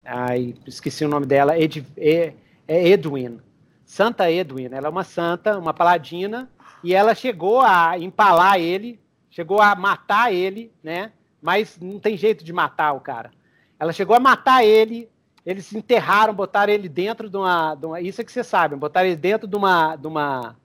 ai, 0.04 0.54
esqueci 0.66 1.06
o 1.06 1.08
nome 1.08 1.24
dela, 1.24 1.58
Ed, 1.58 1.86
é, 1.96 2.34
Edwin, 2.68 3.40
Santa 3.82 4.30
Edwin. 4.30 4.68
Ela 4.70 4.88
é 4.88 4.90
uma 4.90 5.04
santa, 5.04 5.58
uma 5.58 5.72
paladina, 5.72 6.50
e 6.84 6.94
ela 6.94 7.14
chegou 7.14 7.62
a 7.62 7.98
empalar 7.98 8.58
ele, 8.58 9.00
chegou 9.30 9.62
a 9.62 9.74
matar 9.74 10.30
ele, 10.32 10.70
né? 10.82 11.12
Mas 11.40 11.78
não 11.80 11.98
tem 11.98 12.14
jeito 12.14 12.44
de 12.44 12.52
matar 12.52 12.92
o 12.92 13.00
cara. 13.00 13.30
Ela 13.78 13.92
chegou 13.94 14.14
a 14.14 14.20
matar 14.20 14.62
ele 14.62 15.08
eles 15.44 15.72
enterraram, 15.72 16.34
botaram 16.34 16.70
ele 16.70 16.90
dentro 16.90 17.30
de 17.30 17.36
uma, 17.38 17.74
de 17.74 17.86
uma, 17.86 18.00
Isso 18.02 18.20
é 18.20 18.24
que 18.24 18.30
vocês 18.30 18.46
sabem, 18.46 18.78
botaram 18.78 19.06
ele 19.06 19.16
dentro 19.16 19.48
de 19.48 19.56
uma. 19.56 19.96
De 19.96 20.06
uma 20.06 20.56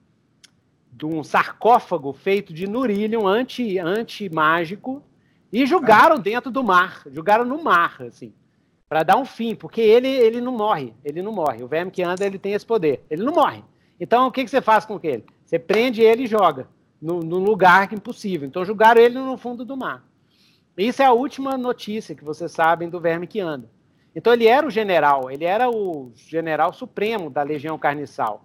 de 0.92 1.04
um 1.04 1.22
sarcófago 1.22 2.10
feito 2.14 2.54
de 2.54 2.66
nurílio 2.66 3.26
anti, 3.26 3.78
anti-mágico 3.78 5.02
e 5.56 5.64
jogaram 5.64 6.18
dentro 6.18 6.50
do 6.50 6.62
mar, 6.62 7.02
jogaram 7.10 7.42
no 7.42 7.64
mar, 7.64 8.02
assim, 8.02 8.30
para 8.86 9.02
dar 9.02 9.16
um 9.16 9.24
fim, 9.24 9.54
porque 9.54 9.80
ele, 9.80 10.06
ele 10.06 10.38
não 10.38 10.52
morre, 10.52 10.92
ele 11.02 11.22
não 11.22 11.32
morre. 11.32 11.62
O 11.62 11.66
verme 11.66 11.90
que 11.90 12.02
anda, 12.02 12.26
ele 12.26 12.38
tem 12.38 12.52
esse 12.52 12.66
poder, 12.66 13.02
ele 13.08 13.22
não 13.24 13.32
morre. 13.32 13.64
Então, 13.98 14.26
o 14.26 14.30
que, 14.30 14.44
que 14.44 14.50
você 14.50 14.60
faz 14.60 14.84
com 14.84 15.00
ele? 15.02 15.24
Você 15.46 15.58
prende 15.58 16.02
ele 16.02 16.24
e 16.24 16.26
joga 16.26 16.68
no, 17.00 17.20
lugar 17.38 17.88
que 17.88 17.94
impossível. 17.94 18.46
Então, 18.46 18.66
jogaram 18.66 19.00
ele 19.00 19.18
no 19.18 19.38
fundo 19.38 19.64
do 19.64 19.74
mar. 19.74 20.04
Isso 20.76 21.00
é 21.00 21.06
a 21.06 21.12
última 21.12 21.56
notícia 21.56 22.14
que 22.14 22.22
vocês 22.22 22.52
sabem 22.52 22.90
do 22.90 23.00
verme 23.00 23.26
que 23.26 23.40
anda. 23.40 23.70
Então 24.14 24.34
ele 24.34 24.46
era 24.46 24.66
o 24.66 24.70
general, 24.70 25.30
ele 25.30 25.44
era 25.44 25.70
o 25.70 26.12
general 26.14 26.72
supremo 26.74 27.30
da 27.30 27.42
Legião 27.42 27.78
Carniçal. 27.78 28.44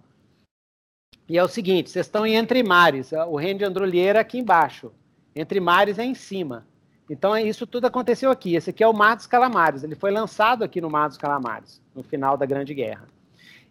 E 1.28 1.38
é 1.38 1.44
o 1.44 1.48
seguinte, 1.48 1.90
vocês 1.90 2.06
estão 2.06 2.26
em 2.26 2.36
Entre 2.36 2.64
Mares, 2.64 3.12
o 3.28 3.36
reino 3.36 3.60
de 3.60 3.66
Androlheira 3.66 4.22
aqui 4.22 4.38
embaixo, 4.38 4.94
Entre 5.36 5.60
Mares 5.60 6.00
é 6.00 6.06
em 6.06 6.14
cima. 6.14 6.66
Então 7.12 7.38
isso 7.38 7.68
tudo 7.68 7.88
aconteceu 7.88 8.32
aqui. 8.32 8.56
Esse 8.56 8.70
aqui 8.70 8.82
é 8.82 8.88
o 8.88 8.94
Mar 8.94 9.18
dos 9.18 9.28
Calamares, 9.28 9.84
ele 9.84 9.96
foi 9.96 10.12
lançado 10.12 10.64
aqui 10.64 10.80
no 10.80 10.90
Mar 10.90 11.10
dos 11.10 11.18
Calamares, 11.18 11.82
no 11.94 12.02
final 12.02 12.38
da 12.38 12.46
Grande 12.46 12.74
Guerra. 12.74 13.06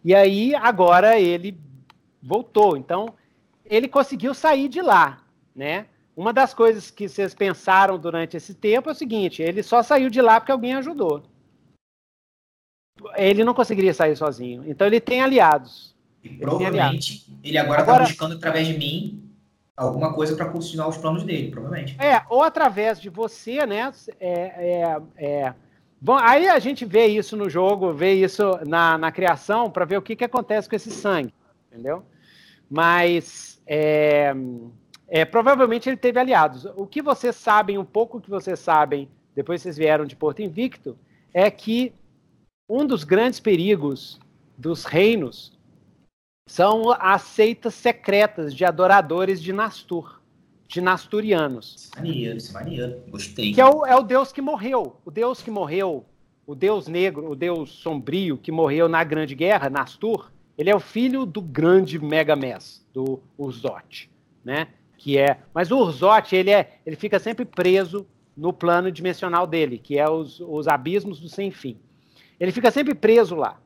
E 0.05 0.15
aí 0.15 0.55
agora 0.55 1.19
ele 1.19 1.59
voltou. 2.23 2.77
Então 2.77 3.15
ele 3.65 3.89
conseguiu 3.89 4.35
sair 4.35 4.69
de 4.69 4.83
lá, 4.83 5.23
né? 5.57 5.87
Uma 6.15 6.35
das 6.35 6.53
coisas 6.53 6.91
que 6.91 7.09
vocês 7.09 7.35
pensaram 7.35 7.99
durante 7.99 8.37
esse 8.37 8.53
tempo 8.53 8.91
é 8.91 8.93
o 8.93 8.95
seguinte: 8.95 9.41
ele 9.41 9.63
só 9.63 9.83
saiu 9.83 10.11
de 10.11 10.21
lá 10.21 10.39
porque 10.39 10.53
alguém 10.53 10.75
ajudou. 10.75 11.23
Ele 13.17 13.43
não 13.43 13.55
conseguiria 13.55 13.95
sair 13.95 14.15
sozinho. 14.17 14.65
Então 14.67 14.87
ele 14.87 15.01
tem 15.01 15.23
aliados. 15.23 15.97
E 16.23 16.29
provavelmente 16.29 17.25
ele, 17.43 17.49
ele 17.49 17.59
agora 17.59 17.81
está 17.81 17.99
buscando 18.01 18.35
através 18.35 18.67
de 18.67 18.77
mim 18.77 19.30
alguma 19.87 20.13
coisa 20.13 20.37
para 20.37 20.47
continuar 20.47 20.89
os 20.89 20.99
planos 20.99 21.23
dele, 21.23 21.51
provavelmente. 21.51 21.97
É, 21.99 22.23
ou 22.29 22.43
através 22.43 23.01
de 23.01 23.09
você, 23.09 23.65
né? 23.65 23.91
É, 24.19 24.33
é, 24.33 25.03
é... 25.17 25.55
Bom, 26.01 26.17
aí 26.17 26.49
a 26.49 26.59
gente 26.59 26.85
vê 26.85 27.07
isso 27.07 27.37
no 27.37 27.49
jogo, 27.49 27.93
vê 27.93 28.15
isso 28.15 28.59
na, 28.67 28.99
na 28.99 29.11
criação, 29.11 29.71
para 29.71 29.85
ver 29.85 29.97
o 29.97 30.03
que, 30.03 30.17
que 30.17 30.25
acontece 30.25 30.69
com 30.69 30.77
esse 30.77 30.91
sangue, 30.91 31.33
entendeu? 31.71 32.03
Mas 32.69 33.61
é, 33.67 34.35
é, 35.09 35.25
provavelmente 35.25 35.89
ele 35.89 35.97
teve 35.97 36.19
aliados. 36.19 36.67
O 36.77 36.87
que 36.87 37.03
vocês 37.03 37.37
sabem, 37.37 37.79
um 37.79 37.85
pouco 37.85 38.21
que 38.21 38.31
vocês 38.31 38.59
sabem, 38.59 39.09
depois 39.35 39.63
vocês 39.63 39.77
vieram 39.77 40.05
de 40.05 40.17
Porto 40.17 40.43
Invicto, 40.43 40.97
é 41.33 41.51
que 41.51 41.93
um 42.69 42.87
dos 42.87 43.03
grandes 43.03 43.41
perigos 43.41 44.21
dos 44.57 44.85
reinos 44.85 45.59
são 46.51 46.91
as 46.99 47.23
seitas 47.23 47.75
secretas 47.75 48.53
de 48.53 48.65
adoradores 48.65 49.41
de 49.41 49.53
Nastur, 49.53 50.21
de 50.67 50.81
Nasturianos. 50.81 51.93
Maneiro, 51.95 52.39
isso 52.39 52.51
é 52.51 52.61
maneiro, 52.61 53.03
gostei. 53.09 53.55
Que 53.55 53.61
é 53.61 53.67
o, 53.67 53.87
é 53.87 53.95
o 53.95 54.03
deus 54.03 54.33
que 54.33 54.43
morreu, 54.43 54.97
o 55.05 55.13
deus 55.13 55.41
que 55.41 55.49
morreu, 55.49 56.05
o 56.45 56.57
deus 56.57 56.89
negro, 56.89 57.31
o 57.31 57.37
deus 57.37 57.71
sombrio 57.71 58.37
que 58.37 58.51
morreu 58.51 58.89
na 58.89 59.05
Grande 59.05 59.33
Guerra, 59.33 59.71
Nastur, 59.71 60.33
ele 60.59 60.69
é 60.69 60.75
o 60.75 60.81
filho 60.81 61.25
do 61.25 61.41
grande 61.41 62.01
Megamess, 62.01 62.85
do 62.93 63.21
Urzote, 63.39 64.11
né? 64.45 64.67
Que 64.99 65.19
é, 65.19 65.39
mas 65.55 65.71
o 65.71 65.79
Urzote, 65.79 66.35
ele 66.35 66.51
é, 66.51 66.81
ele 66.85 66.97
fica 66.97 67.21
sempre 67.21 67.45
preso 67.45 68.05
no 68.37 68.53
plano 68.53 68.91
dimensional 68.91 69.47
dele, 69.47 69.79
que 69.79 70.01
é 70.01 70.11
os, 70.11 70.41
os 70.41 70.67
abismos 70.67 71.21
do 71.21 71.29
sem 71.29 71.53
fim. 71.53 71.79
Ele 72.41 72.51
fica 72.51 72.73
sempre 72.73 72.93
preso 72.93 73.37
lá. 73.37 73.57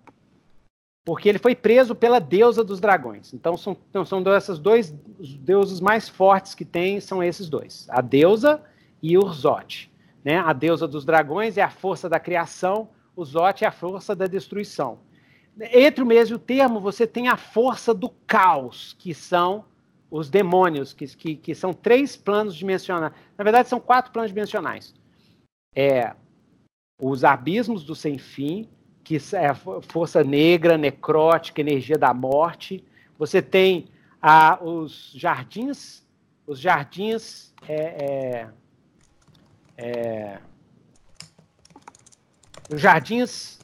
Porque 1.05 1.29
ele 1.29 1.39
foi 1.39 1.55
preso 1.55 1.95
pela 1.95 2.19
deusa 2.19 2.65
dos 2.65 2.81
dragões. 2.81 3.35
Então 3.35 3.57
são, 3.57 3.77
então, 3.91 4.05
são 4.05 4.23
esses 4.35 4.59
dois 4.59 4.95
os 5.19 5.35
deuses 5.35 5.81
mais 5.81 6.09
fortes 6.09 6.55
que 6.55 6.65
tem, 6.65 6.99
são 7.01 7.23
esses 7.23 7.49
dois. 7.49 7.87
A 7.91 8.01
deusa 8.01 8.63
e 9.03 9.19
Urzote. 9.19 9.93
Né? 10.25 10.39
A 10.39 10.53
deusa 10.55 10.89
dos 10.89 11.05
dragões 11.05 11.59
é 11.59 11.63
a 11.63 11.69
força 11.69 12.09
da 12.09 12.19
criação, 12.19 12.89
o 13.15 13.25
Zote 13.25 13.65
é 13.65 13.69
a 13.69 13.73
força 13.73 14.17
da 14.17 14.27
destruição. 14.27 14.99
Entre 15.61 16.03
o 16.03 16.07
mesmo 16.07 16.39
termo, 16.39 16.81
você 16.81 17.07
tem 17.07 17.29
a 17.29 17.37
força 17.37 17.95
do 17.95 18.09
caos, 18.27 18.97
que 18.99 19.15
são 19.15 19.65
os 20.11 20.29
demônios, 20.29 20.93
que, 20.93 21.07
que, 21.07 21.37
que 21.37 21.55
são 21.55 21.73
três 21.73 22.17
planos 22.17 22.57
dimensionais. 22.57 23.13
Na 23.37 23.45
verdade, 23.45 23.69
são 23.69 23.79
quatro 23.79 24.11
planos 24.11 24.31
dimensionais. 24.31 24.95
É 25.75 26.15
os 27.01 27.25
abismos 27.25 27.85
do 27.85 27.95
sem 27.95 28.19
fim, 28.19 28.69
que 29.05 29.19
é 29.35 29.47
a 29.49 29.55
força 29.55 30.25
negra, 30.25 30.79
necrótica, 30.79 31.61
energia 31.61 31.99
da 31.99 32.15
morte. 32.15 32.83
Você 33.19 33.43
tem 33.43 33.89
a, 34.21 34.59
os 34.65 35.13
jardins, 35.15 36.03
os 36.47 36.59
jardins 36.59 37.55
é, 37.69 37.75
é, 37.77 38.49
é, 39.77 40.39
os 42.73 42.81
jardins, 42.81 43.59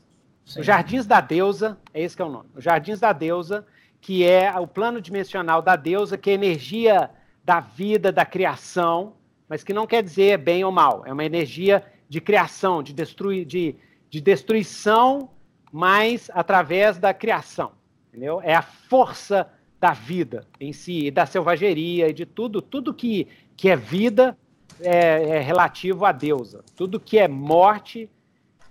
Sim. 0.44 0.60
os 0.60 0.66
jardins 0.66 1.06
da 1.06 1.22
deusa, 1.22 1.78
é 1.94 2.02
esse 2.02 2.14
que 2.14 2.20
é 2.20 2.24
o 2.24 2.28
nome. 2.28 2.50
Os 2.54 2.62
jardins 2.62 3.00
da 3.00 3.12
deusa, 3.14 3.66
que 3.98 4.26
é 4.26 4.52
o 4.58 4.66
plano 4.66 5.00
dimensional 5.00 5.62
da 5.62 5.74
deusa, 5.74 6.18
que 6.18 6.28
é 6.28 6.32
a 6.34 6.36
energia 6.36 7.10
da 7.42 7.60
vida, 7.60 8.12
da 8.12 8.26
criação, 8.26 9.14
mas 9.48 9.64
que 9.64 9.72
não 9.72 9.86
quer 9.86 10.02
dizer 10.02 10.36
bem 10.36 10.62
ou 10.64 10.70
mal. 10.70 11.02
É 11.06 11.12
uma 11.12 11.24
energia 11.24 11.82
de 12.08 12.20
criação, 12.20 12.82
de, 12.82 12.92
destrui, 12.92 13.44
de, 13.44 13.74
de 14.10 14.20
destruição, 14.20 15.30
mas 15.72 16.30
através 16.34 16.98
da 16.98 17.14
criação. 17.14 17.72
Entendeu? 18.08 18.40
É 18.42 18.54
a 18.54 18.62
força 18.62 19.48
da 19.80 19.92
vida 19.92 20.46
em 20.60 20.72
si, 20.72 21.06
e 21.06 21.10
da 21.10 21.24
selvageria, 21.24 22.08
e 22.08 22.12
de 22.12 22.26
tudo, 22.26 22.60
tudo 22.60 22.92
que, 22.92 23.26
que 23.56 23.70
é 23.70 23.76
vida 23.76 24.36
é, 24.80 25.36
é 25.36 25.40
relativo 25.40 26.04
à 26.04 26.12
deusa. 26.12 26.64
Tudo 26.76 27.00
que 27.00 27.18
é 27.18 27.28
morte, 27.28 28.10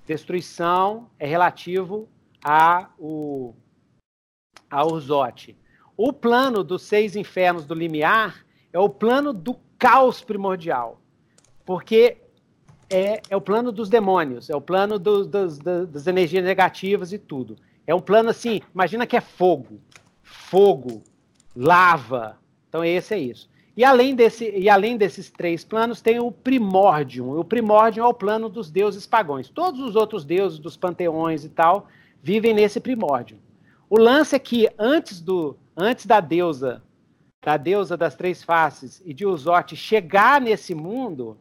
destruição, 0.06 1.10
é 1.18 1.26
relativo 1.26 2.08
a 2.44 2.90
o, 3.00 3.56
a 4.70 4.86
Urzote. 4.86 5.58
O 5.98 6.14
plano 6.14 6.64
dos 6.64 6.84
seis 6.84 7.16
infernos 7.16 7.66
do 7.66 7.74
limiar 7.74 8.46
é 8.72 8.80
o 8.80 8.90
plano 8.90 9.34
do 9.34 9.56
caos 9.78 10.22
primordial. 10.22 11.02
Porque 11.66 12.18
é, 12.90 13.22
é 13.30 13.36
o 13.36 13.42
plano 13.42 13.72
dos 13.72 13.90
demônios, 13.90 14.50
é 14.50 14.56
o 14.56 14.62
plano 14.62 14.98
do, 14.98 15.26
dos, 15.26 15.60
das 15.60 16.08
energias 16.08 16.44
negativas 16.44 17.14
e 17.14 17.20
tudo. 17.20 17.56
É 17.86 17.94
um 17.94 18.00
plano 18.00 18.30
assim, 18.30 18.62
imagina 18.74 19.06
que 19.06 19.18
é 19.18 19.22
fogo, 19.22 19.80
fogo, 20.24 21.02
lava. 21.56 22.38
Então 22.68 22.84
esse 22.84 23.14
é 23.14 23.20
isso. 23.20 23.50
E 23.76 23.84
além, 23.84 24.14
desse, 24.14 24.50
e 24.50 24.70
além 24.70 24.98
desses 24.98 25.30
três 25.30 25.64
planos, 25.64 26.02
tem 26.02 26.20
o 26.20 26.32
primórdio. 26.32 27.40
O 27.40 27.46
primórdio 27.46 28.04
é 28.04 28.06
o 28.06 28.14
plano 28.14 28.50
dos 28.50 28.70
deuses 28.70 29.08
pagões. 29.08 29.50
Todos 29.50 29.80
os 29.80 29.96
outros 29.96 30.26
deuses 30.26 30.60
dos 30.60 30.76
panteões 30.76 31.46
e 31.46 31.50
tal 31.50 31.88
vivem 32.22 32.54
nesse 32.54 32.80
primórdio. 32.80 33.38
O 33.90 33.98
lance 33.98 34.36
é 34.36 34.40
que 34.40 34.68
antes, 34.78 35.22
do, 35.22 35.56
antes 35.78 36.06
da 36.06 36.20
deusa, 36.20 36.84
da 37.42 37.56
deusa 37.56 37.96
das 37.96 38.16
três 38.16 38.44
faces 38.44 39.02
e 39.06 39.14
de 39.14 39.26
Uzote 39.26 39.76
chegar 39.76 40.42
nesse 40.42 40.76
mundo, 40.76 41.38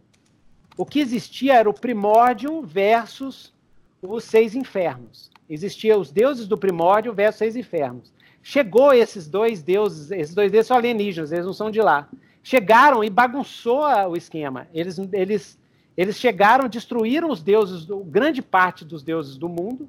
o 0.78 0.86
que 0.86 1.00
existia 1.00 1.56
era 1.56 1.68
o 1.68 1.74
primórdio 1.74 2.62
versus 2.62 3.52
os 4.00 4.22
seis 4.22 4.54
infernos. 4.54 5.28
Existia 5.50 5.98
os 5.98 6.12
deuses 6.12 6.46
do 6.46 6.56
primórdio 6.56 7.12
versus 7.12 7.38
seis 7.38 7.56
infernos. 7.56 8.12
Chegou 8.40 8.92
esses 8.92 9.26
dois 9.26 9.60
deuses, 9.60 10.12
esses 10.12 10.36
dois 10.36 10.52
deuses 10.52 10.68
são 10.68 10.76
alienígenas, 10.76 11.32
eles 11.32 11.44
não 11.44 11.52
são 11.52 11.68
de 11.68 11.82
lá. 11.82 12.08
Chegaram 12.44 13.02
e 13.02 13.10
bagunçou 13.10 13.82
o 14.08 14.16
esquema. 14.16 14.68
Eles, 14.72 14.96
eles, 15.12 15.58
eles 15.96 16.16
chegaram, 16.16 16.68
destruíram 16.68 17.28
os 17.28 17.42
deuses, 17.42 17.84
grande 18.06 18.40
parte 18.40 18.84
dos 18.84 19.02
deuses 19.02 19.36
do 19.36 19.48
mundo, 19.48 19.88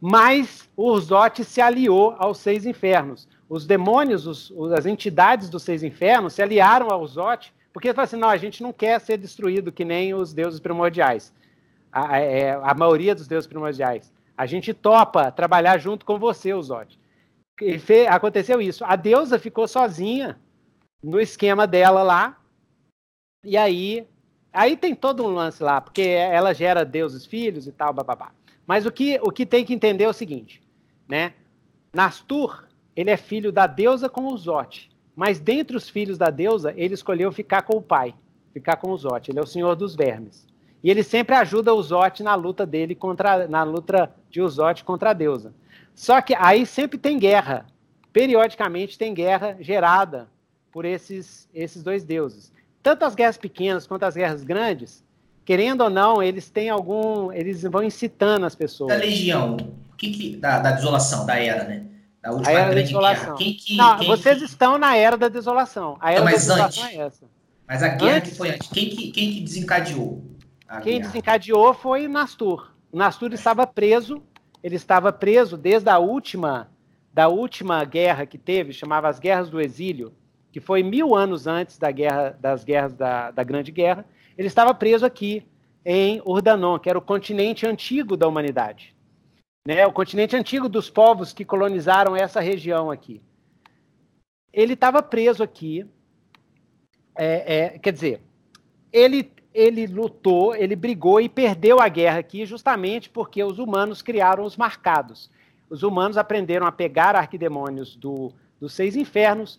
mas 0.00 0.66
Urzote 0.74 1.44
se 1.44 1.60
aliou 1.60 2.14
aos 2.18 2.38
seis 2.38 2.64
infernos. 2.64 3.28
Os 3.50 3.66
demônios, 3.66 4.26
os, 4.26 4.50
as 4.72 4.86
entidades 4.86 5.50
dos 5.50 5.62
seis 5.62 5.82
infernos 5.82 6.32
se 6.32 6.42
aliaram 6.42 6.90
ao 6.90 7.02
Urzote 7.02 7.52
porque 7.74 7.88
ele 7.88 7.94
fala 7.94 8.04
assim, 8.04 8.16
não, 8.16 8.28
a 8.28 8.36
gente 8.36 8.62
não 8.62 8.72
quer 8.72 9.00
ser 9.00 9.18
destruído 9.18 9.72
que 9.72 9.84
nem 9.84 10.14
os 10.14 10.32
deuses 10.32 10.60
primordiais. 10.60 11.34
A, 11.92 12.14
a, 12.14 12.18
é, 12.20 12.56
maioria 12.72 13.16
dos 13.16 13.26
deuses 13.26 13.48
primordiais. 13.48 14.12
A 14.36 14.46
gente 14.46 14.72
topa 14.72 15.32
trabalhar 15.32 15.76
junto 15.78 16.06
com 16.06 16.16
você, 16.16 16.54
Uzote. 16.54 17.00
Aconteceu 18.08 18.62
isso. 18.62 18.84
A 18.84 18.94
deusa 18.94 19.40
ficou 19.40 19.66
sozinha 19.66 20.38
no 21.02 21.20
esquema 21.20 21.66
dela 21.66 22.04
lá. 22.04 22.40
E 23.44 23.56
aí, 23.56 24.06
aí 24.52 24.76
tem 24.76 24.94
todo 24.94 25.24
um 25.24 25.34
lance 25.34 25.60
lá, 25.60 25.80
porque 25.80 26.02
ela 26.02 26.54
gera 26.54 26.84
deuses 26.84 27.26
filhos 27.26 27.66
e 27.66 27.72
tal, 27.72 27.92
bababá. 27.92 28.30
Mas 28.64 28.86
o 28.86 28.92
que, 28.92 29.18
o 29.20 29.32
que 29.32 29.44
tem 29.44 29.64
que 29.64 29.74
entender 29.74 30.04
é 30.04 30.08
o 30.08 30.14
seguinte, 30.14 30.62
né? 31.08 31.34
Nastur, 31.92 32.68
ele 32.94 33.10
é 33.10 33.16
filho 33.16 33.50
da 33.50 33.66
deusa 33.66 34.08
com 34.08 34.26
Uzote. 34.26 34.93
Mas 35.14 35.38
dentre 35.38 35.76
os 35.76 35.88
filhos 35.88 36.18
da 36.18 36.30
deusa, 36.30 36.72
ele 36.76 36.94
escolheu 36.94 37.30
ficar 37.30 37.62
com 37.62 37.76
o 37.76 37.82
pai, 37.82 38.14
ficar 38.52 38.76
com 38.76 38.90
o 38.90 38.96
Zote. 38.96 39.30
Ele 39.30 39.38
é 39.38 39.42
o 39.42 39.46
senhor 39.46 39.76
dos 39.76 39.94
vermes. 39.94 40.46
E 40.82 40.90
ele 40.90 41.02
sempre 41.02 41.34
ajuda 41.34 41.72
o 41.72 41.82
Zote 41.82 42.22
na 42.22 42.34
luta 42.34 42.66
dele 42.66 42.94
contra, 42.94 43.48
na 43.48 43.62
luta 43.62 44.10
de 44.30 44.42
Uzote 44.42 44.84
contra 44.84 45.10
a 45.10 45.14
deusa. 45.14 45.54
Só 45.94 46.20
que 46.20 46.34
aí 46.34 46.66
sempre 46.66 46.98
tem 46.98 47.18
guerra. 47.18 47.66
Periodicamente 48.12 48.98
tem 48.98 49.14
guerra 49.14 49.56
gerada 49.60 50.28
por 50.70 50.84
esses, 50.84 51.48
esses 51.54 51.82
dois 51.82 52.04
deuses. 52.04 52.52
Tanto 52.82 53.04
as 53.04 53.14
guerras 53.14 53.38
pequenas 53.38 53.86
quanto 53.86 54.02
as 54.02 54.14
guerras 54.14 54.44
grandes, 54.44 55.02
querendo 55.44 55.82
ou 55.82 55.90
não, 55.90 56.22
eles 56.22 56.50
têm 56.50 56.68
algum. 56.68 57.32
Eles 57.32 57.62
vão 57.62 57.82
incitando 57.82 58.44
as 58.44 58.54
pessoas. 58.54 58.88
Da 58.88 58.96
legião, 58.96 59.56
que 59.96 60.10
que, 60.10 60.36
da, 60.36 60.58
da 60.58 60.72
desolação, 60.72 61.24
da 61.24 61.38
era, 61.38 61.64
né? 61.64 61.86
Da 62.24 62.32
última 62.32 62.48
a 62.48 62.52
era 62.52 62.74
da 62.74 62.80
desolação. 62.80 63.36
Quem 63.36 63.52
que, 63.52 63.76
não, 63.76 63.98
quem 63.98 64.08
vocês 64.08 64.40
estão 64.40 64.78
na 64.78 64.96
era 64.96 65.14
da 65.14 65.28
desolação. 65.28 65.98
A 66.00 66.10
era 66.10 66.20
não, 66.20 66.26
da 66.26 66.32
desolação 66.32 66.84
antes, 66.84 66.98
é 66.98 67.02
essa. 67.02 67.26
Mas 67.68 67.82
a 67.82 67.88
guerra 67.88 68.16
antes, 68.16 68.30
que 68.30 68.38
foi 68.38 68.50
antes. 68.50 68.68
Quem 68.70 68.88
que, 68.88 69.10
quem 69.10 69.32
que 69.34 69.40
desencadeou? 69.42 70.24
quem 70.82 70.94
guerra? 70.94 71.06
desencadeou 71.06 71.74
foi 71.74 72.08
Nastur. 72.08 72.72
O 72.90 72.96
Nastur 72.96 73.30
estava 73.34 73.66
preso. 73.66 74.22
Ele 74.62 74.74
estava 74.74 75.12
preso 75.12 75.58
desde 75.58 75.90
a 75.90 75.98
última 75.98 76.70
da 77.12 77.28
última 77.28 77.84
guerra 77.84 78.24
que 78.24 78.38
teve, 78.38 78.72
chamava 78.72 79.06
as 79.06 79.20
Guerras 79.20 79.50
do 79.50 79.60
Exílio, 79.60 80.12
que 80.50 80.60
foi 80.60 80.82
mil 80.82 81.14
anos 81.14 81.46
antes 81.46 81.78
da 81.78 81.90
guerra, 81.90 82.36
das 82.40 82.64
guerras 82.64 82.94
da, 82.94 83.30
da 83.32 83.44
Grande 83.44 83.70
Guerra. 83.70 84.04
Ele 84.36 84.48
estava 84.48 84.74
preso 84.74 85.04
aqui 85.04 85.46
em 85.84 86.22
Urdanon, 86.24 86.78
que 86.78 86.88
era 86.88 86.98
o 86.98 87.02
continente 87.02 87.66
antigo 87.66 88.16
da 88.16 88.26
humanidade 88.26 88.93
né, 89.66 89.86
o 89.86 89.92
continente 89.92 90.36
antigo 90.36 90.68
dos 90.68 90.90
povos 90.90 91.32
que 91.32 91.44
colonizaram 91.44 92.14
essa 92.14 92.38
região 92.40 92.90
aqui. 92.90 93.22
ele 94.52 94.74
estava 94.74 95.02
preso 95.02 95.42
aqui. 95.42 95.86
É, 97.16 97.56
é, 97.56 97.78
quer 97.78 97.92
dizer, 97.92 98.22
ele, 98.92 99.32
ele 99.54 99.86
lutou, 99.86 100.54
ele 100.54 100.76
brigou 100.76 101.20
e 101.20 101.28
perdeu 101.28 101.80
a 101.80 101.88
guerra 101.88 102.18
aqui 102.18 102.44
justamente 102.44 103.08
porque 103.08 103.42
os 103.42 103.58
humanos 103.58 104.02
criaram 104.02 104.44
os 104.44 104.56
marcados. 104.56 105.30
Os 105.70 105.82
humanos 105.82 106.18
aprenderam 106.18 106.66
a 106.66 106.72
pegar 106.72 107.16
arquidemônios 107.16 107.96
do, 107.96 108.32
dos 108.60 108.74
seis 108.74 108.96
infernos, 108.96 109.58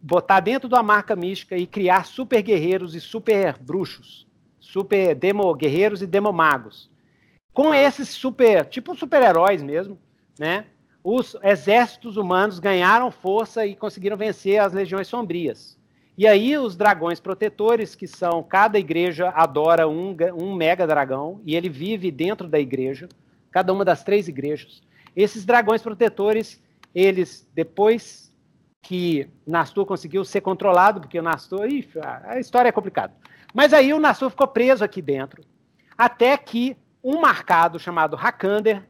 botar 0.00 0.40
dentro 0.40 0.68
da 0.68 0.82
marca 0.82 1.14
mística 1.14 1.56
e 1.56 1.66
criar 1.66 2.06
super 2.06 2.40
guerreiros 2.40 2.94
e 2.94 3.00
super 3.00 3.58
bruxos, 3.58 4.26
super 4.58 5.14
demo 5.14 5.54
guerreiros 5.54 6.02
e 6.02 6.06
demo 6.06 6.32
magos. 6.32 6.91
Com 7.52 7.74
esses 7.74 8.08
super, 8.08 8.64
tipo 8.66 8.96
super-heróis 8.96 9.62
mesmo, 9.62 9.98
né? 10.38 10.66
Os 11.04 11.36
exércitos 11.42 12.16
humanos 12.16 12.58
ganharam 12.58 13.10
força 13.10 13.66
e 13.66 13.74
conseguiram 13.74 14.16
vencer 14.16 14.58
as 14.60 14.72
legiões 14.72 15.08
sombrias. 15.08 15.76
E 16.16 16.26
aí 16.26 16.56
os 16.56 16.76
dragões 16.76 17.20
protetores, 17.20 17.94
que 17.94 18.06
são 18.06 18.42
cada 18.42 18.78
igreja 18.78 19.30
adora 19.30 19.88
um, 19.88 20.16
um 20.40 20.54
mega 20.54 20.86
dragão 20.86 21.40
e 21.44 21.56
ele 21.56 21.68
vive 21.68 22.10
dentro 22.10 22.46
da 22.46 22.60
igreja, 22.60 23.08
cada 23.50 23.72
uma 23.72 23.84
das 23.84 24.04
três 24.04 24.28
igrejas. 24.28 24.82
Esses 25.16 25.44
dragões 25.44 25.82
protetores, 25.82 26.62
eles 26.94 27.48
depois 27.54 28.32
que 28.82 29.28
Nastur 29.46 29.86
conseguiu 29.86 30.24
ser 30.24 30.40
controlado, 30.40 31.00
porque 31.00 31.18
o 31.18 31.22
Nastur, 31.22 31.66
ih, 31.66 31.88
a 32.24 32.38
história 32.38 32.68
é 32.68 32.72
complicada. 32.72 33.14
Mas 33.54 33.72
aí 33.72 33.92
o 33.92 34.00
Nastur 34.00 34.30
ficou 34.30 34.48
preso 34.48 34.84
aqui 34.84 35.00
dentro, 35.00 35.42
até 35.96 36.36
que 36.36 36.76
um 37.02 37.20
marcado 37.20 37.78
chamado 37.78 38.16
Hakander, 38.16 38.88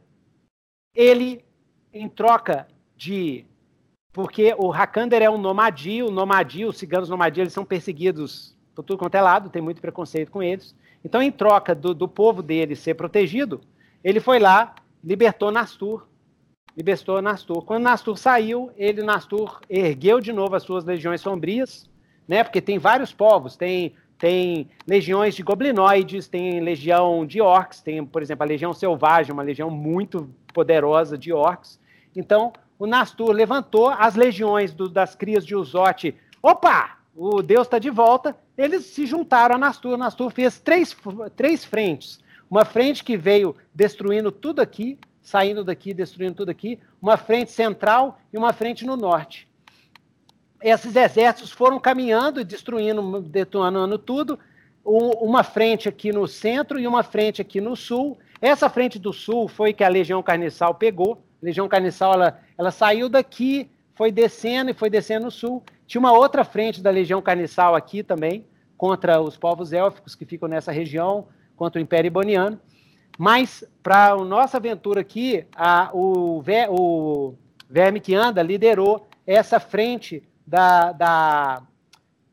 ele 0.95 1.43
em 1.91 2.07
troca 2.07 2.67
de 2.95 3.45
porque 4.11 4.53
o 4.59 4.71
Hakander 4.71 5.23
é 5.23 5.29
um 5.29 5.39
nomadio, 5.39 6.11
nomadio, 6.11 6.69
os 6.69 6.77
ciganos 6.77 7.09
nomadia, 7.09 7.41
eles 7.41 7.53
são 7.53 7.65
perseguidos 7.65 8.55
por 8.75 8.83
tudo 8.83 8.99
quanto 8.99 9.15
é 9.15 9.21
lado, 9.21 9.49
tem 9.49 9.61
muito 9.61 9.81
preconceito 9.81 10.31
com 10.31 10.41
eles. 10.41 10.75
Então, 11.03 11.21
em 11.21 11.31
troca 11.31 11.73
do, 11.73 11.95
do 11.95 12.07
povo 12.07 12.43
dele 12.43 12.75
ser 12.75 12.93
protegido, 12.93 13.59
ele 14.03 14.19
foi 14.19 14.37
lá, 14.37 14.75
libertou 15.03 15.51
Nastur, 15.51 16.07
libertou 16.77 17.21
Nastur. 17.23 17.63
Quando 17.63 17.83
Nastur 17.83 18.17
saiu, 18.17 18.71
ele, 18.77 19.01
Nastur, 19.01 19.59
ergueu 19.67 20.19
de 20.19 20.31
novo 20.31 20.55
as 20.55 20.63
suas 20.63 20.85
legiões 20.85 21.19
sombrias, 21.19 21.89
né? 22.27 22.43
Porque 22.43 22.61
tem 22.61 22.77
vários 22.77 23.11
povos, 23.11 23.55
tem 23.57 23.95
tem 24.23 24.69
legiões 24.87 25.35
de 25.35 25.43
goblinoides, 25.43 26.29
tem 26.29 26.61
legião 26.61 27.25
de 27.25 27.41
orcs, 27.41 27.81
tem, 27.81 28.05
por 28.05 28.21
exemplo, 28.21 28.43
a 28.43 28.47
legião 28.47 28.71
selvagem, 28.71 29.33
uma 29.33 29.43
legião 29.43 29.69
muito 29.69 30.33
poderosa 30.53 31.17
de 31.17 31.33
orcs. 31.33 31.77
Então, 32.15 32.53
o 32.79 32.87
Nastur 32.87 33.31
levantou 33.31 33.89
as 33.89 34.15
legiões 34.15 34.73
do, 34.73 34.87
das 34.87 35.13
crias 35.13 35.45
de 35.45 35.53
Uzote. 35.57 36.15
Opa! 36.41 36.99
O 37.13 37.41
Deus 37.41 37.67
está 37.67 37.77
de 37.77 37.89
volta. 37.89 38.33
Eles 38.57 38.85
se 38.85 39.05
juntaram 39.05 39.55
a 39.55 39.57
Nastur. 39.57 39.97
Nastur 39.97 40.31
fez 40.31 40.57
três, 40.57 40.95
três 41.35 41.65
frentes. 41.65 42.21
Uma 42.49 42.63
frente 42.63 43.03
que 43.03 43.17
veio 43.17 43.53
destruindo 43.75 44.31
tudo 44.31 44.61
aqui, 44.61 44.97
saindo 45.21 45.65
daqui, 45.65 45.93
destruindo 45.93 46.35
tudo 46.35 46.49
aqui. 46.49 46.79
Uma 47.01 47.17
frente 47.17 47.51
central 47.51 48.21
e 48.31 48.37
uma 48.37 48.53
frente 48.53 48.85
no 48.85 48.95
norte. 48.95 49.49
Esses 50.63 50.95
exércitos 50.95 51.51
foram 51.51 51.79
caminhando 51.79 52.43
destruindo, 52.43 53.21
detonando 53.21 53.97
tudo. 53.97 54.39
Uma 54.83 55.43
frente 55.43 55.87
aqui 55.89 56.11
no 56.11 56.27
centro 56.27 56.79
e 56.79 56.87
uma 56.87 57.03
frente 57.03 57.41
aqui 57.41 57.59
no 57.61 57.75
sul. 57.75 58.17
Essa 58.41 58.69
frente 58.69 58.97
do 58.97 59.13
sul 59.13 59.47
foi 59.47 59.73
que 59.73 59.83
a 59.83 59.89
Legião 59.89 60.23
Carniçal 60.23 60.73
pegou 60.75 61.21
Legião 61.43 61.67
Carniçal, 61.67 62.13
ela, 62.13 62.39
ela 62.57 62.71
saiu 62.71 63.09
daqui, 63.09 63.69
foi 63.95 64.13
descendo 64.13 64.71
e 64.71 64.73
foi 64.73 64.89
descendo 64.89 65.25
no 65.25 65.31
sul. 65.31 65.61
Tinha 65.85 65.99
uma 65.99 66.13
outra 66.13 66.45
frente 66.45 66.81
da 66.81 66.89
Legião 66.89 67.21
Carniçal 67.21 67.75
aqui 67.75 68.01
também, 68.01 68.45
contra 68.77 69.21
os 69.21 69.35
povos 69.35 69.73
élficos 69.73 70.15
que 70.15 70.25
ficam 70.25 70.47
nessa 70.47 70.71
região, 70.71 71.27
contra 71.57 71.79
o 71.79 71.83
Império 71.83 72.07
Iboniano. 72.07 72.57
Mas, 73.17 73.63
para 73.83 74.11
a 74.11 74.17
nossa 74.23 74.55
aventura 74.55 75.01
aqui, 75.01 75.45
a, 75.53 75.89
o, 75.93 76.41
o 76.69 77.35
Verme 77.69 77.99
que 77.99 78.15
Anda 78.15 78.41
liderou 78.41 79.05
essa 79.27 79.59
frente 79.59 80.23
da, 80.45 80.91
da, 80.91 81.63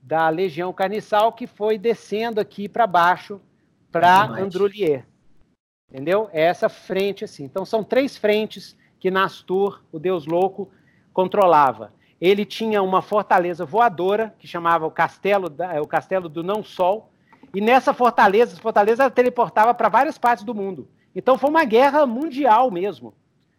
da 0.03 0.29
Legião 0.29 0.73
Carniçal 0.73 1.33
que 1.33 1.47
foi 1.47 1.79
descendo 1.79 2.41
aqui 2.41 2.69
para 2.69 2.87
baixo 2.87 3.41
para 3.91 4.25
Andrulier. 4.25 5.07
Entendeu? 5.91 6.29
É 6.33 6.43
essa 6.43 6.69
frente 6.69 7.25
assim. 7.25 7.45
Então, 7.45 7.65
são 7.65 7.83
três 7.83 8.17
frentes 8.17 8.77
que 8.99 9.11
Nastur, 9.11 9.83
o 9.91 9.99
deus 9.99 10.27
louco, 10.27 10.71
controlava. 11.13 11.93
Ele 12.21 12.45
tinha 12.45 12.83
uma 12.83 13.03
fortaleza 13.03 13.65
voadora 13.65 14.35
que 14.39 14.47
chamava 14.47 14.87
o 14.87 14.91
Castelo, 14.91 15.49
da, 15.49 15.81
o 15.81 15.87
Castelo 15.87 16.29
do 16.29 16.45
Não 16.45 16.63
Sol, 16.63 17.11
e 17.55 17.61
nessa 17.61 17.93
fortaleza, 17.93 18.53
essa 18.53 18.63
fortaleza 18.63 19.03
ela 19.03 19.11
teleportava 19.11 19.75
para 19.75 19.89
várias 19.89 20.19
partes 20.19 20.45
do 20.45 20.55
mundo. 20.55 20.89
Então 21.15 21.37
foi 21.37 21.51
uma 21.51 21.65
guerra 21.65 22.07
mundial 22.07 22.71
mesmo, 22.71 23.13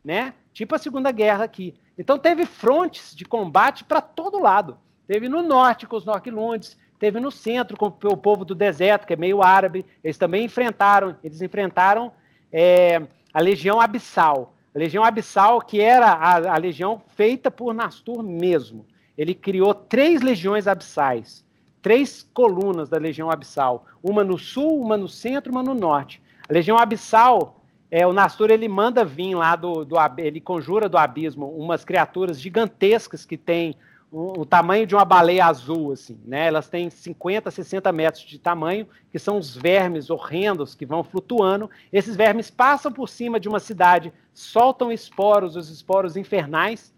né? 0.03 0.33
Tipo 0.53 0.75
a 0.75 0.77
Segunda 0.77 1.11
Guerra 1.11 1.43
aqui. 1.43 1.75
Então 1.97 2.17
teve 2.17 2.45
frontes 2.45 3.15
de 3.15 3.25
combate 3.25 3.83
para 3.83 4.01
todo 4.01 4.39
lado. 4.39 4.77
Teve 5.07 5.27
no 5.27 5.41
norte 5.41 5.85
com 5.85 5.95
os 5.95 6.05
Norquilundes, 6.05 6.77
teve 6.97 7.19
no 7.19 7.31
centro 7.31 7.75
com 7.75 7.87
o 7.87 8.17
povo 8.17 8.45
do 8.45 8.55
deserto, 8.55 9.05
que 9.05 9.13
é 9.13 9.17
meio 9.17 9.43
árabe. 9.43 9.85
Eles 10.03 10.17
também 10.17 10.45
enfrentaram, 10.45 11.15
eles 11.23 11.41
enfrentaram 11.41 12.11
é, 12.51 13.01
a 13.33 13.41
legião 13.41 13.79
abissal. 13.79 14.55
A 14.73 14.79
legião 14.79 15.03
abissal, 15.03 15.59
que 15.61 15.81
era 15.81 16.07
a, 16.07 16.55
a 16.55 16.57
legião 16.57 17.01
feita 17.15 17.51
por 17.51 17.73
Nastur 17.73 18.23
mesmo. 18.23 18.85
Ele 19.17 19.35
criou 19.35 19.73
três 19.73 20.21
legiões 20.21 20.67
abissais, 20.67 21.45
três 21.81 22.27
colunas 22.33 22.89
da 22.89 22.97
legião 22.97 23.29
abissal, 23.29 23.85
uma 24.01 24.23
no 24.23 24.37
sul, 24.37 24.81
uma 24.81 24.95
no 24.95 25.07
centro, 25.07 25.51
uma 25.51 25.61
no 25.61 25.73
norte. 25.73 26.21
A 26.47 26.53
legião 26.53 26.77
abissal, 26.77 27.60
é, 27.91 28.07
o 28.07 28.13
Nastur 28.13 28.49
ele 28.49 28.69
manda 28.69 29.03
vir 29.03 29.35
lá 29.35 29.53
do, 29.53 29.83
do 29.83 29.97
ele 30.17 30.39
conjura 30.39 30.87
do 30.87 30.97
abismo 30.97 31.45
umas 31.57 31.83
criaturas 31.83 32.39
gigantescas 32.39 33.25
que 33.25 33.35
têm 33.35 33.75
o, 34.09 34.41
o, 34.41 34.45
tamanho 34.45 34.87
de 34.87 34.95
uma 34.95 35.03
baleia 35.03 35.45
azul, 35.45 35.91
assim, 35.91 36.17
né? 36.23 36.47
Elas 36.47 36.69
têm 36.69 36.89
50, 36.89 37.51
60 37.51 37.91
metros 37.91 38.23
de 38.23 38.39
tamanho, 38.39 38.87
que 39.11 39.19
são 39.19 39.37
os 39.37 39.55
vermes 39.55 40.09
horrendos 40.09 40.73
que 40.73 40.85
vão 40.85 41.03
flutuando. 41.03 41.69
Esses 41.91 42.15
vermes 42.15 42.49
passam 42.49 42.91
por 42.93 43.09
cima 43.09 43.39
de 43.39 43.49
uma 43.49 43.59
cidade, 43.59 44.13
soltam 44.33 44.89
esporos, 44.89 45.57
os 45.57 45.69
esporos 45.69 46.15
infernais. 46.15 46.93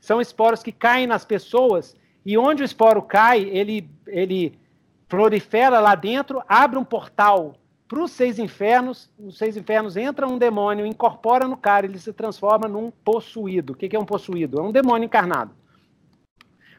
São 0.00 0.20
esporos 0.20 0.62
que 0.62 0.72
caem 0.72 1.06
nas 1.06 1.24
pessoas, 1.24 1.96
e 2.24 2.38
onde 2.38 2.62
o 2.62 2.64
esporo 2.64 3.02
cai, 3.02 3.42
ele, 3.42 3.88
ele 4.06 4.58
prolifera 5.08 5.80
lá 5.80 5.94
dentro, 5.96 6.42
abre 6.48 6.78
um 6.78 6.84
portal 6.84 7.56
para 7.92 8.02
os 8.02 8.10
seis 8.12 8.38
infernos. 8.38 9.10
Os 9.18 9.36
seis 9.36 9.54
infernos 9.54 9.98
entra 9.98 10.26
um 10.26 10.38
demônio, 10.38 10.86
incorpora 10.86 11.46
no 11.46 11.58
cara, 11.58 11.84
ele 11.84 11.98
se 11.98 12.10
transforma 12.10 12.66
num 12.66 12.90
possuído. 12.90 13.74
O 13.74 13.76
que 13.76 13.94
é 13.94 13.98
um 13.98 14.06
possuído? 14.06 14.58
É 14.58 14.62
um 14.62 14.72
demônio 14.72 15.04
encarnado. 15.04 15.50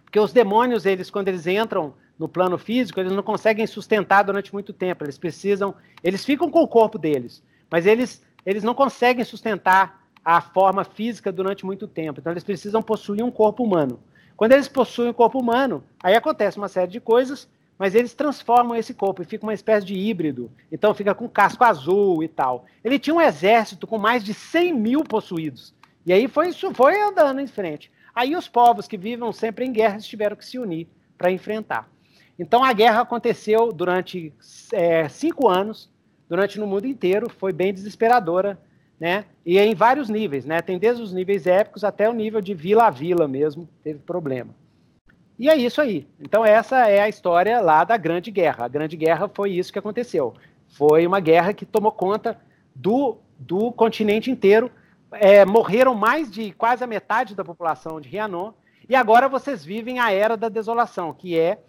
Porque 0.04 0.20
os 0.20 0.34
demônios, 0.34 0.88
eles 0.88 1.12
quando 1.12 1.28
eles 1.28 1.46
entram 1.46 1.94
no 2.18 2.28
plano 2.28 2.58
físico, 2.58 3.00
eles 3.00 3.12
não 3.12 3.22
conseguem 3.22 3.68
sustentar 3.68 4.24
durante 4.24 4.52
muito 4.52 4.74
tempo. 4.74 5.04
Eles 5.04 5.20
precisam, 5.20 5.76
eles 6.04 6.26
ficam 6.26 6.50
com 6.50 6.64
o 6.64 6.68
corpo 6.68 6.98
deles, 6.98 7.44
mas 7.70 7.86
eles 7.86 8.24
eles 8.44 8.64
não 8.64 8.74
conseguem 8.74 9.24
sustentar 9.24 10.04
a 10.26 10.42
forma 10.42 10.84
física 10.84 11.32
durante 11.32 11.64
muito 11.64 11.88
tempo. 11.88 12.22
Então 12.22 12.34
eles 12.34 12.44
precisam 12.44 12.82
possuir 12.82 13.24
um 13.24 13.30
corpo 13.30 13.64
humano. 13.64 14.00
Quando 14.36 14.54
eles 14.54 14.68
possuem 14.68 15.10
um 15.10 15.14
corpo 15.14 15.40
humano, 15.40 15.84
aí 16.02 16.16
acontece 16.16 16.58
uma 16.58 16.68
série 16.68 16.90
de 16.90 17.00
coisas, 17.00 17.48
mas 17.84 17.96
eles 17.96 18.14
transformam 18.14 18.78
esse 18.78 18.94
corpo 18.94 19.22
e 19.22 19.26
fica 19.26 19.44
uma 19.46 19.54
espécie 19.54 19.86
de 19.86 19.94
híbrido. 19.94 20.50
Então 20.72 20.94
fica 20.94 21.14
com 21.14 21.28
casco 21.28 21.66
azul 21.66 22.24
e 22.24 22.30
tal. 22.30 22.64
Ele 22.82 22.98
tinha 22.98 23.14
um 23.14 23.20
exército 23.20 23.86
com 23.86 23.98
mais 23.98 24.24
de 24.24 24.34
100 24.34 24.74
mil 24.74 25.04
possuídos. 25.04 25.76
E 26.06 26.14
aí 26.14 26.30
foi 26.30 26.54
foi 26.54 27.02
andando 27.02 27.42
em 27.42 27.46
frente. 27.46 27.92
Aí 28.16 28.38
os 28.38 28.48
povos 28.48 28.88
que 28.88 28.96
vivem 28.96 29.30
sempre 29.34 29.66
em 29.66 29.74
guerra 29.74 29.98
tiveram 29.98 30.38
que 30.38 30.46
se 30.46 30.58
unir 30.58 30.88
para 31.18 31.30
enfrentar. 31.30 31.90
Então 32.40 32.64
a 32.64 32.72
guerra 32.72 33.02
aconteceu 33.02 33.74
durante 33.74 34.34
é, 34.72 35.10
cinco 35.10 35.50
anos, 35.50 35.90
durante 36.30 36.58
no 36.58 36.66
mundo 36.66 36.88
inteiro, 36.88 37.30
foi 37.30 37.52
bem 37.52 37.74
desesperadora, 37.74 38.58
né? 38.98 39.26
E 39.46 39.60
em 39.60 39.76
vários 39.76 40.08
níveis, 40.08 40.46
né? 40.46 40.62
Tem 40.62 40.80
desde 40.80 41.04
os 41.04 41.12
níveis 41.12 41.46
épicos 41.46 41.84
até 41.84 42.10
o 42.10 42.14
nível 42.14 42.40
de 42.40 42.54
vila 42.54 42.88
a 42.88 42.90
vila 42.90 43.28
mesmo, 43.28 43.68
teve 43.84 44.00
problema. 44.00 44.56
E 45.38 45.50
é 45.50 45.56
isso 45.56 45.82
aí. 45.82 46.08
Então 46.20 46.46
essa 46.46 46.88
é 46.88 47.02
a 47.02 47.10
história 47.10 47.60
lá 47.62 47.84
da 47.84 47.98
Grande 47.98 48.32
Guerra. 48.32 48.66
A 48.66 48.68
Grande 48.68 48.96
Guerra 48.96 49.28
foi 49.28 49.52
isso 49.52 49.74
que 49.74 49.80
aconteceu. 49.80 50.34
Foi 50.68 51.06
uma 51.06 51.20
guerra 51.20 51.54
que 51.54 51.66
tomou 51.66 51.92
conta 51.92 52.40
do, 52.76 53.18
do 53.38 53.72
continente 53.72 54.32
inteiro 54.32 54.72
é, 55.14 55.46
morreram 55.46 55.94
mais 55.94 56.32
de 56.32 56.52
quase 56.52 56.84
a 56.84 56.88
metade 56.88 57.36
da 57.36 57.44
população 57.44 58.00
de 58.00 58.10
Rianon, 58.10 58.52
e 58.88 58.96
agora 58.96 59.30
vocês 59.30 59.64
vivem 59.64 60.00
a 60.00 60.12
era 60.12 60.36
da 60.36 60.50
desolação, 60.50 61.14
que 61.14 61.38
é 61.38 61.64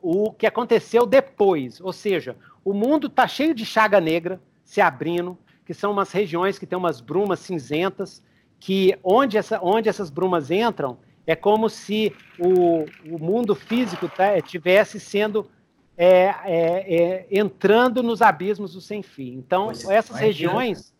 o 0.00 0.32
que 0.32 0.46
aconteceu 0.46 1.06
depois. 1.06 1.80
Ou 1.80 1.92
seja, 1.92 2.36
o 2.64 2.72
mundo 2.72 3.08
está 3.08 3.26
cheio 3.26 3.54
de 3.54 3.64
chaga 3.64 4.00
negra 4.00 4.40
se 4.62 4.80
abrindo, 4.80 5.36
que 5.64 5.74
são 5.74 5.90
umas 5.90 6.12
regiões 6.12 6.58
que 6.58 6.66
têm 6.66 6.78
umas 6.78 7.00
brumas 7.00 7.40
cinzentas, 7.40 8.22
que 8.60 8.96
onde, 9.02 9.36
essa, 9.36 9.58
onde 9.62 9.88
essas 9.88 10.10
brumas 10.10 10.50
entram, 10.50 10.98
é 11.26 11.34
como 11.34 11.68
se 11.68 12.14
o, 12.38 12.84
o 13.10 13.18
mundo 13.18 13.54
físico 13.54 14.08
tá, 14.08 14.40
tivesse 14.40 15.00
sendo 15.00 15.48
é, 15.96 16.34
é, 16.44 16.94
é, 16.96 17.26
entrando 17.30 18.02
nos 18.02 18.20
abismos 18.20 18.74
do 18.74 18.80
sem 18.80 19.02
fim. 19.02 19.34
Então, 19.34 19.66
pois 19.66 19.88
essas 19.88 20.16
regiões. 20.16 20.92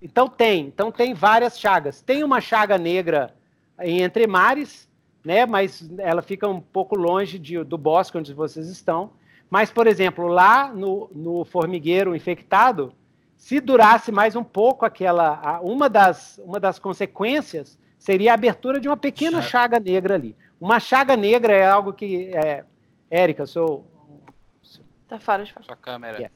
Então 0.00 0.28
tem, 0.28 0.66
então 0.66 0.90
tem 0.90 1.14
várias 1.14 1.58
chagas. 1.58 2.00
Tem 2.00 2.22
uma 2.24 2.40
chaga 2.40 2.78
negra 2.78 3.34
em 3.80 4.00
Entre 4.02 4.26
Mares, 4.26 4.88
né? 5.24 5.44
Mas 5.44 5.88
ela 5.98 6.22
fica 6.22 6.48
um 6.48 6.60
pouco 6.60 6.96
longe 6.96 7.38
de, 7.38 7.62
do 7.64 7.76
bosque 7.76 8.16
onde 8.16 8.32
vocês 8.32 8.68
estão. 8.68 9.12
Mas, 9.50 9.70
por 9.70 9.86
exemplo, 9.86 10.26
lá 10.26 10.72
no, 10.72 11.10
no 11.14 11.44
formigueiro 11.44 12.14
infectado, 12.14 12.92
se 13.36 13.60
durasse 13.60 14.12
mais 14.12 14.36
um 14.36 14.44
pouco 14.44 14.84
aquela, 14.84 15.60
uma 15.62 15.88
das, 15.88 16.38
uma 16.44 16.60
das 16.60 16.78
consequências 16.78 17.78
seria 17.98 18.32
a 18.32 18.34
abertura 18.34 18.80
de 18.80 18.88
uma 18.88 18.96
pequena 18.96 19.42
chaga, 19.42 19.76
chaga 19.76 19.80
negra 19.80 20.14
ali. 20.14 20.36
Uma 20.60 20.80
chaga 20.80 21.16
negra 21.16 21.52
é 21.52 21.66
algo 21.66 21.92
que, 21.92 22.30
é, 22.34 22.64
Érica, 23.10 23.46
sou 23.46 23.86
Tá 25.08 25.18
fora 25.18 25.42
de 25.42 25.54
Sua 25.62 25.74
câmera. 25.74 26.30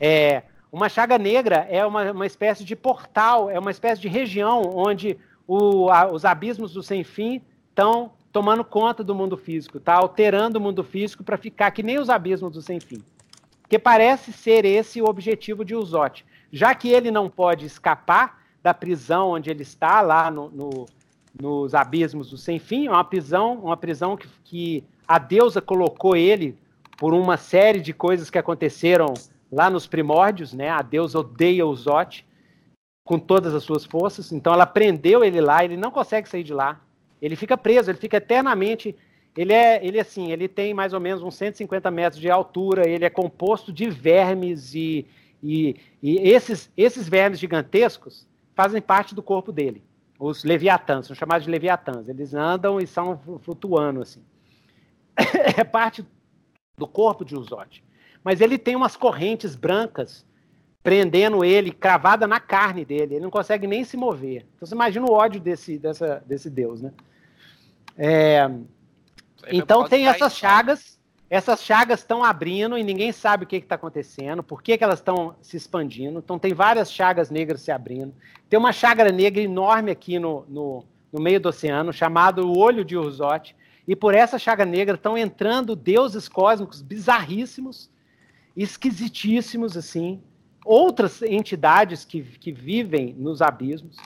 É, 0.00 0.44
uma 0.72 0.88
chaga 0.88 1.18
negra 1.18 1.66
é 1.68 1.84
uma, 1.84 2.12
uma 2.12 2.26
espécie 2.26 2.64
de 2.64 2.74
portal, 2.74 3.50
é 3.50 3.58
uma 3.58 3.70
espécie 3.70 4.00
de 4.00 4.08
região 4.08 4.62
onde 4.74 5.18
o, 5.46 5.90
a, 5.90 6.10
os 6.10 6.24
abismos 6.24 6.72
do 6.72 6.82
sem 6.82 7.04
fim 7.04 7.42
estão 7.68 8.12
tomando 8.32 8.64
conta 8.64 9.04
do 9.04 9.14
mundo 9.14 9.36
físico, 9.36 9.78
tá 9.78 9.94
alterando 9.94 10.58
o 10.58 10.60
mundo 10.60 10.82
físico 10.82 11.22
para 11.22 11.36
ficar 11.36 11.70
que 11.70 11.82
nem 11.82 11.98
os 11.98 12.08
abismos 12.08 12.52
do 12.52 12.62
sem 12.62 12.80
fim. 12.80 13.02
Que 13.68 13.78
parece 13.78 14.32
ser 14.32 14.64
esse 14.64 15.00
o 15.02 15.06
objetivo 15.06 15.64
de 15.64 15.74
Uzote. 15.74 16.24
Já 16.50 16.74
que 16.74 16.88
ele 16.88 17.10
não 17.10 17.28
pode 17.28 17.66
escapar 17.66 18.42
da 18.62 18.72
prisão 18.72 19.30
onde 19.30 19.50
ele 19.50 19.62
está, 19.62 20.00
lá 20.00 20.30
no, 20.30 20.50
no, 20.50 20.86
nos 21.40 21.74
abismos 21.74 22.30
do 22.30 22.36
sem 22.36 22.58
fim, 22.58 22.86
é 22.86 22.90
uma 22.90 23.04
prisão, 23.04 23.54
uma 23.58 23.76
prisão 23.76 24.16
que, 24.16 24.28
que 24.44 24.84
a 25.06 25.18
deusa 25.18 25.60
colocou 25.60 26.16
ele 26.16 26.56
por 26.96 27.12
uma 27.12 27.36
série 27.36 27.80
de 27.80 27.92
coisas 27.92 28.30
que 28.30 28.38
aconteceram 28.38 29.12
lá 29.52 29.68
nos 29.70 29.86
primórdios, 29.86 30.52
né? 30.52 30.70
A 30.70 30.82
deusa 30.82 31.18
odeia 31.18 31.66
o 31.66 31.74
Zote 31.74 32.26
com 33.04 33.18
todas 33.18 33.54
as 33.54 33.62
suas 33.62 33.84
forças, 33.84 34.32
então 34.32 34.52
ela 34.52 34.66
prendeu 34.66 35.22
ele 35.22 35.40
lá, 35.40 35.64
ele 35.64 35.76
não 35.76 35.90
consegue 35.90 36.28
sair 36.28 36.42
de 36.42 36.52
lá. 36.52 36.80
Ele 37.20 37.36
fica 37.36 37.56
preso, 37.56 37.90
ele 37.90 37.98
fica 37.98 38.16
eternamente. 38.16 38.94
Ele 39.36 39.52
é, 39.52 39.84
ele 39.86 40.00
assim, 40.00 40.32
ele 40.32 40.48
tem 40.48 40.72
mais 40.72 40.92
ou 40.92 41.00
menos 41.00 41.22
uns 41.22 41.36
150 41.36 41.90
metros 41.90 42.20
de 42.20 42.30
altura, 42.30 42.88
ele 42.88 43.04
é 43.04 43.10
composto 43.10 43.72
de 43.72 43.88
vermes 43.90 44.74
e, 44.74 45.06
e, 45.42 45.76
e 46.02 46.16
esses, 46.28 46.70
esses 46.76 47.08
vermes 47.08 47.38
gigantescos 47.38 48.26
fazem 48.54 48.80
parte 48.80 49.14
do 49.14 49.22
corpo 49.22 49.52
dele. 49.52 49.82
Os 50.18 50.44
leviatãs, 50.44 51.06
são 51.06 51.16
chamados 51.16 51.44
de 51.44 51.50
leviatãs. 51.50 52.08
Eles 52.08 52.34
andam 52.34 52.80
e 52.80 52.86
são 52.86 53.18
flutuando 53.42 54.02
assim. 54.02 54.22
É 55.58 55.64
parte 55.64 56.06
do 56.76 56.86
corpo 56.86 57.24
de 57.24 57.34
Uzote. 57.34 57.84
Mas 58.22 58.40
ele 58.40 58.58
tem 58.58 58.74
umas 58.74 58.96
correntes 58.96 59.54
brancas 59.54 60.26
prendendo 60.82 61.44
ele, 61.44 61.72
cravada 61.72 62.26
na 62.26 62.38
carne 62.38 62.84
dele. 62.84 63.14
Ele 63.14 63.24
não 63.24 63.30
consegue 63.30 63.66
nem 63.66 63.84
se 63.84 63.96
mover. 63.96 64.46
Então 64.54 64.66
você 64.66 64.74
imagina 64.74 65.06
o 65.06 65.12
ódio 65.12 65.40
desse, 65.40 65.78
dessa, 65.78 66.22
desse 66.26 66.48
Deus, 66.48 66.80
né? 66.80 66.92
É, 67.98 68.50
então 69.50 69.88
tem 69.88 70.06
essas 70.06 70.36
chagas. 70.36 70.95
Essas 71.28 71.62
chagas 71.62 72.00
estão 72.00 72.22
abrindo 72.22 72.78
e 72.78 72.84
ninguém 72.84 73.10
sabe 73.10 73.44
o 73.44 73.46
que 73.46 73.56
está 73.56 73.74
acontecendo, 73.74 74.42
por 74.42 74.62
que, 74.62 74.78
que 74.78 74.84
elas 74.84 75.00
estão 75.00 75.34
se 75.42 75.56
expandindo. 75.56 76.20
Então 76.20 76.38
tem 76.38 76.54
várias 76.54 76.90
chagas 76.92 77.30
negras 77.30 77.62
se 77.62 77.72
abrindo. 77.72 78.14
Tem 78.48 78.58
uma 78.58 78.72
chaga 78.72 79.10
negra 79.10 79.42
enorme 79.42 79.90
aqui 79.90 80.18
no, 80.20 80.44
no, 80.48 80.84
no 81.12 81.20
meio 81.20 81.40
do 81.40 81.48
oceano, 81.48 81.92
chamado 81.92 82.46
o 82.46 82.56
Olho 82.56 82.84
de 82.84 82.96
Urzote, 82.96 83.56
e 83.88 83.96
por 83.96 84.14
essa 84.14 84.38
chaga 84.38 84.64
negra 84.64 84.94
estão 84.94 85.18
entrando 85.18 85.74
deuses 85.74 86.28
cósmicos 86.28 86.80
bizarríssimos, 86.80 87.90
esquisitíssimos, 88.56 89.76
assim, 89.76 90.20
outras 90.64 91.22
entidades 91.22 92.04
que, 92.04 92.22
que 92.22 92.52
vivem 92.52 93.14
nos 93.18 93.42
abismos, 93.42 93.96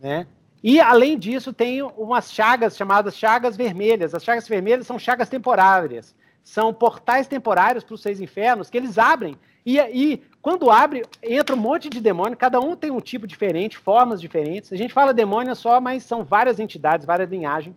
né? 0.00 0.26
E, 0.62 0.80
além 0.80 1.18
disso, 1.18 1.52
tem 1.52 1.82
umas 1.82 2.32
chagas 2.32 2.74
chamadas 2.74 3.14
chagas 3.14 3.54
vermelhas. 3.54 4.14
As 4.14 4.24
chagas 4.24 4.48
vermelhas 4.48 4.86
são 4.86 4.98
chagas 4.98 5.28
temporárias. 5.28 6.14
São 6.44 6.72
portais 6.72 7.26
temporários 7.26 7.82
para 7.82 7.94
os 7.94 8.02
seis 8.02 8.20
infernos 8.20 8.70
que 8.70 8.76
eles 8.76 8.98
abrem. 8.98 9.36
E, 9.66 10.20
quando 10.42 10.70
abre, 10.70 11.04
entra 11.22 11.56
um 11.56 11.58
monte 11.58 11.88
de 11.88 11.98
demônio. 11.98 12.36
Cada 12.36 12.60
um 12.60 12.76
tem 12.76 12.90
um 12.90 13.00
tipo 13.00 13.26
diferente, 13.26 13.78
formas 13.78 14.20
diferentes. 14.20 14.70
A 14.70 14.76
gente 14.76 14.92
fala 14.92 15.14
demônio 15.14 15.56
só, 15.56 15.80
mas 15.80 16.02
são 16.02 16.22
várias 16.22 16.60
entidades, 16.60 17.06
várias 17.06 17.30
linhagens. 17.30 17.74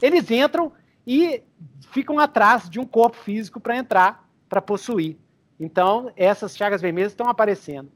Eles 0.00 0.30
entram 0.30 0.72
e 1.04 1.42
ficam 1.90 2.20
atrás 2.20 2.70
de 2.70 2.78
um 2.78 2.86
corpo 2.86 3.16
físico 3.16 3.58
para 3.58 3.76
entrar, 3.76 4.28
para 4.48 4.62
possuir. 4.62 5.18
Então, 5.58 6.12
essas 6.16 6.56
chagas 6.56 6.80
vermelhas 6.80 7.12
estão 7.12 7.28
aparecendo. 7.28 7.90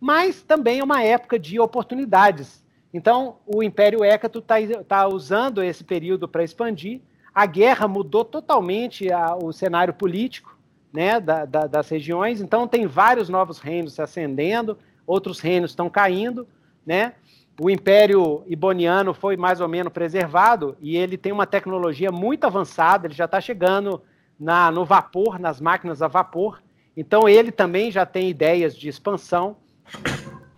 Mas 0.00 0.42
também 0.42 0.80
é 0.80 0.84
uma 0.84 1.02
época 1.04 1.38
de 1.38 1.60
oportunidades. 1.60 2.64
Então, 2.92 3.36
o 3.46 3.62
Império 3.62 4.02
Hécato 4.02 4.40
está 4.40 4.56
tá 4.86 5.06
usando 5.06 5.62
esse 5.62 5.84
período 5.84 6.28
para 6.28 6.42
expandir. 6.42 7.00
A 7.34 7.46
guerra 7.46 7.88
mudou 7.88 8.24
totalmente 8.24 9.10
a, 9.10 9.34
o 9.34 9.52
cenário 9.52 9.94
político 9.94 10.56
né, 10.92 11.18
da, 11.18 11.44
da, 11.44 11.66
das 11.66 11.88
regiões. 11.88 12.40
Então, 12.40 12.68
tem 12.68 12.86
vários 12.86 13.28
novos 13.28 13.58
reinos 13.58 13.94
se 13.94 14.02
ascendendo, 14.02 14.78
outros 15.06 15.40
reinos 15.40 15.70
estão 15.70 15.88
caindo. 15.88 16.46
Né? 16.84 17.14
o 17.60 17.70
Império 17.70 18.42
Iboniano 18.48 19.12
foi 19.12 19.36
mais 19.36 19.60
ou 19.60 19.68
menos 19.68 19.92
preservado 19.92 20.76
e 20.80 20.96
ele 20.96 21.16
tem 21.16 21.32
uma 21.32 21.46
tecnologia 21.46 22.10
muito 22.10 22.44
avançada, 22.44 23.06
ele 23.06 23.14
já 23.14 23.26
está 23.26 23.40
chegando 23.40 24.02
na, 24.38 24.70
no 24.70 24.84
vapor, 24.84 25.38
nas 25.38 25.60
máquinas 25.60 26.02
a 26.02 26.08
vapor. 26.08 26.62
Então 26.96 27.28
ele 27.28 27.52
também 27.52 27.90
já 27.90 28.04
tem 28.06 28.28
ideias 28.28 28.76
de 28.76 28.88
expansão, 28.88 29.56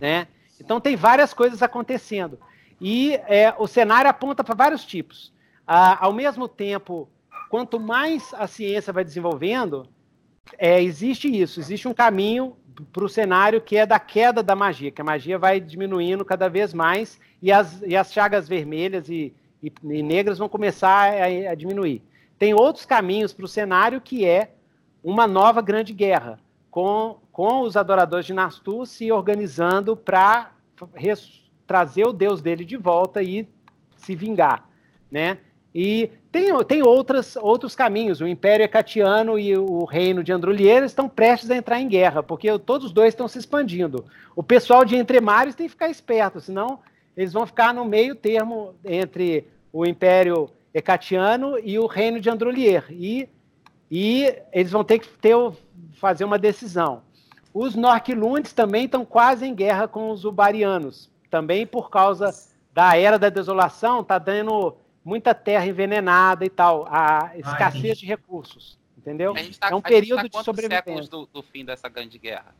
né? 0.01 0.27
Então 0.61 0.81
tem 0.81 0.97
várias 0.97 1.35
coisas 1.35 1.63
acontecendo. 1.63 2.39
E 2.81 3.15
é, 3.27 3.55
o 3.59 3.67
cenário 3.67 4.09
aponta 4.11 4.43
para 4.43 4.55
vários 4.55 4.85
tipos. 4.85 5.33
Ah, 5.67 6.05
ao 6.05 6.13
mesmo 6.13 6.47
tempo, 6.47 7.09
quanto 7.49 7.81
mais 7.81 8.35
a 8.35 8.47
ciência 8.47 8.93
vai 8.93 9.05
desenvolvendo, 9.05 9.89
é, 10.59 10.83
existe 10.83 11.29
isso, 11.29 11.61
existe 11.61 11.89
um 11.89 11.95
caminho 11.95 12.57
para 12.93 13.05
o 13.05 13.09
cenário 13.09 13.61
que 13.61 13.77
é 13.77 13.87
da 13.87 13.99
queda 13.99 14.43
da 14.43 14.55
magia, 14.57 14.91
que 14.91 15.01
a 15.01 15.05
magia 15.05 15.39
vai 15.39 15.61
diminuindo 15.61 16.25
cada 16.25 16.49
vez 16.49 16.75
mais 16.75 17.21
e 17.41 17.53
as, 17.53 17.81
e 17.83 17.97
as 17.97 18.13
chagas 18.13 18.49
vermelhas 18.49 19.09
e, 19.09 19.35
e, 19.63 19.73
e 19.85 20.03
negras 20.03 20.39
vão 20.39 20.49
começar 20.49 21.13
a, 21.13 21.53
a 21.53 21.55
diminuir. 21.55 22.03
Tem 22.39 22.53
outros 22.53 22.85
caminhos 22.85 23.33
para 23.33 23.45
o 23.45 23.49
cenário 23.49 24.01
que 24.01 24.25
é 24.25 24.55
uma 25.03 25.27
nova 25.27 25.63
grande 25.63 25.93
guerra, 25.93 26.41
com, 26.71 27.19
com 27.31 27.61
os 27.61 27.77
adoradores 27.77 28.27
de 28.27 28.33
Nastur 28.35 28.87
se 28.87 29.13
organizando 29.13 29.97
para 29.97 30.53
trazer 31.67 32.07
o 32.07 32.13
deus 32.13 32.43
dele 32.43 32.65
de 32.65 32.77
volta 32.77 33.23
e 33.23 33.49
se 33.97 34.17
vingar, 34.17 34.69
né? 35.11 35.39
E 35.75 36.09
tem, 36.31 36.57
tem 36.65 36.83
outras, 36.83 37.35
outros 37.37 37.75
caminhos. 37.75 38.21
O 38.21 38.27
Império 38.27 38.63
Ecatiano 38.63 39.37
e 39.39 39.57
o 39.57 39.85
Reino 39.85 40.23
de 40.23 40.33
Androlieira 40.33 40.87
estão 40.87 41.09
prestes 41.09 41.51
a 41.51 41.57
entrar 41.57 41.81
em 41.81 41.89
guerra, 41.89 42.23
porque 42.23 42.57
todos 42.61 42.87
os 42.87 42.93
dois 42.93 43.09
estão 43.09 43.27
se 43.27 43.39
expandindo. 43.39 44.05
O 44.37 44.43
pessoal 44.43 44.85
de 44.85 44.97
Entremares 44.97 45.57
tem 45.57 45.67
que 45.67 45.73
ficar 45.73 45.89
esperto, 45.89 46.41
senão 46.41 46.79
eles 47.17 47.33
vão 47.33 47.45
ficar 47.45 47.75
no 47.75 47.85
meio 47.85 48.15
termo 48.15 48.75
entre 48.85 49.49
o 49.73 49.85
Império 49.85 50.49
Ecatiano 50.73 51.59
e 51.59 51.77
o 51.79 51.87
Reino 51.87 52.21
de 52.21 52.31
Androlier. 52.31 52.85
E, 52.91 53.29
e 53.91 54.33
eles 54.53 54.71
vão 54.71 54.85
ter 54.85 55.01
que 55.01 55.09
ter, 55.09 55.37
fazer 55.95 56.25
uma 56.25 56.39
decisão. 56.39 57.03
Os 57.53 57.75
Norquilundes 57.75 58.53
também 58.53 58.85
estão 58.85 59.05
quase 59.05 59.47
em 59.47 59.55
guerra 59.55 59.89
com 59.89 60.11
os 60.11 60.25
Ubarianos, 60.25 61.11
também 61.31 61.67
por 61.67 61.91
causa 61.91 62.33
da 62.73 62.97
Era 62.97 63.19
da 63.19 63.29
Desolação, 63.29 64.01
está 64.01 64.19
dando 64.19 64.75
muita 65.05 65.35
terra 65.35 65.67
envenenada 65.67 66.45
e 66.45 66.51
tal, 66.51 66.87
a 66.89 67.33
escassez 67.37 67.99
ah, 67.99 68.01
de 68.01 68.07
recursos, 68.07 68.79
entendeu? 68.97 69.35
Tá, 69.61 69.71
é 69.71 69.75
um 69.75 69.83
período 69.83 70.29
tá 70.29 70.39
de 70.39 70.45
sobrevivência. 70.45 71.11
Do, 71.11 71.27
do 71.27 71.43
fim 71.43 71.65
dessa 71.65 71.89
grande 71.89 72.19
guerra? 72.19 72.55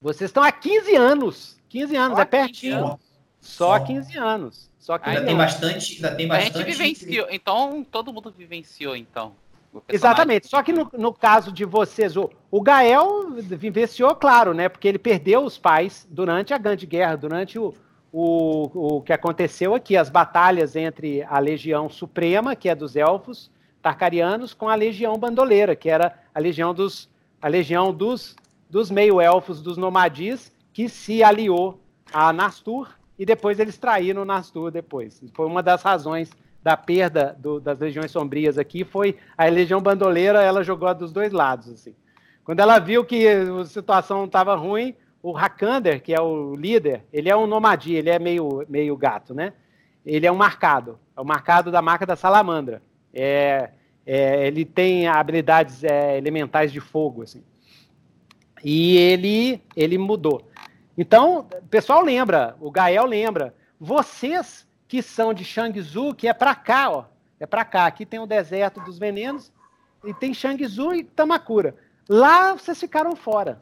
Vocês 0.00 0.28
estão 0.28 0.42
há 0.42 0.52
15 0.52 0.94
anos. 0.94 1.58
15 1.68 1.96
anos, 1.96 2.16
Só 2.16 2.22
é 2.22 2.24
pertinho. 2.24 2.78
Anos. 2.78 3.00
Só, 3.40 3.78
Só 3.78 3.84
15 3.84 4.18
anos. 4.18 4.70
Só 4.78 4.98
15 4.98 5.10
ainda 5.10 5.20
anos. 5.20 5.28
tem 5.28 5.36
bastante, 5.36 5.96
ainda 5.96 6.14
tem 6.14 6.28
bastante. 6.28 6.56
A 6.56 6.58
gente 6.58 6.70
vivenciou, 6.70 7.26
então 7.30 7.86
todo 7.90 8.12
mundo 8.12 8.30
vivenciou 8.30 8.94
então. 8.94 9.34
Exatamente. 9.88 10.48
Só 10.48 10.62
que 10.62 10.72
no, 10.72 10.88
no 10.96 11.12
caso 11.12 11.52
de 11.52 11.64
vocês, 11.64 12.16
o, 12.16 12.30
o 12.50 12.62
Gael 12.62 13.30
vivenciou, 13.32 14.14
claro, 14.14 14.54
né? 14.54 14.68
Porque 14.68 14.88
ele 14.88 14.98
perdeu 14.98 15.44
os 15.44 15.58
pais 15.58 16.06
durante 16.08 16.54
a 16.54 16.58
Grande 16.58 16.86
Guerra, 16.86 17.16
durante 17.16 17.58
o, 17.58 17.74
o, 18.18 18.96
o 18.96 19.02
que 19.02 19.12
aconteceu 19.12 19.74
aqui, 19.74 19.94
as 19.94 20.08
batalhas 20.08 20.74
entre 20.74 21.22
a 21.24 21.38
Legião 21.38 21.86
Suprema, 21.90 22.56
que 22.56 22.66
é 22.66 22.74
dos 22.74 22.96
elfos 22.96 23.50
tarcarianos, 23.82 24.54
com 24.54 24.70
a 24.70 24.74
Legião 24.74 25.18
Bandoleira, 25.18 25.76
que 25.76 25.90
era 25.90 26.18
a 26.34 26.40
legião 26.40 26.72
dos, 26.72 27.10
a 27.42 27.46
legião 27.46 27.92
dos, 27.92 28.34
dos 28.70 28.90
meio-elfos, 28.90 29.60
dos 29.60 29.76
nomadis, 29.76 30.50
que 30.72 30.88
se 30.88 31.22
aliou 31.22 31.78
a 32.10 32.32
Nastur, 32.32 32.88
e 33.18 33.26
depois 33.26 33.58
eles 33.58 33.76
traíram 33.76 34.24
Nastur 34.24 34.70
depois. 34.70 35.22
Foi 35.34 35.44
uma 35.44 35.62
das 35.62 35.82
razões 35.82 36.30
da 36.62 36.74
perda 36.74 37.36
do, 37.38 37.60
das 37.60 37.78
legiões 37.78 38.10
sombrias 38.10 38.56
aqui 38.56 38.82
foi 38.82 39.18
a 39.36 39.44
legião 39.44 39.80
bandoleira, 39.80 40.42
ela 40.42 40.64
jogou 40.64 40.92
dos 40.94 41.12
dois 41.12 41.32
lados, 41.32 41.68
assim. 41.68 41.94
Quando 42.42 42.60
ela 42.60 42.78
viu 42.78 43.04
que 43.04 43.28
a 43.28 43.64
situação 43.66 44.24
estava 44.24 44.54
ruim, 44.54 44.94
o 45.26 45.36
Hakander, 45.36 46.00
que 46.00 46.14
é 46.14 46.20
o 46.20 46.54
líder, 46.54 47.02
ele 47.12 47.28
é 47.28 47.36
um 47.36 47.48
nomadia, 47.48 47.98
ele 47.98 48.10
é 48.10 48.16
meio, 48.16 48.64
meio 48.68 48.96
gato, 48.96 49.34
né? 49.34 49.54
Ele 50.04 50.24
é 50.24 50.30
um 50.30 50.36
marcado, 50.36 51.00
é 51.16 51.20
o 51.20 51.24
marcado 51.24 51.68
da 51.68 51.82
marca 51.82 52.06
da 52.06 52.14
salamandra. 52.14 52.80
É, 53.12 53.70
é, 54.06 54.46
ele 54.46 54.64
tem 54.64 55.08
habilidades 55.08 55.82
é, 55.82 56.16
elementais 56.16 56.70
de 56.70 56.78
fogo, 56.78 57.24
assim. 57.24 57.42
E 58.62 58.96
ele, 58.98 59.60
ele 59.74 59.98
mudou. 59.98 60.48
Então, 60.96 61.40
o 61.40 61.68
pessoal 61.68 62.02
lembra, 62.02 62.54
o 62.60 62.70
Gael 62.70 63.04
lembra. 63.04 63.52
Vocês 63.80 64.64
que 64.86 65.02
são 65.02 65.34
de 65.34 65.44
Shangzhou, 65.44 66.14
que 66.14 66.28
é 66.28 66.32
para 66.32 66.54
cá, 66.54 66.88
ó. 66.88 67.04
É 67.40 67.46
para 67.46 67.64
cá. 67.64 67.86
Aqui 67.86 68.06
tem 68.06 68.20
o 68.20 68.26
deserto 68.26 68.80
dos 68.80 68.96
venenos 68.96 69.52
e 70.04 70.14
tem 70.14 70.32
Shangzhou 70.32 70.94
e 70.94 71.02
Tamakura. 71.02 71.74
Lá 72.08 72.52
vocês 72.52 72.78
ficaram 72.78 73.16
fora. 73.16 73.58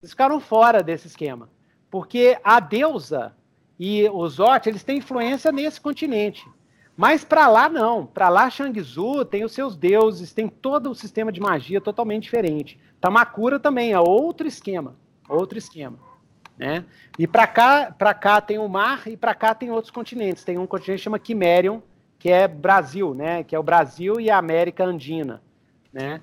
Vocês 0.00 0.12
ficaram 0.12 0.38
fora 0.38 0.80
desse 0.80 1.08
esquema. 1.08 1.48
Porque 1.90 2.38
a 2.44 2.60
deusa 2.60 3.34
e 3.78 4.08
os 4.08 4.38
Ot, 4.38 4.68
eles 4.68 4.84
têm 4.84 4.98
influência 4.98 5.50
nesse 5.50 5.80
continente. 5.80 6.46
Mas 6.96 7.24
para 7.24 7.48
lá 7.48 7.68
não, 7.68 8.06
para 8.06 8.28
lá 8.28 8.48
Shangzu 8.48 9.24
tem 9.24 9.44
os 9.44 9.52
seus 9.52 9.76
deuses, 9.76 10.32
tem 10.32 10.48
todo 10.48 10.90
o 10.90 10.94
sistema 10.94 11.32
de 11.32 11.40
magia 11.40 11.80
totalmente 11.80 12.24
diferente. 12.24 12.78
Tamakura 13.00 13.58
também 13.58 13.92
é 13.92 13.98
outro 13.98 14.46
esquema, 14.46 14.96
outro 15.28 15.58
esquema, 15.58 15.98
né? 16.56 16.84
E 17.18 17.26
para 17.26 17.46
cá, 17.46 17.94
para 17.96 18.14
cá 18.14 18.40
tem 18.40 18.58
o 18.58 18.68
mar 18.68 19.06
e 19.06 19.16
para 19.16 19.34
cá 19.34 19.54
tem 19.54 19.70
outros 19.70 19.92
continentes. 19.92 20.44
Tem 20.44 20.58
um 20.58 20.66
continente 20.66 20.98
que 20.98 21.04
chama 21.04 21.18
Quimerion, 21.18 21.80
que 22.18 22.30
é 22.30 22.46
Brasil, 22.46 23.14
né? 23.14 23.44
Que 23.44 23.54
é 23.54 23.58
o 23.58 23.64
Brasil 23.64 24.20
e 24.20 24.28
a 24.30 24.38
América 24.38 24.84
Andina, 24.84 25.40
né? 25.92 26.20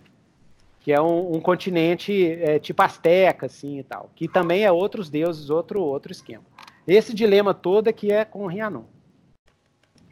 Que 0.86 0.94
é 0.94 1.02
um, 1.02 1.38
um 1.38 1.42
continente 1.42 2.32
é, 2.32 2.60
tipo 2.60 2.80
Azteca, 2.84 3.48
assim 3.48 3.80
e 3.80 3.84
tal. 3.84 4.12
Que 4.16 4.28
também 4.28 4.64
é 4.64 4.72
outros 4.72 5.10
deuses, 5.10 5.50
outro 5.50 5.82
outro 5.82 6.12
esquema. 6.12 6.44
Esse 6.88 7.12
dilema 7.12 7.56
todo 7.56 7.88
é 7.88 7.92
que 7.92 8.12
é 8.12 8.24
com 8.24 8.44
o 8.44 8.48
Rhiannon. 8.48 8.84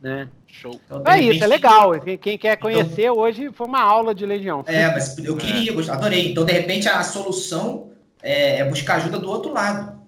Né? 0.02 0.28
Show. 0.48 0.82
Então, 0.84 1.04
é 1.06 1.12
repente, 1.12 1.36
isso, 1.36 1.44
é 1.44 1.48
legal. 1.48 1.92
Quem 2.02 2.40
quer 2.40 2.54
então- 2.58 2.72
conhecer 2.72 3.04
então, 3.04 3.18
hoje 3.20 3.52
foi 3.54 3.68
uma 3.68 3.82
aula 3.82 4.16
de 4.16 4.26
Legião. 4.26 4.64
É, 4.66 4.88
mas 4.88 5.16
eu 5.20 5.38
queria, 5.38 5.72
é. 5.72 5.92
adorei. 5.92 6.32
Então, 6.32 6.44
de 6.44 6.52
repente, 6.52 6.90
a 6.90 7.04
solução 7.04 7.92
é, 8.24 8.58
é 8.58 8.66
buscar 8.66 8.96
ajuda 8.96 9.20
do 9.20 9.30
outro 9.30 9.54
lado. 9.54 10.02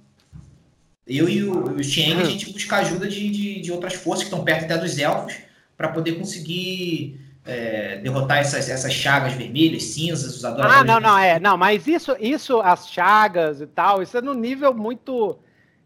Eu 1.05 1.29
e 1.29 1.43
o, 1.43 1.75
o 1.75 1.83
Cheng, 1.83 2.13
a 2.13 2.23
hum. 2.23 2.25
gente 2.25 2.51
busca 2.51 2.77
ajuda 2.77 3.07
de, 3.07 3.29
de, 3.29 3.61
de, 3.61 3.71
outras 3.71 3.93
forças 3.93 4.23
que 4.23 4.31
estão 4.31 4.43
perto 4.43 4.65
até 4.65 4.75
dos 4.75 4.97
elfos 4.97 5.37
para 5.77 5.89
poder 5.89 6.13
conseguir 6.13 7.19
é, 7.45 7.97
derrotar 7.97 8.39
essas, 8.39 8.69
essas 8.69 8.93
chagas 8.93 9.33
vermelhas, 9.33 9.83
cinzas, 9.83 10.35
os 10.35 10.45
adoradores. 10.45 10.81
Ah, 10.81 10.83
não, 10.83 10.99
não, 10.99 11.17
é. 11.17 11.39
Não, 11.39 11.57
mas 11.57 11.87
isso, 11.87 12.15
isso, 12.19 12.59
as 12.61 12.89
chagas 12.89 13.61
e 13.61 13.67
tal, 13.67 14.01
isso 14.01 14.17
é 14.17 14.21
no 14.21 14.33
nível 14.33 14.73
muito 14.73 15.39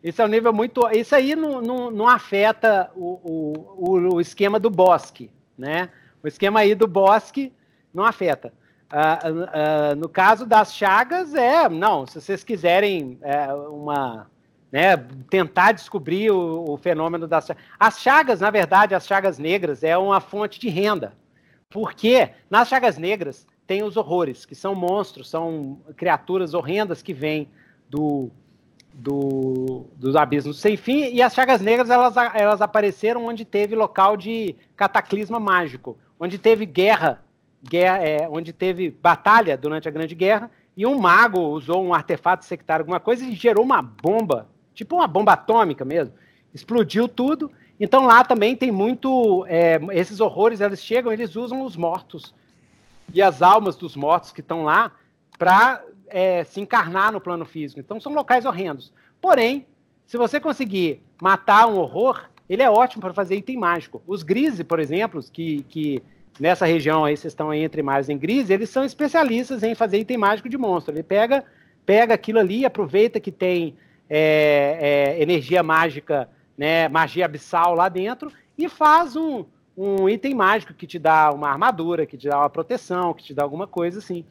isso 0.04 0.22
é 0.22 0.26
um 0.26 0.30
nível 0.30 0.54
muito. 0.54 0.88
Isso 0.92 1.14
aí 1.14 1.36
não, 1.36 1.62
não, 1.62 1.92
não 1.92 2.08
afeta 2.08 2.90
o, 2.96 3.54
o, 3.78 4.14
o, 4.16 4.22
esquema 4.22 4.58
do 4.60 4.70
bosque, 4.70 5.30
né? 5.58 5.90
O 6.24 6.28
esquema 6.28 6.62
aí 6.62 6.74
do 6.74 6.88
bosque 6.88 7.52
não 7.94 8.06
afeta. 8.06 8.54
Uh, 8.92 9.44
uh, 9.44 9.96
no 9.96 10.08
caso 10.08 10.46
das 10.46 10.74
chagas, 10.74 11.36
é. 11.36 11.68
Não, 11.68 12.08
se 12.08 12.22
vocês 12.22 12.44
quiserem 12.44 13.18
é, 13.22 13.54
uma. 13.54 14.28
Né, 14.72 14.96
tentar 15.32 15.72
descobrir 15.72 16.30
o, 16.30 16.64
o, 16.70 16.78
fenômeno 16.78 17.28
das 17.28 17.48
chagas. 17.48 17.64
As 17.80 18.00
chagas, 18.00 18.40
na 18.40 18.52
verdade, 18.52 18.94
as 18.94 19.06
chagas 19.06 19.40
negras 19.40 19.84
é 19.84 19.98
uma 19.98 20.22
fonte 20.22 20.60
de 20.60 20.70
renda. 20.70 21.14
Porque 21.72 22.32
nas 22.50 22.68
chagas 22.68 22.98
negras 22.98 23.46
tem 23.68 23.84
os 23.84 23.96
horrores, 23.96 24.44
que 24.44 24.56
são 24.56 24.74
monstros, 24.74 25.30
são 25.30 25.80
criaturas 25.96 26.56
horrendas 26.56 27.04
que 27.04 27.14
vêm 27.14 27.48
do, 27.88 28.32
do, 28.92 29.86
dos 29.96 30.16
abismos 30.16 30.60
sem 30.60 30.76
fim, 30.76 31.14
e 31.14 31.22
as 31.22 31.32
chagas 31.32 31.62
negras 31.62 31.92
elas, 31.92 32.18
elas 32.34 32.60
apareceram 32.60 33.26
onde 33.28 33.46
teve 33.46 33.76
local 33.76 34.18
de 34.18 34.56
cataclisma 34.76 35.40
mágico, 35.40 35.96
onde 36.20 36.40
teve 36.40 36.66
guerra, 36.66 37.24
guerra 37.64 37.98
é, 38.00 38.28
onde 38.28 38.52
teve 38.52 38.90
batalha 38.90 39.56
durante 39.56 39.88
a 39.88 39.92
Grande 39.92 40.16
Guerra, 40.16 40.50
e 40.76 40.88
um 40.88 40.98
mago 40.98 41.40
usou 41.40 41.86
um 41.86 41.94
artefato 41.94 42.46
sectário, 42.46 42.82
alguma 42.82 43.00
coisa, 43.00 43.24
e 43.24 43.36
gerou 43.36 43.64
uma 43.64 43.80
bomba, 43.80 44.50
tipo 44.74 44.96
uma 44.96 45.08
bomba 45.08 45.34
atômica 45.34 45.86
mesmo. 45.86 46.16
Explodiu 46.52 47.08
tudo. 47.08 47.52
Então 47.80 48.06
lá 48.06 48.24
também 48.24 48.56
tem 48.56 48.72
muito. 48.72 49.46
É, 49.48 49.80
esses 49.92 50.20
horrores, 50.20 50.60
eles 50.60 50.84
chegam, 50.84 51.12
eles 51.12 51.36
usam 51.36 51.64
os 51.64 51.78
mortos 51.78 52.34
e 53.14 53.22
as 53.22 53.42
almas 53.42 53.76
dos 53.76 53.96
mortos 53.96 54.32
que 54.32 54.42
estão 54.42 54.64
lá 54.64 54.92
para 55.38 55.82
é, 56.08 56.44
se 56.44 56.60
encarnar 56.60 57.12
no 57.12 57.22
plano 57.22 57.46
físico. 57.46 57.80
Então 57.80 58.00
são 58.00 58.14
locais 58.14 58.46
horrendos. 58.46 58.92
Porém, 59.22 59.66
se 60.06 60.18
você 60.18 60.40
conseguir 60.40 61.02
matar 61.22 61.68
um 61.68 61.78
horror, 61.78 62.30
ele 62.50 62.64
é 62.64 62.70
ótimo 62.70 63.02
para 63.02 63.14
fazer 63.14 63.36
item 63.36 63.58
mágico. 63.58 64.02
Os 64.08 64.24
Grise, 64.24 64.64
por 64.64 64.80
exemplo, 64.80 65.24
que, 65.32 65.64
que 65.70 66.04
nessa 66.40 66.66
região 66.66 67.06
aí 67.06 67.16
vocês 67.16 67.32
estão 67.32 67.54
entre 67.54 67.82
mais 67.82 68.10
em 68.10 68.18
Grise, 68.18 68.52
eles 68.52 68.70
são 68.70 68.84
especialistas 68.84 69.64
em 69.64 69.76
fazer 69.76 70.00
item 70.00 70.18
mágico 70.18 70.50
de 70.50 70.58
monstro. 70.58 70.94
Ele 70.94 71.04
pega, 71.04 71.46
pega 71.86 72.14
aquilo 72.14 72.40
ali, 72.40 72.66
aproveita 72.66 73.20
que 73.20 73.32
tem 73.32 73.76
é, 74.10 74.78
é, 75.18 75.22
energia 75.22 75.62
mágica, 75.62 76.28
né, 76.60 76.88
magia 76.88 77.26
abissal 77.26 77.74
lá 77.74 77.90
dentro 77.90 78.32
e 78.58 78.70
faz 78.70 79.16
um, 79.16 79.46
um 79.76 80.08
item 80.08 80.36
mágico 80.36 80.74
que 80.74 80.86
te 80.86 81.00
dá 81.00 81.32
uma 81.32 81.50
armadura, 81.50 82.06
que 82.06 82.18
te 82.18 82.28
dá 82.28 82.40
uma 82.40 82.50
proteção, 82.50 83.14
que 83.14 83.24
te 83.24 83.34
dá 83.34 83.42
alguma 83.42 83.66
coisa 83.66 84.00
assim 84.00 84.24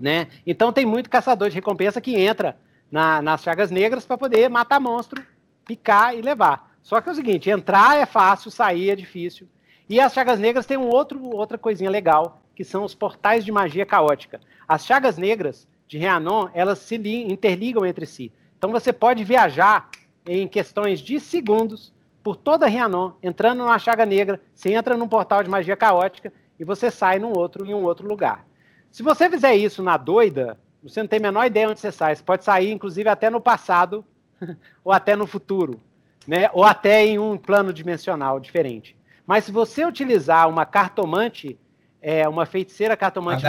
né? 0.00 0.28
Então 0.46 0.72
tem 0.72 0.86
muito 0.86 1.10
caçador 1.10 1.50
de 1.50 1.54
recompensa 1.54 2.00
que 2.00 2.16
entra 2.16 2.56
na, 2.90 3.20
nas 3.20 3.42
chagas 3.42 3.70
negras 3.70 4.06
para 4.06 4.16
poder 4.16 4.48
matar 4.48 4.80
monstro, 4.80 5.22
picar 5.66 6.16
e 6.16 6.22
levar. 6.22 6.72
Só 6.82 7.00
que 7.00 7.10
é 7.10 7.12
o 7.12 7.14
seguinte, 7.14 7.50
entrar 7.50 7.98
é 7.98 8.06
fácil, 8.06 8.50
sair 8.50 8.90
é 8.90 8.96
difícil. 8.96 9.46
E 9.88 10.00
as 10.00 10.14
chagas 10.14 10.40
negras 10.40 10.64
têm 10.64 10.78
um 10.78 10.88
outro, 10.88 11.22
outra 11.36 11.58
coisinha 11.58 11.90
legal, 11.90 12.40
que 12.56 12.64
são 12.64 12.84
os 12.84 12.94
portais 12.94 13.44
de 13.44 13.52
magia 13.52 13.84
caótica. 13.84 14.40
As 14.66 14.86
chagas 14.86 15.18
negras 15.18 15.68
de 15.86 15.98
Rhiannon, 15.98 16.48
elas 16.54 16.78
se 16.78 16.96
interligam 16.96 17.84
entre 17.84 18.06
si. 18.06 18.32
Então 18.56 18.70
você 18.70 18.92
pode 18.92 19.22
viajar 19.24 19.89
em 20.32 20.46
questões 20.46 21.00
de 21.00 21.18
segundos 21.18 21.92
por 22.22 22.36
toda 22.36 22.68
Rhiannon, 22.68 23.12
entrando 23.20 23.58
numa 23.58 23.78
chaga 23.80 24.06
negra, 24.06 24.40
você 24.54 24.72
entra 24.72 24.96
num 24.96 25.08
portal 25.08 25.42
de 25.42 25.50
magia 25.50 25.76
caótica 25.76 26.32
e 26.58 26.64
você 26.64 26.88
sai 26.88 27.18
num 27.18 27.36
outro 27.36 27.66
em 27.66 27.74
um 27.74 27.82
outro 27.82 28.06
lugar. 28.06 28.46
Se 28.92 29.02
você 29.02 29.28
fizer 29.28 29.56
isso 29.56 29.82
na 29.82 29.96
doida, 29.96 30.56
você 30.80 31.00
não 31.00 31.08
tem 31.08 31.18
a 31.18 31.22
menor 31.22 31.46
ideia 31.46 31.68
onde 31.68 31.80
você 31.80 31.90
sai. 31.90 32.14
Você 32.14 32.22
pode 32.22 32.44
sair, 32.44 32.70
inclusive, 32.70 33.08
até 33.08 33.28
no 33.28 33.40
passado 33.40 34.04
ou 34.84 34.92
até 34.92 35.16
no 35.16 35.26
futuro, 35.26 35.80
né? 36.28 36.48
ou 36.52 36.62
até 36.62 37.04
em 37.04 37.18
um 37.18 37.36
plano 37.36 37.72
dimensional 37.72 38.38
diferente. 38.38 38.96
Mas 39.26 39.44
se 39.44 39.50
você 39.50 39.84
utilizar 39.84 40.48
uma 40.48 40.64
cartomante, 40.64 41.58
é, 42.02 42.28
uma 42.28 42.46
feiticeira 42.46 42.96
cartomante 42.96 43.44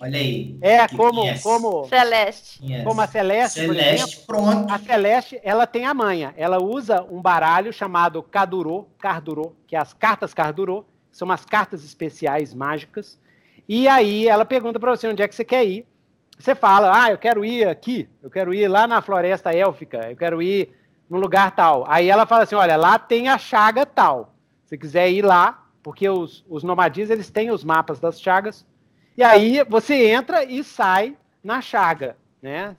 Olha 0.00 0.18
aí. 0.18 0.58
É 0.60 0.88
como, 0.88 1.24
yes. 1.24 1.42
como 1.42 1.84
Celeste. 1.84 2.60
Yes. 2.64 2.84
Como 2.84 3.00
a 3.00 3.06
Celeste, 3.06 3.60
Celeste, 3.60 4.02
exemplo, 4.02 4.26
pronto. 4.26 4.72
A 4.72 4.78
Celeste, 4.78 5.40
ela 5.42 5.66
tem 5.66 5.84
a 5.84 5.94
manha. 5.94 6.34
Ela 6.36 6.62
usa 6.62 7.02
um 7.10 7.20
baralho 7.20 7.72
chamado 7.72 8.22
Cardurô, 8.22 8.86
Cardurô, 8.98 9.52
que 9.66 9.76
é 9.76 9.78
as 9.78 9.92
cartas 9.92 10.34
Cardurô, 10.34 10.84
são 11.10 11.26
umas 11.26 11.44
cartas 11.44 11.84
especiais 11.84 12.52
mágicas 12.52 13.20
e 13.68 13.86
aí 13.88 14.28
ela 14.28 14.44
pergunta 14.44 14.80
para 14.80 14.90
você 14.90 15.08
onde 15.08 15.22
é 15.22 15.28
que 15.28 15.34
você 15.34 15.44
quer 15.44 15.64
ir. 15.64 15.86
Você 16.38 16.54
fala, 16.54 17.04
ah, 17.04 17.10
eu 17.10 17.18
quero 17.18 17.44
ir 17.44 17.68
aqui, 17.68 18.08
eu 18.22 18.28
quero 18.28 18.52
ir 18.52 18.66
lá 18.66 18.86
na 18.86 19.00
floresta 19.00 19.54
élfica, 19.54 20.10
eu 20.10 20.16
quero 20.16 20.42
ir 20.42 20.74
num 21.08 21.18
lugar 21.18 21.54
tal. 21.54 21.84
Aí 21.88 22.08
ela 22.08 22.26
fala 22.26 22.42
assim, 22.42 22.54
olha, 22.54 22.76
lá 22.76 22.98
tem 22.98 23.28
a 23.28 23.38
chaga 23.38 23.86
tal. 23.86 24.34
Se 24.64 24.76
quiser 24.76 25.10
ir 25.10 25.22
lá, 25.22 25.61
porque 25.82 26.08
os, 26.08 26.44
os 26.48 26.62
nomadis, 26.62 27.10
eles 27.10 27.30
têm 27.30 27.50
os 27.50 27.64
mapas 27.64 27.98
das 27.98 28.20
chagas. 28.20 28.64
E 29.16 29.22
aí 29.22 29.62
você 29.64 30.10
entra 30.10 30.44
e 30.44 30.62
sai 30.62 31.16
na 31.42 31.60
chaga, 31.60 32.16
né? 32.40 32.76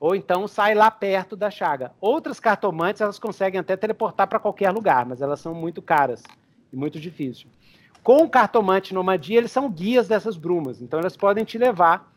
Ou 0.00 0.14
então 0.16 0.48
sai 0.48 0.74
lá 0.74 0.90
perto 0.90 1.36
da 1.36 1.50
chaga. 1.50 1.92
Outras 2.00 2.40
cartomantes, 2.40 3.00
elas 3.00 3.18
conseguem 3.18 3.60
até 3.60 3.76
teleportar 3.76 4.26
para 4.26 4.38
qualquer 4.38 4.70
lugar, 4.70 5.04
mas 5.06 5.20
elas 5.20 5.40
são 5.40 5.54
muito 5.54 5.80
caras 5.80 6.22
e 6.72 6.76
muito 6.76 6.98
difícil. 6.98 7.48
Com 8.02 8.24
o 8.24 8.28
cartomante 8.28 8.94
nomadia, 8.94 9.38
eles 9.38 9.52
são 9.52 9.70
guias 9.70 10.08
dessas 10.08 10.36
brumas. 10.36 10.80
Então, 10.80 10.98
elas 10.98 11.16
podem 11.16 11.44
te 11.44 11.58
levar 11.58 12.10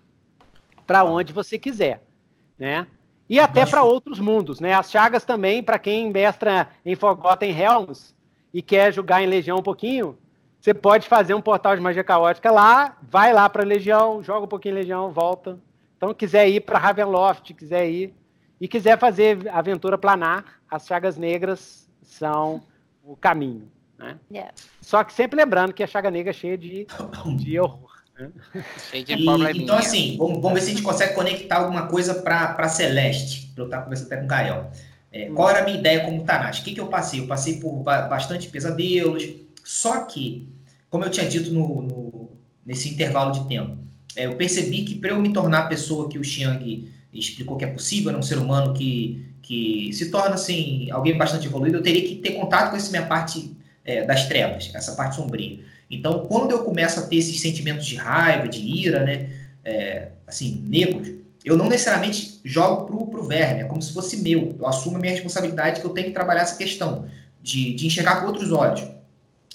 para 0.88 1.04
onde 1.04 1.34
você 1.34 1.60
quiser, 1.60 2.02
né? 2.58 2.88
E 3.30 3.40
até 3.40 3.66
para 3.66 3.84
outros 3.84 4.20
mundos, 4.20 4.60
né? 4.60 4.74
As 4.74 4.90
chagas 4.90 5.26
também, 5.26 5.62
para 5.62 5.80
quem 5.80 6.10
mestra 6.12 6.70
em 6.86 6.96
Forgotten 6.96 7.52
Realms 7.52 8.16
e 8.54 8.62
quer 8.62 8.94
jogar 8.94 9.22
em 9.22 9.28
Legião 9.28 9.58
um 9.58 9.64
pouquinho, 9.64 10.18
você 10.64 10.74
pode 10.74 11.10
fazer 11.10 11.34
um 11.34 11.42
portal 11.42 11.76
de 11.76 11.82
magia 11.82 12.06
caótica 12.06 12.50
lá, 12.50 12.96
vai 13.02 13.34
lá 13.34 13.50
para 13.50 13.66
Legião, 13.66 14.24
joga 14.24 14.46
um 14.46 14.48
pouquinho 14.48 14.72
em 14.72 14.78
Legião, 14.78 15.12
volta. 15.12 15.60
Então, 15.98 16.14
quiser 16.14 16.48
ir 16.48 16.62
para 16.62 16.80
Ravenloft, 16.80 17.54
quiser 17.54 17.90
ir 17.90 18.14
e 18.62 18.66
quiser 18.66 18.98
fazer 18.98 19.50
aventura 19.50 19.98
planar, 19.98 20.62
as 20.72 20.88
chagas 20.88 21.18
negras 21.18 21.90
são 22.02 22.64
o 23.04 23.14
caminho, 23.14 23.70
Né? 24.00 24.18
Yeah. 24.32 24.54
Só 24.80 25.04
que 25.04 25.12
sempre 25.12 25.36
lembrando 25.36 25.74
que 25.74 25.84
a 25.84 25.88
Chaga 25.88 26.10
Negra 26.10 26.30
é 26.30 26.34
cheia 26.34 26.58
de, 26.58 26.88
de 27.36 27.60
horror. 27.60 27.92
Né? 28.18 28.32
De 29.04 29.16
e, 29.16 29.64
então, 29.64 29.78
assim, 29.78 30.16
vamos, 30.18 30.42
vamos 30.42 30.54
ver 30.54 30.62
se 30.62 30.68
a 30.72 30.76
gente 30.76 30.84
consegue 30.84 31.14
conectar 31.14 31.58
alguma 31.58 31.88
coisa 31.88 32.22
para 32.22 32.70
Celeste, 32.70 33.52
eu 33.58 33.66
estar 33.66 33.82
conversando 33.82 34.08
até 34.08 34.18
com 34.18 34.24
o 34.24 34.28
Gael. 34.28 34.72
É, 35.12 35.30
hum. 35.30 35.36
Qual 35.36 35.50
era 35.50 35.60
a 35.60 35.64
minha 35.66 35.78
ideia 35.78 36.06
como 36.06 36.24
Tanashi? 36.24 36.62
O 36.62 36.64
que, 36.64 36.74
que 36.74 36.80
eu 36.80 36.88
passei? 36.88 37.20
Eu 37.20 37.28
passei 37.28 37.60
por 37.60 37.84
bastante 37.84 38.48
pesadelos, 38.48 39.44
só 39.64 40.02
que, 40.02 40.53
como 40.94 41.06
eu 41.06 41.10
tinha 41.10 41.28
dito 41.28 41.52
no, 41.52 41.82
no 41.82 42.30
nesse 42.64 42.88
intervalo 42.88 43.32
de 43.32 43.48
tempo, 43.48 43.76
é, 44.16 44.28
eu 44.28 44.36
percebi 44.36 44.84
que 44.84 44.94
para 44.94 45.10
eu 45.10 45.20
me 45.20 45.34
tornar 45.34 45.62
a 45.62 45.66
pessoa 45.66 46.08
que 46.08 46.20
o 46.20 46.24
Xiang 46.24 46.88
explicou 47.12 47.58
que 47.58 47.66
é 47.66 47.68
possível, 47.68 48.16
um 48.16 48.22
ser 48.22 48.38
humano 48.38 48.76
que, 48.76 49.26
que 49.42 49.92
se 49.92 50.12
torna 50.12 50.36
assim, 50.36 50.92
alguém 50.92 51.18
bastante 51.18 51.48
evoluído, 51.48 51.78
eu 51.78 51.82
teria 51.82 52.08
que 52.08 52.18
ter 52.18 52.34
contato 52.34 52.70
com 52.70 52.78
essa 52.78 52.92
minha 52.92 53.08
parte 53.08 53.58
é, 53.84 54.06
das 54.06 54.28
trevas, 54.28 54.70
essa 54.72 54.92
parte 54.92 55.16
sombria. 55.16 55.62
Então, 55.90 56.28
quando 56.28 56.52
eu 56.52 56.60
começo 56.64 57.00
a 57.00 57.04
ter 57.08 57.16
esses 57.16 57.42
sentimentos 57.42 57.88
de 57.88 57.96
raiva, 57.96 58.48
de 58.48 58.60
ira, 58.60 59.04
né, 59.04 59.32
é, 59.66 60.10
assim, 60.28 60.64
negros, 60.68 61.12
eu 61.44 61.58
não 61.58 61.70
necessariamente 61.70 62.40
jogo 62.44 62.86
pro, 62.86 63.08
pro 63.08 63.24
verme, 63.24 63.62
é 63.62 63.64
como 63.64 63.82
se 63.82 63.92
fosse 63.92 64.18
meu. 64.18 64.56
Eu 64.60 64.68
assumo 64.68 64.98
a 64.98 65.00
minha 65.00 65.14
responsabilidade 65.14 65.82
que 65.82 65.88
eu 65.88 65.92
tenho 65.92 66.10
que 66.10 66.14
trabalhar 66.14 66.42
essa 66.42 66.56
questão 66.56 67.08
de, 67.42 67.74
de 67.74 67.88
enxergar 67.88 68.22
com 68.22 68.28
outros 68.28 68.52
olhos. 68.52 68.94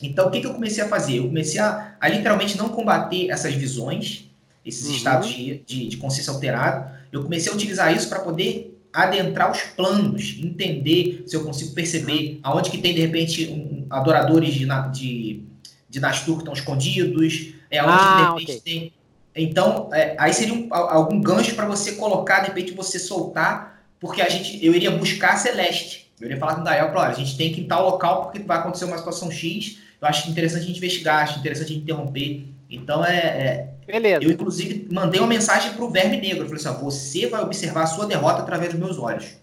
Então, 0.02 0.28
o 0.28 0.30
que, 0.30 0.40
que 0.40 0.46
eu 0.46 0.54
comecei 0.54 0.82
a 0.82 0.88
fazer? 0.88 1.18
Eu 1.18 1.26
comecei 1.26 1.60
a, 1.60 1.96
a 2.00 2.08
literalmente 2.08 2.56
não 2.56 2.68
combater 2.68 3.30
essas 3.30 3.54
visões, 3.54 4.30
esses 4.64 4.88
uhum. 4.88 4.94
estados 4.94 5.28
de, 5.28 5.62
de, 5.66 5.88
de 5.88 5.96
consciência 5.96 6.32
alterada. 6.32 7.00
Eu 7.10 7.22
comecei 7.22 7.50
a 7.50 7.54
utilizar 7.54 7.94
isso 7.94 8.08
para 8.08 8.20
poder 8.20 8.78
adentrar 8.92 9.50
os 9.50 9.60
planos, 9.60 10.36
entender 10.42 11.24
se 11.26 11.36
eu 11.36 11.44
consigo 11.44 11.74
perceber 11.74 12.40
aonde 12.42 12.70
que 12.70 12.78
tem, 12.78 12.94
de 12.94 13.00
repente, 13.00 13.46
um, 13.46 13.86
adoradores 13.90 14.54
de, 14.54 14.66
de, 14.92 15.42
de 15.88 16.00
Nastur 16.00 16.36
que 16.36 16.42
estão 16.42 16.54
escondidos, 16.54 17.54
é 17.70 17.82
onde 17.82 17.92
ah, 17.92 18.34
que, 18.38 18.44
de 18.44 18.52
repente, 18.52 18.58
okay. 18.58 18.60
tem... 18.60 18.92
Então, 19.36 19.88
é, 19.92 20.16
aí 20.18 20.32
seria 20.32 20.54
um, 20.54 20.68
algum 20.70 21.20
gancho 21.20 21.54
para 21.54 21.66
você 21.66 21.92
colocar, 21.92 22.40
de 22.40 22.48
repente, 22.48 22.72
você 22.72 22.98
soltar, 22.98 23.84
porque 24.00 24.20
a 24.20 24.28
gente, 24.28 24.64
eu 24.64 24.74
iria 24.74 24.90
buscar 24.90 25.34
a 25.34 25.36
Celeste. 25.36 26.10
Eu 26.20 26.26
iria 26.26 26.38
falar 26.38 26.56
com 26.56 26.62
o 26.62 26.64
Gael, 26.64 26.90
olha, 26.92 27.10
a 27.10 27.12
gente 27.12 27.36
tem 27.36 27.52
que 27.52 27.60
ir 27.60 27.64
em 27.64 27.68
tal 27.68 27.84
local 27.84 28.22
porque 28.22 28.40
vai 28.40 28.58
acontecer 28.58 28.84
uma 28.84 28.98
situação 28.98 29.30
X, 29.30 29.78
eu 30.00 30.08
acho 30.08 30.30
interessante 30.30 30.62
a 30.62 30.66
gente 30.66 30.78
investigar, 30.78 31.22
acho 31.22 31.38
interessante 31.38 31.72
a 31.72 31.74
gente 31.74 31.82
interromper. 31.82 32.46
Então, 32.70 33.04
é, 33.04 33.16
é 33.16 33.68
Beleza. 33.88 34.22
Eu, 34.22 34.30
inclusive, 34.30 34.86
mandei 34.92 35.18
uma 35.18 35.26
mensagem 35.26 35.72
para 35.72 35.82
o 35.82 35.90
Verme 35.90 36.18
Negro. 36.18 36.42
Eu 36.42 36.46
falei 36.46 36.56
assim: 36.56 36.68
ó, 36.68 36.74
você 36.74 37.26
vai 37.26 37.40
observar 37.40 37.84
a 37.84 37.86
sua 37.86 38.06
derrota 38.06 38.42
através 38.42 38.70
dos 38.70 38.78
meus 38.78 38.98
olhos. 38.98 39.38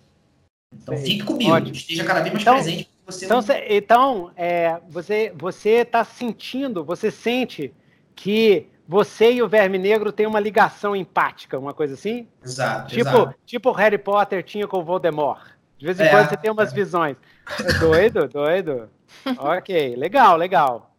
Então, 0.72 0.96
fique 0.98 1.24
comigo, 1.24 1.52
Ótimo. 1.52 1.76
esteja 1.76 2.04
cada 2.04 2.22
vez 2.22 2.32
mais 2.32 2.44
então, 2.44 2.54
presente. 2.54 2.90
Você 3.08 3.26
então, 3.26 3.42
não... 3.42 3.56
então 3.68 4.32
é, 4.36 4.80
você 4.90 5.34
você 5.36 5.70
está 5.82 6.04
sentindo, 6.04 6.84
você 6.84 7.10
sente 7.10 7.74
que 8.16 8.68
você 8.88 9.34
e 9.34 9.42
o 9.42 9.48
Verme 9.48 9.80
Negro 9.80 10.12
têm 10.12 10.28
uma 10.28 10.40
ligação 10.40 10.96
empática, 10.96 11.58
uma 11.58 11.74
coisa 11.74 11.96
assim? 11.96 12.28
Exato. 12.44 12.90
Tipo, 12.90 13.10
exato. 13.10 13.36
tipo 13.46 13.72
Harry 13.72 13.98
Potter 13.98 14.44
tinha 14.44 14.68
com 14.68 14.78
o 14.78 14.84
Voldemort. 14.84 15.42
De 15.78 15.86
vez 15.86 16.00
em 16.00 16.04
é, 16.04 16.10
quando 16.10 16.30
você 16.30 16.38
tem 16.38 16.52
umas 16.52 16.72
é. 16.72 16.76
visões. 16.76 17.18
É 17.60 17.74
doido, 17.80 18.28
doido. 18.28 18.90
Ok, 19.38 19.96
legal, 19.96 20.38
legal. 20.38 20.96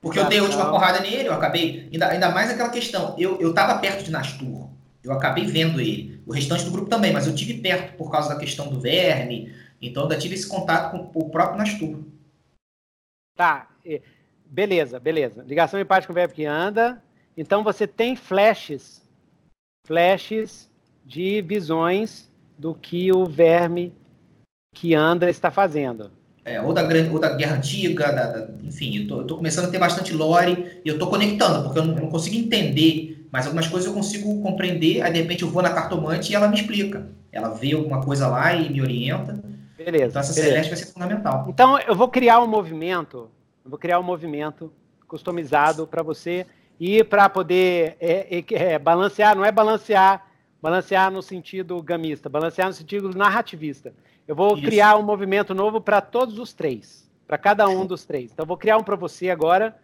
Porque 0.00 0.18
eu 0.18 0.28
dei 0.28 0.40
a 0.40 0.42
última 0.42 0.68
porrada 0.68 1.00
nele, 1.00 1.28
eu 1.28 1.32
acabei. 1.32 1.88
Ainda, 1.92 2.08
ainda 2.08 2.30
mais 2.30 2.50
aquela 2.50 2.70
questão. 2.70 3.14
Eu, 3.16 3.40
eu 3.40 3.54
tava 3.54 3.78
perto 3.78 4.02
de 4.02 4.10
Nastur. 4.10 4.68
Eu 5.02 5.12
acabei 5.12 5.46
vendo 5.46 5.80
ele. 5.80 6.20
O 6.26 6.32
restante 6.32 6.64
do 6.64 6.72
grupo 6.72 6.90
também, 6.90 7.12
mas 7.12 7.26
eu 7.26 7.34
tive 7.34 7.54
perto 7.54 7.96
por 7.96 8.10
causa 8.10 8.30
da 8.30 8.38
questão 8.38 8.68
do 8.68 8.80
verme. 8.80 9.54
Então 9.80 10.02
eu 10.02 10.08
ainda 10.08 10.20
tive 10.20 10.34
esse 10.34 10.48
contato 10.48 10.90
com 10.90 11.18
o 11.18 11.30
próprio 11.30 11.56
Nastur. 11.56 12.02
Tá. 13.36 13.68
Beleza, 14.44 14.98
beleza. 14.98 15.44
Ligação 15.44 15.80
empática 15.80 16.08
com 16.08 16.12
o 16.12 16.14
verbo 16.14 16.34
que 16.34 16.44
anda. 16.44 17.02
Então 17.36 17.62
você 17.62 17.86
tem 17.86 18.16
flashes. 18.16 19.08
Flashes 19.86 20.68
de 21.04 21.40
visões 21.42 22.30
do 22.58 22.74
que 22.74 23.12
o 23.12 23.24
verme 23.24 23.94
que 24.74 24.94
anda 24.94 25.30
está 25.30 25.50
fazendo. 25.50 26.10
É, 26.44 26.60
ou, 26.60 26.72
da, 26.72 26.82
ou 27.12 27.18
da 27.20 27.34
Guerra 27.34 27.56
Antiga, 27.56 28.12
da, 28.12 28.26
da, 28.26 28.48
enfim, 28.64 29.02
eu 29.02 29.08
tô, 29.08 29.20
eu 29.20 29.26
tô, 29.26 29.36
começando 29.36 29.66
a 29.66 29.70
ter 29.70 29.78
bastante 29.78 30.12
lore 30.12 30.80
e 30.84 30.88
eu 30.88 30.98
tô 30.98 31.06
conectando, 31.06 31.62
porque 31.62 31.78
eu 31.78 31.84
não, 31.84 31.94
eu 31.94 32.02
não, 32.02 32.10
consigo 32.10 32.34
entender, 32.34 33.26
mas 33.30 33.46
algumas 33.46 33.68
coisas 33.68 33.86
eu 33.86 33.94
consigo 33.94 34.42
compreender, 34.42 35.02
aí 35.02 35.12
de 35.12 35.20
repente 35.20 35.44
eu 35.44 35.50
vou 35.50 35.62
na 35.62 35.70
cartomante 35.70 36.32
e 36.32 36.34
ela 36.34 36.48
me 36.48 36.56
explica. 36.56 37.06
Ela 37.30 37.50
vê 37.50 37.72
alguma 37.72 38.02
coisa 38.02 38.26
lá 38.26 38.52
e 38.54 38.68
me 38.68 38.82
orienta. 38.82 39.40
Beleza. 39.76 40.06
Então 40.06 40.20
essa 40.20 40.34
beleza. 40.34 40.52
celeste 40.52 40.68
vai 40.70 40.78
ser 40.78 40.92
fundamental. 40.92 41.46
Então 41.48 41.78
eu 41.78 41.94
vou 41.94 42.08
criar 42.08 42.40
um 42.40 42.46
movimento, 42.48 43.30
eu 43.64 43.70
vou 43.70 43.78
criar 43.78 44.00
um 44.00 44.02
movimento 44.02 44.72
customizado 45.06 45.86
para 45.86 46.02
você 46.02 46.44
e 46.80 47.04
para 47.04 47.28
poder 47.28 47.96
é, 48.00 48.38
é, 48.38 48.44
é, 48.54 48.78
balancear, 48.78 49.36
não 49.36 49.44
é 49.44 49.52
balancear, 49.52 50.26
balancear 50.60 51.10
no 51.10 51.22
sentido 51.22 51.80
gamista, 51.82 52.28
balancear 52.28 52.66
no 52.66 52.74
sentido 52.74 53.10
narrativista. 53.10 53.92
Eu 54.26 54.34
vou 54.34 54.54
Isso. 54.54 54.64
criar 54.64 54.96
um 54.96 55.02
movimento 55.02 55.54
novo 55.54 55.80
para 55.80 56.00
todos 56.00 56.38
os 56.38 56.52
três, 56.52 57.10
para 57.26 57.36
cada 57.38 57.68
um 57.68 57.84
dos 57.84 58.04
três. 58.04 58.30
Então, 58.32 58.44
eu 58.44 58.46
vou 58.46 58.56
criar 58.56 58.76
um 58.78 58.82
para 58.82 58.96
você 58.96 59.30
agora 59.30 59.76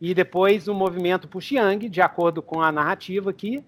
e 0.00 0.14
depois 0.14 0.68
um 0.68 0.74
movimento 0.74 1.26
para 1.26 1.38
o 1.38 1.40
Xiang, 1.40 1.88
de 1.88 2.00
acordo 2.00 2.42
com 2.42 2.60
a 2.60 2.70
narrativa 2.70 3.30
aqui, 3.30 3.64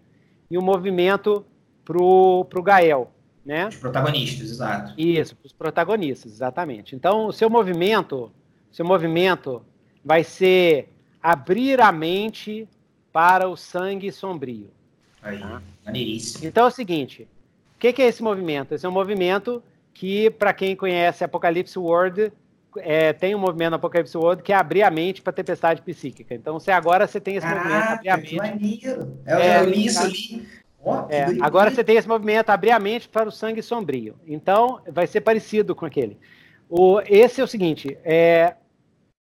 e 0.50 0.58
um 0.58 0.62
movimento 0.62 1.44
para 1.84 1.98
o 2.00 2.62
Gael. 2.62 3.10
Né? 3.44 3.68
Os 3.68 3.76
protagonistas, 3.76 4.50
exato. 4.50 4.94
Isso, 4.98 5.34
os 5.42 5.52
protagonistas, 5.52 6.32
exatamente. 6.32 6.94
Então, 6.94 7.26
o 7.26 7.32
seu 7.32 7.48
movimento, 7.48 8.30
seu 8.70 8.84
movimento 8.84 9.62
vai 10.04 10.22
ser 10.22 10.90
abrir 11.22 11.80
a 11.80 11.90
mente 11.90 12.68
para 13.12 13.48
o 13.48 13.56
sangue 13.56 14.12
sombrio. 14.12 14.70
Aí, 15.22 15.38
tá? 15.38 15.62
maneiríssimo. 15.84 16.46
Então 16.46 16.64
é 16.64 16.68
o 16.68 16.70
seguinte: 16.70 17.28
o 17.74 17.78
que, 17.78 17.92
que, 17.92 18.02
é 18.02 18.06
esse 18.06 18.22
movimento? 18.22 18.74
Esse 18.74 18.86
é 18.86 18.88
um 18.88 18.92
movimento 18.92 19.62
que, 19.98 20.30
para 20.30 20.52
quem 20.52 20.76
conhece 20.76 21.24
Apocalipse 21.24 21.76
World, 21.76 22.32
é, 22.76 23.12
tem 23.12 23.34
um 23.34 23.38
movimento 23.40 23.70
no 23.70 23.76
Apocalipse 23.76 24.16
World 24.16 24.44
que 24.44 24.52
é 24.52 24.56
abrir 24.56 24.84
a 24.84 24.90
mente 24.92 25.20
para 25.20 25.32
tempestade 25.32 25.82
psíquica. 25.82 26.36
Então, 26.36 26.56
você 26.60 26.70
agora 26.70 27.04
você 27.04 27.20
tem 27.20 27.34
esse 27.34 27.44
Caraca, 27.44 27.68
movimento, 27.68 27.90
abrir 27.92 28.08
a 28.08 28.16
mente. 28.16 28.36
Maneiro. 28.36 29.18
Eu, 29.26 29.38
é, 29.38 29.60
eu 29.60 29.64
li 29.64 29.86
isso, 29.86 30.00
ali. 30.00 30.48
Oh, 30.80 30.94
é, 31.08 31.26
agora 31.40 31.72
você 31.72 31.82
tem 31.82 31.96
esse 31.96 32.06
movimento, 32.06 32.50
abrir 32.50 32.70
a 32.70 32.78
mente 32.78 33.08
para 33.08 33.28
o 33.28 33.32
sangue 33.32 33.60
sombrio. 33.60 34.14
Então, 34.24 34.80
vai 34.88 35.08
ser 35.08 35.20
parecido 35.22 35.74
com 35.74 35.84
aquele. 35.84 36.16
O, 36.68 37.00
esse 37.00 37.40
é 37.40 37.44
o 37.44 37.48
seguinte: 37.48 37.98
é, 38.04 38.54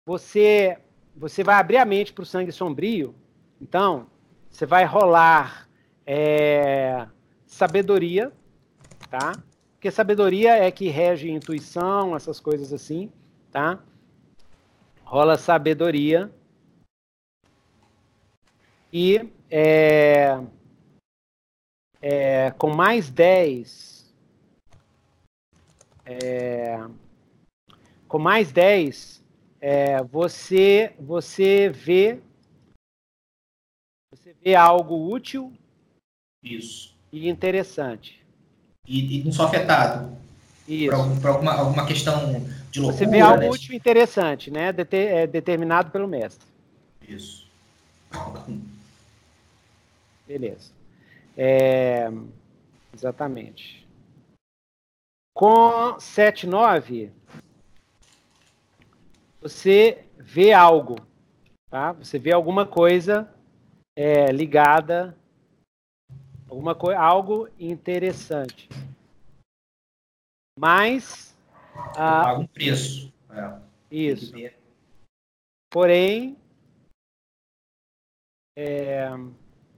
você, 0.06 0.78
você 1.16 1.42
vai 1.42 1.56
abrir 1.56 1.78
a 1.78 1.86
mente 1.86 2.12
para 2.12 2.24
o 2.24 2.26
sangue 2.26 2.52
sombrio, 2.52 3.16
então, 3.62 4.08
você 4.50 4.66
vai 4.66 4.84
rolar 4.84 5.70
é, 6.06 7.08
sabedoria, 7.46 8.30
tá? 9.10 9.32
Porque 9.86 9.94
sabedoria 9.96 10.56
é 10.58 10.72
que 10.72 10.88
rege 10.88 11.30
intuição, 11.30 12.16
essas 12.16 12.40
coisas 12.40 12.74
assim, 12.74 13.12
tá? 13.52 13.80
Rola 15.04 15.38
sabedoria. 15.38 16.34
E 18.92 19.30
é, 19.48 20.44
é, 22.02 22.50
com 22.58 22.74
mais 22.74 23.12
10, 23.12 24.12
é, 26.04 26.78
com 28.08 28.18
mais 28.18 28.52
10, 28.52 29.24
é, 29.62 30.02
você, 30.02 30.96
você 31.00 31.70
vê 31.70 32.20
você 34.12 34.34
vê 34.34 34.56
algo 34.56 35.14
útil 35.14 35.54
Isso. 36.42 36.98
e 37.12 37.30
interessante 37.30 38.25
e, 38.88 39.20
e 39.20 39.24
não 39.24 39.32
sou 39.32 39.46
afetado 39.46 40.16
Isso. 40.68 40.92
por, 41.22 41.30
alguma, 41.30 41.54
alguma 41.54 41.86
questão 41.86 42.46
de 42.72 42.80
loucura. 42.80 43.06
Você 43.06 43.12
vê 43.12 43.20
algo 43.20 43.40
né? 43.40 43.50
útil 43.50 43.76
interessante, 43.76 44.52
né? 44.52 44.72
Deter, 44.72 45.08
é, 45.08 45.28
determinado 45.28 45.92
pelo 45.92 46.08
mestre. 46.08 46.48
Isso. 47.08 47.48
Beleza. 50.28 50.72
É, 51.38 52.12
exatamente. 52.94 53.86
Com 55.34 55.98
7-9, 55.98 57.10
você 59.42 60.06
vê 60.18 60.54
algo, 60.54 60.96
tá? 61.70 61.92
Você 61.92 62.18
vê 62.18 62.34
alguma 62.34 62.66
coisa 62.66 63.30
é, 63.96 64.32
ligada 64.32 65.16
alguma 66.56 66.74
coisa, 66.74 67.00
algo 67.00 67.50
interessante. 67.60 68.70
Mas 70.58 71.36
ah, 71.96 72.24
paga 72.24 72.40
um 72.40 72.48
preço. 72.48 73.14
É. 73.30 73.60
Isso. 73.92 74.34
Porém, 75.70 76.38
é... 78.58 79.10
eu 79.10 79.34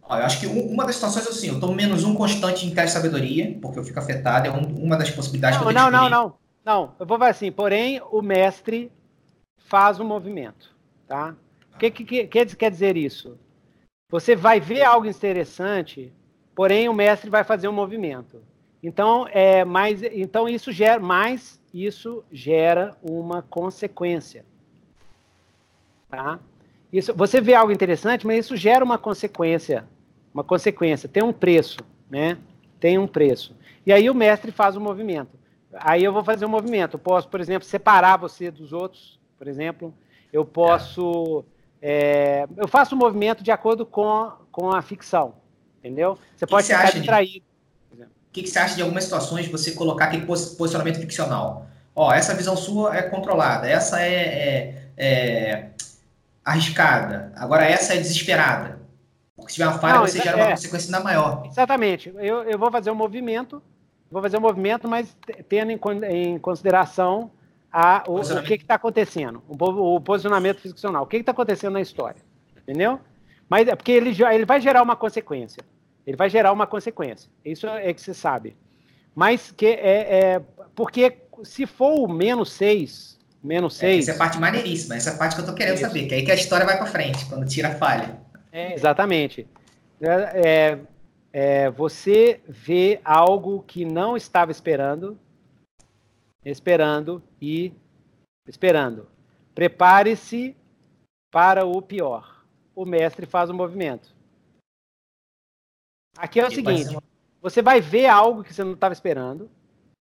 acho 0.08 0.40
que 0.40 0.46
uma 0.46 0.86
das 0.86 0.96
situações 0.96 1.26
é 1.26 1.30
assim, 1.30 1.48
eu 1.48 1.60
tomo 1.60 1.74
menos 1.74 2.04
um 2.04 2.14
constante 2.14 2.66
em 2.66 2.74
teste 2.74 2.90
de 2.90 2.94
sabedoria, 2.94 3.58
porque 3.60 3.80
eu 3.80 3.84
fico 3.84 4.00
afetado, 4.00 4.48
é 4.48 4.52
uma 4.52 4.96
das 4.96 5.10
possibilidades 5.10 5.58
não, 5.58 5.66
que 5.66 5.72
eu 5.72 5.74
Não, 5.74 5.90
não, 5.90 6.10
não. 6.10 6.38
Não, 6.64 6.96
eu 7.00 7.06
vou 7.06 7.18
falar 7.18 7.32
assim, 7.32 7.52
porém, 7.52 8.02
o 8.12 8.22
mestre 8.22 8.92
faz 9.58 10.00
o 10.00 10.06
movimento, 10.06 10.76
tá? 11.08 11.34
O 11.74 11.78
que, 11.78 11.90
que, 11.90 12.28
que 12.28 12.28
quer 12.28 12.70
dizer 12.70 12.98
isso? 12.98 13.40
Você 14.12 14.36
vai 14.36 14.60
ver 14.60 14.84
algo 14.84 15.08
interessante, 15.08 16.14
porém 16.58 16.90
o 16.90 16.94
mestre 16.94 17.30
vai 17.30 17.44
fazer 17.44 17.68
um 17.68 17.72
movimento. 17.72 18.42
Então, 18.82 19.28
é 19.30 19.64
mais, 19.64 20.02
então 20.02 20.50
isso 20.50 20.72
gera 20.72 21.00
mais, 21.00 21.62
isso 21.72 22.26
gera 22.32 22.98
uma 23.04 23.44
consequência, 23.44 24.44
tá? 26.10 26.40
Isso, 26.92 27.14
você 27.14 27.40
vê 27.40 27.54
algo 27.54 27.72
interessante, 27.72 28.26
mas 28.26 28.40
isso 28.40 28.58
gera 28.58 28.84
uma 28.84 28.98
consequência, 28.98 29.88
uma 30.34 30.44
consequência, 30.44 31.08
tem 31.08 31.22
um 31.22 31.32
preço, 31.32 31.78
né? 32.10 32.40
Tem 32.80 32.98
um 32.98 33.06
preço. 33.06 33.56
E 33.86 33.94
aí 33.94 34.10
o 34.10 34.16
mestre 34.16 34.52
faz 34.52 34.76
o 34.76 34.82
movimento. 34.82 35.38
Aí 35.72 36.04
eu 36.04 36.12
vou 36.12 36.24
fazer 36.24 36.48
um 36.48 36.50
movimento. 36.50 36.96
Eu 36.96 37.00
posso, 37.00 37.30
por 37.30 37.40
exemplo, 37.40 37.68
separar 37.68 38.18
você 38.18 38.50
dos 38.50 38.74
outros, 38.74 39.20
por 39.38 39.48
exemplo. 39.48 39.94
Eu 40.34 40.44
posso. 40.44 41.46
É, 41.80 42.48
eu 42.58 42.68
faço 42.68 42.96
um 42.96 42.98
movimento 42.98 43.44
de 43.44 43.52
acordo 43.52 43.86
com, 43.86 44.32
com 44.52 44.72
a 44.72 44.82
ficção. 44.82 45.36
Entendeu? 45.88 46.18
Você 46.36 46.46
que 46.46 46.52
pode 46.52 46.68
que 46.68 46.74
ficar 46.76 46.92
distraído. 46.92 47.46
O 47.92 48.06
que, 48.32 48.44
que, 48.44 48.50
você 48.50 48.60
acha 48.60 48.76
de 48.76 48.82
algumas 48.82 49.04
situações 49.04 49.46
de 49.46 49.52
você 49.52 49.72
colocar 49.72 50.06
aquele 50.06 50.26
posicionamento 50.26 51.00
ficcional? 51.00 51.66
Ó, 51.96 52.14
essa 52.14 52.36
visão 52.36 52.56
sua 52.56 52.96
é 52.96 53.02
controlada, 53.02 53.68
essa 53.68 54.00
é, 54.00 54.14
é, 54.14 54.90
é 54.98 55.70
arriscada, 56.46 57.32
agora 57.36 57.66
essa 57.66 57.96
é 57.96 57.98
desesperada. 57.98 58.80
Porque 59.36 59.52
se 59.52 59.56
tiver 59.56 59.68
uma 59.68 59.80
falha, 59.80 59.96
Não, 59.96 60.02
você 60.02 60.20
gera 60.20 60.38
é, 60.38 60.44
uma 60.44 60.52
consequência 60.52 60.88
ainda 60.88 61.04
maior. 61.04 61.44
Exatamente. 61.48 62.14
Eu, 62.16 62.44
eu 62.44 62.60
vou 62.60 62.72
fazer 62.72 62.92
um 62.92 62.96
movimento, 62.96 63.64
vou 64.12 64.22
fazer 64.22 64.38
um 64.38 64.42
movimento, 64.42 64.88
mas 64.88 65.16
tendo 65.50 65.72
em, 65.72 65.80
em 66.10 66.40
consideração 66.40 67.32
a, 67.72 68.04
o, 68.08 68.20
o 68.20 68.44
que 68.44 68.56
está 68.56 68.76
acontecendo, 68.76 69.42
o, 69.48 69.96
o, 69.96 70.02
posicionamento 70.02 70.62
ficcional, 70.62 71.04
o 71.04 71.08
que 71.08 71.18
está 71.18 71.32
acontecendo 71.32 71.74
na 71.74 71.82
história, 71.82 72.22
entendeu? 72.58 73.00
Mas 73.50 73.68
é 73.68 73.76
porque 73.76 73.92
ele, 73.92 74.16
ele 74.24 74.46
vai 74.46 74.60
gerar 74.60 74.82
uma 74.82 74.96
consequência, 74.96 75.64
ele 76.08 76.18
vai 76.18 76.30
gerar 76.30 76.52
uma 76.52 76.66
consequência, 76.66 77.30
isso 77.46 77.68
é 77.68 77.94
que 77.94 78.02
você 78.02 78.14
sabe. 78.14 78.58
Mas 79.14 79.52
que 79.52 79.68
é, 79.68 80.36
é 80.36 80.42
porque 80.74 81.18
se 81.44 81.68
for 81.68 82.00
o 82.00 82.08
menos 82.08 82.52
6, 82.54 83.20
menos 83.44 83.76
6... 83.76 83.96
É, 83.96 84.00
essa 84.00 84.12
é 84.12 84.16
a 84.16 84.18
parte 84.18 84.40
maneiríssima, 84.40 84.96
essa 84.96 85.12
é 85.12 85.14
a 85.14 85.18
parte 85.18 85.36
que 85.36 85.42
eu 85.42 85.44
estou 85.44 85.56
querendo 85.56 85.76
isso. 85.76 85.86
saber, 85.86 86.08
que 86.08 86.16
é 86.16 86.18
aí 86.18 86.26
que 86.26 86.32
a 86.32 86.36
história 86.36 86.66
vai 86.66 86.78
para 86.78 86.88
frente, 86.88 87.26
quando 87.26 87.48
tira 87.48 87.68
a 87.70 87.76
falha. 87.76 88.20
É, 88.52 88.74
exatamente. 88.74 89.48
É, 90.02 90.42
é 90.48 90.80
é, 91.40 91.70
você 91.70 92.42
vê 92.48 93.00
algo 93.06 93.64
que 93.68 93.86
não 93.86 94.18
estava 94.18 94.52
esperando, 94.52 95.20
esperando 96.44 97.22
e 97.40 97.72
esperando. 98.48 99.08
Prepare-se 99.54 100.58
para 101.32 101.64
o 101.64 101.80
pior. 101.80 102.44
O 102.76 102.86
mestre 102.86 103.28
faz 103.28 103.52
o 103.52 103.54
movimento. 103.54 104.16
Aqui 106.18 106.40
é 106.40 106.48
o 106.48 106.52
seguinte: 106.52 106.98
você 107.42 107.62
vai 107.62 107.82
ver 107.82 108.08
algo 108.08 108.44
que 108.44 108.54
você 108.54 108.64
não 108.64 108.74
estava 108.74 108.94
esperando. 108.94 109.50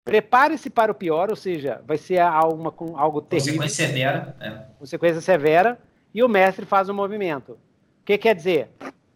Prepare-se 0.03 0.69
para 0.69 0.91
o 0.91 0.95
pior, 0.95 1.29
ou 1.29 1.35
seja, 1.35 1.81
vai 1.85 1.97
ser 1.97 2.19
algo, 2.19 2.73
algo 2.97 3.21
terrível. 3.21 3.53
Consequência 3.53 3.87
severa. 3.87 4.35
É. 4.39 4.49
Consequência 4.79 5.21
severa. 5.21 5.79
E 6.13 6.23
o 6.23 6.27
mestre 6.27 6.65
faz 6.65 6.89
o 6.89 6.93
movimento. 6.93 7.53
O 7.53 8.03
que 8.03 8.17
quer 8.17 8.35
dizer? 8.35 8.69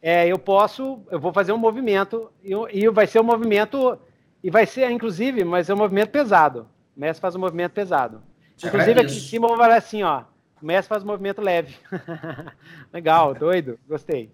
é, 0.07 0.27
eu 0.27 0.37
posso, 0.37 1.01
eu 1.09 1.19
vou 1.19 1.33
fazer 1.33 1.51
um 1.51 1.57
movimento 1.57 2.31
e, 2.43 2.51
e, 2.71 2.87
vai 2.89 3.07
ser 3.07 3.19
um 3.19 3.23
movimento 3.23 3.97
e 4.43 4.51
vai 4.51 4.67
ser, 4.67 4.91
inclusive, 4.91 5.43
mas 5.43 5.67
é 5.67 5.73
um 5.73 5.77
movimento 5.77 6.11
pesado. 6.11 6.67
O 6.95 6.99
mestre 6.99 7.19
faz 7.19 7.35
um 7.35 7.39
movimento 7.39 7.71
pesado. 7.71 8.21
Já 8.55 8.67
inclusive 8.67 8.99
aqui 8.99 9.15
em 9.15 9.19
cima 9.19 9.45
eu 9.45 9.49
vou 9.49 9.57
falar 9.57 9.77
assim, 9.77 10.03
ó, 10.03 10.21
o 10.61 10.65
mestre 10.65 10.89
faz 10.89 11.01
um 11.01 11.07
movimento 11.07 11.41
leve. 11.41 11.75
Legal, 12.93 13.33
doido, 13.33 13.79
gostei. 13.89 14.31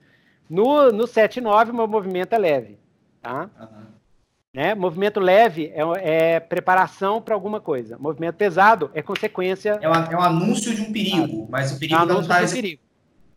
No, 0.51 0.91
no 0.91 1.05
7-9, 1.05 1.69
o 1.69 1.73
meu 1.73 1.87
movimento 1.87 2.33
é 2.33 2.37
leve, 2.37 2.77
tá? 3.21 3.49
Uhum. 3.57 3.85
Né? 4.53 4.75
Movimento 4.75 5.17
leve 5.17 5.71
é, 5.73 6.35
é 6.35 6.39
preparação 6.41 7.21
para 7.21 7.33
alguma 7.33 7.61
coisa. 7.61 7.97
Movimento 7.97 8.35
pesado 8.35 8.91
é 8.93 9.01
consequência. 9.01 9.79
É, 9.81 9.87
uma, 9.87 10.05
é 10.11 10.17
um 10.17 10.21
anúncio 10.21 10.75
de 10.75 10.81
um 10.81 10.91
perigo, 10.91 11.47
mas 11.49 11.71
o 11.71 11.79
perigo 11.79 12.01
é 12.01 12.03
um 12.03 12.05
não, 12.05 12.27
tá, 12.27 12.41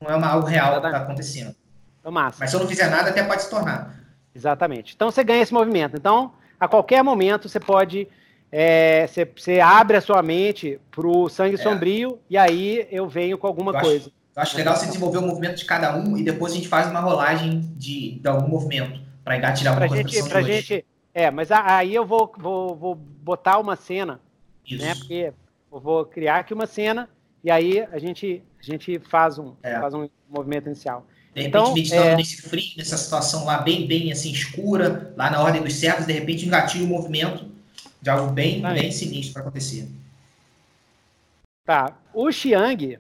não 0.01 0.11
é 0.11 0.17
uma, 0.17 0.27
algo 0.27 0.49
real 0.49 0.81
que 0.81 0.87
está 0.89 0.99
acontecendo. 0.99 1.55
No 2.03 2.11
máximo. 2.11 2.41
Mas 2.41 2.51
se 2.51 2.57
eu 2.57 2.61
não 2.61 2.67
fizer 2.67 2.91
nada, 2.91 3.11
até 3.11 3.23
pode 3.23 3.43
se 3.43 3.49
tornar. 3.49 3.95
Exatamente. 4.35 4.93
Então 4.97 5.09
você 5.09 5.23
ganha 5.23 5.41
esse 5.41 5.55
movimento. 5.55 5.97
Então, 5.97 6.33
a 6.59 6.67
qualquer 6.67 7.05
momento, 7.05 7.49
você 7.49 7.61
pode. 7.61 8.09
É, 8.51 9.07
você, 9.07 9.25
você, 9.25 9.61
abre 9.61 9.97
a 9.97 10.01
sua 10.01 10.21
mente 10.21 10.81
para 10.91 11.07
o 11.07 11.29
sangue 11.29 11.55
é. 11.55 11.59
sombrio 11.59 12.19
e 12.29 12.37
aí 12.37 12.89
eu 12.91 13.09
venho 13.09 13.39
com 13.39 13.47
alguma 13.47 13.71
eu 13.71 13.81
coisa. 13.81 14.07
Acho, 14.07 14.14
eu 14.37 14.43
acho 14.43 14.57
legal 14.57 14.77
você 14.77 14.87
desenvolver 14.87 15.19
o 15.19 15.23
movimento 15.23 15.57
de 15.57 15.65
cada 15.65 15.97
um 15.97 16.17
e 16.17 16.23
depois 16.23 16.53
a 16.53 16.57
gente 16.57 16.69
faz 16.69 16.91
uma 16.91 17.01
rolagem 17.01 17.61
de, 17.77 18.19
de 18.19 18.29
algum 18.29 18.49
movimento 18.49 19.01
para 19.23 19.37
engatilhar 19.37 19.73
alguma 19.73 19.89
pra 19.89 19.97
coisa 19.97 20.09
gente, 20.09 20.29
pra 20.29 20.43
gente, 20.43 20.85
É, 21.15 21.31
mas 21.31 21.53
aí 21.53 21.95
eu 21.95 22.05
vou, 22.05 22.33
vou, 22.37 22.75
vou 22.75 22.95
botar 22.95 23.59
uma 23.59 23.77
cena. 23.77 24.21
Isso. 24.67 24.85
Né, 24.85 24.95
porque 24.95 25.33
eu 25.71 25.81
vou 25.81 26.05
criar 26.05 26.39
aqui 26.39 26.53
uma 26.53 26.67
cena 26.67 27.09
e 27.43 27.51
aí 27.51 27.87
a 27.93 27.99
gente, 27.99 28.43
a 28.59 28.63
gente 28.63 28.99
faz, 28.99 29.39
um, 29.39 29.55
é. 29.63 29.79
faz 29.79 29.95
um 29.95 30.09
movimento 30.29 30.67
inicial. 30.67 31.07
De 31.33 31.43
repente, 31.43 31.49
então, 31.49 31.75
meditando 31.75 32.09
é... 32.09 32.17
nesse 32.17 32.43
frio, 32.43 32.73
nessa 32.77 32.97
situação 32.97 33.45
lá 33.45 33.59
bem, 33.59 33.87
bem 33.87 34.11
assim, 34.11 34.31
escura, 34.31 35.13
lá 35.17 35.31
na 35.31 35.43
ordem 35.43 35.63
dos 35.63 35.75
servos, 35.75 36.07
de 36.07 36.13
repente 36.13 36.47
engatilha 36.47 36.85
o 36.85 36.89
movimento 36.89 37.51
de 38.01 38.11
algo 38.11 38.33
bem, 38.33 38.61
bem 38.61 38.91
sinistro 38.91 39.33
para 39.33 39.43
acontecer. 39.43 39.89
Tá. 41.65 41.97
O 42.13 42.31
Xiang. 42.31 42.99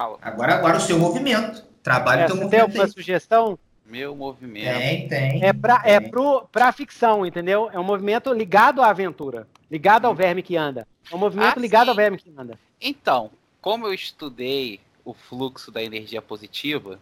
Fala. 0.00 0.18
Agora, 0.22 0.54
agora 0.54 0.76
o 0.78 0.80
seu 0.80 0.98
movimento. 0.98 1.62
Trabalhe 1.82 2.22
é, 2.22 2.24
o 2.24 2.28
teu 2.28 2.36
movimento. 2.36 2.50
Tem 2.52 2.60
alguma 2.60 2.84
aí. 2.84 2.90
sugestão? 2.90 3.58
Meu 3.84 4.16
movimento. 4.16 4.78
Tem, 4.78 5.08
tem. 5.08 5.44
É 5.44 5.52
para 5.52 5.82
é 5.84 6.00
pro, 6.00 6.48
pra 6.50 6.72
ficção, 6.72 7.26
entendeu? 7.26 7.68
É 7.70 7.78
um 7.78 7.84
movimento 7.84 8.32
ligado 8.32 8.80
à 8.80 8.88
aventura. 8.88 9.46
Ligado 9.70 10.06
ao 10.06 10.14
verme 10.14 10.42
que 10.42 10.56
anda. 10.56 10.88
É 11.12 11.14
um 11.14 11.18
movimento 11.18 11.58
ah, 11.58 11.60
ligado 11.60 11.84
sim. 11.84 11.90
ao 11.90 11.96
verme 11.96 12.16
que 12.16 12.32
anda. 12.34 12.58
Então, 12.80 13.30
como 13.60 13.86
eu 13.86 13.92
estudei 13.92 14.80
o 15.04 15.12
fluxo 15.12 15.70
da 15.70 15.82
energia 15.82 16.22
positiva, 16.22 16.98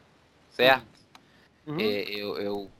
certo? 0.51 0.89
Uhum. 1.69 1.79
É, 1.79 2.03
eu, 2.03 2.37
eu 2.41 2.71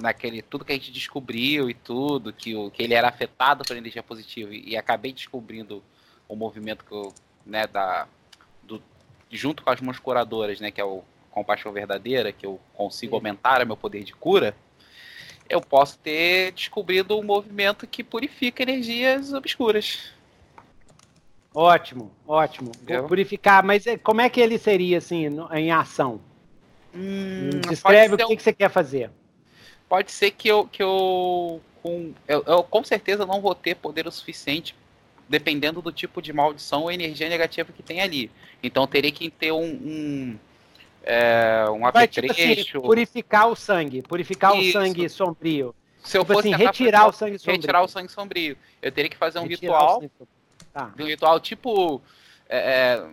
naquele 0.00 0.40
tudo 0.40 0.64
que 0.64 0.72
a 0.72 0.76
gente 0.76 0.90
descobriu 0.90 1.68
e 1.68 1.74
tudo 1.74 2.32
que, 2.32 2.54
o, 2.54 2.70
que 2.70 2.82
ele 2.82 2.94
era 2.94 3.08
afetado 3.08 3.62
pela 3.64 3.78
energia 3.78 4.02
positiva 4.02 4.54
e, 4.54 4.70
e 4.70 4.76
acabei 4.76 5.12
descobrindo 5.12 5.82
o 6.26 6.34
movimento 6.34 6.82
que 6.82 6.92
eu, 6.92 7.12
né, 7.44 7.66
da 7.66 8.06
junto 9.30 9.62
com 9.62 9.70
as 9.70 9.80
mãos 9.80 9.98
curadoras, 9.98 10.60
né, 10.60 10.70
que 10.70 10.80
é 10.80 10.84
o 10.84 11.02
compaixão 11.30 11.72
verdadeira, 11.72 12.32
que 12.32 12.44
eu 12.44 12.60
consigo 12.74 13.14
aumentar 13.14 13.62
o 13.62 13.66
meu 13.66 13.76
poder 13.76 14.02
de 14.02 14.12
cura, 14.12 14.54
eu 15.48 15.60
posso 15.60 15.98
ter 15.98 16.52
descobrido 16.52 17.18
um 17.18 17.22
movimento 17.22 17.86
que 17.86 18.04
purifica 18.04 18.62
energias 18.62 19.32
obscuras. 19.32 20.12
Ótimo, 21.52 22.10
ótimo. 22.26 22.70
Vou 22.86 23.08
purificar, 23.08 23.64
mas 23.64 23.86
é, 23.86 23.98
como 23.98 24.20
é 24.20 24.28
que 24.28 24.40
ele 24.40 24.58
seria 24.58 24.98
assim 24.98 25.26
em 25.52 25.72
ação? 25.72 26.20
Hum, 26.94 27.60
Descreve 27.68 28.14
o 28.14 28.16
que, 28.16 28.24
um... 28.24 28.36
que, 28.36 28.42
você 28.42 28.52
quer 28.52 28.70
fazer. 28.70 29.10
Pode 29.88 30.12
ser 30.12 30.30
que 30.30 30.48
eu, 30.48 30.66
que 30.66 30.82
eu 30.82 31.60
com, 31.82 32.12
eu, 32.28 32.44
eu, 32.46 32.62
com 32.62 32.84
certeza 32.84 33.26
não 33.26 33.40
vou 33.40 33.54
ter 33.54 33.74
poder 33.74 34.06
o 34.06 34.12
suficiente, 34.12 34.76
dependendo 35.30 35.80
do 35.80 35.92
tipo 35.92 36.20
de 36.20 36.32
maldição 36.32 36.82
ou 36.82 36.90
energia 36.90 37.28
negativa 37.28 37.72
que 37.72 37.84
tem 37.84 38.00
ali. 38.00 38.28
Então 38.60 38.84
teria 38.84 39.12
que 39.12 39.30
ter 39.30 39.52
um, 39.52 39.62
um 39.64 40.38
é, 41.04 41.64
um 41.70 41.86
apetrecho. 41.86 42.34
Tipo 42.34 42.78
assim, 42.78 42.80
purificar 42.80 43.48
o 43.48 43.54
sangue, 43.54 44.02
purificar 44.02 44.56
Isso. 44.56 44.76
o 44.76 44.82
sangue 44.82 45.08
sombrio. 45.08 45.74
Se 46.02 46.18
eu 46.18 46.22
tipo 46.22 46.34
fosse 46.34 46.52
assim, 46.52 46.64
retirar 46.64 47.06
o 47.06 47.12
sangue 47.12 47.38
sombrio. 47.38 47.60
Retirar 47.60 47.82
o 47.82 47.88
sangue 47.88 48.10
sombrio. 48.10 48.56
Eu 48.82 48.90
teria 48.90 49.08
que 49.08 49.16
fazer 49.16 49.38
um 49.38 49.46
retirar 49.46 49.78
ritual 49.78 50.10
Tá. 50.72 50.92
Um 50.98 51.04
ritual 51.04 51.38
tipo. 51.38 52.02
É, 52.48 52.58
é, 52.58 53.08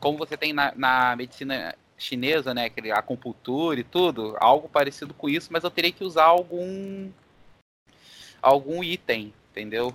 como 0.00 0.18
você 0.18 0.36
tem 0.36 0.52
na, 0.52 0.72
na, 0.74 1.14
medicina 1.14 1.74
chinesa, 1.96 2.52
né? 2.52 2.64
Aquele 2.64 2.90
acupuntura 2.90 3.78
e 3.78 3.84
tudo. 3.84 4.36
Algo 4.40 4.68
parecido 4.68 5.14
com 5.14 5.28
isso, 5.28 5.52
mas 5.52 5.62
eu 5.62 5.70
teria 5.70 5.92
que 5.92 6.02
usar 6.02 6.24
algum. 6.24 7.10
algum 8.42 8.82
item, 8.82 9.32
entendeu? 9.50 9.94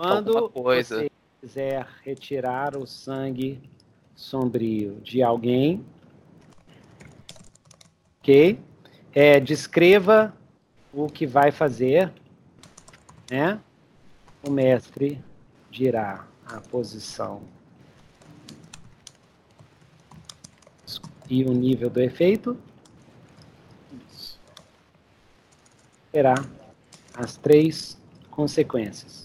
Quando 0.00 0.48
você 0.54 1.10
quiser 1.40 1.84
retirar 2.04 2.76
o 2.76 2.86
sangue 2.86 3.60
sombrio 4.14 5.00
de 5.00 5.24
alguém, 5.24 5.84
ok? 8.20 8.60
É, 9.12 9.40
descreva 9.40 10.32
o 10.92 11.08
que 11.08 11.26
vai 11.26 11.50
fazer, 11.50 12.12
né? 13.28 13.60
O 14.46 14.52
mestre 14.52 15.20
dirá 15.68 16.28
a 16.46 16.60
posição 16.60 17.42
e 21.28 21.42
o 21.42 21.52
nível 21.52 21.90
do 21.90 22.00
efeito. 22.00 22.56
Terá 26.12 26.36
as 27.16 27.36
três 27.36 28.00
consequências. 28.30 29.17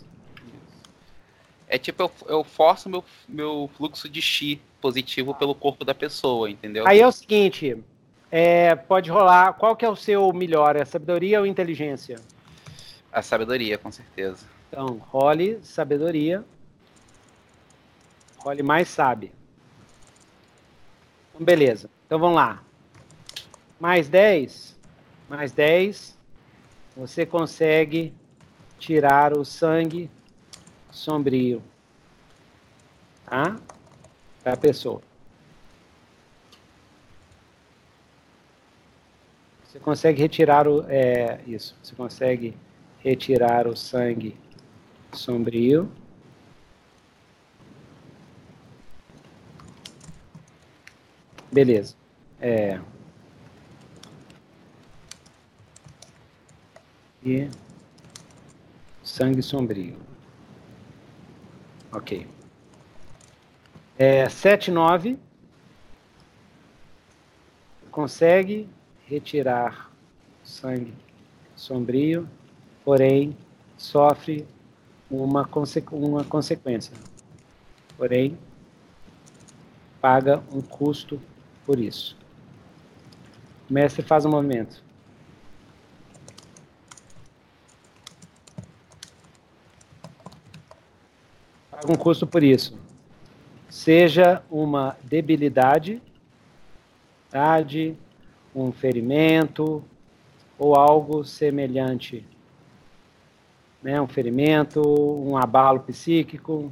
É 1.73 1.79
tipo, 1.79 2.03
eu, 2.03 2.11
eu 2.27 2.43
forço 2.43 2.87
meu, 2.87 3.03
meu 3.27 3.67
fluxo 3.75 4.07
de 4.07 4.21
chi 4.21 4.61
positivo 4.79 5.33
pelo 5.33 5.55
corpo 5.55 5.83
da 5.83 5.95
pessoa, 5.95 6.47
entendeu? 6.47 6.87
Aí 6.87 7.01
é 7.01 7.07
o 7.07 7.11
seguinte, 7.11 7.83
é, 8.29 8.75
pode 8.75 9.09
rolar. 9.09 9.53
Qual 9.53 9.75
que 9.75 9.83
é 9.83 9.89
o 9.89 9.95
seu 9.95 10.31
melhor? 10.31 10.75
É 10.75 10.85
sabedoria 10.85 11.39
ou 11.39 11.47
inteligência? 11.47 12.19
A 13.11 13.23
sabedoria, 13.23 13.75
com 13.75 13.91
certeza. 13.91 14.45
Então, 14.69 15.01
role 15.09 15.59
sabedoria. 15.63 16.45
Role 18.37 18.61
mais 18.61 18.87
sabe. 18.87 19.31
Então, 21.31 21.43
beleza. 21.43 21.89
Então 22.05 22.19
vamos 22.19 22.35
lá. 22.35 22.61
Mais 23.79 24.07
10. 24.07 24.77
Mais 25.27 25.51
10. 25.51 26.15
Você 26.95 27.25
consegue 27.25 28.13
tirar 28.77 29.35
o 29.35 29.43
sangue 29.43 30.07
sombrio. 30.93 31.61
Tá? 33.25 33.59
Da 34.43 34.55
pessoa. 34.55 35.01
Você 39.65 39.79
consegue 39.79 40.21
retirar 40.21 40.67
o. 40.67 40.85
É, 40.87 41.41
isso. 41.47 41.75
Você 41.81 41.95
consegue 41.95 42.55
retirar 42.99 43.67
o 43.67 43.75
sangue 43.75 44.37
sombrio. 45.11 45.91
Beleza. 51.51 51.95
É. 52.39 52.79
E 57.25 57.49
sangue 59.03 59.41
sombrio. 59.41 60.12
Ok. 61.95 62.25
É, 63.99 64.27
7, 64.27 64.71
9. 64.71 65.19
Consegue 67.91 68.67
retirar 69.05 69.91
sangue 70.43 70.91
sombrio, 71.55 72.27
porém 72.83 73.37
sofre 73.77 74.47
uma, 75.09 75.45
conse 75.45 75.83
uma 75.91 76.23
consequência. 76.23 76.93
Porém, 77.95 78.35
paga 80.01 80.41
um 80.51 80.61
custo 80.61 81.21
por 81.63 81.79
isso. 81.79 82.17
O 83.69 83.73
mestre 83.73 84.01
faz 84.01 84.25
um 84.25 84.31
movimento. 84.31 84.82
Paga 91.84 91.93
um 91.95 91.97
custo 91.97 92.26
por 92.26 92.41
isso. 92.41 92.80
Seja 93.69 94.41
uma 94.49 94.95
debilidade, 95.03 96.01
um 98.55 98.72
ferimento 98.72 99.84
ou 100.57 100.76
algo 100.77 101.26
semelhante. 101.26 102.26
Né? 103.81 103.99
Um 103.99 104.07
ferimento, 104.07 104.81
um 104.81 105.35
abalo 105.35 105.81
psíquico, 105.81 106.72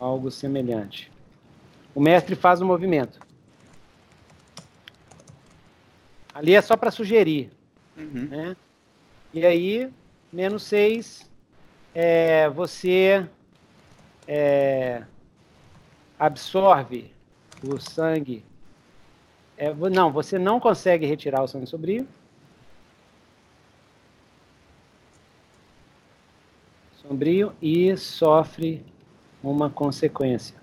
algo 0.00 0.30
semelhante. 0.30 1.10
O 1.92 2.00
mestre 2.00 2.36
faz 2.36 2.60
o 2.60 2.64
movimento. 2.64 3.18
Ali 6.32 6.54
é 6.54 6.62
só 6.62 6.76
para 6.76 6.92
sugerir. 6.92 7.50
Uhum. 7.96 8.28
Né? 8.28 8.56
E 9.32 9.46
aí, 9.46 9.90
menos 10.32 10.62
6, 10.64 11.30
é, 11.94 12.48
você 12.48 13.26
é, 14.26 15.04
absorve 16.18 17.10
o 17.62 17.78
sangue. 17.80 18.44
É, 19.56 19.72
não, 19.72 20.10
você 20.10 20.38
não 20.38 20.58
consegue 20.58 21.06
retirar 21.06 21.42
o 21.42 21.48
sangue 21.48 21.66
sombrio. 21.66 22.06
Sombrio 26.96 27.52
e 27.60 27.96
sofre 27.96 28.84
uma 29.42 29.68
consequência. 29.68 30.61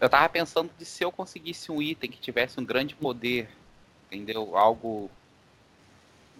Eu, 0.00 0.08
tava 0.08 0.28
pensando 0.28 0.70
de 0.78 0.84
se 0.84 1.04
eu 1.04 1.10
conseguisse 1.10 1.72
um 1.72 1.82
item 1.82 2.10
que 2.10 2.20
tivesse 2.20 2.60
um 2.60 2.64
grande 2.64 2.94
poder, 2.94 3.48
entendeu? 4.06 4.56
Algo. 4.56 5.10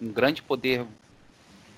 Um 0.01 0.11
grande 0.11 0.41
poder 0.41 0.85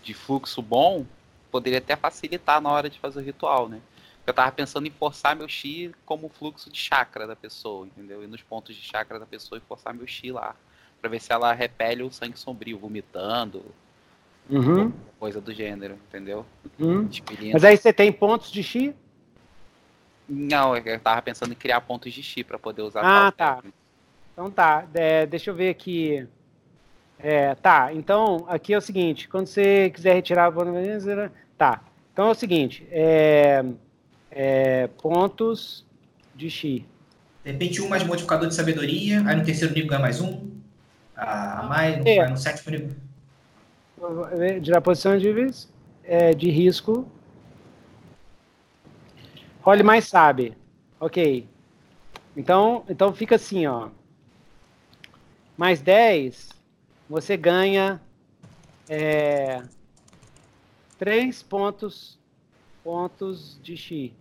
de 0.04 0.14
fluxo 0.14 0.62
bom, 0.62 1.06
poderia 1.52 1.80
até 1.80 1.96
facilitar 1.96 2.62
na 2.62 2.70
hora 2.70 2.90
de 2.90 3.00
fazer 3.00 3.20
o 3.20 3.24
ritual, 3.24 3.68
né? 3.68 3.82
Eu 4.26 4.34
tava 4.34 4.52
pensando 4.52 4.88
em 4.88 4.92
forçar 4.92 5.36
meu 5.36 5.50
chi 5.50 5.92
como 6.06 6.30
fluxo 6.30 6.70
de 6.70 6.78
chakra 6.78 7.26
da 7.26 7.36
pessoa, 7.36 7.88
entendeu? 7.88 8.24
Ir 8.24 8.28
nos 8.28 8.44
pontos 8.44 8.76
de 8.76 8.82
chakra 8.82 9.20
da 9.20 9.26
pessoa 9.26 9.58
e 9.58 9.68
forçar 9.68 9.94
meu 9.94 10.06
chi 10.06 10.32
lá. 10.32 10.56
Pra 11.00 11.10
ver 11.10 11.20
se 11.20 11.34
ela 11.34 11.52
repele 11.52 12.04
o 12.04 12.12
sangue 12.12 12.38
sombrio, 12.38 12.78
vomitando, 12.78 13.66
Uhum. 14.50 14.92
Coisa 15.20 15.40
do 15.40 15.54
gênero, 15.54 15.98
entendeu? 16.10 16.46
Uhum. 16.80 17.10
Mas 17.54 17.64
aí 17.64 17.78
você 17.78 17.94
tem 17.94 18.12
pontos 18.12 18.52
de 18.52 18.64
chi? 18.64 18.94
Não, 20.34 20.78
eu 20.78 21.00
tava 21.00 21.22
pensando 21.22 21.52
em 21.52 21.56
criar 21.56 21.82
pontos 21.82 22.14
de 22.14 22.24
chi 22.24 22.42
para 22.44 22.58
poder 22.58 22.84
usar. 22.84 23.02
Ah, 23.04 23.32
tá. 23.32 23.62
Então 24.32 24.50
tá. 24.50 24.86
É, 24.94 25.26
deixa 25.26 25.52
eu 25.52 25.56
ver 25.56 25.70
aqui. 25.70 26.26
É, 27.20 27.54
tá, 27.56 27.94
então 27.94 28.46
aqui 28.48 28.74
é 28.74 28.78
o 28.78 28.82
seguinte: 28.82 29.28
quando 29.28 29.48
você 29.48 29.90
quiser 29.90 30.14
retirar 30.14 30.48
a 30.48 31.32
tá. 31.58 31.82
Então 32.14 32.30
é 32.30 32.32
o 32.32 32.36
seguinte: 32.36 32.88
é, 32.90 33.64
é, 34.32 34.88
pontos 35.02 35.86
de 36.34 36.50
chi. 36.50 36.86
De 37.44 37.52
repente, 37.52 37.82
um 37.82 37.90
mais 37.90 38.04
modificador 38.04 38.48
de 38.48 38.56
sabedoria, 38.56 39.22
aí 39.28 39.36
no 39.36 39.44
terceiro 39.44 39.74
nível 39.74 39.90
ganha 39.90 40.02
mais 40.02 40.22
um. 40.22 40.50
A 41.16 41.64
mais, 41.64 42.06
é. 42.06 42.28
no 42.28 42.38
sétimo 42.38 42.72
nível 42.72 42.96
de 44.62 44.82
posição 44.82 45.18
de, 45.18 45.30
é, 46.04 46.34
de 46.34 46.50
risco. 46.50 47.08
Role 49.62 49.84
mais 49.84 50.08
sabe. 50.08 50.58
Ok. 51.00 51.48
Então, 52.36 52.84
então 52.90 53.14
fica 53.14 53.36
assim, 53.36 53.68
ó. 53.68 53.90
Mais 55.56 55.82
10, 55.82 56.50
você 57.08 57.38
ganha 57.38 58.02
é, 58.90 59.64
3 60.98 61.44
pontos, 61.44 62.20
pontos 62.84 63.60
de 63.62 63.78
Xi. 63.78 64.14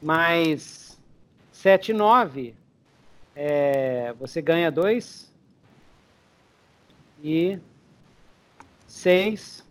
Mais 0.00 0.98
7, 1.52 1.92
9, 1.92 2.54
é, 3.34 4.12
você 4.14 4.40
ganha 4.40 4.70
dois 4.70 5.32
e 7.22 7.58
seis 8.86 9.67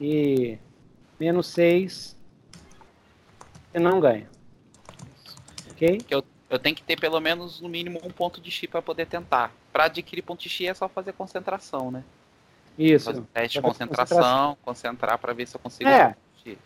e 0.00 0.58
menos 1.18 1.46
seis 1.46 2.16
você 3.70 3.78
não 3.78 4.00
ganha. 4.00 4.28
Ok? 5.70 6.00
Eu, 6.10 6.24
eu 6.50 6.58
tenho 6.58 6.74
que 6.74 6.82
ter 6.82 6.98
pelo 6.98 7.20
menos 7.20 7.60
no 7.60 7.68
mínimo 7.68 8.00
um 8.02 8.10
ponto 8.10 8.40
de 8.40 8.50
chi 8.50 8.66
para 8.66 8.82
poder 8.82 9.06
tentar. 9.06 9.52
Para 9.72 9.84
adquirir 9.84 10.22
ponto 10.22 10.42
de 10.42 10.48
chi 10.48 10.66
é 10.66 10.74
só 10.74 10.88
fazer 10.88 11.12
concentração, 11.12 11.90
né? 11.90 12.02
Isso. 12.78 13.06
Fazer 13.06 13.22
teste 13.32 13.58
de 13.58 13.62
concentração, 13.62 14.16
concentração. 14.16 14.58
concentrar 14.62 15.18
para 15.18 15.32
ver 15.32 15.46
se 15.46 15.56
eu 15.56 15.60
consigo. 15.60 15.88
É. 15.88 16.16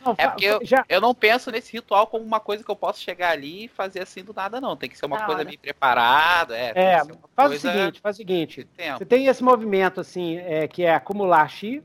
Não, 0.04 0.14
é 0.16 0.28
porque 0.28 0.44
eu, 0.44 0.64
já... 0.64 0.84
eu 0.88 1.00
não 1.00 1.12
penso 1.12 1.50
nesse 1.50 1.72
ritual 1.72 2.06
como 2.06 2.24
uma 2.24 2.38
coisa 2.38 2.62
que 2.62 2.70
eu 2.70 2.76
posso 2.76 3.00
chegar 3.00 3.30
ali 3.30 3.64
e 3.64 3.68
fazer 3.68 4.00
assim 4.00 4.22
do 4.22 4.32
nada, 4.32 4.60
não. 4.60 4.76
Tem 4.76 4.88
que 4.88 4.96
ser 4.96 5.06
uma 5.06 5.18
não, 5.18 5.26
coisa 5.26 5.44
bem 5.44 5.58
preparada. 5.58 6.56
É, 6.56 6.72
é 6.76 7.02
faz 7.34 7.52
o 7.52 7.58
seguinte, 7.58 8.00
faz 8.00 8.16
o 8.16 8.18
seguinte. 8.18 8.68
Você 8.96 9.04
tem 9.04 9.26
esse 9.26 9.42
movimento 9.42 10.00
assim, 10.00 10.36
é, 10.36 10.68
que 10.68 10.84
é 10.84 10.94
acumular 10.94 11.48
chi, 11.48 11.82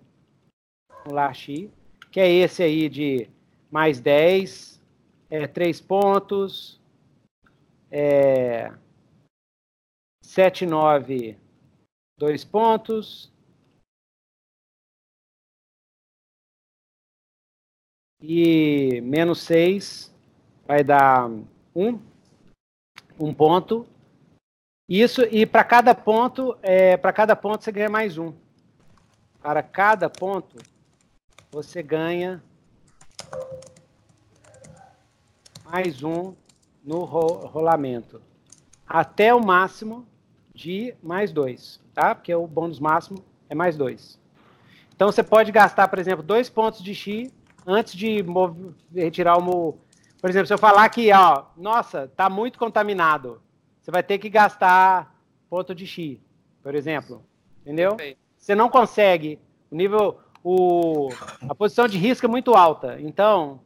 acumular 1.07 1.33
chi, 1.33 1.71
que 2.11 2.19
é 2.19 2.29
esse 2.29 2.61
aí 2.61 2.89
de 2.89 3.29
mais 3.71 3.99
10, 3.99 4.81
é, 5.29 5.47
3 5.47 5.79
pontos, 5.79 6.79
é, 7.89 8.73
7, 10.21 10.65
9, 10.65 11.37
2 12.19 12.43
pontos, 12.43 13.31
e 18.21 18.99
menos 19.01 19.41
6 19.41 20.13
vai 20.65 20.83
dar 20.83 21.29
1, 21.73 21.99
um 23.19 23.33
ponto. 23.33 23.87
Isso, 24.89 25.21
e 25.23 25.45
para 25.45 25.63
cada 25.63 25.93
ponto, 25.93 26.57
é, 26.61 26.97
para 26.97 27.13
cada 27.13 27.35
ponto 27.35 27.63
você 27.63 27.71
ganha 27.71 27.89
mais 27.89 28.17
um. 28.17 28.33
Para 29.41 29.61
cada 29.61 30.09
ponto, 30.09 30.57
você 31.51 31.81
ganha 31.81 32.43
mais 35.65 36.03
um 36.03 36.33
no 36.83 37.03
ro 37.03 37.45
rolamento 37.47 38.21
até 38.87 39.33
o 39.33 39.43
máximo 39.43 40.07
de 40.53 40.95
mais 41.03 41.31
2, 41.31 41.81
tá? 41.93 42.15
Porque 42.15 42.33
o 42.33 42.47
bônus 42.47 42.79
máximo 42.79 43.23
é 43.49 43.55
mais 43.55 43.77
2. 43.77 44.19
Então 44.95 45.11
você 45.11 45.21
pode 45.21 45.51
gastar, 45.51 45.87
por 45.87 45.99
exemplo, 45.99 46.23
dois 46.23 46.49
pontos 46.49 46.81
de 46.81 46.95
Xi 46.95 47.31
antes 47.65 47.93
de 47.93 48.25
retirar 48.93 49.37
o. 49.37 49.77
Por 50.19 50.29
exemplo, 50.29 50.47
se 50.47 50.53
eu 50.53 50.57
falar 50.57 50.89
que, 50.89 51.11
ó, 51.13 51.45
nossa, 51.55 52.11
tá 52.15 52.29
muito 52.29 52.57
contaminado, 52.57 53.41
você 53.79 53.91
vai 53.91 54.01
ter 54.01 54.17
que 54.17 54.29
gastar 54.29 55.15
ponto 55.49 55.75
de 55.75 55.85
Xi, 55.85 56.19
por 56.63 56.73
exemplo. 56.73 57.23
Entendeu? 57.61 57.95
Você 58.37 58.55
não 58.55 58.69
consegue. 58.69 59.39
O 59.69 59.75
nível. 59.75 60.17
O, 60.49 61.09
a 61.41 61.53
posição 61.53 61.89
de 61.89 61.97
risco 61.97 62.25
é 62.25 62.29
muito 62.29 62.53
alta. 62.53 62.97
Então, 63.01 63.59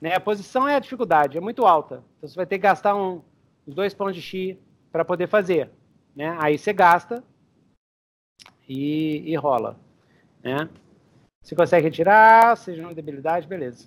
né, 0.00 0.14
a 0.14 0.20
posição 0.20 0.66
é 0.66 0.76
a 0.76 0.78
dificuldade, 0.78 1.36
é 1.36 1.40
muito 1.42 1.66
alta. 1.66 2.02
Então 2.16 2.26
você 2.26 2.34
vai 2.34 2.46
ter 2.46 2.56
que 2.56 2.62
gastar 2.62 2.96
um, 2.96 3.22
uns 3.66 3.74
dois 3.74 3.92
pontos 3.92 4.14
de 4.14 4.22
Xi 4.22 4.58
para 4.90 5.04
poder 5.04 5.26
fazer. 5.26 5.70
Né? 6.16 6.34
Aí 6.40 6.56
você 6.56 6.72
gasta 6.72 7.22
e, 8.66 9.30
e 9.30 9.36
rola. 9.36 9.78
Né? 10.42 10.70
Se 11.42 11.54
consegue 11.54 11.84
retirar, 11.84 12.56
seja 12.56 12.80
uma 12.80 12.94
debilidade, 12.94 13.46
beleza. 13.46 13.86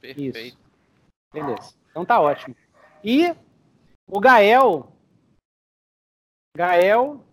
Perfeito. 0.00 0.36
Isso. 0.36 0.58
Beleza. 1.32 1.76
Então 1.90 2.04
tá 2.04 2.20
ótimo. 2.20 2.56
E 3.04 3.32
o 4.08 4.18
Gael. 4.18 4.92
Gael. 6.56 7.24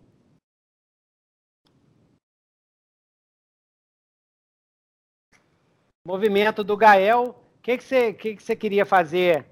Movimento 6.06 6.62
do 6.62 6.76
Gael. 6.76 7.34
O 7.58 7.62
que, 7.62 7.78
que, 7.78 7.84
você, 7.84 8.12
que, 8.12 8.36
que 8.36 8.42
você 8.42 8.54
queria 8.54 8.84
fazer? 8.84 9.46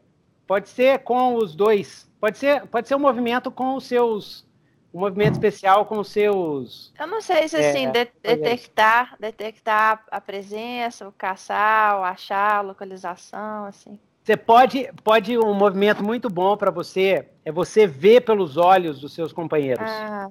Pode 0.47 0.69
ser 0.69 0.99
com 0.99 1.37
os 1.37 1.55
dois. 1.55 2.11
Pode 2.20 2.37
ser, 2.37 2.66
pode 2.66 2.87
ser 2.87 2.95
um 2.95 2.99
movimento 3.01 3.51
com 3.51 3.74
os 3.74 3.85
seus 3.85 4.47
um 4.93 5.01
movimento 5.01 5.33
especial 5.33 5.87
com 5.87 5.99
os 5.99 6.09
seus. 6.09 6.93
Eu 7.01 7.07
não 7.07 7.23
sei 7.23 7.49
se 7.49 7.57
assim, 7.57 7.87
é, 7.87 7.91
de 7.91 8.11
detectar, 8.23 9.16
detectar 9.19 10.05
a 10.11 10.20
presença, 10.20 11.09
o 11.09 11.12
caçar, 11.12 11.99
o 11.99 12.05
achar, 12.05 12.57
a 12.57 12.61
localização, 12.61 13.65
assim. 13.65 13.99
Você 14.23 14.37
pode, 14.37 14.91
pode 15.03 15.39
um 15.39 15.55
movimento 15.55 16.05
muito 16.05 16.29
bom 16.29 16.57
para 16.57 16.70
você 16.70 17.29
é 17.45 17.51
você 17.51 17.87
ver 17.87 18.20
pelos 18.20 18.57
olhos 18.57 19.01
dos 19.01 19.15
seus 19.15 19.33
companheiros. 19.33 19.91
Ah, 19.91 20.29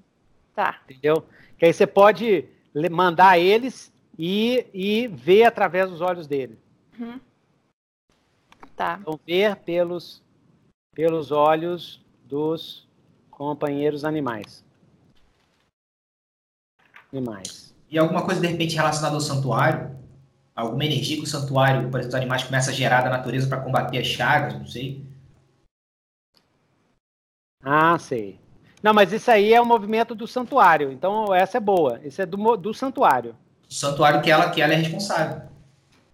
tá. 0.53 0.79
Entendeu? 0.87 1.25
Que 1.57 1.65
aí 1.65 1.73
você 1.73 1.87
pode 1.87 2.47
mandar 2.91 3.39
eles 3.39 3.90
e, 4.17 4.65
e 4.73 5.07
ver 5.07 5.43
através 5.43 5.89
dos 5.89 6.01
olhos 6.01 6.27
dele. 6.27 6.57
Uhum. 6.99 7.19
Tá. 8.75 8.97
Então, 9.01 9.19
ver 9.25 9.55
pelos, 9.57 10.21
pelos 10.93 11.31
olhos 11.31 12.01
dos 12.25 12.87
companheiros 13.29 14.05
animais. 14.05 14.63
Animais. 17.11 17.75
E 17.89 17.97
alguma 17.97 18.23
coisa, 18.23 18.39
de 18.39 18.47
repente, 18.47 18.75
relacionada 18.75 19.15
ao 19.15 19.21
santuário? 19.21 19.99
Alguma 20.55 20.85
energia 20.85 21.17
que 21.17 21.23
o 21.23 21.27
santuário, 21.27 21.89
por 21.89 21.99
exemplo, 21.99 22.09
os 22.09 22.15
animais 22.15 22.43
começa 22.43 22.71
a 22.71 22.73
gerar 22.73 23.01
da 23.01 23.09
natureza 23.09 23.47
para 23.47 23.61
combater 23.61 23.97
as 23.97 24.07
chagas, 24.07 24.53
não 24.53 24.65
sei. 24.65 25.05
Ah, 27.63 27.97
sei. 27.97 28.39
Não, 28.81 28.93
mas 28.93 29.11
isso 29.11 29.29
aí 29.29 29.53
é 29.53 29.61
o 29.61 29.65
movimento 29.65 30.15
do 30.15 30.27
santuário. 30.27 30.91
Então, 30.91 31.33
essa 31.33 31.57
é 31.57 31.61
boa. 31.61 31.99
Isso 32.03 32.21
é 32.21 32.25
do, 32.25 32.57
do 32.57 32.73
santuário. 32.73 33.35
O 33.71 33.73
santuário 33.73 34.21
que 34.21 34.29
ela, 34.29 34.51
que 34.51 34.61
ela 34.61 34.73
é 34.73 34.75
responsável. 34.75 35.49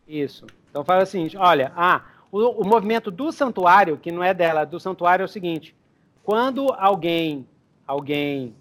Isso. 0.07 0.45
Então, 0.69 0.85
fala 0.85 1.01
assim, 1.01 1.27
olha, 1.35 1.73
ah, 1.75 2.05
o, 2.31 2.61
o 2.61 2.67
movimento 2.67 3.09
do 3.09 3.31
santuário, 3.31 3.97
que 3.97 4.11
não 4.11 4.23
é 4.23 4.31
dela, 4.31 4.63
do 4.63 4.79
santuário 4.79 5.23
é 5.23 5.25
o 5.25 5.27
seguinte. 5.27 5.75
Quando 6.23 6.71
alguém, 6.73 7.47
alguém 7.87 8.55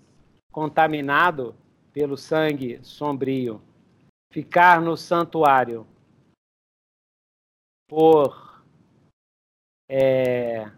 contaminado 0.50 1.54
pelo 1.92 2.16
sangue 2.16 2.80
sombrio 2.82 3.60
ficar 4.32 4.80
no 4.80 4.96
santuário 4.96 5.86
por 7.86 8.64
é, 9.90 10.70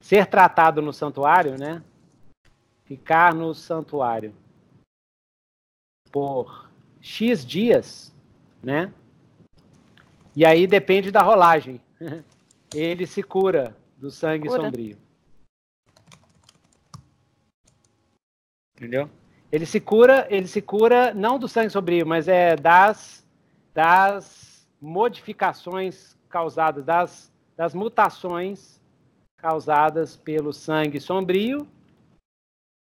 ser 0.00 0.26
tratado 0.26 0.80
no 0.80 0.92
santuário, 0.92 1.58
né? 1.58 1.82
Ficar 2.84 3.34
no 3.34 3.54
santuário 3.54 4.32
por 6.12 6.71
X 7.02 7.44
dias, 7.44 8.14
né? 8.62 8.94
E 10.34 10.46
aí 10.46 10.66
depende 10.68 11.10
da 11.10 11.20
rolagem. 11.20 11.80
Ele 12.72 13.06
se 13.06 13.22
cura 13.22 13.76
do 13.98 14.10
sangue 14.10 14.48
cura. 14.48 14.62
sombrio. 14.62 14.96
Entendeu? 18.76 19.10
Ele 19.50 19.66
se 19.66 19.78
cura, 19.78 20.26
ele 20.30 20.48
se 20.48 20.62
cura 20.62 21.12
não 21.12 21.38
do 21.38 21.46
sangue 21.46 21.68
sombrio, 21.68 22.06
mas 22.06 22.26
é 22.26 22.56
das, 22.56 23.22
das 23.74 24.66
modificações 24.80 26.16
causadas, 26.30 26.82
das, 26.82 27.32
das 27.54 27.74
mutações 27.74 28.80
causadas 29.36 30.16
pelo 30.16 30.54
sangue 30.54 30.98
sombrio 30.98 31.68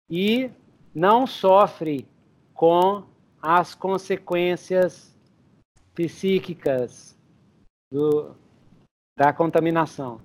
e 0.09 0.49
não 0.95 1.27
sofre 1.27 2.07
com 2.55 3.05
as 3.43 3.75
consequências 3.75 5.17
psíquicas 5.95 7.17
do, 7.91 8.35
da 9.17 9.33
contaminação. 9.33 10.21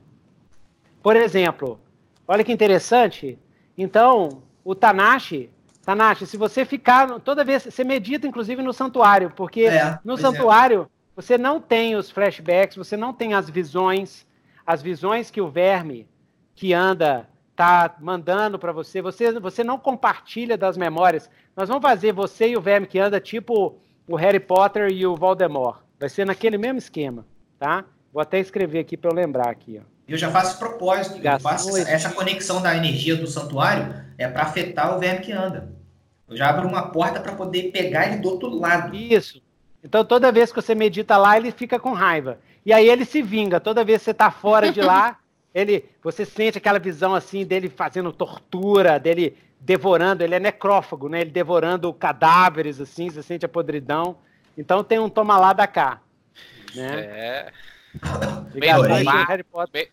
Por 1.02 1.16
exemplo, 1.16 1.80
olha 2.28 2.44
que 2.44 2.52
interessante. 2.52 3.40
Então, 3.78 4.44
o 4.64 4.74
Tanashi 4.74 5.52
Tanashi, 5.86 6.26
se 6.26 6.36
você 6.36 6.66
ficar, 6.66 7.20
toda 7.20 7.44
vez, 7.44 7.64
você 7.64 7.84
medita 7.84 8.26
inclusive 8.26 8.62
no 8.64 8.74
santuário, 8.74 9.32
porque 9.36 9.66
é, 9.66 10.00
no 10.04 10.16
é. 10.16 10.18
santuário 10.18 10.82
é. 10.82 10.88
você 11.16 11.38
não 11.38 11.62
tem 11.62 11.96
os 11.96 12.10
flashbacks, 12.10 12.76
você 12.76 12.98
não 12.98 13.14
tem 13.14 13.36
as 13.36 13.48
visões, 13.48 14.26
as 14.66 14.82
visões 14.82 15.30
que 15.30 15.40
o 15.40 15.48
verme 15.48 16.08
que 16.56 16.74
anda 16.74 17.30
tá 17.56 17.95
mandando 17.99 18.60
para 18.60 18.72
você, 18.72 19.02
você, 19.02 19.40
você 19.40 19.64
não 19.64 19.77
compartilha 19.77 20.57
das 20.57 20.77
memórias. 20.77 21.30
Nós 21.56 21.69
vamos 21.69 21.82
fazer 21.82 22.11
você 22.11 22.49
e 22.49 22.57
o 22.57 22.61
verme 22.61 22.86
que 22.86 22.99
anda 22.99 23.19
tipo 23.19 23.77
o 24.07 24.15
Harry 24.15 24.40
Potter 24.40 24.91
e 24.91 25.07
o 25.07 25.15
Voldemort. 25.15 25.80
Vai 25.99 26.10
ser 26.10 26.26
naquele 26.26 26.57
mesmo 26.57 26.77
esquema, 26.77 27.26
tá? 27.57 27.86
Vou 28.11 28.22
até 28.22 28.40
escrever 28.40 28.80
aqui 28.80 28.98
para 28.98 29.10
eu 29.10 29.15
lembrar 29.15 29.49
aqui, 29.49 29.82
ó. 29.82 29.95
Eu 30.07 30.18
já 30.18 30.30
faço 30.30 30.60
propósito, 30.60 31.18
eu 31.18 31.40
faço 31.40 31.76
essa, 31.77 31.90
essa 31.90 32.10
conexão 32.11 32.61
da 32.61 32.76
energia 32.77 33.15
do 33.15 33.26
santuário 33.26 33.91
é 34.18 34.27
para 34.27 34.44
afetar 34.44 34.95
o 34.95 34.99
verme 34.99 35.22
que 35.22 35.32
anda. 35.32 35.73
Eu 36.30 36.38
já 36.38 36.49
abro 36.49 36.68
uma 36.68 36.90
porta 36.90 37.19
para 37.19 37.34
poder 37.34 37.72
pegar 37.72 38.07
ele 38.07 38.18
do 38.18 38.30
outro 38.30 38.49
lado. 38.49 38.95
Isso. 38.95 39.41
Então 39.84 40.06
toda 40.06 40.32
vez 40.32 40.52
que 40.52 40.61
você 40.61 40.76
medita 40.76 41.18
lá, 41.18 41.38
ele 41.38 41.52
fica 41.52 41.80
com 41.80 41.91
raiva. 41.94 42.40
E 42.64 42.72
aí 42.72 42.88
ele 42.88 43.06
se 43.06 43.22
vinga. 43.22 43.60
Toda 43.60 43.84
vez 43.84 43.99
que 43.99 44.06
você 44.06 44.11
está 44.11 44.30
fora 44.30 44.72
de 44.72 44.82
lá, 44.82 45.18
ele, 45.56 45.86
você 46.03 46.26
sente 46.26 46.57
aquela 46.57 46.77
visão 46.77 47.15
assim 47.15 47.45
dele 47.45 47.69
fazendo 47.69 48.11
tortura, 48.11 48.99
dele 48.99 49.38
devorando. 49.57 50.22
Ele 50.22 50.36
é 50.36 50.40
necrófago, 50.40 51.07
né? 51.07 51.22
Ele 51.22 51.32
devorando 51.32 51.94
cadáveres 51.94 52.82
assim. 52.82 53.10
Você 53.10 53.23
sente 53.23 53.45
a 53.45 53.49
podridão. 53.49 54.18
Então 54.57 54.84
tem 54.84 54.99
um 54.99 55.07
toma 55.07 55.38
lá 55.38 55.53
da 55.53 55.65
cá. 55.65 56.02
Né? 56.76 56.99
É. 56.99 57.52
No 58.53 58.60
meio 58.60 58.82
do 58.82 58.90
combate. 58.90 59.45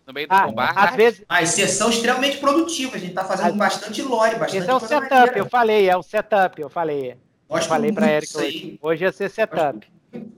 No 0.04 0.12
meio 0.12 0.26
do 0.26 0.32
ah, 0.32 0.42
combate. 0.46 0.74
Às 0.76 0.96
vezes... 0.96 1.24
A 1.28 1.42
exceção 1.42 1.90
extremamente 1.90 2.38
produtiva. 2.38 2.96
A 2.96 2.98
gente 2.98 3.10
está 3.10 3.24
fazendo 3.24 3.56
bastante 3.56 4.02
lore, 4.02 4.34
bastante 4.34 4.56
Esse 4.56 4.68
é 4.68 4.74
o 4.74 4.80
setup, 4.80 5.10
maneira. 5.10 5.38
eu 5.38 5.48
falei, 5.48 5.88
é 5.88 5.96
o 5.96 6.02
setup, 6.02 6.60
eu 6.60 6.68
falei. 6.68 7.16
Gosto 7.48 7.66
eu 7.66 7.68
falei 7.68 7.92
para 7.92 8.10
Eric 8.10 8.36
hoje. 8.36 8.78
Hoje 8.82 9.04
ia 9.04 9.12
ser 9.12 9.30
setup. 9.30 9.86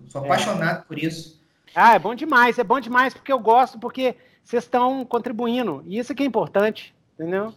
Sou 0.07 0.23
apaixonado 0.23 0.81
é. 0.81 0.83
por 0.83 0.99
isso. 0.99 1.43
Ah, 1.75 1.95
é 1.95 1.99
bom 1.99 2.15
demais, 2.15 2.59
é 2.59 2.65
bom 2.65 2.79
demais 2.79 3.15
porque 3.15 3.33
eu 3.33 3.39
gosto, 3.39 3.79
porque 3.79 4.15
vocês 4.45 4.65
estão 4.65 5.05
contribuindo. 5.05 5.83
E 5.87 5.99
isso 5.99 6.15
que 6.15 6.23
é 6.23 6.27
importante, 6.27 6.95
entendeu? 7.15 7.53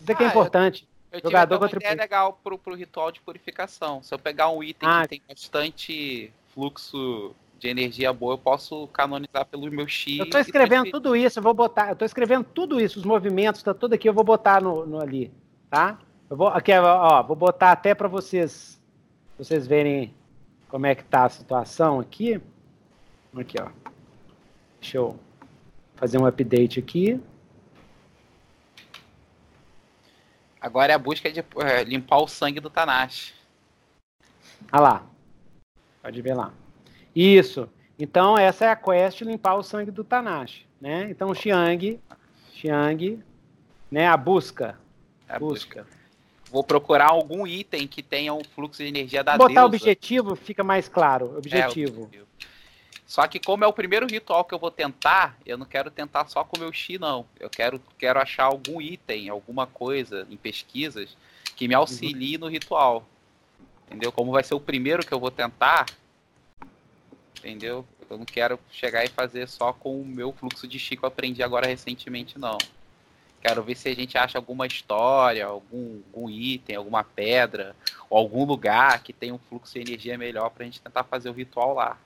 Isso 0.00 0.06
que 0.06 0.22
é 0.22 0.26
ah, 0.26 0.28
importante. 0.28 0.88
Eu, 1.10 1.18
eu 1.18 1.22
Jogador 1.24 1.58
tive 1.68 1.76
uma 1.76 1.78
ideia 1.78 1.94
legal 1.96 2.40
pro, 2.42 2.56
pro 2.56 2.74
ritual 2.74 3.10
de 3.10 3.20
purificação. 3.20 4.02
Se 4.02 4.14
eu 4.14 4.18
pegar 4.18 4.48
um 4.48 4.62
item 4.62 4.88
ah, 4.88 5.02
que 5.02 5.08
tem 5.08 5.22
bastante 5.28 6.32
fluxo 6.54 7.34
de 7.58 7.68
energia 7.68 8.12
boa, 8.12 8.34
eu 8.34 8.38
posso 8.38 8.86
canonizar 8.88 9.44
pelo 9.46 9.68
meu 9.70 9.88
X. 9.88 10.18
Eu 10.18 10.26
estou 10.26 10.40
escrevendo 10.40 10.92
tudo 10.92 11.16
isso, 11.16 11.40
eu 11.40 11.42
vou 11.42 11.52
botar, 11.52 11.88
eu 11.88 11.96
tô 11.96 12.04
escrevendo 12.04 12.44
tudo 12.44 12.80
isso, 12.80 13.00
os 13.00 13.04
movimentos, 13.04 13.64
tá 13.64 13.74
tudo 13.74 13.94
aqui, 13.94 14.08
eu 14.08 14.14
vou 14.14 14.22
botar 14.22 14.62
no, 14.62 14.86
no 14.86 15.02
ali, 15.02 15.32
tá? 15.68 15.98
Eu 16.30 16.36
vou, 16.36 16.46
aqui, 16.46 16.72
ó, 16.72 17.20
vou 17.24 17.34
botar 17.34 17.72
até 17.72 17.96
para 17.96 18.06
vocês, 18.06 18.80
vocês 19.36 19.66
verem 19.66 20.14
como 20.68 20.86
é 20.86 20.94
que 20.94 21.02
tá 21.02 21.24
a 21.24 21.28
situação 21.28 21.98
aqui. 21.98 22.40
Aqui, 23.36 23.56
ó. 23.60 23.68
Deixa 24.80 24.98
eu 24.98 25.18
fazer 25.98 26.18
um 26.18 26.26
update 26.26 26.78
aqui. 26.78 27.20
Agora 30.60 30.92
é 30.92 30.94
a 30.94 30.98
busca 30.98 31.30
de 31.30 31.40
é, 31.40 31.84
limpar 31.84 32.18
o 32.18 32.28
sangue 32.28 32.60
do 32.60 32.70
Tanashi. 32.70 33.34
Ah 34.70 34.80
lá. 34.80 35.06
Pode 36.02 36.22
ver 36.22 36.34
lá. 36.34 36.52
Isso. 37.14 37.68
Então, 37.98 38.38
essa 38.38 38.64
é 38.64 38.68
a 38.68 38.76
quest 38.76 39.20
limpar 39.22 39.56
o 39.56 39.62
sangue 39.62 39.90
do 39.90 40.04
Tanashi, 40.04 40.66
né? 40.80 41.08
Então, 41.10 41.34
Xiang, 41.34 42.00
Xiang, 42.54 43.22
né? 43.90 44.06
A 44.06 44.16
busca. 44.16 44.78
É 45.28 45.34
a 45.34 45.38
busca. 45.38 45.82
busca. 45.82 45.98
Vou 46.50 46.62
procurar 46.64 47.10
algum 47.10 47.46
item 47.46 47.86
que 47.86 48.02
tenha 48.02 48.32
um 48.32 48.42
fluxo 48.42 48.82
de 48.82 48.88
energia 48.88 49.22
da 49.22 49.36
Botar 49.36 49.48
deusa. 49.48 49.66
objetivo 49.66 50.34
fica 50.36 50.62
mais 50.64 50.88
claro. 50.88 51.34
É, 51.34 51.38
Objetivo. 51.38 52.10
Só 53.08 53.26
que 53.26 53.40
como 53.40 53.64
é 53.64 53.66
o 53.66 53.72
primeiro 53.72 54.06
ritual 54.06 54.44
que 54.44 54.54
eu 54.54 54.58
vou 54.58 54.70
tentar, 54.70 55.34
eu 55.46 55.56
não 55.56 55.64
quero 55.64 55.90
tentar 55.90 56.28
só 56.28 56.44
com 56.44 56.58
o 56.58 56.60
meu 56.60 56.70
chi, 56.70 56.98
não. 56.98 57.24
Eu 57.40 57.48
quero, 57.48 57.80
quero 57.98 58.20
achar 58.20 58.44
algum 58.44 58.82
item, 58.82 59.30
alguma 59.30 59.66
coisa 59.66 60.26
em 60.30 60.36
pesquisas 60.36 61.16
que 61.56 61.66
me 61.66 61.74
auxilie 61.74 62.36
no 62.36 62.48
ritual. 62.48 63.08
Entendeu? 63.86 64.12
Como 64.12 64.30
vai 64.30 64.44
ser 64.44 64.54
o 64.54 64.60
primeiro 64.60 65.06
que 65.06 65.12
eu 65.12 65.18
vou 65.18 65.30
tentar, 65.30 65.86
entendeu? 67.38 67.82
Eu 68.10 68.18
não 68.18 68.26
quero 68.26 68.60
chegar 68.70 69.02
e 69.06 69.08
fazer 69.08 69.48
só 69.48 69.72
com 69.72 69.98
o 69.98 70.04
meu 70.04 70.30
fluxo 70.30 70.68
de 70.68 70.78
chi 70.78 70.94
que 70.94 71.02
eu 71.02 71.08
aprendi 71.08 71.42
agora 71.42 71.66
recentemente, 71.66 72.38
não. 72.38 72.58
Quero 73.40 73.62
ver 73.62 73.74
se 73.74 73.88
a 73.88 73.94
gente 73.94 74.18
acha 74.18 74.36
alguma 74.36 74.66
história, 74.66 75.46
algum, 75.46 76.02
algum 76.12 76.28
item, 76.28 76.76
alguma 76.76 77.02
pedra, 77.02 77.74
ou 78.10 78.18
algum 78.18 78.44
lugar 78.44 79.02
que 79.02 79.14
tenha 79.14 79.32
um 79.32 79.38
fluxo 79.38 79.72
de 79.72 79.80
energia 79.80 80.18
melhor 80.18 80.50
pra 80.50 80.66
gente 80.66 80.82
tentar 80.82 81.04
fazer 81.04 81.30
o 81.30 81.32
ritual 81.32 81.72
lá. 81.72 81.96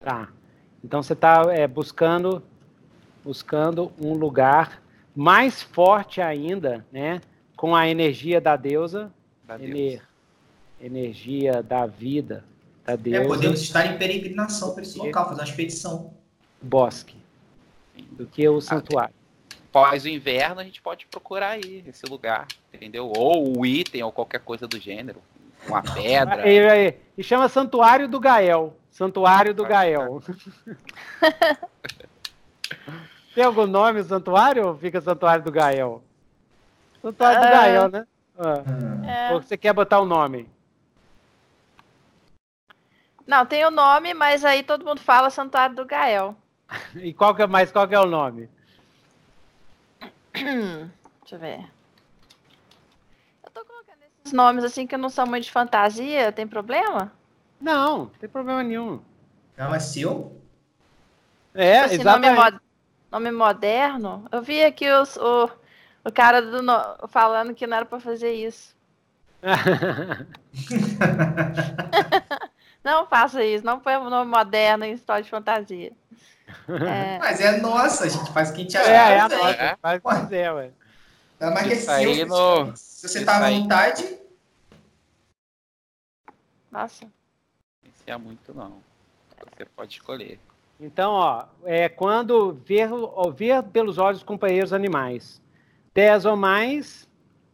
Tá. 0.00 0.28
Então 0.82 1.02
você 1.02 1.12
está 1.14 1.42
buscando, 1.68 2.42
buscando 3.24 3.92
um 3.98 4.12
lugar 4.14 4.82
mais 5.14 5.62
forte 5.62 6.20
ainda, 6.20 6.84
né? 6.92 7.20
Com 7.56 7.74
a 7.74 7.88
energia 7.88 8.40
da 8.40 8.56
deusa, 8.56 9.12
Da 9.44 9.54
ener- 9.56 9.72
deusa. 9.72 10.02
energia 10.80 11.62
da 11.62 11.86
vida 11.86 12.44
da 12.84 12.92
É, 12.92 12.96
deusa, 12.96 13.28
podemos 13.28 13.60
estar 13.62 13.86
em 13.86 13.96
peregrinação 13.96 14.74
para 14.74 14.82
esse 14.82 14.98
local, 14.98 15.28
fazer 15.28 15.40
uma 15.40 15.46
expedição. 15.48 16.12
bosque, 16.60 17.16
do 18.12 18.26
que 18.26 18.46
o 18.48 18.60
santuário. 18.60 19.14
Pós 19.72 20.04
o 20.04 20.08
inverno, 20.08 20.60
a 20.60 20.64
gente 20.64 20.80
pode 20.82 21.06
procurar 21.06 21.50
aí 21.50 21.82
esse 21.86 22.04
lugar, 22.06 22.46
entendeu? 22.72 23.10
Ou 23.16 23.58
o 23.58 23.66
item, 23.66 24.02
ou 24.02 24.12
qualquer 24.12 24.40
coisa 24.40 24.66
do 24.68 24.78
gênero. 24.78 25.20
Uma 25.66 25.82
pedra. 25.82 26.46
E, 26.48 26.58
e- 26.88 26.94
e 27.18 27.22
chama 27.24 27.48
Santuário 27.48 28.06
do 28.08 28.20
Gael. 28.20 28.76
Santuário 28.94 29.52
do 29.52 29.64
Gael. 29.64 30.22
Tem 33.34 33.42
algum 33.42 33.66
nome 33.66 33.98
o 33.98 34.04
santuário 34.04 34.68
ou 34.68 34.78
fica 34.78 35.00
Santuário 35.00 35.42
do 35.44 35.50
Gael? 35.50 36.00
Santuário 37.02 37.40
do 37.40 37.46
Ah. 37.46 37.50
Gael, 37.50 37.88
né? 37.88 38.06
Ah. 38.38 39.30
É. 39.30 39.34
Ou 39.34 39.42
você 39.42 39.56
quer 39.56 39.72
botar 39.72 39.98
o 39.98 40.04
nome? 40.04 40.48
Não, 43.26 43.44
tem 43.44 43.64
o 43.64 43.70
nome, 43.70 44.14
mas 44.14 44.44
aí 44.44 44.62
todo 44.62 44.84
mundo 44.84 45.00
fala 45.00 45.28
Santuário 45.28 45.74
do 45.74 45.84
Gael. 45.84 46.36
E 46.94 47.12
qual 47.12 47.34
que 47.34 47.42
é 47.42 47.48
mais? 47.48 47.72
Qual 47.72 47.88
que 47.88 47.96
é 47.96 48.00
o 48.00 48.06
nome? 48.06 48.48
Deixa 50.32 51.34
eu 51.34 51.38
ver. 51.40 51.68
Eu 53.42 53.50
tô 53.50 53.64
colocando 53.64 53.98
esses 54.20 54.32
nomes 54.32 54.62
assim 54.62 54.86
que 54.86 54.96
não 54.96 55.08
são 55.08 55.26
muito 55.26 55.42
de 55.44 55.50
fantasia, 55.50 56.30
tem 56.30 56.46
problema? 56.46 57.10
Não, 57.60 57.98
não 57.98 58.06
tem 58.06 58.28
problema 58.28 58.62
nenhum. 58.62 59.00
Não 59.56 59.74
é 59.74 59.78
seu? 59.80 60.40
É, 61.54 61.74
Tipo 61.74 61.84
assim, 61.86 62.04
nome, 62.04 62.26
exatamente. 62.28 62.52
mo- 62.54 62.60
nome 63.12 63.30
moderno. 63.32 64.26
Eu 64.30 64.42
vi 64.42 64.62
aqui 64.62 64.90
os- 64.90 65.16
o, 65.16 65.50
o 66.04 66.12
cara 66.12 66.42
do 66.42 66.62
no- 66.62 67.08
falando 67.08 67.54
que 67.54 67.66
não 67.66 67.76
era 67.76 67.86
pra 67.86 68.00
fazer 68.00 68.32
isso. 68.34 68.74
Não 72.82 73.06
faça 73.06 73.42
isso, 73.42 73.64
não 73.64 73.80
põe 73.80 73.96
o 73.96 74.10
nome 74.10 74.30
moderno 74.30 74.84
em 74.84 74.92
história 74.92 75.22
de 75.22 75.30
fantasia. 75.30 75.90
É, 76.68 77.18
Mas 77.18 77.40
é 77.40 77.58
nossa, 77.58 78.04
a 78.04 78.08
gente 78.08 78.30
faz 78.32 78.50
o 78.50 78.52
que 78.52 78.60
a 78.60 78.64
gente 78.64 78.76
é, 78.76 78.80
acha. 78.80 79.12
é 79.12 79.20
a 79.20 79.28
que 79.28 79.36
nossa. 79.36 79.54
É. 79.62 79.76
Faz 79.80 80.00
o 80.04 80.08
que 80.10 80.20
quiser, 80.20 80.52
ué. 80.52 80.70
É 81.40 81.46
é 81.46 81.74
seu. 81.76 82.26
no- 82.26 82.76
Se 82.76 83.08
você 83.08 83.18
isso 83.18 83.26
tá 83.26 83.36
à 83.36 83.50
vontade, 83.50 84.18
nossa. 86.70 87.06
É 88.06 88.16
muito, 88.16 88.52
não. 88.52 88.82
Você 89.56 89.64
pode 89.64 89.94
escolher. 89.94 90.38
Então, 90.78 91.12
ó, 91.12 91.46
é 91.64 91.88
quando 91.88 92.52
ver, 92.52 92.88
ver 93.34 93.62
pelos 93.64 93.98
olhos 93.98 94.18
dos 94.18 94.26
companheiros 94.26 94.72
animais. 94.72 95.40
Dez 95.94 96.24
ou 96.24 96.36
mais, 96.36 97.08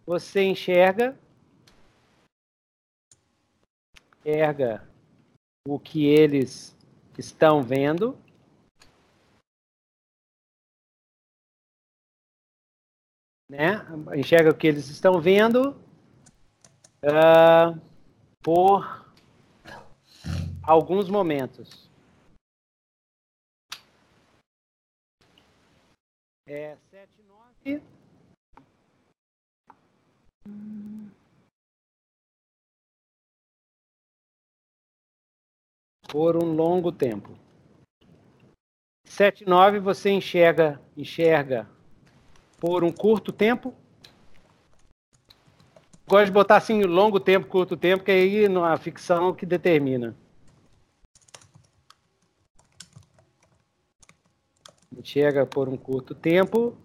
você 0.07 0.43
enxerga, 0.43 1.17
enxerga 4.25 4.89
o 5.69 5.79
que 5.79 6.07
eles 6.07 6.77
estão 7.19 7.63
vendo. 7.63 8.19
Né? 13.49 13.85
Enxerga 14.17 14.51
o 14.51 14.55
que 14.55 14.67
eles 14.67 14.89
estão 14.89 15.21
vendo 15.21 15.77
ah, 17.03 17.75
por 18.43 19.10
alguns 20.71 21.09
momentos. 21.09 21.91
É 26.47 26.77
7, 26.91 27.11
9. 27.25 27.83
Por 36.09 36.37
um 36.37 36.55
longo 36.55 36.93
tempo. 36.93 37.37
7, 39.07 39.45
9 39.45 39.81
você 39.81 40.11
enxerga, 40.11 40.81
enxerga 40.97 41.69
por 42.61 42.85
um 42.85 42.93
curto 42.93 43.33
tempo. 43.33 43.75
Gosto 46.07 46.27
de 46.27 46.33
botar 46.33 46.59
assim 46.59 46.85
longo 46.85 47.19
tempo, 47.19 47.49
curto 47.49 47.77
tempo, 47.77 48.05
que 48.05 48.13
aí 48.13 48.49
na 48.49 48.77
ficção 48.77 49.35
que 49.35 49.45
determina. 49.45 50.17
Enxerga 55.01 55.47
por 55.47 55.67
um 55.67 55.79
curto 55.79 56.15
tempo, 56.15 56.77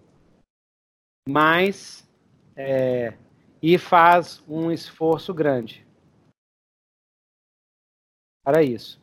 mas 1.28 2.10
é, 2.56 3.18
e 3.62 3.78
faz 3.78 4.42
um 4.48 4.72
esforço 4.72 5.34
grande 5.34 5.86
para 8.42 8.64
isso, 8.64 9.02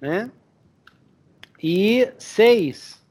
né? 0.00 0.30
E 1.60 2.14
seis, 2.16 3.04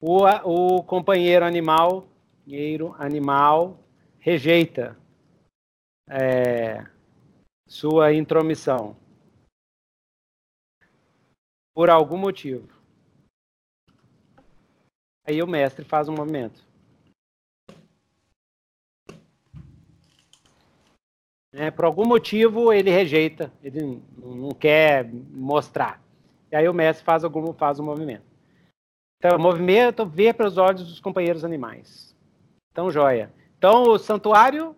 o, 0.00 0.24
o 0.24 0.82
companheiro 0.82 1.44
animal, 1.44 2.08
companheiro 2.38 2.94
animal 2.98 3.78
rejeita 4.18 4.96
é, 6.08 6.86
sua 7.68 8.14
intromissão 8.14 8.96
por 11.74 11.90
algum 11.90 12.16
motivo. 12.16 12.79
Aí 15.30 15.40
o 15.40 15.46
mestre 15.46 15.84
faz 15.84 16.08
um 16.08 16.12
movimento. 16.12 16.60
Né, 21.52 21.70
por 21.70 21.84
algum 21.84 22.04
motivo 22.04 22.72
ele 22.72 22.90
rejeita, 22.90 23.52
ele 23.62 24.02
não 24.18 24.50
quer 24.50 25.08
mostrar. 25.08 26.02
E 26.50 26.56
aí 26.56 26.68
o 26.68 26.74
mestre 26.74 27.04
faz 27.04 27.22
algum 27.22 27.52
faz 27.52 27.78
um 27.78 27.84
movimento. 27.84 28.24
Então, 29.18 29.38
movimento 29.38 30.04
ver 30.04 30.34
pelos 30.34 30.58
olhos 30.58 30.82
dos 30.82 30.98
companheiros 30.98 31.44
animais. 31.44 32.12
Então, 32.72 32.90
joia. 32.90 33.32
Então, 33.56 33.84
o 33.84 33.98
santuário 34.00 34.74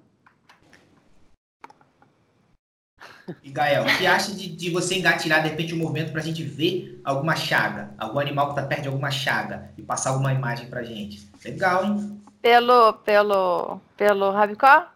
e 3.43 3.51
Gael, 3.51 3.85
o 3.85 3.97
que 3.99 4.07
acha 4.07 4.33
de, 4.33 4.49
de 4.49 4.71
você 4.71 4.97
engatilhar 4.99 5.43
de 5.43 5.49
repente 5.49 5.75
um 5.75 5.79
movimento 5.79 6.13
pra 6.13 6.21
gente 6.21 6.43
ver 6.43 7.01
alguma 7.05 7.37
chaga? 7.37 7.91
Algum 7.99 8.19
animal 8.19 8.49
que 8.51 8.57
tá 8.57 8.63
perto 8.67 8.83
de 8.83 8.89
alguma 8.89 9.11
chaga 9.11 9.71
e 9.77 9.83
passar 9.83 10.11
alguma 10.11 10.33
imagem 10.33 10.69
pra 10.69 10.83
gente? 10.83 11.29
Legal, 11.45 11.85
hein? 11.85 12.21
Pelo, 12.41 12.93
pelo, 12.95 13.81
pelo 13.97 14.31
Rabicó? 14.33 14.87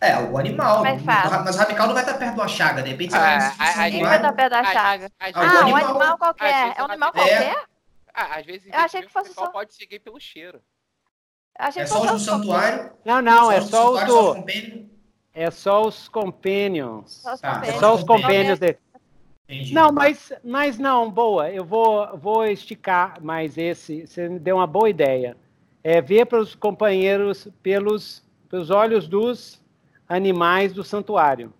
É, 0.00 0.12
algum 0.12 0.36
animal. 0.38 0.76
Como 0.76 0.86
é 0.88 0.96
que 0.96 1.02
faz? 1.04 1.30
Mas 1.44 1.56
o 1.56 1.58
radical 1.58 1.86
não 1.86 1.94
vai 1.94 2.02
estar 2.02 2.14
perto 2.18 2.34
de 2.34 2.40
uma 2.40 2.48
chaga, 2.48 2.82
de 2.82 2.90
repente 2.90 3.10
você 3.12 3.16
Ah, 3.18 3.20
vai 3.20 3.92
a- 3.96 4.00
a 4.02 4.08
vai 4.08 4.22
dar 4.22 4.32
pé 4.32 4.48
da 4.48 4.60
Às- 4.60 4.72
chaga? 4.72 5.10
às 5.18 5.34
Ah, 5.36 5.40
Ah, 5.40 5.66
um 5.66 5.76
animal. 5.76 6.18
qualquer. 6.18 6.74
É 6.76 6.82
um 6.82 6.86
o 6.86 6.90
animal 6.90 7.12
qualquer? 7.12 7.64
Ah, 8.12 8.36
às 8.38 8.46
vezes 8.46 8.66
Eu 8.72 8.78
achei 8.80 9.02
que 9.02 9.08
fosse 9.12 9.32
só- 9.32 9.48
pode 9.48 9.74
seguir 9.74 9.98
pelo 10.00 10.20
cheiro. 10.20 10.60
É 11.58 11.70
que 11.70 11.86
só 11.86 11.96
os 12.00 12.02
do 12.06 12.08
fosse 12.12 12.24
santuário? 12.26 12.90
Não, 13.04 13.22
não, 13.22 13.50
é 13.50 13.60
só 13.60 13.92
o 13.92 13.98
santuário, 13.98 14.12
só 14.12 14.30
os 14.32 14.36
do. 14.44 14.90
É 15.34 15.50
só 15.50 15.82
os 15.86 16.08
companions. 16.08 17.20
Só 17.22 17.34
os 17.34 17.40
Tá, 17.40 17.60
É 17.66 17.72
só 17.72 17.94
os 17.94 18.04
Companions. 18.04 18.58
dele. 18.60 18.78
Entendi. 19.48 19.74
Não, 19.74 19.92
mas, 19.92 20.32
mas 20.42 20.78
não, 20.78 21.10
boa. 21.10 21.50
Eu 21.50 21.64
vou, 21.64 22.16
vou 22.16 22.46
esticar 22.46 23.22
mais 23.22 23.58
esse. 23.58 24.06
Você 24.06 24.28
me 24.28 24.38
deu 24.38 24.56
uma 24.56 24.66
boa 24.66 24.88
ideia. 24.88 25.36
É 25.82 26.00
ver 26.00 26.24
pelos 26.26 26.54
companheiros, 26.54 27.48
pelos, 27.62 28.22
pelos 28.48 28.70
olhos 28.70 29.06
dos 29.08 29.60
animais 30.08 30.72
do 30.72 30.82
santuário. 30.84 31.52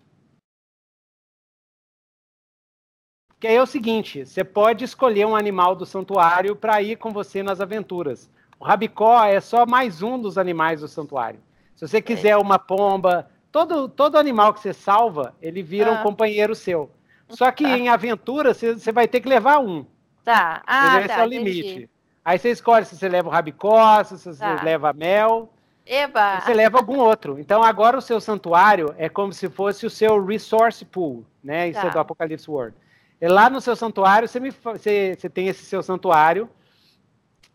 Que 3.39 3.47
aí 3.47 3.55
é 3.55 3.61
o 3.61 3.67
seguinte: 3.67 4.25
você 4.25 4.43
pode 4.43 4.83
escolher 4.83 5.25
um 5.27 5.35
animal 5.35 5.75
do 5.75 5.85
santuário 5.85 6.55
para 6.55 6.81
ir 6.81 6.97
com 6.97 7.11
você 7.11 7.43
nas 7.43 7.61
aventuras. 7.61 8.31
O 8.59 8.63
rabicó 8.63 9.23
é 9.25 9.39
só 9.41 9.65
mais 9.65 10.01
um 10.01 10.19
dos 10.19 10.37
animais 10.37 10.79
do 10.79 10.87
santuário. 10.87 11.39
Se 11.75 11.85
você 11.87 12.01
quiser 12.01 12.37
uma 12.37 12.57
pomba, 12.57 13.29
todo, 13.55 13.87
todo 13.87 14.17
animal 14.17 14.53
que 14.53 14.59
você 14.59 14.73
salva, 14.73 15.33
ele 15.41 15.63
vira 15.63 15.89
ah. 15.89 15.93
um 15.93 16.03
companheiro 16.03 16.53
seu. 16.53 16.91
Só 17.29 17.49
que 17.53 17.63
tá. 17.63 17.77
em 17.77 17.87
aventura, 17.87 18.53
você, 18.53 18.73
você 18.73 18.91
vai 18.91 19.07
ter 19.07 19.21
que 19.21 19.29
levar 19.29 19.59
um. 19.59 19.85
Tá. 20.25 20.61
Ah, 20.67 20.99
Esse 20.99 21.07
tá, 21.07 21.21
é 21.21 21.23
o 21.23 21.29
limite. 21.29 21.59
Entendi. 21.59 21.89
Aí 22.25 22.37
você 22.37 22.49
escolhe 22.49 22.83
se 22.83 22.97
você 22.97 23.07
leva 23.07 23.29
o 23.29 23.31
rabicó, 23.31 24.03
se 24.03 24.17
você 24.17 24.37
tá. 24.37 24.61
leva 24.61 24.91
mel. 24.91 25.53
Eba. 25.85 26.41
Você 26.41 26.53
leva 26.53 26.77
algum 26.77 26.97
outro. 26.97 27.39
Então 27.39 27.63
agora 27.63 27.97
o 27.97 28.01
seu 28.01 28.19
santuário 28.19 28.93
é 28.97 29.07
como 29.07 29.31
se 29.31 29.47
fosse 29.47 29.85
o 29.85 29.89
seu 29.89 30.21
resource 30.21 30.83
pool, 30.83 31.25
né? 31.41 31.69
Isso 31.69 31.79
é 31.79 31.83
tá. 31.83 31.87
é 31.87 31.91
do 31.91 31.99
Apocalipse 31.99 32.51
World. 32.51 32.75
E 33.21 33.27
lá 33.29 33.49
no 33.49 33.61
seu 33.61 33.77
santuário, 33.77 34.27
você, 34.27 34.37
me, 34.37 34.49
você, 34.49 35.15
você 35.17 35.29
tem 35.29 35.47
esse 35.47 35.63
seu 35.63 35.81
santuário. 35.81 36.49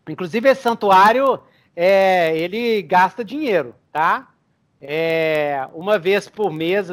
Inclusive, 0.09 0.49
esse 0.49 0.63
santuário, 0.63 1.39
é, 1.75 2.35
ele 2.35 2.81
gasta 2.81 3.23
dinheiro, 3.23 3.75
tá? 3.91 4.30
É, 4.81 5.67
uma 5.73 5.99
vez 5.99 6.27
por 6.27 6.51
mês, 6.51 6.87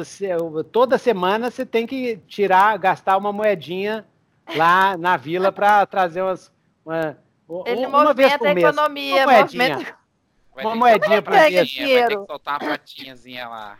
toda 0.71 0.97
semana, 0.97 1.49
você 1.49 1.65
tem 1.65 1.87
que 1.87 2.17
tirar, 2.27 2.77
gastar 2.77 3.17
uma 3.17 3.33
moedinha 3.33 4.05
lá 4.55 4.95
na 4.95 5.17
vila 5.17 5.51
para 5.51 5.85
trazer 5.87 6.21
umas. 6.21 6.51
Uma, 6.85 7.17
ele 7.65 7.87
uma 7.87 8.13
vez 8.13 8.37
por 8.37 8.53
mês. 8.53 8.65
a 8.65 8.69
economia, 8.69 9.23
uma 9.25 9.33
moedinha. 9.33 9.69
Movimenta... 9.69 9.99
Uma 10.55 10.75
moedinha 10.75 11.21
para 11.21 11.49
ver. 11.49 11.51
Vai 11.51 11.65
ter 11.65 12.07
que 12.07 12.25
soltar 12.27 12.61
uma 12.61 12.69
patinhazinha 12.69 13.47
lá. 13.47 13.77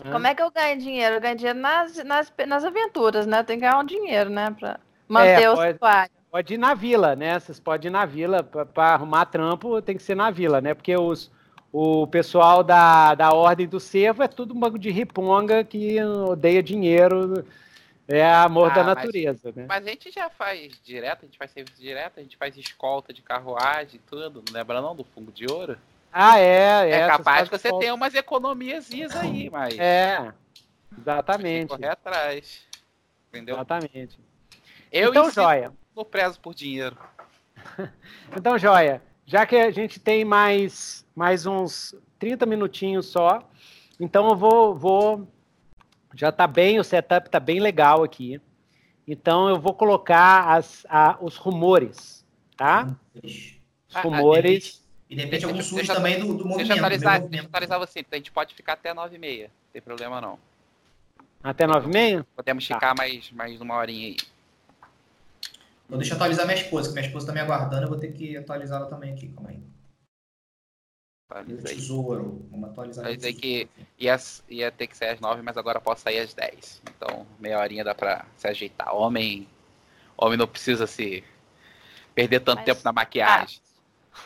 Como 0.00 0.26
é 0.26 0.34
que 0.34 0.42
eu 0.42 0.50
ganho 0.50 0.78
dinheiro? 0.78 1.16
Eu 1.16 1.20
ganho 1.20 1.36
dinheiro 1.36 1.58
nas, 1.58 1.96
nas, 2.04 2.32
nas 2.46 2.64
aventuras, 2.64 3.26
né? 3.26 3.40
Eu 3.40 3.44
tenho 3.44 3.58
que 3.58 3.66
ganhar 3.66 3.80
um 3.80 3.84
dinheiro, 3.84 4.30
né? 4.30 4.54
Pra 4.58 4.80
manter 5.08 5.42
é, 5.42 5.50
o 5.50 5.56
pode, 5.56 5.72
santuário. 5.72 6.12
Pode 6.30 6.54
ir 6.54 6.58
na 6.58 6.74
vila, 6.74 7.16
né? 7.16 7.38
Vocês 7.38 7.58
podem 7.58 7.88
ir 7.88 7.92
na 7.92 8.06
vila. 8.06 8.42
Para 8.42 8.94
arrumar 8.94 9.26
trampo, 9.26 9.82
tem 9.82 9.96
que 9.96 10.02
ser 10.02 10.14
na 10.14 10.30
vila, 10.30 10.60
né? 10.60 10.72
Porque 10.72 10.96
os, 10.96 11.32
o 11.72 12.06
pessoal 12.06 12.64
da, 12.64 13.14
da 13.14 13.32
Ordem 13.32 13.66
do 13.66 13.78
Cervo 13.78 14.22
é 14.22 14.28
tudo 14.28 14.54
um 14.54 14.58
banco 14.58 14.78
de 14.78 14.90
riponga 14.90 15.62
que 15.62 16.02
odeia 16.02 16.62
dinheiro. 16.62 17.44
É 18.10 18.26
amor 18.26 18.70
ah, 18.70 18.74
da 18.74 18.84
natureza, 18.84 19.40
mas, 19.44 19.54
né? 19.54 19.66
Mas 19.68 19.86
a 19.86 19.90
gente 19.90 20.10
já 20.10 20.30
faz 20.30 20.80
direto, 20.82 21.24
a 21.24 21.26
gente 21.26 21.36
faz 21.36 21.50
serviço 21.50 21.78
direto, 21.78 22.18
a 22.18 22.22
gente 22.22 22.38
faz 22.38 22.56
escolta 22.56 23.12
de 23.12 23.20
carruagem, 23.20 24.00
tudo. 24.06 24.42
Não 24.46 24.54
lembra 24.54 24.80
não 24.80 24.96
do 24.96 25.04
fungo 25.04 25.30
de 25.30 25.44
ouro? 25.44 25.76
Ah, 26.10 26.38
é. 26.38 26.90
É, 26.90 27.00
é 27.00 27.06
capaz 27.06 27.50
que 27.50 27.58
você 27.58 27.70
tenha 27.78 27.92
umas 27.92 28.14
economias 28.14 28.88
aí, 29.14 29.50
mas. 29.50 29.78
É, 29.78 30.32
exatamente. 30.98 31.68
Correr 31.68 31.90
atrás. 31.90 32.66
Entendeu? 33.28 33.56
Exatamente. 33.56 34.18
Eu 34.90 35.10
então, 35.10 35.30
joia. 35.30 35.70
No 35.94 36.02
prezo 36.02 36.40
por 36.40 36.54
dinheiro. 36.54 36.96
então, 38.34 38.58
joia. 38.58 39.02
Já 39.26 39.44
que 39.44 39.56
a 39.56 39.70
gente 39.70 40.00
tem 40.00 40.24
mais, 40.24 41.04
mais 41.18 41.46
uns 41.46 41.96
30 42.20 42.46
minutinhos 42.46 43.06
só, 43.06 43.42
então 43.98 44.28
eu 44.28 44.36
vou. 44.36 44.74
vou 44.76 45.28
já 46.14 46.28
está 46.28 46.46
bem, 46.46 46.78
o 46.78 46.84
setup 46.84 47.26
está 47.26 47.40
bem 47.40 47.58
legal 47.58 48.04
aqui. 48.04 48.40
Então 49.06 49.48
eu 49.48 49.58
vou 49.60 49.74
colocar 49.74 50.56
as, 50.56 50.86
a, 50.88 51.18
os 51.20 51.36
rumores, 51.36 52.24
tá? 52.56 52.96
Os 53.22 53.58
rumores. 53.96 54.82
E 55.10 55.16
de 55.16 55.22
repente 55.22 55.44
alguns 55.44 55.66
surge 55.66 55.88
também 55.88 56.18
do, 56.18 56.26
do 56.26 56.44
movimento. 56.46 56.56
Deixa 56.58 56.72
eu 56.72 56.76
atualizar, 56.76 57.20
deixa 57.20 57.44
eu 57.44 57.48
atualizar 57.48 57.78
você. 57.78 58.06
A 58.10 58.16
gente 58.16 58.30
pode 58.30 58.54
ficar 58.54 58.74
até 58.74 58.94
9h30. 58.94 59.42
Não 59.42 59.50
tem 59.72 59.82
problema 59.82 60.20
não. 60.20 60.38
Até 61.42 61.66
9h30? 61.66 62.24
Podemos 62.36 62.64
ficar 62.64 62.80
tá. 62.80 62.94
mais, 62.94 63.30
mais 63.32 63.60
uma 63.60 63.76
horinha 63.76 64.08
aí. 64.08 64.16
Então 65.86 65.98
deixa 65.98 66.12
eu 66.12 66.16
atualizar 66.16 66.46
minha 66.46 66.58
esposa, 66.58 66.88
que 66.88 66.94
minha 66.94 67.06
esposa 67.06 67.26
tá 67.26 67.32
me 67.32 67.40
aguardando, 67.40 67.82
eu 67.82 67.88
vou 67.88 67.98
ter 67.98 68.12
que 68.12 68.36
atualizá-la 68.36 68.86
também 68.86 69.12
aqui. 69.12 69.28
Calma 69.28 69.50
aí. 69.50 69.77
Atualiza 71.30 71.68
aí. 71.68 71.74
Tesouro. 71.74 72.46
Vamos 72.50 72.70
atualizar 72.70 73.04
Atualiza 73.04 73.26
aí 73.26 73.34
que 73.34 73.68
ia, 73.98 74.16
ia 74.48 74.72
ter 74.72 74.86
que 74.86 74.96
ser 74.96 75.10
às 75.10 75.20
9, 75.20 75.42
mas 75.42 75.58
agora 75.58 75.78
posso 75.78 76.02
sair 76.02 76.20
às 76.20 76.32
10. 76.32 76.82
Então, 76.96 77.26
meia 77.38 77.60
horinha 77.60 77.84
dá 77.84 77.94
pra 77.94 78.24
se 78.36 78.48
ajeitar. 78.48 78.94
Homem, 78.94 79.46
homem 80.16 80.38
não 80.38 80.48
precisa 80.48 80.86
se 80.86 81.22
perder 82.14 82.40
tanto 82.40 82.58
mas... 82.58 82.64
tempo 82.64 82.80
na 82.82 82.92
maquiagem. 82.92 83.60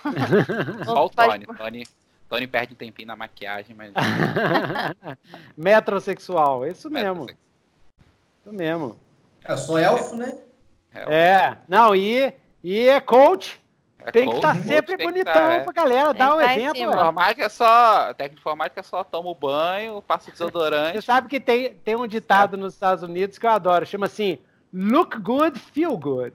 Ah. 0.05 0.85
Só 0.85 1.07
o 1.07 1.11
Tony. 1.11 1.47
Tony. 1.47 1.87
Tony 2.29 2.47
perde 2.47 2.73
um 2.73 2.77
tempinho 2.77 3.09
na 3.09 3.17
maquiagem, 3.17 3.75
mas. 3.75 3.93
Metrosexual, 5.57 6.67
isso 6.67 6.89
mesmo. 6.89 7.27
Isso 8.41 8.53
mesmo. 8.53 8.97
É, 9.45 9.53
eu 9.53 9.59
sou 9.59 9.77
elfo, 9.77 10.17
né? 10.17 10.39
É, 10.95 11.15
é. 11.15 11.59
não, 11.69 11.97
e, 11.97 12.33
e 12.63 12.89
é 12.89 13.01
coach. 13.01 13.61
É 14.07 14.11
tem 14.11 14.29
que 14.29 14.37
estar 14.37 14.57
tá 14.57 14.61
sempre 14.63 14.97
bonitão 14.97 15.33
tá, 15.33 15.53
é. 15.53 15.61
pra 15.61 15.73
galera, 15.73 16.15
dá 16.15 16.35
um 16.35 16.39
tá 16.39 16.57
exemplo. 16.57 16.83
Informática 16.83 17.45
é 17.45 17.49
só. 17.49 18.15
Técnico 18.15 18.41
informática 18.41 18.81
é 18.81 18.83
só 18.83 19.05
toma 19.05 19.31
o 19.31 19.35
banho, 19.35 20.03
passa 20.03 20.31
o 20.31 20.33
desodorante. 20.33 20.95
Você 20.95 21.03
sabe 21.03 21.29
que 21.29 21.41
tem, 21.41 21.75
tem 21.75 21.97
um 21.97 22.07
ditado 22.07 22.57
nos 22.57 22.75
Estados 22.75 23.03
Unidos 23.03 23.39
que 23.39 23.47
eu 23.47 23.51
adoro, 23.51 23.87
chama 23.87 24.07
assim: 24.07 24.39
look 24.73 25.19
good, 25.19 25.59
feel 25.59 25.97
good. 25.97 26.35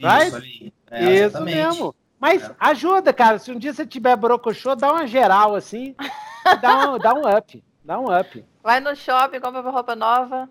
Right? 0.00 0.28
Isso, 0.28 0.36
ali. 0.36 0.74
É, 0.90 1.26
Isso 1.26 1.42
mesmo. 1.42 1.94
Mas 2.18 2.42
é. 2.42 2.54
ajuda, 2.58 3.12
cara. 3.12 3.38
Se 3.38 3.50
um 3.50 3.58
dia 3.58 3.72
você 3.72 3.86
tiver 3.86 4.16
brocochô, 4.16 4.74
dá 4.74 4.92
uma 4.92 5.06
geral 5.06 5.54
assim. 5.54 5.94
dá, 6.60 6.90
um, 6.90 6.98
dá 6.98 7.14
um 7.14 7.36
up. 7.36 7.64
Dá 7.84 7.98
um 7.98 8.06
up. 8.18 8.44
Vai 8.62 8.80
no 8.80 8.94
shopping, 8.94 9.40
compra 9.40 9.60
uma 9.62 9.70
roupa 9.70 9.96
nova. 9.96 10.48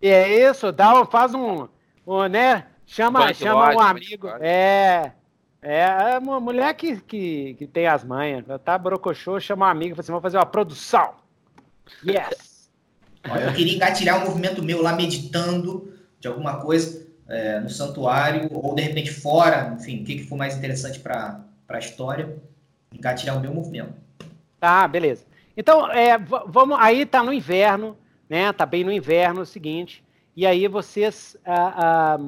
E 0.00 0.08
é 0.08 0.50
isso, 0.50 0.70
dá 0.70 1.04
faz 1.06 1.34
um, 1.34 1.66
um 2.06 2.28
né? 2.28 2.66
Chama, 2.86 3.32
chama 3.32 3.74
um 3.74 3.80
amigo. 3.80 4.28
É. 4.40 5.12
É 5.68 6.16
uma 6.18 6.38
mulher 6.38 6.72
que, 6.74 7.00
que, 7.00 7.54
que 7.54 7.66
tem 7.66 7.88
as 7.88 8.04
manhas. 8.04 8.44
Tá 8.64 8.78
brocochô, 8.78 9.40
chama 9.40 9.66
um 9.66 9.68
amigo 9.68 9.90
e 9.90 9.94
fala 9.94 10.00
assim: 10.00 10.12
vamos 10.12 10.22
fazer 10.22 10.36
uma 10.36 10.46
produção. 10.46 11.14
Yes. 12.06 12.70
Olha, 13.28 13.46
eu 13.46 13.52
queria 13.52 13.74
engatilhar 13.74 14.22
um 14.22 14.26
movimento 14.26 14.62
meu 14.62 14.80
lá 14.80 14.92
meditando 14.92 15.92
de 16.20 16.28
alguma 16.28 16.60
coisa 16.60 17.04
é, 17.28 17.58
no 17.58 17.68
santuário, 17.68 18.48
ou 18.52 18.76
de 18.76 18.82
repente 18.82 19.10
fora, 19.10 19.76
enfim, 19.76 20.02
o 20.02 20.04
que, 20.04 20.18
que 20.18 20.24
for 20.24 20.36
mais 20.36 20.56
interessante 20.56 21.00
para 21.00 21.44
a 21.68 21.78
história, 21.80 22.36
engatilhar 22.92 23.36
o 23.36 23.40
meu 23.40 23.52
movimento. 23.52 23.94
Tá, 24.60 24.86
beleza. 24.86 25.24
Então, 25.56 25.90
é, 25.90 26.16
vamos, 26.46 26.78
aí 26.78 27.04
tá 27.04 27.24
no 27.24 27.32
inverno, 27.32 27.96
né? 28.30 28.52
Tá 28.52 28.64
bem 28.64 28.84
no 28.84 28.92
inverno, 28.92 29.40
é 29.40 29.42
o 29.42 29.46
seguinte, 29.46 30.04
e 30.36 30.46
aí 30.46 30.68
vocês 30.68 31.36
ah, 31.44 31.74
ah, 31.76 32.18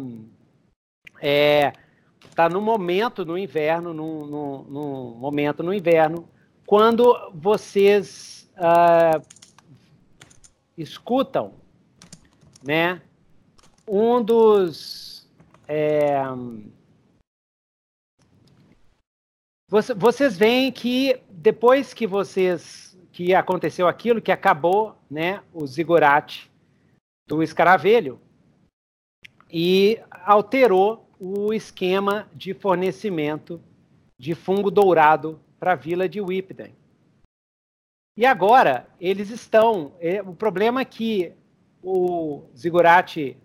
é, 1.22 1.72
tá 2.38 2.48
no 2.48 2.60
momento 2.60 3.24
no 3.24 3.36
inverno, 3.36 3.92
no, 3.92 4.24
no, 4.24 4.62
no 4.62 5.14
momento 5.16 5.60
no 5.60 5.74
inverno, 5.74 6.28
quando 6.64 7.32
vocês 7.34 8.48
ah, 8.56 9.20
escutam, 10.76 11.54
né? 12.62 13.02
um 13.88 14.22
dos. 14.22 15.28
É, 15.66 16.22
vocês 19.96 20.38
veem 20.38 20.70
que 20.70 21.20
depois 21.28 21.92
que 21.92 22.06
vocês 22.06 22.96
que 23.10 23.34
aconteceu 23.34 23.88
aquilo, 23.88 24.22
que 24.22 24.30
acabou, 24.30 24.96
né, 25.10 25.42
o 25.52 25.66
zigurate 25.66 26.48
do 27.26 27.42
escaravelho 27.42 28.20
e 29.50 30.00
alterou 30.24 31.07
o 31.20 31.52
esquema 31.52 32.28
de 32.34 32.54
fornecimento 32.54 33.60
de 34.18 34.34
fungo 34.34 34.70
dourado 34.70 35.40
para 35.58 35.72
a 35.72 35.76
vila 35.76 36.08
de 36.08 36.20
Whipden. 36.20 36.74
E 38.16 38.26
agora 38.26 38.88
eles 39.00 39.30
estão. 39.30 39.92
É, 40.00 40.20
o 40.22 40.34
problema 40.34 40.80
é 40.80 40.84
que 40.84 41.32
o 41.82 42.42
zigurate 42.56 43.36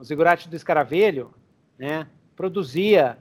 o 0.00 0.04
zigurate 0.04 0.48
do 0.48 0.56
escaravelho, 0.56 1.30
né, 1.78 2.06
produzia 2.34 3.18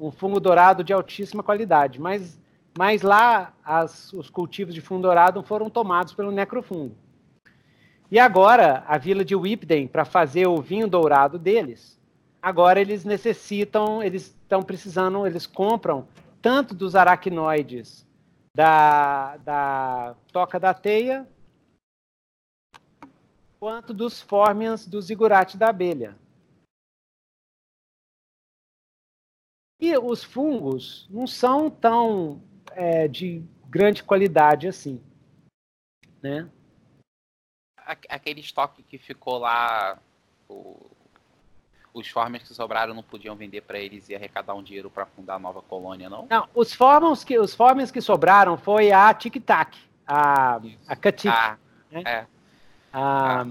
um 0.00 0.10
fungo 0.10 0.40
dourado 0.40 0.82
de 0.82 0.94
altíssima 0.94 1.42
qualidade, 1.42 2.00
mas, 2.00 2.40
mas 2.76 3.02
lá 3.02 3.52
as, 3.62 4.10
os 4.14 4.30
cultivos 4.30 4.74
de 4.74 4.80
fungo 4.80 5.02
dourado 5.02 5.42
foram 5.42 5.68
tomados 5.68 6.14
pelo 6.14 6.30
necrofungo. 6.30 6.96
E 8.10 8.18
agora, 8.18 8.82
a 8.88 8.96
vila 8.96 9.22
de 9.22 9.36
Whipden, 9.36 9.86
para 9.86 10.06
fazer 10.06 10.46
o 10.46 10.62
vinho 10.62 10.88
dourado 10.88 11.38
deles, 11.38 11.99
agora 12.42 12.80
eles 12.80 13.04
necessitam, 13.04 14.02
eles 14.02 14.26
estão 14.26 14.62
precisando, 14.62 15.26
eles 15.26 15.46
compram 15.46 16.08
tanto 16.40 16.74
dos 16.74 16.96
aracnoides 16.96 18.06
da, 18.54 19.36
da 19.38 20.16
toca 20.32 20.58
da 20.58 20.74
teia, 20.74 21.28
quanto 23.58 23.92
dos 23.92 24.20
fórmians 24.22 24.86
do 24.86 25.00
zigurate 25.00 25.56
da 25.56 25.68
abelha. 25.68 26.18
E 29.78 29.96
os 29.96 30.24
fungos 30.24 31.06
não 31.10 31.26
são 31.26 31.70
tão 31.70 32.42
é, 32.72 33.06
de 33.06 33.42
grande 33.68 34.02
qualidade 34.02 34.66
assim, 34.66 35.02
né? 36.22 36.50
Aquele 38.08 38.40
estoque 38.40 38.82
que 38.82 38.98
ficou 38.98 39.38
lá, 39.38 40.00
o... 40.48 40.89
os 41.92 42.08
Formers 42.08 42.46
que 42.46 42.54
sobraram 42.54 42.94
não 42.94 43.02
podiam 43.02 43.34
vender 43.36 43.62
para 43.62 43.78
eles 43.78 44.08
e 44.08 44.14
arrecadar 44.14 44.54
um 44.54 44.62
dinheiro 44.62 44.90
para 44.90 45.06
fundar 45.06 45.34
a 45.34 45.38
nova 45.38 45.60
colônia, 45.62 46.08
não? 46.08 46.26
Não, 46.28 46.48
os 46.54 46.72
Formers 46.72 47.24
que, 47.24 47.38
os 47.38 47.54
Formers 47.54 47.90
que 47.90 48.00
sobraram 48.00 48.56
foi 48.56 48.92
a 48.92 49.12
Tic 49.12 49.36
Tac, 49.44 49.76
a, 50.06 50.60
a 50.86 50.96
Katik. 50.96 51.28
Ah, 51.28 51.56
né? 51.90 52.02
é. 52.04 52.26
A, 52.92 53.42
ah. 53.42 53.46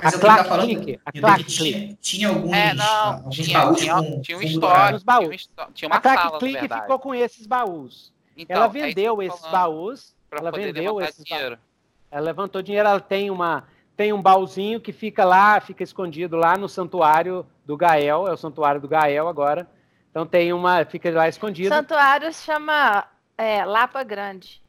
A 0.00 0.12
Clark 0.12 0.44
tá 0.44 0.48
falando, 0.48 0.68
Click, 0.68 1.00
a 1.04 1.12
Clark 1.12 1.44
tinha, 1.44 1.98
tinha 2.00 2.28
alguns, 2.28 2.52
é, 2.52 2.72
não, 2.72 2.86
alguns 2.86 3.34
tinha, 3.34 3.58
baús 3.58 3.80
tinha, 3.80 3.94
com 3.94 4.20
tinha 4.20 4.38
um 4.38 4.42
histórico, 4.42 5.04
baús. 5.04 5.48
Tinha, 5.52 5.68
tinha 5.74 5.88
uma 5.88 5.96
a 5.96 6.00
Clark 6.00 6.38
Click 6.38 6.68
ficou 6.68 6.98
com 7.00 7.14
esses 7.14 7.46
baús. 7.48 8.12
Então, 8.36 8.56
ela 8.56 8.66
é 8.66 8.68
vendeu 8.68 9.20
esses 9.20 9.42
baús. 9.50 10.14
Ela 10.30 10.52
vendeu 10.52 11.00
esses 11.00 11.24
dinheiro. 11.24 11.56
baús. 11.56 11.68
Ela 12.12 12.20
levantou 12.22 12.62
dinheiro, 12.62 12.88
ela 12.88 13.00
tem 13.00 13.28
uma 13.28 13.64
tem 13.98 14.12
um 14.12 14.22
baúzinho 14.22 14.80
que 14.80 14.92
fica 14.92 15.24
lá, 15.24 15.60
fica 15.60 15.82
escondido 15.82 16.36
lá 16.36 16.56
no 16.56 16.68
santuário 16.68 17.44
do 17.66 17.76
Gael, 17.76 18.28
é 18.28 18.32
o 18.32 18.36
santuário 18.36 18.80
do 18.80 18.86
Gael 18.86 19.26
agora. 19.26 19.68
Então 20.08 20.24
tem 20.24 20.52
uma, 20.52 20.84
fica 20.84 21.10
lá 21.10 21.28
escondido. 21.28 21.74
Santuário 21.74 22.32
se 22.32 22.44
chama 22.44 23.04
é, 23.36 23.64
Lapa 23.64 24.04
Grande. 24.04 24.62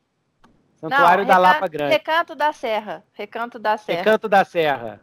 Santuário 0.77 1.25
Não, 1.25 1.27
da 1.27 1.37
Lapa 1.37 1.67
Grande. 1.67 1.91
Recanto 1.91 2.33
da 2.33 2.51
Serra. 2.51 3.03
Recanto 3.13 3.59
da 3.59 3.77
Serra. 3.77 3.97
Recanto 3.99 4.27
da 4.27 4.43
Serra. 4.43 4.99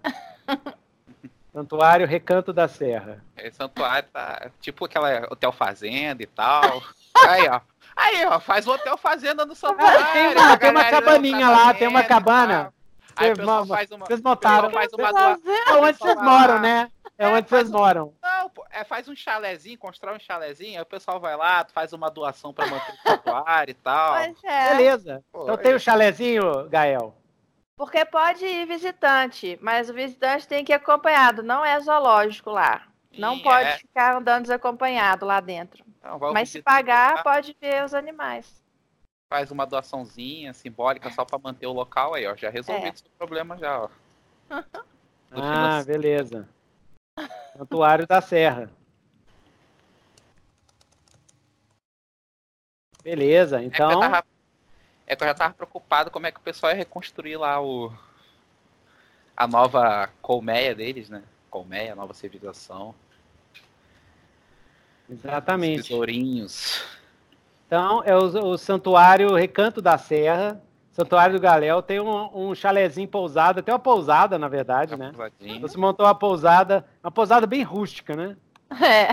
santuário 1.55 2.05
Recanto 2.05 2.53
da 2.53 2.67
Serra. 2.67 3.23
É, 3.37 3.49
santuário 3.53 4.09
tá 4.13 4.51
tipo 4.61 4.87
aquela 4.87 5.29
hotel 5.31 5.53
fazenda 5.53 6.21
e 6.25 6.27
tal. 6.27 6.83
Aí, 7.29 7.49
ó. 7.49 7.61
Aí, 7.95 8.27
ó, 8.27 8.41
faz 8.41 8.67
o 8.67 8.73
hotel 8.73 8.97
fazenda 8.97 9.47
no 9.47 9.55
santuário. 9.55 10.05
tem 10.13 10.27
uma, 10.27 10.57
tem 10.59 10.71
uma 10.71 10.85
cabaninha 10.85 11.49
lá, 11.49 11.73
tem 11.73 11.87
uma 11.87 12.03
cabana. 12.03 12.75
Aí 13.17 13.33
o 13.33 13.37
pessoal 13.37 13.67
faz 13.67 13.91
uma. 13.91 14.07
Vocês 14.07 14.21
montaram. 14.21 14.71
Faz 14.71 14.93
uma 14.93 15.39
É 15.67 15.75
onde 15.75 15.99
vocês 15.99 16.17
moram, 16.17 16.61
né? 16.61 16.91
É, 17.19 17.25
é 17.25 17.29
onde 17.29 17.49
vocês 17.49 17.71
moram. 17.71 18.13
Não, 18.23 18.51
pô, 18.51 18.65
é, 18.71 18.85
faz 18.85 19.09
um 19.09 19.17
chalezinho, 19.17 19.79
constrói 19.79 20.17
um 20.17 20.21
chalezinho, 20.21 20.77
aí 20.77 20.83
o 20.83 20.87
pessoal 20.87 21.19
vai 21.19 21.35
lá, 21.37 21.67
faz 21.73 21.93
uma 21.93 22.11
doação 22.11 22.53
pra 22.53 22.67
manter 22.67 22.93
o 22.93 23.09
santuário 23.09 23.71
e 23.71 23.75
tal. 23.75 24.17
É. 24.17 24.77
Beleza. 24.77 25.25
Pô, 25.33 25.45
então 25.45 25.57
tem 25.57 25.73
o 25.73 25.77
um 25.77 25.81
chalezinho, 25.81 26.69
Gael? 26.69 27.15
Porque 27.77 28.05
pode 28.05 28.45
ir 28.45 28.67
visitante, 28.67 29.59
mas 29.63 29.89
o 29.89 29.95
visitante 29.95 30.47
tem 30.47 30.65
que 30.65 30.73
ir 30.73 30.75
acompanhado, 30.75 31.43
não 31.43 31.65
é 31.65 31.79
zoológico 31.81 32.51
lá. 32.51 32.83
Não 33.19 33.37
Sim, 33.37 33.43
pode 33.43 33.69
é. 33.69 33.79
ficar 33.79 34.17
andando 34.17 34.43
desacompanhado 34.43 35.25
lá 35.25 35.41
dentro. 35.41 35.85
Então, 35.99 36.19
mas 36.33 36.51
se 36.51 36.63
pagar, 36.63 37.23
pode 37.23 37.57
ver 37.61 37.85
os 37.85 37.95
animais 37.95 38.66
faz 39.29 39.51
uma 39.51 39.67
doaçãozinha 39.67 40.53
simbólica 40.53 41.11
só 41.11 41.25
para 41.25 41.39
manter 41.39 41.67
o 41.67 41.73
local 41.73 42.15
aí, 42.15 42.27
ó. 42.27 42.37
Já 42.37 42.51
resolvi 42.51 42.87
é. 42.87 42.89
esse 42.89 43.05
problema 43.19 43.57
já, 43.59 43.83
ó. 43.83 43.89
ah, 45.33 45.83
beleza. 45.85 46.49
Santuário 47.57 48.07
da 48.07 48.21
Serra. 48.21 48.71
Beleza, 53.03 53.63
então. 53.63 53.91
É 53.91 53.95
que, 53.95 54.01
tava, 54.01 54.27
é 55.07 55.17
que, 55.17 55.23
eu 55.23 55.29
já 55.29 55.35
tava 55.35 55.55
preocupado 55.55 56.11
como 56.11 56.27
é 56.27 56.33
que 56.33 56.39
o 56.39 56.43
pessoal 56.43 56.73
ia 56.73 56.79
reconstruir 56.79 57.37
lá 57.37 57.61
o. 57.61 57.93
A 59.37 59.47
nova 59.47 60.11
colmeia 60.23 60.75
deles, 60.75 61.09
né? 61.09 61.23
Colmeia, 61.51 61.95
nova 61.95 62.15
civilização. 62.15 62.95
Exatamente. 65.09 65.81
Os 65.81 65.89
tesourinhos. 65.89 66.85
Então, 67.67 68.03
é 68.05 68.17
o, 68.17 68.53
o 68.53 68.59
Santuário 68.59 69.35
Recanto 69.35 69.83
da 69.83 69.99
Serra, 69.99 70.63
Santuário 70.93 71.35
do 71.35 71.43
Galéu, 71.43 71.83
tem 71.83 72.01
um, 72.01 72.51
um 72.51 72.55
chalezinho 72.55 73.09
pousada, 73.09 73.63
tem 73.63 73.73
uma 73.73 73.79
pousada, 73.79 74.39
na 74.39 74.49
verdade, 74.49 74.95
uma 74.95 75.07
né? 75.07 75.13
Pousadinha. 75.13 75.61
Você 75.61 75.77
montou 75.77 76.07
uma 76.07 76.15
pousada, 76.15 76.87
uma 77.03 77.11
pousada 77.11 77.47
bem 77.47 77.63
rústica, 77.63 78.15
né? 78.15 78.37
É. 78.83 79.11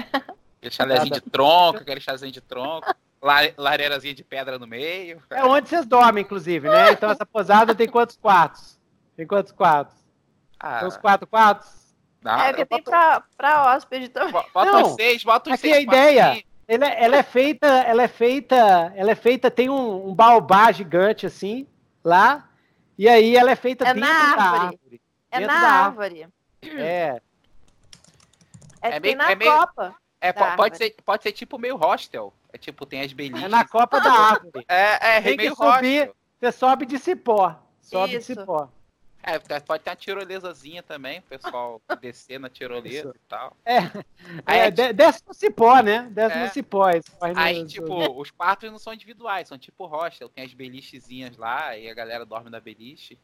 Aquele 0.59 0.71
chalezinho 0.71 1.13
de 1.13 1.21
tronco, 1.21 1.79
aquele 1.79 1.99
chalezinho 1.99 2.31
de 2.31 2.41
tronco, 2.41 2.95
lareirazinha 3.57 4.13
de 4.13 4.23
pedra 4.23 4.57
no 4.57 4.67
meio. 4.67 5.21
É 5.29 5.43
onde 5.43 5.67
vocês 5.67 5.85
dormem, 5.85 6.23
inclusive, 6.23 6.69
né? 6.69 6.91
Então 6.91 7.09
essa 7.09 7.25
pousada 7.25 7.75
tem 7.75 7.89
quantos 7.89 8.15
quartos? 8.15 8.79
Tem 9.17 9.27
quantos 9.27 9.51
quartos? 9.51 9.95
Ah. 10.59 10.79
Tem 10.79 10.87
uns 10.87 10.97
quatro 10.97 11.27
quartos? 11.27 11.83
Não, 12.21 12.39
é, 12.39 12.49
porque 12.53 12.65
tem 12.65 12.81
pra, 12.81 13.23
pra 13.35 13.73
hóspede 13.73 14.07
também. 14.07 14.31
Bota 14.53 14.71
Não, 14.71 14.95
seis, 14.95 15.23
bota 15.23 15.49
os 15.49 15.53
aqui 15.55 15.61
seis. 15.61 15.73
Aqui 15.73 15.79
a 15.79 15.81
ideia 15.81 16.43
ela, 16.67 16.87
ela, 16.87 17.17
é 17.17 17.23
feita, 17.23 17.67
ela 17.67 18.03
é 18.03 18.07
feita, 18.07 18.55
ela 18.95 19.11
é 19.11 19.15
feita, 19.15 19.51
tem 19.51 19.69
um, 19.69 20.09
um 20.09 20.13
baobá 20.15 20.71
gigante 20.71 21.25
assim, 21.25 21.67
lá, 22.03 22.49
e 22.97 23.07
aí 23.07 23.35
ela 23.35 23.51
é 23.51 23.55
feita 23.55 23.87
é 23.87 23.93
dentro 23.93 24.09
na 24.09 24.15
árvore. 24.15 24.37
da 24.37 24.43
árvore. 24.43 25.01
É 25.31 25.39
na 25.39 25.53
árvore. 25.53 26.27
É. 26.61 27.21
É, 28.81 28.89
é 28.95 28.99
meio, 28.99 29.17
na 29.17 29.31
é 29.31 29.35
meio, 29.35 29.51
copa. 29.51 29.95
É, 30.19 30.31
pode 30.31 30.77
ser, 30.77 30.95
pode 31.05 31.23
ser 31.23 31.31
tipo 31.31 31.57
meio 31.57 31.75
hostel. 31.75 32.33
É 32.51 32.57
tipo, 32.57 32.85
tem 32.85 33.01
as 33.01 33.11
beliches. 33.11 33.43
É 33.43 33.47
na 33.47 33.65
copa 33.65 33.99
da 33.99 34.11
árvore. 34.11 34.65
É, 34.67 35.17
é, 35.17 35.21
tem 35.21 35.37
meio 35.37 35.55
que 35.55 35.55
subir, 35.55 35.99
hostel. 35.99 36.15
Você 36.39 36.51
sobe 36.51 36.85
de 36.85 36.99
cipó. 36.99 37.59
Sobe 37.81 38.15
Isso. 38.15 38.33
de 38.33 38.39
cipó. 38.39 38.69
É, 39.25 39.39
pode 39.61 39.83
ter 39.83 39.89
uma 39.89 39.95
tirolesazinha 39.95 40.83
também, 40.83 41.19
o 41.19 41.23
pessoal 41.23 41.81
descer 42.01 42.37
na 42.37 42.49
tirolesa 42.49 43.09
Isso. 43.09 43.15
e 43.15 43.27
tal. 43.29 43.55
É, 43.63 43.77
aí, 44.45 44.59
é, 44.59 44.67
é 44.67 44.93
desce 44.93 45.23
no 45.25 45.33
cipó, 45.33 45.81
né? 45.81 46.09
Desce 46.11 46.37
é. 46.37 46.43
no 46.43 46.49
cipó. 46.51 46.85
Aí, 47.37 47.61
no... 47.61 47.67
tipo, 47.67 48.19
os 48.19 48.31
quartos 48.31 48.69
não 48.69 48.77
são 48.77 48.93
individuais, 48.93 49.47
são 49.47 49.57
tipo 49.57 49.85
hostel, 49.85 50.27
tem 50.27 50.43
as 50.43 50.53
belichezinhas 50.53 51.37
lá 51.37 51.77
e 51.77 51.89
a 51.89 51.93
galera 51.93 52.25
dorme 52.25 52.49
na 52.49 52.59
beliche. 52.59 53.17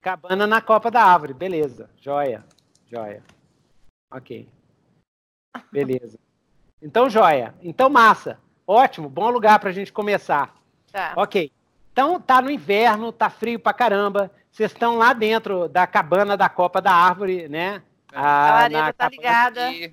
Cabana 0.00 0.46
na 0.46 0.60
copa 0.60 0.88
da 0.88 1.02
árvore, 1.02 1.34
beleza. 1.34 1.90
Joia, 2.00 2.44
joia. 2.86 3.24
Ok. 4.10 4.48
Beleza. 5.72 6.18
Então, 6.80 7.10
joia. 7.10 7.54
Então, 7.60 7.90
massa. 7.90 8.38
Ótimo, 8.66 9.08
bom 9.08 9.30
lugar 9.30 9.58
pra 9.58 9.72
gente 9.72 9.92
começar. 9.92 10.54
Tá. 10.92 11.14
Ok. 11.16 11.50
Então 11.92 12.18
tá 12.18 12.40
no 12.40 12.50
inverno, 12.50 13.12
tá 13.12 13.28
frio 13.28 13.58
pra 13.58 13.72
caramba. 13.72 14.30
Vocês 14.50 14.72
estão 14.72 14.96
lá 14.96 15.12
dentro 15.12 15.68
da 15.68 15.86
cabana 15.86 16.36
da 16.36 16.48
copa 16.48 16.80
da 16.80 16.92
árvore, 16.92 17.48
né? 17.48 17.82
A, 18.12 18.48
a 18.48 18.54
lareira 18.54 18.92
tá 18.92 19.08
ligada. 19.08 19.70
E... 19.72 19.92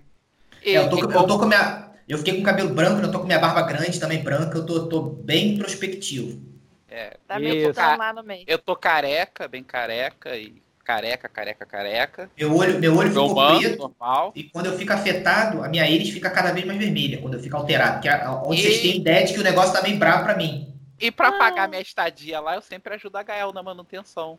É, 0.63 0.77
eu, 0.77 0.89
tô, 0.89 0.97
eu 0.99 1.23
tô 1.27 1.39
com 1.39 1.45
minha. 1.45 1.89
Eu 2.07 2.17
fiquei 2.17 2.35
com 2.37 2.43
cabelo 2.43 2.73
branco, 2.73 3.01
eu 3.01 3.11
tô 3.11 3.19
com 3.19 3.25
minha 3.25 3.39
barba 3.39 3.61
grande 3.61 3.99
também 3.99 4.23
branca, 4.23 4.57
eu 4.57 4.65
tô, 4.65 4.87
tô 4.87 5.01
bem 5.01 5.57
prospectivo. 5.57 6.41
É, 6.89 7.17
tá 7.27 7.37
meio 7.39 7.71
lá 7.75 8.11
no 8.11 8.23
meio. 8.23 8.43
Eu 8.47 8.57
tô 8.57 8.75
careca, 8.75 9.47
bem 9.47 9.63
careca 9.63 10.35
e 10.35 10.61
careca, 10.83 11.29
careca, 11.29 11.65
careca. 11.65 12.31
Meu 12.35 12.55
olho, 12.55 12.79
meu 12.79 12.97
olho 12.97 13.09
ficou 13.09 13.59
preto. 13.59 13.77
Normal. 13.77 14.33
E 14.35 14.43
quando 14.43 14.65
eu 14.65 14.77
fico 14.77 14.91
afetado, 14.91 15.63
a 15.63 15.69
minha 15.69 15.87
íris 15.87 16.09
fica 16.09 16.31
cada 16.31 16.51
vez 16.51 16.65
mais 16.65 16.79
vermelha, 16.79 17.21
quando 17.21 17.35
eu 17.35 17.39
fico 17.39 17.55
alterado. 17.55 18.01
Que 18.01 18.09
é 18.09 18.27
onde 18.27 18.59
e... 18.59 18.63
vocês 18.63 18.81
têm 18.81 18.97
ideia 18.97 19.25
de 19.25 19.33
que 19.33 19.39
o 19.39 19.43
negócio 19.43 19.71
tá 19.71 19.81
bem 19.81 19.99
bravo 19.99 20.23
pra 20.23 20.35
mim. 20.35 20.73
E 20.99 21.09
para 21.11 21.29
ah. 21.29 21.37
pagar 21.37 21.67
minha 21.67 21.81
estadia 21.81 22.39
lá, 22.39 22.55
eu 22.55 22.61
sempre 22.61 22.93
ajudo 22.93 23.17
a 23.17 23.23
Gael 23.23 23.53
na 23.53 23.63
manutenção. 23.63 24.37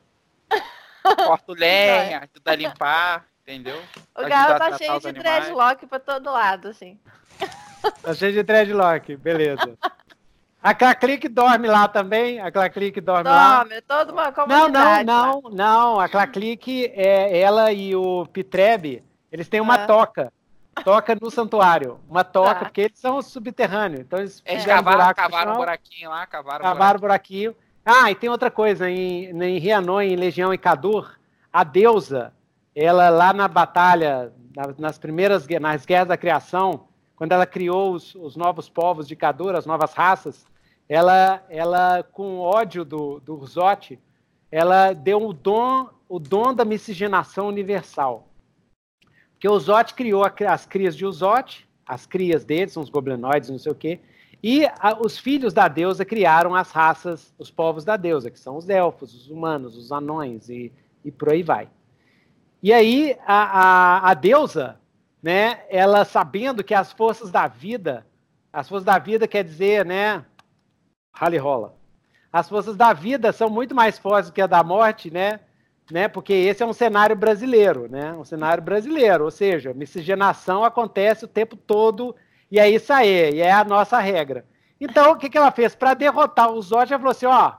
Corto 1.27 1.55
lenha, 1.55 2.19
ajuda 2.19 2.51
a 2.51 2.55
limpar, 2.55 3.27
entendeu? 3.43 3.83
O 4.15 4.23
Gael 4.23 4.59
tá 4.59 4.77
cheio 4.77 5.01
de 5.01 5.13
dreadlock 5.13 5.87
pra 5.87 5.99
todo 5.99 6.31
lado, 6.31 6.69
assim. 6.69 6.99
Tá 8.03 8.13
cheio 8.13 8.35
de 8.35 8.43
dreadlock, 8.43 9.17
beleza. 9.17 9.79
A 10.63 10.75
Claclic 10.75 11.27
dorme 11.29 11.67
lá 11.67 11.89
também? 11.89 12.39
A 12.39 12.53
Claclic 12.53 13.01
dorme, 13.01 13.25
dorme 13.25 13.39
lá? 13.39 13.65
Dorme, 13.65 13.81
toda 13.81 14.13
uma 14.13 14.31
comunidade. 14.31 15.07
Não, 15.07 15.41
não, 15.41 15.41
não, 15.41 15.51
não. 15.51 16.01
A 16.01 16.07
Claclic, 16.07 16.93
é, 16.95 17.41
ela 17.41 17.73
e 17.73 17.97
o 17.97 18.27
Pitrebe, 18.27 19.03
eles 19.33 19.49
têm 19.49 19.63
uma 19.63 19.77
ah. 19.77 19.87
toca 19.87 20.31
toca 20.85 21.17
no 21.21 21.31
santuário. 21.31 21.99
Uma 22.09 22.25
toca, 22.25 22.55
tá. 22.55 22.61
porque 22.61 22.83
eles 22.83 22.99
são 22.99 23.21
subterrâneos. 23.23 24.01
Então 24.01 24.19
eles 24.19 24.43
é, 24.45 24.65
cavaram, 24.65 25.15
cavaram 25.15 25.53
um 25.53 25.57
buraquinho 25.57 26.11
lá, 26.11 26.27
cavaram, 26.27 26.63
cavaram 26.63 26.99
um 26.99 27.01
buraquinho. 27.01 27.57
Ah, 27.85 28.11
e 28.11 28.15
tem 28.15 28.29
outra 28.29 28.51
coisa, 28.51 28.89
em, 28.91 29.31
em 29.31 29.59
Rianon, 29.59 30.01
em 30.03 30.17
Legião 30.17 30.53
e 30.53 30.59
Cador, 30.59 31.19
a 31.53 31.65
deusa, 31.65 32.33
ela 32.75 33.09
lá 33.09 33.33
na 33.33 33.49
batalha, 33.49 34.33
nas 34.79 34.99
primeiras 34.99 35.47
nas 35.61 35.85
guerras 35.85 36.09
da 36.09 36.17
criação, 36.17 36.87
quando 37.17 37.33
ela 37.33 37.47
criou 37.47 37.93
os, 37.93 38.15
os 38.15 38.37
novos 38.37 38.69
povos 38.69 39.09
de 39.09 39.17
Cador, 39.17 39.55
as 39.55 39.67
novas 39.67 39.93
raças, 39.93 40.47
ela, 40.89 41.43
ela 41.49 42.03
com 42.03 42.39
ódio 42.39 42.85
do, 42.85 43.21
do 43.21 43.35
Urzote, 43.35 43.99
ela 44.51 44.93
deu 44.93 45.25
o 45.25 45.33
dom, 45.33 45.89
o 46.09 46.19
dom 46.19 46.53
da 46.53 46.65
miscigenação 46.65 47.47
universal. 47.47 48.27
Porque 49.41 49.49
o 49.49 49.55
Uzote 49.55 49.95
criou 49.95 50.23
as 50.23 50.67
crias 50.67 50.95
de 50.95 51.07
Uzote, 51.07 51.67
as 51.87 52.05
crias 52.05 52.45
deles, 52.45 52.75
são 52.75 52.83
os 52.83 52.91
goblinoides, 52.91 53.49
não 53.49 53.59
sei 53.59 53.73
o 53.73 53.75
quê, 53.75 53.99
e 54.43 54.67
a, 54.67 54.99
os 55.01 55.19
filhos 55.19 55.55
da 55.55 55.67
deusa 55.67 56.05
criaram 56.05 56.55
as 56.55 56.71
raças, 56.71 57.33
os 57.39 57.51
povos 57.51 57.83
da 57.83 57.97
deusa, 57.97 58.31
que 58.31 58.39
são 58.39 58.59
os 58.59 58.69
elfos, 58.69 59.15
os 59.15 59.31
humanos, 59.31 59.79
os 59.79 59.91
anões 59.91 60.51
e, 60.51 60.71
e 61.03 61.11
por 61.11 61.31
aí 61.31 61.43
vai. 61.43 61.71
E 62.63 62.71
aí 62.71 63.17
a, 63.27 63.61
a, 63.61 64.11
a 64.11 64.13
deusa, 64.13 64.79
né, 65.23 65.63
ela 65.71 66.05
sabendo 66.05 66.63
que 66.63 66.75
as 66.75 66.93
forças 66.93 67.31
da 67.31 67.49
vida, 67.49 68.07
as 68.53 68.69
forças 68.69 68.85
da 68.85 68.99
vida 68.99 69.27
quer 69.27 69.43
dizer, 69.43 69.87
né, 69.87 70.23
rally 71.15 71.39
rola. 71.39 71.75
As 72.31 72.47
forças 72.47 72.77
da 72.77 72.93
vida 72.93 73.33
são 73.33 73.49
muito 73.49 73.75
mais 73.75 73.99
fortes 73.99 74.31
do 74.31 74.35
que 74.35 74.43
a 74.43 74.47
da 74.47 74.63
morte, 74.63 75.11
né? 75.11 75.41
Né? 75.91 76.09
Porque 76.09 76.33
esse 76.33 76.63
é 76.63 76.67
um 76.67 76.73
cenário 76.73 77.17
brasileiro, 77.17 77.89
né? 77.91 78.13
Um 78.13 78.25
cenário 78.25 78.63
brasileiro, 78.63 79.25
ou 79.25 79.31
seja, 79.31 79.75
miscigenação 79.75 80.65
acontece 80.65 81.25
o 81.25 81.29
tempo 81.29 81.57
todo 81.57 82.15
e 82.51 82.59
é 82.59 82.69
isso 82.69 82.93
aí, 82.93 83.35
e 83.35 83.41
é 83.41 83.53
a 83.53 83.65
nossa 83.65 83.99
regra. 83.99 84.45
Então, 84.81 85.13
o 85.13 85.17
que, 85.17 85.29
que 85.29 85.39
ela 85.39 85.51
fez? 85.51 85.75
Para 85.75 85.95
derrotar 85.95 86.51
os 86.51 86.67
Zod, 86.67 86.91
ela 86.91 86.99
falou 86.99 87.13
assim: 87.13 87.27
ó, 87.27 87.53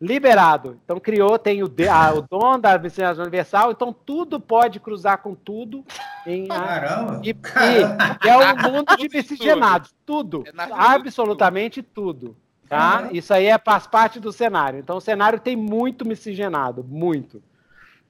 liberado. 0.00 0.80
Então, 0.84 0.98
criou, 0.98 1.38
tem 1.38 1.62
o, 1.62 1.70
a, 1.90 2.14
o 2.14 2.22
dom 2.22 2.58
da 2.58 2.78
miscigenação 2.78 3.22
universal, 3.22 3.70
então 3.70 3.92
tudo 3.92 4.40
pode 4.40 4.80
cruzar 4.80 5.18
com 5.18 5.34
tudo. 5.34 5.84
Em, 6.26 6.48
Caramba! 6.48 7.20
E, 7.22 7.30
e, 7.30 8.28
é 8.28 8.36
um 8.36 8.72
mundo 8.72 8.96
de 8.96 9.08
miscigenados, 9.08 9.94
tudo, 10.04 10.42
é 10.46 10.50
absolutamente 10.72 11.82
tudo. 11.82 12.36
Tá? 12.68 13.08
Isso 13.12 13.32
aí 13.32 13.46
é, 13.46 13.58
faz 13.58 13.86
parte 13.86 14.18
do 14.18 14.32
cenário. 14.32 14.80
Então, 14.80 14.96
o 14.96 15.00
cenário 15.00 15.38
tem 15.38 15.54
muito 15.54 16.04
miscigenado, 16.04 16.82
muito. 16.82 17.42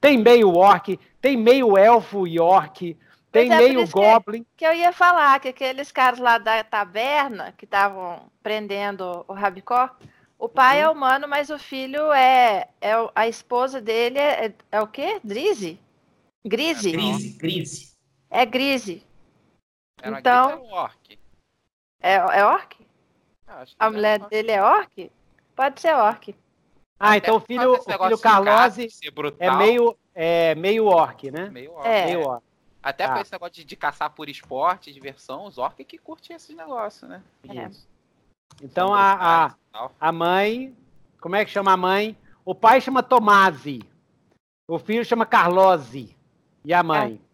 Tem 0.05 0.19
meio 0.19 0.53
orc, 0.53 0.99
tem 1.19 1.35
meio 1.35 1.75
elfo 1.75 2.27
e 2.27 2.39
orc, 2.39 2.95
tem 3.31 3.51
é, 3.51 3.57
meio 3.57 3.89
goblin. 3.89 4.43
Que, 4.43 4.49
que, 4.57 4.65
eu 4.65 4.71
ia 4.71 4.93
falar 4.93 5.39
que 5.39 5.47
aqueles 5.47 5.91
caras 5.91 6.19
lá 6.19 6.37
da 6.37 6.63
taberna 6.63 7.51
que 7.57 7.65
estavam 7.65 8.29
prendendo 8.43 9.25
o 9.27 9.33
Rabicó, 9.33 9.89
o 10.37 10.47
pai 10.47 10.79
é 10.79 10.83
uhum. 10.83 10.89
é 10.89 10.95
humano, 10.95 11.27
mas 11.27 11.49
o 11.49 11.57
filho 11.57 12.13
é, 12.13 12.67
é 12.79 12.91
a 13.15 13.27
esposa 13.27 13.81
dele 13.81 14.19
é, 14.19 14.45
é, 14.45 14.53
é 14.73 14.79
o 14.79 14.85
quê? 14.85 15.19
Drizzy? 15.23 15.79
Grise? 16.45 16.89
É 16.89 16.91
grise, 16.91 17.29
grise. 17.39 17.91
É 18.29 18.45
grise. 18.45 19.03
Era 20.03 20.19
então, 20.19 20.61
orc. 20.65 21.19
É, 21.99 22.13
é 22.13 22.45
orc? 22.45 22.77
A 23.79 23.89
mulher 23.89 24.19
dele 24.27 24.51
é 24.51 24.61
orc? 24.61 25.11
Pode 25.55 25.81
ser 25.81 25.95
orc. 25.95 26.35
Ah, 26.99 27.17
então 27.17 27.35
o 27.35 27.39
filho, 27.39 27.73
o 27.73 27.81
filho 27.81 28.17
Carlose 28.17 28.87
é 29.39 29.51
meio, 29.51 29.97
é 30.13 30.55
meio 30.55 30.85
orc, 30.85 31.29
né? 31.29 31.49
Meio 31.49 31.73
orc. 31.73 31.87
É. 31.87 32.05
Meio 32.05 32.21
orc. 32.21 32.43
Até 32.81 33.05
ah. 33.05 33.19
esse 33.19 33.31
negócio 33.31 33.55
de, 33.55 33.65
de, 33.65 33.75
caçar 33.75 34.11
por 34.11 34.29
esporte, 34.29 34.93
diversão, 34.93 35.45
os 35.45 35.57
orcs 35.57 35.85
que 35.87 35.97
curtem 35.97 36.35
esses 36.35 36.55
negócios, 36.55 37.09
né? 37.09 37.21
É. 37.49 37.69
Então 38.61 38.93
a, 38.93 39.55
a, 39.73 39.89
a 39.99 40.11
mãe, 40.11 40.75
como 41.19 41.35
é 41.35 41.43
que 41.43 41.51
chama 41.51 41.73
a 41.73 41.77
mãe? 41.77 42.15
O 42.45 42.53
pai 42.53 42.79
chama 42.79 43.01
Tomasi, 43.01 43.81
o 44.67 44.79
filho 44.79 45.03
chama 45.03 45.25
Carlose 45.25 46.15
e 46.63 46.73
a 46.73 46.81
mãe. 46.81 47.19
É. 47.21 47.25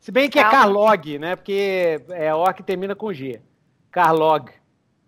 Se 0.00 0.10
bem 0.10 0.30
que 0.30 0.38
é 0.38 0.42
é 0.42 0.50
Carlog, 0.50 1.18
né? 1.18 1.36
Porque 1.36 2.00
é 2.08 2.34
orc 2.34 2.62
termina 2.62 2.94
com 2.94 3.12
G. 3.12 3.42
Carlog. 3.90 4.50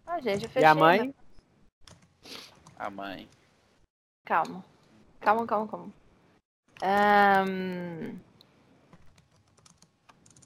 Ah, 0.07 0.21
gente, 0.21 0.45
eu 0.45 0.51
fechei, 0.51 0.62
e 0.62 0.65
a 0.65 0.75
mãe? 0.75 1.07
Né? 1.07 1.15
A 2.81 2.89
mãe. 2.89 3.28
Calma. 4.24 4.65
Calma, 5.20 5.47
calma, 5.47 5.69
calma. 5.69 5.93
Um... 6.82 8.19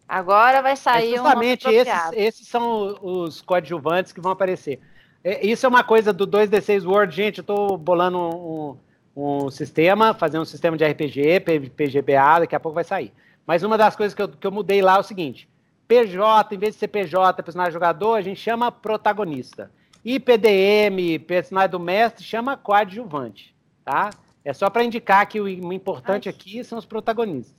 Agora 0.09 0.61
vai 0.61 0.75
sair 0.75 1.15
é 1.15 1.17
justamente 1.17 1.69
um 1.69 1.71
esses, 1.71 2.13
esses 2.13 2.49
são 2.49 2.99
os 3.01 3.41
coadjuvantes 3.41 4.13
que 4.13 4.21
vão 4.21 4.33
aparecer. 4.33 4.81
É, 5.23 5.47
isso 5.47 5.65
é 5.65 5.69
uma 5.69 5.85
coisa 5.85 6.13
do 6.13 6.27
2D6 6.27 6.85
World. 6.85 7.15
Gente, 7.15 7.39
eu 7.39 7.43
estou 7.43 7.79
bolando 7.79 8.19
um, 8.19 8.77
um, 9.17 9.49
sistema, 9.49 10.13
fazendo 10.13 10.43
um 10.43 10.45
sistema 10.45 10.77
de 10.77 10.85
RPG, 10.85 11.39
PGBA, 11.77 12.41
daqui 12.41 12.57
a 12.57 12.61
pouco 12.61 12.75
vai 12.75 12.85
sair. 12.85 13.13
Mas 13.47 13.63
uma 13.63 13.79
das 13.79 13.95
coisas 13.95 14.13
que 14.13 14.21
eu, 14.21 14.29
que 14.29 14.45
eu 14.45 14.51
mudei 14.51 14.83
lá 14.83 14.97
é 14.97 14.99
o 15.01 15.05
seguinte: 15.05 15.49
PJ, 15.87 16.53
em 16.53 16.59
vez 16.59 16.75
de 16.75 16.81
ser 16.81 16.89
PJ, 16.89 17.41
personagem 17.45 17.73
jogador, 17.73 18.17
a 18.17 18.23
gente 18.23 18.41
chama 18.41 18.73
protagonista. 18.73 19.71
E 20.05 20.21
PDM, 20.21 21.19
personagem 21.27 21.71
do 21.71 21.81
mestre, 21.81 22.23
chama 22.23 22.57
coadjuvante, 22.57 23.57
tá? 23.85 24.11
É 24.45 24.53
só 24.53 24.69
para 24.69 24.85
indicar 24.85 25.27
que 25.27 25.41
o 25.41 25.49
importante 25.49 26.29
Ai. 26.29 26.35
aqui 26.35 26.63
são 26.63 26.79
os 26.79 26.85
protagonistas. 26.85 27.57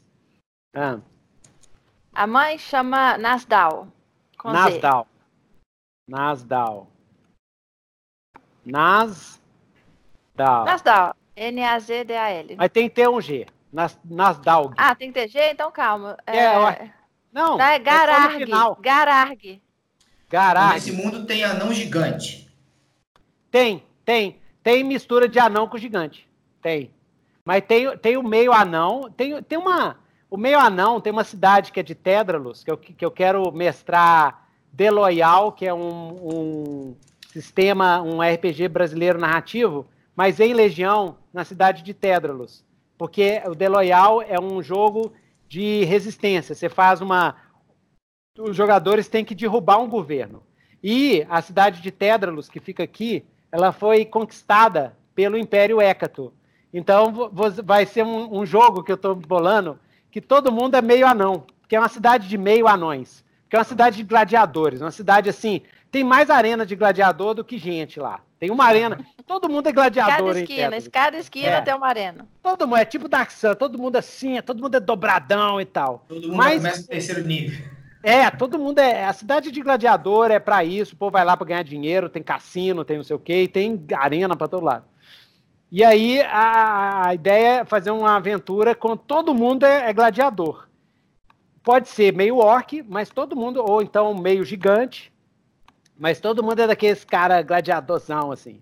Ah. 0.76 1.00
A 2.14 2.28
mãe 2.28 2.60
chama 2.60 3.18
Nasdal. 3.18 3.88
Nasdal. 4.44 5.08
Nasdal. 6.08 6.88
Nasdal. 8.64 9.40
Nasdal. 10.66 11.16
N-A-Z-D-A-L. 11.36 12.56
Mas 12.58 12.70
tem 12.70 12.88
que 12.88 12.96
ter 12.96 13.10
um 13.10 13.20
G. 13.20 13.48
Nas, 13.74 14.00
Nasdal. 14.06 14.72
Ah, 14.78 14.94
tem 14.96 15.12
que 15.12 15.20
ter 15.20 15.28
G? 15.28 15.52
Então 15.52 15.72
calma. 15.72 16.18
É, 16.28 16.38
é... 16.38 16.94
Não, 17.34 17.60
é 17.60 17.80
Gararg. 17.80 18.44
É 18.44 18.82
Gararg. 18.82 19.62
Gararg. 20.30 20.76
Nesse 20.76 20.92
mundo 20.92 21.26
tem 21.26 21.44
anão 21.44 21.74
gigante. 21.74 22.50
Tem, 23.52 23.84
tem. 24.04 24.40
Tem 24.64 24.84
mistura 24.84 25.28
de 25.28 25.40
anão 25.40 25.68
com 25.68 25.78
gigante. 25.78 26.28
Tem. 26.62 26.92
Mas 27.44 27.64
tem, 27.68 27.96
tem 27.98 28.18
o 28.18 28.24
meio 28.24 28.52
anão. 28.52 29.12
Tem, 29.16 29.42
tem 29.44 29.58
uma. 29.58 29.98
O 30.30 30.38
meio 30.38 30.60
anão 30.60 31.00
tem 31.00 31.14
uma 31.14 31.24
cidade 31.24 31.72
que 31.72 31.80
é 31.80 31.84
de 31.84 31.94
Tédralos, 31.94 32.64
que 32.64 32.72
eu, 32.72 32.78
que 32.78 33.06
eu 33.06 33.12
quero 33.12 33.52
mestrar 33.52 34.48
Deloyal, 34.74 35.52
que 35.52 35.66
é 35.66 35.74
um, 35.74 36.10
um 36.12 36.96
sistema, 37.32 38.02
um 38.02 38.22
RPG 38.22 38.68
brasileiro 38.68 39.20
narrativo, 39.20 39.88
mas 40.16 40.40
em 40.40 40.54
Legião, 40.54 41.18
na 41.34 41.46
cidade 41.46 41.84
de 41.84 41.94
Tédralos. 41.94 42.64
Porque 42.98 43.42
o 43.46 43.54
Deloyal 43.54 44.22
é 44.22 44.40
um 44.40 44.62
jogo 44.64 45.14
de 45.48 45.84
resistência. 45.86 46.56
Você 46.56 46.70
faz 46.70 47.02
uma. 47.02 47.36
Os 48.38 48.56
jogadores 48.56 49.08
têm 49.08 49.24
que 49.24 49.34
derrubar 49.34 49.80
um 49.80 49.90
governo. 49.90 50.44
E 50.84 51.26
a 51.30 51.42
cidade 51.42 51.82
de 51.82 51.92
Tédralos, 51.92 52.50
que 52.50 52.60
fica 52.60 52.84
aqui, 52.84 53.26
ela 53.52 53.72
foi 53.72 54.06
conquistada 54.06 54.96
pelo 55.16 55.38
Império 55.38 55.80
Hécato. 55.80 56.34
Então 56.74 57.32
vai 57.64 57.86
ser 57.86 58.04
um, 58.04 58.40
um 58.40 58.46
jogo 58.46 58.84
que 58.84 58.92
eu 58.92 58.96
estou 58.96 59.16
bolando 59.16 59.80
que 60.12 60.22
todo 60.22 60.52
mundo 60.52 60.76
é 60.76 60.82
meio 60.82 61.08
anão, 61.08 61.46
que 61.68 61.76
é 61.76 61.80
uma 61.80 61.90
cidade 61.90 62.28
de 62.28 62.38
meio 62.38 62.68
anões, 62.68 63.24
que 63.50 63.56
é 63.56 63.60
uma 63.60 63.66
cidade 63.66 63.98
de 63.98 64.04
gladiadores, 64.04 64.80
uma 64.80 64.92
cidade 64.92 65.30
assim, 65.30 65.62
tem 65.92 66.04
mais 66.04 66.30
arena 66.30 66.66
de 66.66 66.76
gladiador 66.76 67.34
do 67.34 67.44
que 67.44 67.58
gente 67.58 68.00
lá. 68.00 68.22
Tem 68.40 68.52
uma 68.52 68.66
arena, 68.66 69.00
todo 69.26 69.50
mundo 69.50 69.68
é 69.68 69.72
gladiador. 69.72 70.28
Cada 70.28 70.40
esquina, 70.40 70.78
em 70.78 70.90
cada 70.90 71.18
esquina 71.18 71.48
é. 71.48 71.62
tem 71.62 71.74
uma 71.74 71.88
arena. 71.88 72.28
Todo 72.44 72.68
mundo 72.68 72.78
é 72.78 72.86
tipo 72.86 73.08
Dark 73.08 73.32
Sun, 73.32 73.56
todo 73.56 73.78
mundo 73.78 73.96
assim, 73.96 74.42
todo 74.42 74.62
mundo 74.62 74.76
é 74.76 74.80
dobradão 74.80 75.60
e 75.60 75.66
tal. 75.66 76.06
Todo 76.08 76.28
mundo 76.28 76.38
Mas, 76.38 76.58
começa 76.58 76.82
no 76.82 76.88
terceiro 76.88 77.24
nível. 77.26 77.75
É, 78.06 78.30
todo 78.30 78.60
mundo 78.60 78.78
é. 78.78 79.04
A 79.04 79.14
cidade 79.14 79.50
de 79.50 79.62
gladiador 79.62 80.30
é 80.30 80.38
para 80.38 80.64
isso, 80.64 80.94
o 80.94 80.96
povo 80.96 81.14
vai 81.14 81.26
lá 81.26 81.36
para 81.36 81.48
ganhar 81.48 81.64
dinheiro, 81.64 82.08
tem 82.08 82.22
cassino, 82.22 82.86
tem 82.86 82.98
não 82.98 83.04
sei 83.04 83.16
o 83.16 83.20
quê, 83.20 83.50
tem 83.52 83.84
arena 83.96 84.36
para 84.36 84.48
todo 84.48 84.64
lado. 84.64 84.86
E 85.72 85.84
aí 85.84 86.22
a, 86.22 87.08
a, 87.08 87.16
ideia 87.16 87.62
é 87.62 87.66
fazer 87.66 87.90
uma 87.90 88.16
aventura 88.16 88.76
com 88.76 88.96
todo 88.96 89.34
mundo 89.34 89.66
é, 89.66 89.90
é, 89.90 89.94
gladiador. 89.94 90.68
Pode 91.64 91.90
ser 91.90 92.14
meio 92.14 92.38
orc, 92.38 92.84
mas 92.88 93.10
todo 93.10 93.36
mundo, 93.36 93.66
ou 93.68 93.82
então 93.82 94.14
meio 94.14 94.44
gigante, 94.44 95.12
mas 95.98 96.20
todo 96.20 96.44
mundo 96.44 96.60
é 96.60 96.68
daqueles 96.68 97.04
cara 97.04 97.42
gladiadorzão, 97.42 98.32
assim. 98.32 98.62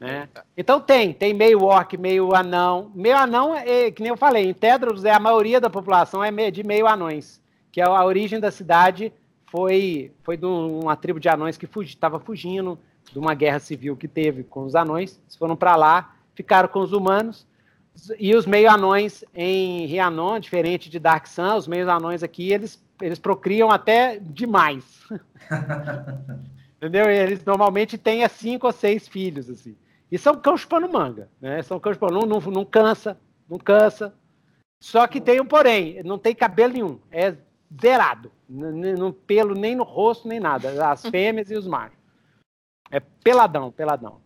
Né? 0.00 0.30
Então 0.56 0.80
tem, 0.80 1.12
tem 1.12 1.34
meio 1.34 1.62
orc, 1.62 1.94
meio 1.98 2.34
anão. 2.34 2.90
Meio 2.94 3.18
anão, 3.18 3.54
é, 3.54 3.90
que 3.90 4.00
nem 4.00 4.08
eu 4.08 4.16
falei, 4.16 4.48
em 4.48 4.54
Tedros 4.54 5.04
é 5.04 5.12
a 5.12 5.20
maioria 5.20 5.60
da 5.60 5.68
população 5.68 6.24
é 6.24 6.50
de 6.50 6.64
meio 6.64 6.86
anões, 6.86 7.41
que 7.72 7.80
é 7.80 7.84
a 7.84 8.04
origem 8.04 8.38
da 8.38 8.52
cidade 8.52 9.12
foi 9.46 10.12
foi 10.22 10.36
de 10.36 10.46
uma 10.46 10.94
tribo 10.94 11.18
de 11.18 11.28
anões 11.28 11.56
que 11.56 11.66
estava 11.80 12.20
fugi, 12.20 12.42
fugindo 12.42 12.78
de 13.10 13.18
uma 13.18 13.34
guerra 13.34 13.58
civil 13.58 13.96
que 13.96 14.06
teve 14.06 14.44
com 14.44 14.64
os 14.64 14.76
anões. 14.76 15.18
Eles 15.24 15.34
foram 15.34 15.56
para 15.56 15.74
lá 15.74 16.14
ficaram 16.34 16.68
com 16.68 16.80
os 16.80 16.92
humanos. 16.92 17.46
E 18.18 18.34
os 18.34 18.46
meio-anões 18.46 19.22
em 19.34 19.84
Rianon, 19.86 20.38
diferente 20.38 20.88
de 20.88 20.98
Dark 20.98 21.26
Sun, 21.26 21.56
os 21.56 21.68
meio-anões 21.68 22.22
aqui, 22.22 22.50
eles, 22.50 22.82
eles 23.00 23.18
procriam 23.18 23.70
até 23.70 24.18
demais. 24.18 24.84
Entendeu? 26.76 27.08
Eles 27.10 27.44
normalmente 27.44 27.98
têm 27.98 28.26
cinco 28.28 28.66
ou 28.66 28.72
seis 28.72 29.06
filhos, 29.06 29.50
assim. 29.50 29.76
E 30.10 30.18
são 30.18 30.34
cão 30.34 30.56
chupando 30.56 30.90
manga, 30.90 31.28
né? 31.40 31.62
São 31.62 31.78
cão 31.78 31.92
chupando, 31.92 32.14
não, 32.14 32.26
não, 32.26 32.40
não 32.50 32.64
cansa, 32.64 33.18
não 33.48 33.58
cansa. 33.58 34.14
Só 34.80 35.06
que 35.06 35.20
tem 35.20 35.40
um 35.40 35.46
porém, 35.46 36.02
não 36.02 36.18
tem 36.18 36.34
cabelo 36.34 36.72
nenhum, 36.72 36.98
é 37.10 37.36
zerado. 37.80 38.32
Não 38.48 39.12
pelo 39.12 39.54
nem 39.54 39.74
no 39.74 39.84
rosto, 39.84 40.28
nem 40.28 40.40
nada. 40.40 40.90
As 40.90 41.06
fêmeas 41.06 41.50
e 41.50 41.54
os 41.54 41.66
machos. 41.66 41.98
É 42.90 43.00
peladão, 43.00 43.70
peladão. 43.70 44.20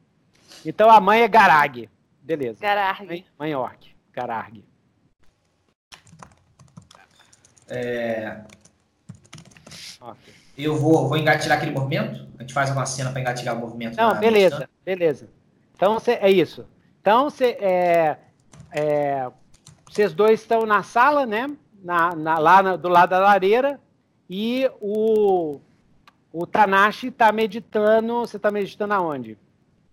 Então 0.65 0.91
a 0.91 1.01
mãe 1.01 1.23
é 1.23 1.29
Garag. 1.29 1.89
Beleza. 2.21 2.61
Gararg. 2.61 3.07
Mãe, 3.07 3.27
mãe 3.39 3.55
orc. 3.55 3.95
É... 7.69 8.41
Okay. 10.01 10.35
Eu 10.57 10.77
vou, 10.77 11.09
vou 11.09 11.17
engatilhar 11.17 11.59
aquele 11.59 11.73
movimento? 11.73 12.27
A 12.39 12.43
gente 12.43 12.55
faz 12.55 12.71
uma 12.71 12.87
cena 12.87 13.11
para 13.11 13.21
engatilhar 13.21 13.57
o 13.57 13.61
movimento. 13.61 13.97
Não, 13.97 14.19
beleza, 14.19 14.69
beleza. 14.85 15.29
Então 15.75 15.99
cê, 15.99 16.13
é 16.13 16.31
isso. 16.31 16.67
Então 17.01 17.29
é, 17.41 18.17
é, 18.73 19.31
vocês 19.89 20.15
dois 20.15 20.41
estão 20.41 20.65
na 20.65 20.83
sala, 20.83 21.27
né? 21.27 21.49
Na, 21.87 22.17
na, 22.17 22.39
lá 22.39 22.63
na, 22.65 22.77
do 22.77 22.89
lado 22.89 23.11
da 23.11 23.21
lareira 23.21 23.79
e 24.29 24.69
o, 24.81 25.61
o 26.33 26.45
Tanashi 26.45 27.07
está 27.09 27.31
meditando. 27.31 28.21
Você 28.23 28.39
está 28.39 28.51
meditando 28.51 28.93
aonde? 28.93 29.39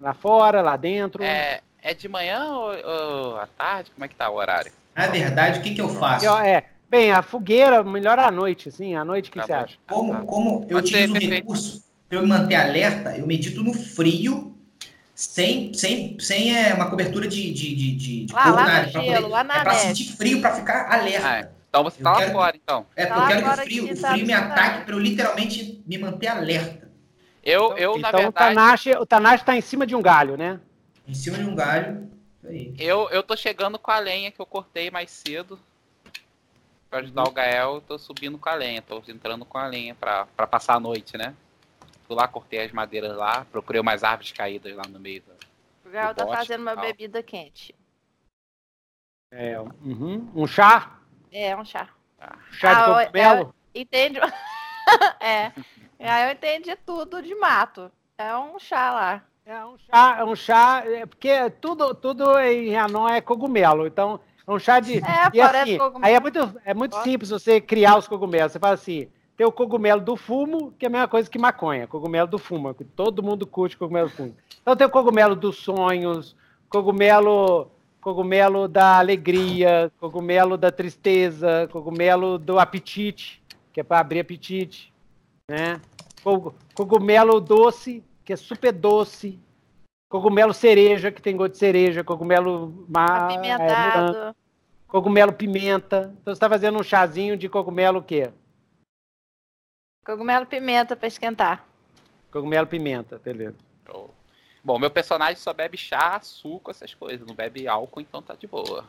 Lá 0.01 0.11
fora, 0.15 0.59
lá 0.63 0.75
dentro? 0.75 1.21
É, 1.23 1.61
É 1.79 1.93
de 1.93 2.09
manhã 2.09 2.45
ou, 2.49 2.71
ou 2.71 3.37
à 3.37 3.45
tarde? 3.45 3.91
Como 3.91 4.03
é 4.03 4.07
que 4.07 4.15
tá 4.15 4.27
o 4.31 4.35
horário? 4.35 4.71
Na 4.95 5.05
verdade, 5.05 5.59
o 5.59 5.61
que, 5.61 5.75
que 5.75 5.81
eu 5.81 5.87
faço? 5.89 6.25
É, 6.39 6.63
bem, 6.89 7.11
a 7.11 7.21
fogueira, 7.21 7.83
melhor 7.83 8.17
à 8.17 8.31
noite, 8.31 8.69
assim, 8.69 8.95
à 8.95 9.05
noite, 9.05 9.29
o 9.29 9.33
que 9.33 9.39
Tá 9.39 9.45
você 9.45 9.53
bom. 9.53 9.59
acha? 9.59 9.77
Como, 9.87 10.25
como 10.25 10.49
eu 10.67 10.77
Pode 10.77 10.95
utilizo 10.95 11.13
o 11.13 11.17
recurso 11.19 11.83
para 12.09 12.17
eu 12.17 12.21
me 12.23 12.27
manter 12.27 12.55
alerta, 12.55 13.15
eu 13.17 13.27
medito 13.27 13.63
no 13.63 13.73
frio, 13.73 14.55
sem, 15.15 15.71
sem, 15.75 16.17
sem 16.19 16.55
é, 16.57 16.73
uma 16.73 16.89
cobertura 16.89 17.27
de, 17.27 17.53
de, 17.53 17.75
de, 17.75 17.95
de, 18.25 18.33
Lá, 18.33 18.43
couro 18.43 18.55
lá 18.57 18.63
na 18.65 18.71
no 18.71 18.77
área, 18.79 18.91
pra 18.91 19.01
gelo, 19.03 19.27
lá 19.29 19.43
na 19.43 19.55
é 19.57 19.61
pra 19.61 19.73
neve. 19.73 19.85
sentir 19.87 20.11
frio, 20.17 20.41
para 20.41 20.55
ficar 20.55 20.91
alerta. 20.91 21.27
Ah, 21.27 21.37
é. 21.39 21.49
Então 21.73 21.83
você 21.83 21.99
Eu 22.01 22.03
tá 22.03 22.11
lá 22.11 22.17
quero- 22.19 22.31
fora, 22.33 22.55
então. 22.55 22.85
É, 22.95 23.05
Tá 23.07 23.15
porque 23.15 23.33
eu 23.33 23.41
lá 23.41 23.55
quero 23.55 23.55
que 23.55 23.63
o 23.63 23.65
frio, 23.65 23.87
que 23.87 23.93
o 23.93 24.01
tá 24.01 24.11
frio 24.11 24.27
me 24.27 24.33
ataque 24.33 24.85
para 24.85 24.93
eu 24.93 24.99
literalmente 24.99 25.83
me 25.87 25.97
manter 25.97 26.27
alerta. 26.27 26.91
Eu, 27.43 27.75
eu 27.75 27.97
na 27.97 28.09
então 28.09 28.19
o 28.19 28.23
verdade, 28.25 28.55
Tanashi, 28.55 28.91
o 28.91 29.05
Tanashi 29.07 29.43
tá 29.43 29.55
em 29.57 29.61
cima 29.61 29.87
de 29.87 29.95
um 29.95 30.01
galho, 30.01 30.37
né? 30.37 30.59
Em 31.07 31.15
cima 31.15 31.35
de 31.39 31.45
um 31.45 31.55
galho. 31.55 32.11
Aí. 32.45 32.75
eu, 32.77 33.09
eu 33.09 33.23
tô 33.23 33.35
chegando 33.35 33.79
com 33.79 33.89
a 33.89 33.97
lenha 33.97 34.29
que 34.31 34.39
eu 34.39 34.45
cortei 34.45 34.91
mais 34.91 35.09
cedo. 35.09 35.59
Pra 36.91 36.99
ajudar 36.99 37.23
o 37.23 37.31
Gael, 37.31 37.75
eu 37.75 37.81
tô 37.81 37.97
subindo 37.97 38.37
com 38.37 38.49
a 38.49 38.53
lenha. 38.53 38.79
Tô 38.83 39.01
entrando 39.07 39.43
com 39.43 39.57
a 39.57 39.65
lenha 39.65 39.95
pra, 39.95 40.27
pra 40.27 40.45
passar 40.45 40.75
a 40.75 40.79
noite, 40.79 41.17
né? 41.17 41.33
Fui 42.05 42.15
lá, 42.15 42.27
cortei 42.27 42.59
as 42.63 42.71
madeiras 42.71 43.17
lá, 43.17 43.45
procurei 43.51 43.81
umas 43.81 44.03
árvores 44.03 44.31
caídas 44.31 44.75
lá 44.75 44.83
no 44.87 44.99
meio. 44.99 45.23
da- 45.25 45.33
O 45.85 45.91
Gael 45.91 46.13
tá 46.13 46.23
bosque 46.23 46.37
fazendo 46.37 46.61
uma 46.61 46.75
tal. 46.75 46.85
bebida 46.85 47.23
quente. 47.23 47.73
É, 49.31 49.59
uhum. 49.59 50.29
Um 50.35 50.45
chá? 50.45 50.99
É, 51.34 51.55
um 51.57 51.65
chá. 51.65 51.89
Chá 52.51 52.72
Ah, 52.72 52.76
de 52.76 53.05
cogumelo? 53.05 53.55
Entende? 53.73 54.19
é. 55.19 55.51
Aí 55.99 56.27
eu 56.27 56.31
entendi 56.34 56.76
tudo 56.85 57.22
de 57.22 57.34
mato. 57.34 57.91
É 58.18 58.35
um 58.38 58.60
chá 58.60 58.91
lá. 58.91 59.23
É 59.45 59.65
um 59.65 59.77
chá, 59.77 60.15
é 60.19 60.23
um 60.23 60.35
chá, 60.35 60.84
é, 60.85 61.05
porque 61.05 61.49
tudo, 61.60 61.93
tudo 61.95 62.39
em 62.39 62.77
Hanon 62.77 63.10
é 63.10 63.19
cogumelo, 63.19 63.85
então 63.85 64.19
é 64.47 64.51
um 64.51 64.60
chá 64.60 64.80
de. 64.80 64.99
É, 64.99 65.27
e 65.34 65.39
parece 65.39 65.72
assim, 65.72 65.77
cogumelo. 65.77 66.05
aí 66.05 66.14
é 66.14 66.19
muito, 66.19 66.61
é 66.64 66.73
muito 66.73 66.95
simples 67.01 67.30
você 67.30 67.60
criar 67.60 67.97
os 67.97 68.07
cogumelos. 68.07 68.53
Você 68.53 68.60
fala 68.60 68.76
assim: 68.76 69.10
tem 69.35 69.45
o 69.45 69.51
cogumelo 69.51 69.99
do 69.99 70.15
fumo, 70.15 70.72
que 70.80 70.85
é 70.85 70.88
a 70.88 70.91
mesma 70.91 71.07
coisa 71.10 71.30
que 71.30 71.38
maconha, 71.39 71.88
cogumelo 71.88 72.27
do 72.27 72.38
fumo, 72.38 72.73
que 72.73 72.85
todo 72.85 73.23
mundo 73.23 73.45
curte 73.45 73.76
cogumelo 73.76 74.07
do 74.07 74.15
fumo. 74.15 74.35
Então 74.61 74.76
tem 74.77 74.88
o 74.88 74.89
cogumelo 74.89 75.35
dos 75.35 75.57
sonhos, 75.57 76.38
cogumelo, 76.69 77.69
cogumelo 78.03 78.67
da 78.67 78.99
alegria, 78.99 79.89
cogumelo 79.99 80.57
da 80.57 80.69
tristeza, 80.71 81.69
cogumelo 81.71 82.38
do 82.38 82.59
apetite, 82.59 83.41
que 83.71 83.80
é 83.80 83.84
para 83.84 83.99
abrir 83.99 84.19
apetite, 84.19 84.91
né? 85.49 85.80
Cog- 86.21 86.53
Cogumelo 86.75 87.39
doce, 87.39 88.03
que 88.25 88.34
é 88.34 88.35
super 88.35 88.73
doce. 88.73 89.39
Cogumelo 90.09 90.53
cereja, 90.53 91.11
que 91.11 91.21
tem 91.21 91.35
gosto 91.35 91.53
de 91.53 91.57
cereja. 91.57 92.03
Cogumelo 92.03 92.85
ma- 92.89 93.30
é, 93.61 94.34
cogumelo 94.88 95.34
pimenta. 95.34 96.13
Então 96.21 96.34
você 96.34 96.38
está 96.38 96.49
fazendo 96.49 96.77
um 96.77 96.84
chazinho 96.84 97.38
de 97.38 97.47
cogumelo 97.49 97.99
o 97.99 98.03
quê? 98.03 98.31
Cogumelo 100.05 100.45
pimenta 100.45 100.95
pra 100.95 101.07
esquentar. 101.07 101.65
Cogumelo 102.31 102.67
pimenta, 102.67 103.17
beleza. 103.17 103.55
Show. 103.88 104.13
Bom, 104.64 104.80
meu 104.80 104.90
personagem 104.90 105.35
só 105.35 105.52
bebe 105.53 105.77
chá, 105.77 106.19
suco, 106.22 106.72
essas 106.72 106.94
coisas. 106.94 107.27
Não 107.27 107.35
bebe 107.35 107.68
álcool, 107.68 107.99
então 108.02 108.22
tá 108.22 108.34
de 108.34 108.48
boa. 108.48 108.85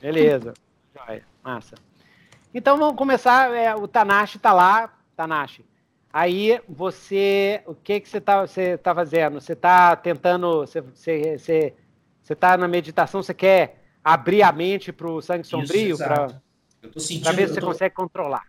Beleza. 0.00 0.54
Joia, 0.94 1.24
massa. 1.42 1.76
Então 2.52 2.76
vamos 2.78 2.96
começar. 2.96 3.54
é, 3.54 3.74
o 3.74 3.86
Tanashi 3.86 4.38
tá 4.38 4.52
lá, 4.52 4.92
Tanashi. 5.16 5.64
Aí 6.12 6.60
você, 6.68 7.62
o 7.66 7.74
que 7.74 8.00
que 8.00 8.08
você 8.08 8.20
tá, 8.20 8.46
você 8.46 8.76
tá 8.78 8.94
fazendo? 8.94 9.40
Você 9.40 9.54
tá 9.56 9.96
tentando, 9.96 10.58
você, 10.58 10.80
você, 10.80 11.38
você, 11.38 11.74
você 12.22 12.34
tá 12.34 12.56
na 12.56 12.68
meditação, 12.68 13.22
você 13.22 13.34
quer 13.34 13.82
abrir 14.02 14.42
a 14.42 14.52
mente 14.52 14.92
para 14.92 15.08
o 15.08 15.20
sangue 15.20 15.44
sombrio 15.46 15.96
para. 15.96 16.40
Eu 16.82 16.90
tô 16.90 17.00
sentindo. 17.00 17.34
ver 17.34 17.48
se 17.48 17.54
você 17.54 17.60
tô- 17.60 17.66
consegue 17.66 17.94
controlar. 17.94 18.46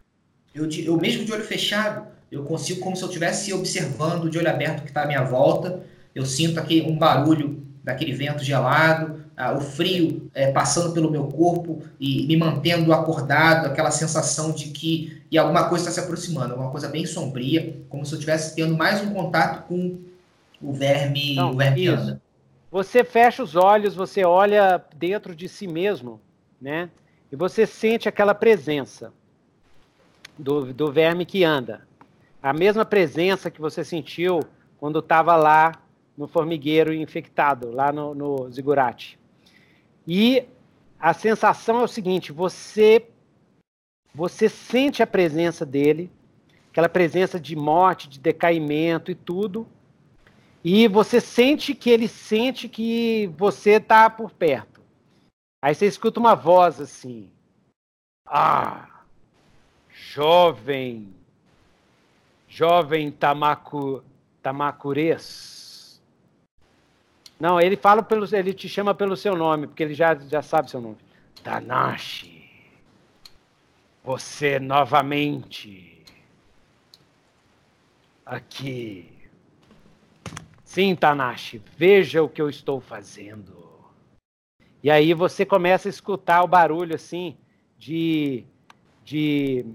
Eu, 0.54 0.70
eu 0.70 0.98
mesmo 0.98 1.26
de 1.26 1.32
olho 1.32 1.44
fechado, 1.44 2.08
eu 2.32 2.44
consigo 2.44 2.80
como 2.82 2.96
se 2.96 3.04
eu 3.04 3.08
estivesse 3.08 3.52
observando 3.54 4.30
de 4.30 4.38
olho 4.38 4.50
aberto 4.50 4.80
o 4.80 4.84
que 4.84 4.90
está 4.90 5.04
à 5.04 5.08
minha 5.08 5.24
volta. 5.24 5.84
Eu 6.16 6.26
sinto 6.26 6.60
aqui 6.60 6.82
um 6.82 6.98
barulho 6.98 7.62
daquele 7.84 8.14
vento 8.14 8.44
gelado, 8.44 9.24
ah, 9.38 9.54
o 9.54 9.60
frio 9.60 10.32
eh, 10.34 10.52
passando 10.52 10.94
pelo 10.94 11.12
meu 11.12 11.28
corpo 11.28 11.84
e 12.00 12.26
me 12.26 12.38
mantendo 12.38 12.94
acordado, 12.94 13.68
aquela 13.68 13.92
sensação 13.92 14.54
de 14.54 14.70
que 14.70 15.22
e 15.30 15.38
alguma 15.38 15.68
coisa 15.68 15.90
está 15.90 16.00
se 16.00 16.06
aproximando, 16.06 16.54
alguma 16.54 16.72
coisa 16.72 16.88
bem 16.88 17.06
sombria, 17.06 17.78
como 17.90 18.06
se 18.06 18.14
eu 18.14 18.18
estivesse 18.18 18.56
tendo 18.56 18.76
mais 18.78 19.04
um 19.04 19.14
contato 19.14 19.68
com 19.68 20.00
o 20.62 20.72
verme, 20.72 21.36
Não, 21.36 21.52
o 21.52 21.58
verme 21.58 21.76
que 21.76 21.86
isso. 21.88 22.02
anda. 22.02 22.22
Você 22.72 23.04
fecha 23.04 23.44
os 23.44 23.56
olhos, 23.56 23.94
você 23.94 24.24
olha 24.24 24.84
dentro 24.96 25.36
de 25.36 25.50
si 25.50 25.68
mesmo, 25.68 26.20
né? 26.60 26.90
E 27.32 27.36
você 27.36 27.66
sente 27.66 28.08
aquela 28.08 28.34
presença 28.34 29.12
do, 30.38 30.74
do 30.74 30.92
verme 30.92 31.26
que 31.26 31.44
anda. 31.44 31.82
A 32.42 32.54
mesma 32.54 32.86
presença 32.86 33.52
que 33.52 33.60
você 33.60 33.84
sentiu 33.84 34.40
quando 34.80 35.00
estava 35.00 35.36
lá 35.36 35.74
no 36.18 36.28
formigueiro 36.28 36.94
infectado, 36.94 37.72
lá 37.72 37.92
no, 37.92 38.16
no 38.16 38.50
zigurate. 38.50 39.20
E 40.08 40.46
a 41.00 41.14
sensação 41.14 41.82
é 41.82 41.84
o 41.84 41.88
seguinte: 41.88 42.32
você 42.32 43.08
você 44.14 44.48
sente 44.48 45.04
a 45.04 45.08
presença 45.08 45.66
dele, 45.66 46.10
aquela 46.72 46.88
presença 46.88 47.38
de 47.38 47.56
morte, 47.56 48.08
de 48.08 48.18
decaimento 48.18 49.12
e 49.12 49.16
tudo, 49.16 49.68
e 50.64 50.88
você 50.88 51.20
sente 51.20 51.76
que 51.76 51.90
ele 51.90 52.08
sente 52.08 52.70
que 52.70 53.28
você 53.38 53.72
está 53.72 54.10
por 54.10 54.32
perto. 54.32 54.82
Aí 55.62 55.76
você 55.76 55.86
escuta 55.86 56.20
uma 56.20 56.34
voz 56.34 56.80
assim: 56.80 57.30
Ah, 58.26 59.04
jovem, 59.90 61.14
jovem 62.48 63.12
Tamaku, 63.12 64.04
Tamakures. 64.42 65.55
Não, 67.40 67.60
ele 67.60 67.76
fala 67.76 68.02
pelo, 68.02 68.26
ele 68.34 68.53
te 68.53 68.70
chama 68.70 68.94
pelo 68.94 69.18
seu 69.18 69.36
nome, 69.36 69.68
porque 69.68 69.84
ele 69.84 69.94
já, 69.94 70.16
já 70.16 70.41
sabe 70.41 70.70
seu 70.70 70.80
nome. 70.80 70.98
Tanashi. 71.44 72.49
Você 74.03 74.60
novamente 74.60 76.03
aqui. 78.26 79.12
Sim, 80.64 80.95
Tanashi, 80.95 81.62
veja 81.78 82.24
o 82.24 82.30
que 82.30 82.41
eu 82.41 82.49
estou 82.49 82.82
fazendo. 82.82 83.66
E 84.84 84.91
aí 84.91 85.14
você 85.14 85.45
começa 85.45 85.88
a 85.88 85.90
escutar 85.90 86.44
o 86.44 86.48
barulho 86.48 86.95
assim 86.95 87.38
de, 87.78 88.44
de 89.03 89.66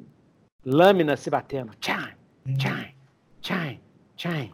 lâminas 0.65 1.21
se 1.21 1.31
batendo. 1.31 1.73
Tchan, 1.77 2.11
tchan, 2.57 2.93
tchan, 3.41 3.79
tchan. 4.17 4.51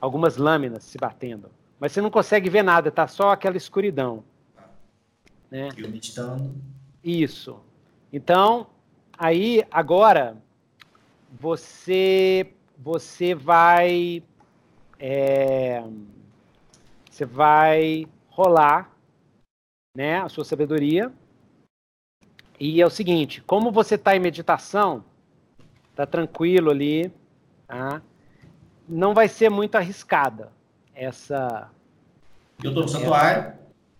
Algumas 0.00 0.36
lâminas 0.36 0.84
se 0.84 0.96
batendo. 0.98 1.50
Mas 1.78 1.92
você 1.92 2.00
não 2.00 2.10
consegue 2.10 2.48
ver 2.48 2.62
nada, 2.62 2.90
tá 2.90 3.06
só 3.06 3.30
aquela 3.30 3.56
escuridão. 3.56 4.24
Né? 5.50 5.68
Eu 5.76 5.88
meditando. 5.88 6.54
Isso. 7.02 7.60
Então, 8.12 8.68
aí 9.18 9.64
agora 9.70 10.36
você 11.40 12.50
você 12.78 13.34
vai 13.34 14.22
é, 14.98 15.84
você 17.10 17.24
vai 17.24 18.06
rolar, 18.28 18.90
né, 19.96 20.20
a 20.20 20.28
sua 20.28 20.44
sabedoria. 20.44 21.12
E 22.58 22.80
é 22.80 22.86
o 22.86 22.90
seguinte, 22.90 23.42
como 23.42 23.70
você 23.70 23.96
está 23.96 24.16
em 24.16 24.20
meditação, 24.20 25.04
tá 25.94 26.06
tranquilo 26.06 26.70
ali, 26.70 27.12
tá? 27.66 28.00
Não 28.88 29.12
vai 29.12 29.28
ser 29.28 29.50
muito 29.50 29.74
arriscada 29.74 30.53
essa 30.94 31.70
Eu 32.62 32.70
estou 32.70 32.84
no 32.84 32.88
santuário, 32.88 33.52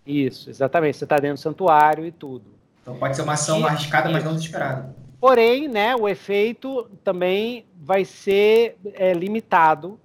isso, 0.05 0.49
exatamente. 0.49 0.97
Você 0.97 1.03
está 1.05 1.17
dentro 1.17 1.35
do 1.37 1.39
santuário 1.39 2.05
e 2.05 2.11
tudo. 2.11 2.45
então 2.81 2.97
pode 2.97 3.15
ser 3.15 3.23
uma 3.23 3.33
ação 3.33 3.57
Isso, 3.57 3.67
arriscada, 3.67 4.09
mas 4.09 4.23
não 4.23 4.33
desesperada. 4.35 4.95
Porém, 5.19 5.67
né, 5.67 5.95
o 5.95 6.07
efeito 6.07 6.87
também 7.03 7.65
vai 7.75 8.05
ser 8.05 8.77
é, 8.93 9.13
limitado, 9.13 9.99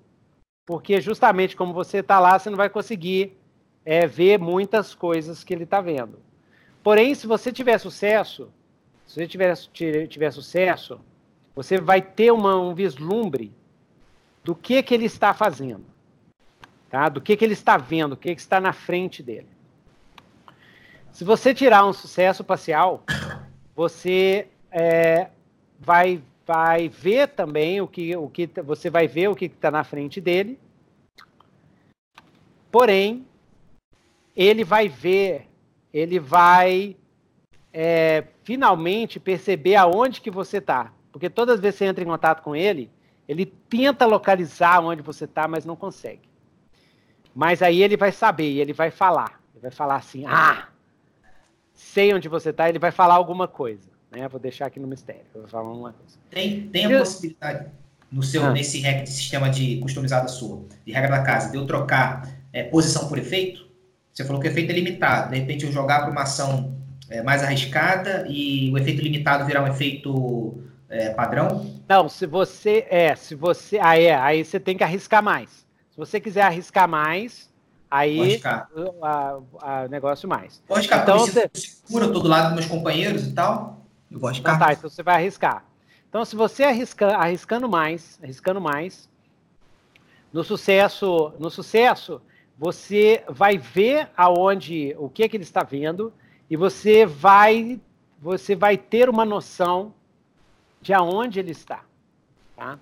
porque 0.67 1.01
justamente 1.01 1.55
como 1.57 1.75
você 1.75 1.99
está 1.99 2.19
lá, 2.19 2.39
você 2.39 2.49
não 2.49 2.57
vai 2.57 2.71
conseguir 2.71 3.37
é, 3.85 4.07
ver 4.07 4.39
muitas 4.39 4.95
coisas 4.95 5.45
que 5.45 5.53
ele 5.53 5.65
está 5.65 5.81
vendo. 5.81 6.19
Porém, 6.83 7.15
se 7.15 7.27
você 7.27 7.53
tiver 7.53 7.77
sucesso, 7.79 8.51
se 9.07 9.15
você 9.17 9.27
tiver, 9.27 9.55
ti- 9.57 10.07
tiver 10.09 10.31
sucesso, 10.31 10.99
você 11.55 11.79
vai 11.79 12.01
ter 12.01 12.31
uma, 12.31 12.57
um 12.57 12.73
vislumbre 12.75 13.53
do 14.43 14.55
que, 14.55 14.83
que 14.83 14.95
ele 14.95 15.05
está 15.05 15.35
fazendo, 15.35 15.85
tá? 16.91 17.09
do 17.09 17.21
que, 17.21 17.37
que 17.37 17.45
ele 17.45 17.55
está 17.55 17.79
vendo, 17.79 18.13
o 18.13 18.17
que, 18.17 18.35
que 18.35 18.41
está 18.41 18.61
na 18.61 18.73
frente 18.73 19.23
dele. 19.23 19.47
Se 21.13 21.25
você 21.25 21.55
tirar 21.55 21.87
um 21.87 21.93
sucesso 21.93 22.43
parcial, 22.45 23.05
você 23.75 24.49
é, 24.71 25.29
vai, 25.79 26.23
vai 26.47 26.89
ver 26.89 27.29
também 27.29 27.81
o 27.81 27.87
que, 27.87 28.17
o 28.17 28.29
que 28.29 28.49
você 28.63 28.91
vai 28.91 29.07
ver 29.07 29.29
o 29.29 29.37
que 29.37 29.47
está 29.47 29.71
na 29.71 29.85
frente 29.85 30.21
dele. 30.21 30.59
Porém, 32.71 33.27
ele 34.37 34.65
vai 34.65 34.89
ver, 34.89 35.49
ele 35.93 36.19
vai 36.19 36.97
é, 37.73 38.25
finalmente 38.45 39.19
perceber 39.19 39.77
aonde 39.77 40.21
que 40.21 40.31
você 40.31 40.59
está. 40.59 40.93
Porque 41.13 41.29
todas 41.29 41.57
as 41.57 41.61
vezes 41.61 41.79
que 41.79 41.85
você 41.85 41.91
entra 41.91 42.05
em 42.05 42.07
contato 42.07 42.43
com 42.43 42.55
ele, 42.55 42.91
ele 43.29 43.45
tenta 43.45 44.07
localizar 44.07 44.81
onde 44.81 45.03
você 45.03 45.25
está, 45.25 45.49
mas 45.49 45.65
não 45.65 45.75
consegue. 45.75 46.30
Mas 47.41 47.63
aí 47.63 47.83
ele 47.83 47.97
vai 47.97 48.13
saber, 48.13 48.59
ele 48.59 48.75
vai 48.75 48.91
falar. 48.91 49.41
Ele 49.55 49.63
vai 49.63 49.71
falar 49.71 49.97
assim: 49.97 50.27
ah, 50.27 50.69
sei 51.73 52.13
onde 52.13 52.29
você 52.29 52.51
está, 52.51 52.69
ele 52.69 52.79
vai 52.79 52.91
falar 52.91 53.15
alguma 53.15 53.49
coisa. 53.49 53.89
Né? 54.11 54.29
Vou 54.29 54.39
deixar 54.39 54.67
aqui 54.67 54.79
no 54.79 54.87
mistério. 54.87 55.25
Vou 55.33 55.49
falar 55.49 55.73
uma 55.73 55.95
coisa. 55.95 56.19
Tem, 56.29 56.69
tem 56.69 56.85
a 56.85 56.91
eu... 56.91 56.99
possibilidade 56.99 57.71
no 58.13 58.23
seu, 58.23 58.45
ah. 58.45 58.51
nesse 58.51 58.83
hack 58.83 59.05
de 59.05 59.11
sistema 59.11 59.49
de 59.49 59.79
customizada 59.79 60.29
sua, 60.29 60.67
de 60.85 60.93
regra 60.93 61.17
da 61.17 61.23
casa, 61.23 61.51
de 61.51 61.57
eu 61.57 61.67
trocar 61.67 62.29
é, 62.53 62.63
posição 62.65 63.09
por 63.09 63.17
efeito? 63.17 63.67
Você 64.13 64.23
falou 64.23 64.39
que 64.39 64.47
o 64.47 64.51
efeito 64.51 64.69
é 64.69 64.75
limitado. 64.75 65.31
De 65.31 65.39
repente 65.39 65.65
eu 65.65 65.73
jogar 65.73 66.01
para 66.01 66.11
uma 66.11 66.25
ação 66.25 66.77
é, 67.09 67.23
mais 67.23 67.43
arriscada 67.43 68.27
e 68.29 68.71
o 68.71 68.77
efeito 68.77 69.01
limitado 69.01 69.47
virar 69.47 69.63
um 69.63 69.67
efeito 69.67 70.63
é, 70.91 71.09
padrão? 71.15 71.75
Não, 71.89 72.07
se 72.07 72.27
você 72.27 72.87
é, 72.91 73.17
se 73.17 73.35
você, 73.35 73.79
aí 73.79 74.05
é, 74.05 74.15
aí 74.15 74.45
você 74.45 74.61
tem 74.61 74.77
que 74.77 74.85
arriscar 74.85 75.23
mais. 75.23 75.70
Se 76.07 76.13
você 76.13 76.21
quiser 76.21 76.43
arriscar 76.43 76.89
mais, 76.89 77.51
aí 77.91 78.41
o 78.73 79.89
negócio 79.91 80.27
mais. 80.27 80.63
Pode 80.67 80.79
arriscar, 80.81 81.03
então 81.03 81.19
você 81.19 81.51
segura 81.53 82.09
todo 82.09 82.27
lado 82.27 82.47
dos 82.47 82.55
meus 82.55 82.67
companheiros 82.67 83.27
e 83.27 83.33
tal. 83.33 83.85
Eu 84.11 84.19
vou 84.19 84.29
arriscar. 84.29 84.57
Então, 84.57 84.67
tá, 84.67 84.73
então 84.73 84.89
você 84.89 85.03
vai 85.03 85.17
arriscar. 85.17 85.65
Então, 86.09 86.25
se 86.25 86.35
você 86.35 86.65
arrisca, 86.65 87.17
arriscando 87.17 87.69
mais, 87.69 88.19
arriscando 88.23 88.61
mais, 88.61 89.11
no 90.33 90.43
sucesso, 90.43 91.35
no 91.39 91.51
sucesso, 91.51 92.21
você 92.59 93.23
vai 93.29 93.59
ver 93.59 94.09
aonde, 94.17 94.95
o 94.99 95.09
que 95.09 95.29
que 95.29 95.37
ele 95.37 95.45
está 95.45 95.63
vendo 95.63 96.13
e 96.49 96.57
você 96.57 97.05
vai, 97.05 97.79
você 98.19 98.57
vai 98.57 98.77
ter 98.77 99.09
uma 99.09 99.25
noção 99.25 99.93
de 100.81 100.93
aonde 100.95 101.39
ele 101.39 101.53
está, 101.53 101.85
tá? 102.57 102.79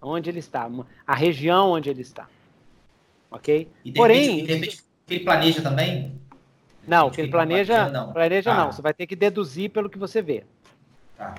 Onde 0.00 0.30
ele 0.30 0.38
está, 0.38 0.70
a 1.06 1.14
região 1.14 1.72
onde 1.72 1.90
ele 1.90 2.02
está, 2.02 2.28
ok? 3.30 3.68
E 3.84 3.90
de 3.90 3.96
Porém, 3.96 4.40
repente, 4.40 4.46
de 4.46 4.54
repente, 4.54 4.84
ele 5.08 5.24
planeja 5.24 5.62
também? 5.62 6.12
Não, 6.86 7.10
que 7.10 7.20
ele 7.20 7.30
planeja, 7.30 7.90
não. 7.90 8.12
planeja 8.12 8.54
não. 8.54 8.72
Você 8.72 8.80
vai 8.80 8.94
ter 8.94 9.06
que 9.06 9.14
deduzir 9.14 9.70
pelo 9.70 9.90
que 9.90 9.98
você 9.98 10.22
vê. 10.22 10.44
Tá. 11.16 11.34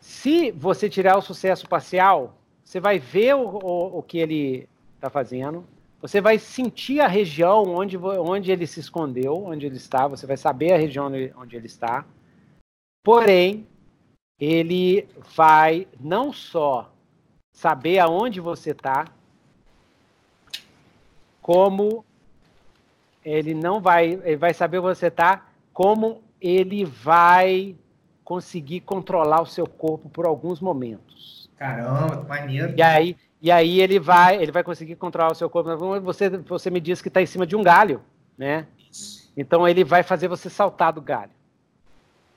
Se 0.00 0.52
você 0.52 0.88
tirar 0.88 1.16
o 1.18 1.22
sucesso 1.22 1.68
parcial, 1.68 2.38
você 2.64 2.78
vai 2.78 2.98
ver 2.98 3.34
o, 3.34 3.40
o, 3.40 3.98
o 3.98 4.02
que 4.02 4.18
ele 4.18 4.68
está 4.94 5.10
fazendo, 5.10 5.64
você 6.00 6.20
vai 6.20 6.38
sentir 6.38 7.00
a 7.00 7.08
região 7.08 7.64
onde, 7.64 7.96
onde 7.96 8.52
ele 8.52 8.66
se 8.66 8.78
escondeu, 8.78 9.44
onde 9.44 9.66
ele 9.66 9.76
está, 9.76 10.06
você 10.06 10.26
vai 10.26 10.36
saber 10.36 10.72
a 10.72 10.76
região 10.76 11.10
onde 11.36 11.56
ele 11.56 11.66
está. 11.66 12.04
Porém, 13.02 13.66
ele 14.38 15.08
vai 15.34 15.88
não 15.98 16.32
só 16.32 16.92
saber 17.52 17.98
aonde 17.98 18.40
você 18.40 18.70
está, 18.70 19.06
como 21.46 22.04
ele 23.24 23.54
não 23.54 23.80
vai, 23.80 24.20
ele 24.24 24.36
vai 24.36 24.52
saber 24.52 24.80
onde 24.80 24.98
você 24.98 25.06
está, 25.06 25.46
como 25.72 26.20
ele 26.40 26.84
vai 26.84 27.76
conseguir 28.24 28.80
controlar 28.80 29.42
o 29.42 29.46
seu 29.46 29.64
corpo 29.64 30.08
por 30.08 30.26
alguns 30.26 30.60
momentos. 30.60 31.48
Caramba, 31.56 32.16
que 32.16 32.28
maneiro. 32.28 32.74
E 32.76 32.82
aí, 32.82 33.16
e 33.40 33.52
aí 33.52 33.80
ele 33.80 34.00
vai, 34.00 34.42
ele 34.42 34.50
vai 34.50 34.64
conseguir 34.64 34.96
controlar 34.96 35.30
o 35.30 35.34
seu 35.36 35.48
corpo. 35.48 36.00
Você, 36.00 36.30
você 36.30 36.68
me 36.68 36.80
disse 36.80 37.00
que 37.00 37.06
está 37.06 37.22
em 37.22 37.26
cima 37.26 37.46
de 37.46 37.54
um 37.54 37.62
galho, 37.62 38.02
né? 38.36 38.66
Então 39.36 39.68
ele 39.68 39.84
vai 39.84 40.02
fazer 40.02 40.26
você 40.26 40.50
saltar 40.50 40.92
do 40.92 41.00
galho. 41.00 41.30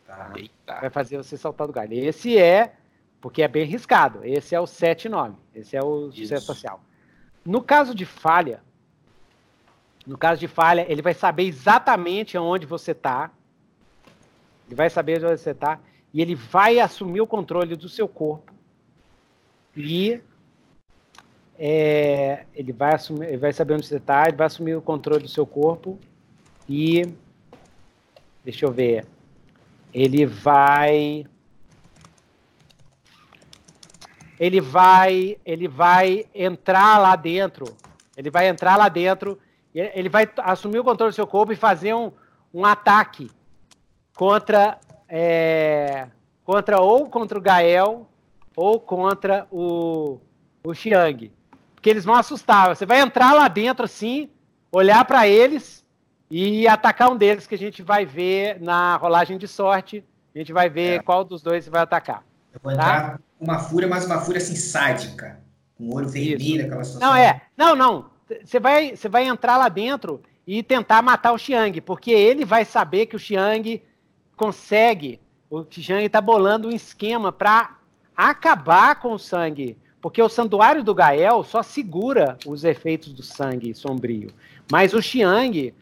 Tá. 0.05 0.81
Vai 0.81 0.91
fazer 0.91 1.17
você 1.17 1.35
saltar 1.35 1.65
do 1.65 1.73
galho. 1.73 1.95
Esse 1.95 2.37
é, 2.37 2.75
porque 3.19 3.41
é 3.41 3.47
bem 3.47 3.63
arriscado. 3.63 4.23
Esse 4.23 4.53
é 4.53 4.59
o 4.59 4.65
7-9. 4.65 5.33
Esse 5.55 5.75
é 5.75 5.81
o 5.81 6.09
Isso. 6.09 6.21
sucesso 6.21 6.45
social. 6.45 6.79
No 7.43 7.63
caso 7.63 7.95
de 7.95 8.05
falha, 8.05 8.61
no 10.05 10.17
caso 10.17 10.39
de 10.39 10.47
falha, 10.47 10.85
ele 10.89 11.01
vai 11.01 11.13
saber 11.13 11.43
exatamente 11.43 12.37
onde 12.37 12.65
você 12.65 12.91
está. 12.91 13.31
Ele 14.67 14.75
vai 14.75 14.89
saber 14.89 15.23
onde 15.23 15.37
você 15.37 15.51
está. 15.51 15.79
E 16.13 16.21
ele 16.21 16.35
vai 16.35 16.79
assumir 16.79 17.21
o 17.21 17.27
controle 17.27 17.75
do 17.75 17.87
seu 17.87 18.07
corpo. 18.07 18.53
E 19.75 20.21
é, 21.57 22.45
ele, 22.55 22.71
vai 22.71 22.95
assumir, 22.95 23.27
ele 23.27 23.37
vai 23.37 23.51
saber 23.51 23.73
onde 23.73 23.85
você 23.85 23.97
está, 23.97 24.23
ele 24.27 24.37
vai 24.37 24.47
assumir 24.47 24.75
o 24.75 24.81
controle 24.81 25.23
do 25.23 25.29
seu 25.29 25.45
corpo 25.45 25.99
e. 26.67 27.03
Deixa 28.43 28.65
eu 28.65 28.71
ver. 28.71 29.05
Ele 29.93 30.25
vai. 30.25 31.25
Ele 34.39 34.61
vai, 34.61 35.37
ele 35.45 35.67
vai 35.67 36.25
entrar 36.33 36.97
lá 36.97 37.15
dentro. 37.17 37.75
Ele 38.15 38.29
vai 38.29 38.47
entrar 38.47 38.77
lá 38.77 38.87
dentro. 38.87 39.37
Ele 39.73 40.09
vai 40.09 40.27
assumir 40.39 40.79
o 40.79 40.83
controle 40.83 41.11
do 41.11 41.15
seu 41.15 41.27
corpo 41.27 41.53
e 41.53 41.55
fazer 41.55 41.93
um, 41.93 42.11
um 42.53 42.65
ataque 42.65 43.29
contra, 44.15 44.79
é, 45.07 46.07
contra 46.43 46.81
ou 46.81 47.07
contra 47.09 47.37
o 47.37 47.41
Gael 47.41 48.07
ou 48.55 48.79
contra 48.79 49.47
o, 49.51 50.19
o 50.63 50.73
Xiang. 50.73 51.31
Porque 51.75 51.89
eles 51.89 52.03
vão 52.03 52.15
assustar. 52.15 52.75
Você 52.75 52.85
vai 52.85 52.99
entrar 52.99 53.33
lá 53.33 53.47
dentro 53.47 53.85
assim, 53.85 54.29
olhar 54.71 55.05
para 55.05 55.27
eles 55.27 55.85
e 56.29 56.67
atacar 56.67 57.09
um 57.09 57.15
deles 57.15 57.47
que 57.47 57.55
a 57.55 57.57
gente 57.57 57.81
vai 57.81 58.05
ver 58.05 58.59
na 58.59 58.97
rolagem 58.97 59.37
de 59.37 59.47
sorte. 59.47 60.03
A 60.35 60.37
gente 60.37 60.51
vai 60.51 60.69
ver 60.69 60.99
é. 60.99 60.99
qual 60.99 61.23
dos 61.23 61.41
dois 61.41 61.67
vai 61.67 61.81
atacar. 61.81 62.23
Eu 62.53 62.59
vou 62.61 62.75
tá? 62.75 62.81
entrar 62.81 63.19
com 63.37 63.45
uma 63.45 63.59
fúria, 63.59 63.87
mas 63.87 64.05
uma 64.05 64.19
fúria 64.19 64.39
assim 64.39 64.55
sádica. 64.55 65.39
Com 65.77 65.85
o 65.85 65.95
olho 65.95 66.09
vermelho, 66.09 66.65
aquela 66.65 66.83
situação. 66.83 67.07
Não, 67.07 67.15
é. 67.15 67.41
Não, 67.55 67.75
não. 67.75 68.09
Você 68.43 68.59
vai, 68.59 68.95
você 68.95 69.09
vai 69.09 69.25
entrar 69.25 69.57
lá 69.57 69.69
dentro 69.69 70.21
e 70.45 70.63
tentar 70.63 71.01
matar 71.01 71.31
o 71.31 71.37
Xiang, 71.37 71.81
porque 71.81 72.11
ele 72.11 72.45
vai 72.45 72.65
saber 72.65 73.05
que 73.05 73.15
o 73.15 73.19
Xiang 73.19 73.81
consegue. 74.35 75.19
O 75.49 75.65
Xiang 75.69 76.05
está 76.05 76.21
bolando 76.21 76.67
um 76.67 76.71
esquema 76.71 77.31
para 77.31 77.77
acabar 78.15 78.95
com 78.95 79.13
o 79.13 79.19
sangue 79.19 79.77
porque 80.01 80.21
o 80.21 80.29
santuário 80.29 80.83
do 80.83 80.95
Gael 80.95 81.43
só 81.43 81.61
segura 81.61 82.37
os 82.45 82.63
efeitos 82.63 83.13
do 83.13 83.21
sangue 83.21 83.73
sombrio. 83.73 84.31
Mas 84.71 84.93
o 84.93 85.01
Xiang, 85.01 85.73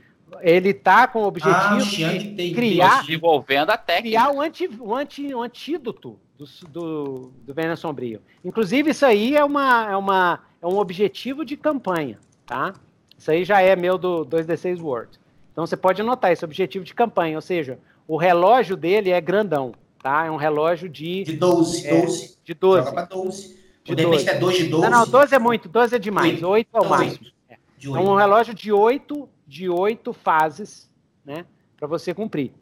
ele 0.42 0.74
tá 0.74 1.08
com 1.08 1.20
o 1.20 1.28
objetivo 1.28 1.56
ah, 1.56 1.78
o 1.78 1.82
de 1.82 2.52
criar, 2.54 3.02
desenvolvendo 3.02 3.70
a 3.70 3.78
técnica. 3.78 4.18
criar 4.18 4.32
um, 4.32 4.42
anti, 4.42 4.68
um, 4.68 4.96
anti, 4.96 5.36
um 5.36 5.42
antídoto 5.42 6.20
do, 6.38 6.46
do, 6.68 7.32
do 7.46 7.54
veneno 7.54 7.78
sombrio. 7.78 8.22
Inclusive, 8.44 8.92
isso 8.92 9.06
aí 9.06 9.36
é, 9.36 9.44
uma, 9.44 9.92
é, 9.92 9.96
uma, 9.96 10.40
é 10.62 10.66
um 10.66 10.78
objetivo 10.78 11.46
de 11.46 11.56
campanha, 11.56 12.18
tá? 12.48 12.74
Isso 13.16 13.30
aí 13.30 13.44
já 13.44 13.62
é 13.62 13.76
meu 13.76 13.98
do 13.98 14.26
2D6 14.26 14.82
World. 14.82 15.20
Então 15.52 15.66
você 15.66 15.78
pode 15.78 16.02
anotar 16.02 16.32
esse 16.32 16.46
objetivo 16.46 16.86
de 16.86 16.94
campanha, 16.94 17.38
ou 17.38 17.42
seja, 17.42 17.78
o 18.08 18.16
relógio 18.16 18.78
dele 18.78 19.12
é 19.12 19.20
grandão, 19.20 19.74
tá? 20.02 20.26
É 20.26 20.32
um 20.32 20.38
relógio 20.38 20.88
de... 20.88 21.24
De 21.24 21.34
12, 21.34 21.86
é, 21.86 22.02
12. 22.02 22.38
De 22.44 22.54
12. 22.54 22.80
Joga 22.80 22.94
pra 22.94 23.06
12. 23.06 23.58
De, 23.84 23.96
de 23.96 24.04
repente 24.04 24.26
12. 24.26 24.30
é 24.30 24.40
2 24.40 24.58
de 24.58 24.68
12. 24.68 24.84
Não, 24.84 25.00
não, 25.00 25.08
12 25.08 25.36
é 25.36 25.40
muito, 25.40 25.70
12 25.70 25.96
é 25.96 26.00
demais. 26.00 26.34
8, 26.34 26.48
8 26.48 26.68
é 26.72 26.78
o 26.78 26.80
então, 26.80 26.90
máximo. 26.90 27.28
É. 27.50 27.58
Então, 27.80 28.06
um 28.06 28.16
relógio 28.16 28.54
de 28.54 28.72
8, 28.72 29.30
de 29.46 29.70
8 29.70 30.14
fases, 30.14 30.90
né? 31.26 31.46
Para 31.78 31.88
você 31.88 32.14
cumprir. 32.14 32.54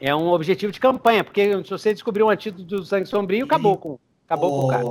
É 0.00 0.14
um 0.14 0.28
objetivo 0.32 0.72
de 0.72 0.80
campanha, 0.80 1.22
porque 1.22 1.62
se 1.62 1.70
você 1.70 1.92
descobrir 1.92 2.24
um 2.24 2.30
antídoto 2.30 2.64
do 2.64 2.84
sangue 2.84 3.06
sombrio, 3.06 3.44
acabou 3.44 3.76
com, 3.76 3.98
acabou 4.32 4.58
o, 4.58 4.60
com 4.60 4.66
o 4.66 4.70
cara. 4.70 4.84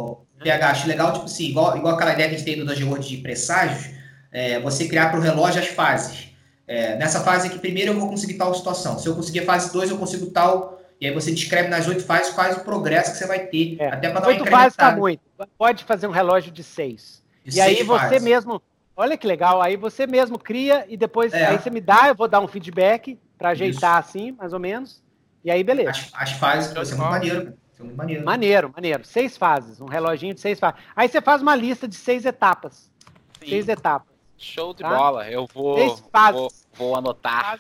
PH, 0.43 0.69
acho 0.69 0.88
legal, 0.88 1.13
tipo 1.13 1.26
assim, 1.26 1.45
igual, 1.45 1.77
igual 1.77 1.95
aquela 1.95 2.13
ideia 2.13 2.30
que 2.30 2.35
a 2.35 2.38
gente 2.38 2.45
tem 2.45 2.57
no 2.57 2.65
Dungeon 2.65 2.88
World 2.88 3.07
de 3.07 3.18
presságios, 3.18 3.93
é, 4.31 4.59
você 4.59 4.88
criar 4.88 5.09
para 5.09 5.19
o 5.19 5.22
relógio 5.22 5.61
as 5.61 5.68
fases. 5.68 6.30
É, 6.68 6.95
nessa 6.97 7.19
fase 7.22 7.47
aqui, 7.47 7.59
primeiro 7.59 7.91
eu 7.91 7.99
vou 7.99 8.09
conseguir 8.09 8.35
tal 8.35 8.53
situação. 8.53 8.97
Se 8.97 9.07
eu 9.07 9.15
conseguir 9.15 9.41
a 9.41 9.45
fase 9.45 9.72
2, 9.73 9.91
eu 9.91 9.97
consigo 9.97 10.27
tal 10.27 10.80
e 11.01 11.07
aí 11.07 11.13
você 11.13 11.31
descreve 11.31 11.68
nas 11.68 11.88
oito 11.88 12.03
fases 12.03 12.31
quais 12.31 12.55
o 12.57 12.59
progresso 12.59 13.11
que 13.11 13.18
você 13.18 13.26
vai 13.26 13.39
ter. 13.47 13.76
É. 13.80 13.88
Até 13.88 14.09
para 14.11 14.19
dar 14.19 14.27
Oito 14.27 14.45
fases 14.45 14.73
está 14.73 14.95
muito. 14.95 15.19
Pode 15.57 15.84
fazer 15.84 16.05
um 16.05 16.11
relógio 16.11 16.51
de 16.51 16.63
seis. 16.63 17.23
De 17.43 17.49
e 17.49 17.53
seis 17.53 17.80
aí 17.80 17.84
você 17.84 18.05
fases. 18.05 18.23
mesmo. 18.23 18.61
Olha 18.95 19.18
que 19.18 19.26
legal, 19.26 19.61
aí 19.61 19.76
você 19.76 20.05
mesmo 20.05 20.38
cria 20.38 20.85
e 20.88 20.95
depois 20.95 21.34
é. 21.34 21.47
aí 21.47 21.57
você 21.57 21.72
me 21.72 21.81
dá, 21.81 22.09
eu 22.09 22.15
vou 22.15 22.27
dar 22.27 22.39
um 22.39 22.47
feedback 22.47 23.18
para 23.35 23.49
ajeitar 23.49 23.99
Isso. 23.99 24.09
assim, 24.09 24.31
mais 24.34 24.53
ou 24.53 24.59
menos. 24.59 25.01
E 25.43 25.49
aí, 25.49 25.63
beleza. 25.63 25.89
As, 25.89 26.09
as 26.13 26.31
fases, 26.34 26.72
vai 26.72 26.85
ser 26.85 26.95
muito 26.95 27.09
maneiro. 27.09 27.53
Muito 27.81 27.97
maneiro. 27.97 28.25
maneiro, 28.25 28.71
maneiro. 28.73 29.05
Seis 29.05 29.37
fases, 29.37 29.81
um 29.81 29.85
reloginho 29.85 30.33
de 30.33 30.41
seis 30.41 30.59
fases. 30.59 30.79
Aí 30.95 31.07
você 31.07 31.21
faz 31.21 31.41
uma 31.41 31.55
lista 31.55 31.87
de 31.87 31.95
seis 31.95 32.25
etapas. 32.25 32.91
Sim. 33.39 33.49
Seis 33.49 33.67
etapas. 33.67 34.11
Show 34.37 34.73
de 34.73 34.81
tá? 34.81 34.89
bola. 34.89 35.29
Eu 35.29 35.47
vou, 35.53 35.77
seis 35.77 36.03
fases. 36.11 36.39
vou, 36.39 36.51
vou 36.73 36.95
anotar. 36.95 37.59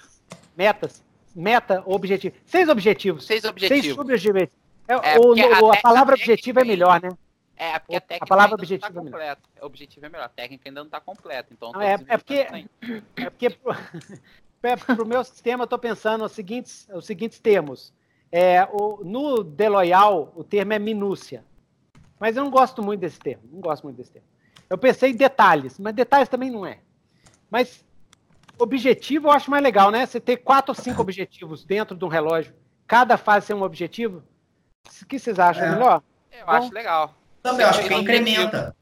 Metas 0.55 1.03
meta, 1.35 1.83
objetivo. 1.85 2.35
Seis 2.45 2.69
objetivos. 2.69 3.25
Seis 3.25 3.45
objetivos. 3.45 3.85
Seis 3.85 3.97
objetivos. 3.97 4.41
É, 4.87 4.93
é, 4.93 5.53
a, 5.53 5.73
a 5.73 5.81
palavra 5.81 6.15
objetivo 6.15 6.59
é 6.59 6.63
melhor, 6.63 7.01
né? 7.01 7.09
É, 7.55 7.77
porque 7.79 7.95
a 7.95 8.01
técnica 8.01 8.25
a 8.25 8.27
palavra 8.27 8.55
ainda 8.55 8.57
não 8.57 8.63
objetivo 8.63 8.81
tá 8.81 8.87
é 8.87 9.03
melhor. 9.03 9.11
completa. 9.11 9.41
O 9.61 9.65
objetivo 9.65 10.05
é 10.05 10.09
melhor, 10.09 10.25
a 10.25 10.29
técnica 10.29 10.69
ainda 10.69 10.79
não 10.81 10.87
está 10.87 10.99
completa. 10.99 11.53
Então, 11.53 11.71
Não, 11.71 11.81
é, 11.81 11.93
é 12.07 12.17
porque, 12.17 12.47
é 13.17 13.29
porque 13.29 13.49
pro, 13.51 13.73
é, 14.63 14.75
pro 14.75 15.05
meu 15.05 15.23
sistema 15.23 15.63
eu 15.63 15.65
estou 15.65 15.79
pensando 15.79 16.25
os 16.25 16.31
seguintes, 16.31 16.87
os 16.91 17.05
seguintes 17.05 17.39
termos. 17.39 17.93
É, 18.31 18.63
o, 18.71 19.03
no 19.03 19.43
Deloyal, 19.43 20.31
o 20.35 20.43
termo 20.43 20.73
é 20.73 20.79
minúcia. 20.79 21.43
Mas 22.19 22.37
eu 22.37 22.43
não 22.43 22.51
gosto 22.51 22.81
muito 22.83 23.01
desse 23.01 23.19
termo. 23.19 23.43
Não 23.51 23.59
gosto 23.59 23.83
muito 23.83 23.97
desse 23.97 24.11
termo. 24.11 24.27
Eu 24.69 24.77
pensei 24.77 25.11
em 25.11 25.15
detalhes, 25.15 25.77
mas 25.79 25.93
detalhes 25.93 26.29
também 26.29 26.49
não 26.49 26.65
é. 26.65 26.79
Mas 27.49 27.83
objetivo 28.57 29.27
eu 29.27 29.31
acho 29.31 29.49
mais 29.51 29.63
legal, 29.63 29.91
né? 29.91 30.05
Você 30.05 30.19
ter 30.19 30.37
quatro 30.37 30.71
ou 30.71 30.75
cinco 30.75 31.01
objetivos 31.01 31.63
dentro 31.65 31.95
de 31.97 32.05
um 32.05 32.07
relógio, 32.07 32.53
cada 32.87 33.17
fase 33.17 33.47
ser 33.47 33.53
um 33.53 33.63
objetivo. 33.63 34.23
O 35.01 35.05
que 35.05 35.19
vocês 35.19 35.39
acham 35.39 35.63
É. 35.65 35.71
melhor? 35.71 36.01
Eu 36.31 36.45
Bom. 36.45 36.51
acho 36.53 36.73
legal. 36.73 37.13
Também, 37.41 37.63
eu 37.63 37.69
acho 37.69 37.87
que 37.87 37.93
incrementa. 37.93 38.75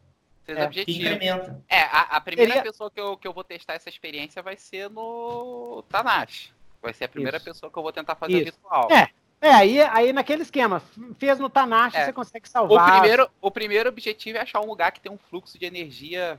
É, 0.47 0.65
objetivos. 0.65 1.01
Incrementa. 1.01 1.63
É, 1.69 1.81
a, 1.83 2.01
a 2.17 2.21
primeira 2.21 2.53
Seria- 2.53 2.63
pessoa 2.71 2.89
que 2.91 2.99
eu, 2.99 3.15
que 3.17 3.27
eu 3.27 3.33
vou 3.33 3.43
testar 3.43 3.73
essa 3.75 3.87
experiência 3.87 4.41
vai 4.41 4.57
ser 4.57 4.89
no 4.89 5.83
Tanashi. 5.89 6.51
Vai 6.81 6.93
ser 6.93 7.05
a 7.05 7.09
primeira 7.09 7.37
Isso. 7.37 7.45
pessoa 7.45 7.71
que 7.71 7.77
eu 7.77 7.83
vou 7.83 7.91
tentar 7.91 8.15
fazer 8.15 8.33
o 8.33 8.37
Isso. 8.37 8.45
ritual. 8.57 8.91
É, 8.91 9.09
É, 9.41 9.51
aí, 9.51 9.81
aí 9.81 10.11
naquele 10.11 10.41
esquema, 10.41 10.81
fez 11.17 11.39
no 11.39 11.49
Tanashi, 11.49 11.95
É. 11.97 12.05
você 12.05 12.13
consegue 12.13 12.45
O 12.47 12.49
salvar. 12.51 12.91
primeiro, 12.99 13.29
o 13.41 13.49
primeiro 13.49 13.87
objetivo 13.89 14.37
é 14.37 14.41
achar 14.41 14.59
um 14.61 14.65
lugar 14.67 14.91
que 14.91 14.99
tem 14.99 15.11
um 15.11 15.17
fluxo 15.17 15.57
de 15.57 15.65
energia. 15.65 16.37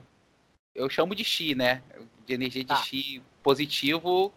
Eu 0.74 0.88
chamo 0.90 1.14
de 1.14 1.24
Chi, 1.24 1.54
né? 1.54 1.82
De 2.26 2.34
energia 2.34 2.62
de 2.62 2.68
Tá. 2.68 2.76
Chi 2.76 3.22
positivo. 3.42 4.32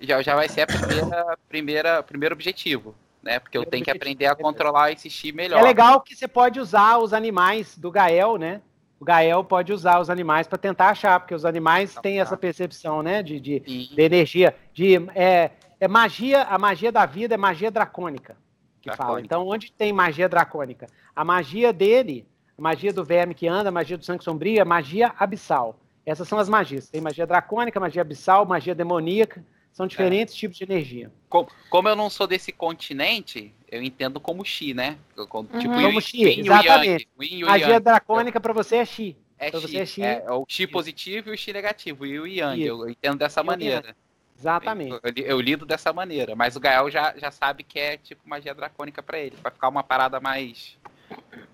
Já, 0.00 0.20
já 0.22 0.34
vai 0.34 0.48
ser 0.48 0.62
a 0.62 0.66
primeira, 0.66 1.38
primeira, 1.48 2.02
primeiro 2.02 2.34
objetivo. 2.34 2.94
Né? 3.22 3.40
Porque 3.40 3.56
eu 3.58 3.62
Primeiro 3.62 3.70
tenho 3.70 3.84
que 3.84 3.90
aprender 3.90 4.26
a 4.26 4.34
controlar 4.36 4.92
esse 4.92 5.10
Chi 5.10 5.32
melhor. 5.32 5.58
É 5.58 5.62
legal 5.62 6.00
que 6.00 6.14
você 6.14 6.28
pode 6.28 6.60
usar 6.60 6.98
os 6.98 7.12
animais 7.12 7.76
do 7.76 7.90
Gael, 7.90 8.36
né? 8.36 8.60
O 9.00 9.04
Gael 9.04 9.44
pode 9.44 9.72
usar 9.72 10.00
os 10.00 10.10
animais 10.10 10.46
para 10.46 10.58
tentar 10.58 10.90
achar, 10.90 11.20
porque 11.20 11.34
os 11.34 11.44
animais 11.44 11.94
têm 12.02 12.16
tá. 12.16 12.22
essa 12.22 12.36
percepção, 12.36 13.02
né? 13.02 13.22
De, 13.22 13.38
de, 13.38 13.60
de 13.60 14.00
energia. 14.00 14.54
De, 14.72 14.96
é, 15.14 15.52
é 15.78 15.86
magia, 15.86 16.42
a 16.42 16.58
magia 16.58 16.90
da 16.90 17.06
vida 17.06 17.34
é 17.34 17.38
magia 17.38 17.70
dracônica. 17.70 18.36
Que 18.80 18.88
fala. 18.90 18.96
Dracônica. 18.96 19.26
Então, 19.26 19.46
onde 19.46 19.70
tem 19.72 19.92
magia 19.92 20.28
dracônica? 20.28 20.86
A 21.14 21.24
magia 21.24 21.72
dele, 21.72 22.26
a 22.56 22.62
magia 22.62 22.92
do 22.92 23.04
verme 23.04 23.34
que 23.34 23.46
anda, 23.46 23.68
a 23.68 23.72
magia 23.72 23.96
do 23.96 24.04
sangue 24.04 24.24
sombrio, 24.24 24.60
é 24.60 24.64
magia 24.64 25.12
abissal. 25.18 25.78
Essas 26.04 26.26
são 26.26 26.38
as 26.38 26.48
magias. 26.48 26.88
Tem 26.88 27.00
magia 27.00 27.26
dracônica, 27.26 27.78
magia 27.78 28.02
abissal, 28.02 28.44
magia 28.46 28.74
demoníaca. 28.74 29.44
São 29.72 29.86
É. 29.86 29.88
diferentes 29.88 30.34
tipos 30.34 30.56
de 30.56 30.64
energia. 30.64 31.12
Como, 31.28 31.48
como 31.70 31.88
eu 31.88 31.94
não 31.94 32.10
sou 32.10 32.26
desse 32.26 32.50
continente, 32.50 33.54
eu 33.70 33.82
entendo 33.82 34.18
como 34.20 34.44
Chi, 34.44 34.72
né? 34.74 34.96
Eu- 35.16 35.26
como- 35.26 35.48
Tipo, 35.58 35.72
Uhum. 35.74 35.80
yin- 35.80 35.86
Como 35.86 36.00
Chi, 36.00 36.16
yin 36.18 36.24
o 36.24 36.28
yang, 36.46 36.66
exatamente. 36.66 37.08
yin 37.20 37.44
o 37.44 37.46
Magia 37.46 37.66
yang. 37.68 37.80
dracônica 37.84 38.40
para 38.40 38.52
você 38.52 38.76
é 38.76 38.84
Chi. 38.84 39.16
É 39.38 39.50
pra 39.50 39.60
chi, 39.60 39.68
você 39.68 39.78
é 39.78 39.86
chi. 39.86 40.02
é 40.02 40.24
o 40.32 40.44
chi 40.48 40.66
positivo 40.66 41.30
e 41.30 41.34
o 41.34 41.38
chi 41.38 41.52
negativo, 41.52 42.04
e 42.04 42.18
o 42.18 42.26
yang, 42.26 42.60
Isso. 42.60 42.68
eu 42.84 42.88
entendo 42.90 43.18
dessa 43.18 43.42
maneira. 43.42 43.94
Exatamente. 44.36 44.92
Eu, 44.92 45.00
eu, 45.04 45.24
eu 45.26 45.40
lido 45.40 45.66
dessa 45.66 45.92
maneira, 45.92 46.34
mas 46.36 46.54
o 46.56 46.60
Gael 46.60 46.90
já, 46.90 47.14
já 47.16 47.30
sabe 47.30 47.62
que 47.64 47.78
é 47.78 47.96
tipo 47.96 48.20
magia 48.28 48.54
dracônica 48.54 49.02
pra 49.02 49.18
ele, 49.18 49.36
vai 49.42 49.50
ficar 49.52 49.68
uma 49.68 49.82
parada 49.82 50.20
mais. 50.20 50.76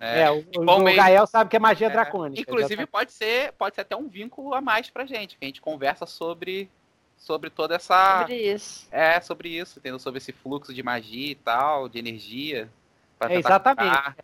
É, 0.01 0.23
É, 0.23 0.31
o, 0.31 0.36
o, 0.57 0.62
igual 0.62 0.81
o 0.81 0.82
meio- 0.85 0.97
Gael 0.97 1.27
sabe 1.27 1.49
que 1.49 1.57
é 1.57 1.59
magia 1.59 1.86
é, 1.86 1.91
dracônica. 1.91 2.41
Inclusive 2.41 2.65
exatamente. 2.74 2.91
pode 2.91 3.12
ser, 3.12 3.53
pode 3.53 3.74
ser 3.74 3.82
até 3.82 3.97
um 3.97 4.09
vínculo 4.09 4.53
a 4.55 4.61
mais 4.61 4.91
pra 4.91 5.07
gente, 5.07 5.36
que 5.39 5.45
a 5.45 5.47
gente 5.47 5.61
conversa 5.62 6.05
sobre 6.07 6.69
sobre 7.25 7.49
toda 7.49 7.75
essa 7.75 8.21
Sobre 8.21 8.37
isso. 8.37 8.87
é 8.91 9.19
sobre 9.21 9.49
isso, 9.49 9.79
entendeu? 9.79 9.99
Sobre 9.99 10.19
esse 10.19 10.31
fluxo 10.31 10.75
de 10.75 10.83
magia 10.83 11.33
e 11.33 11.35
tal, 11.35 11.89
de 11.89 11.99
energia. 11.99 12.69
pra 13.19 13.33
É, 13.33 13.39
exatamente. 13.39 14.15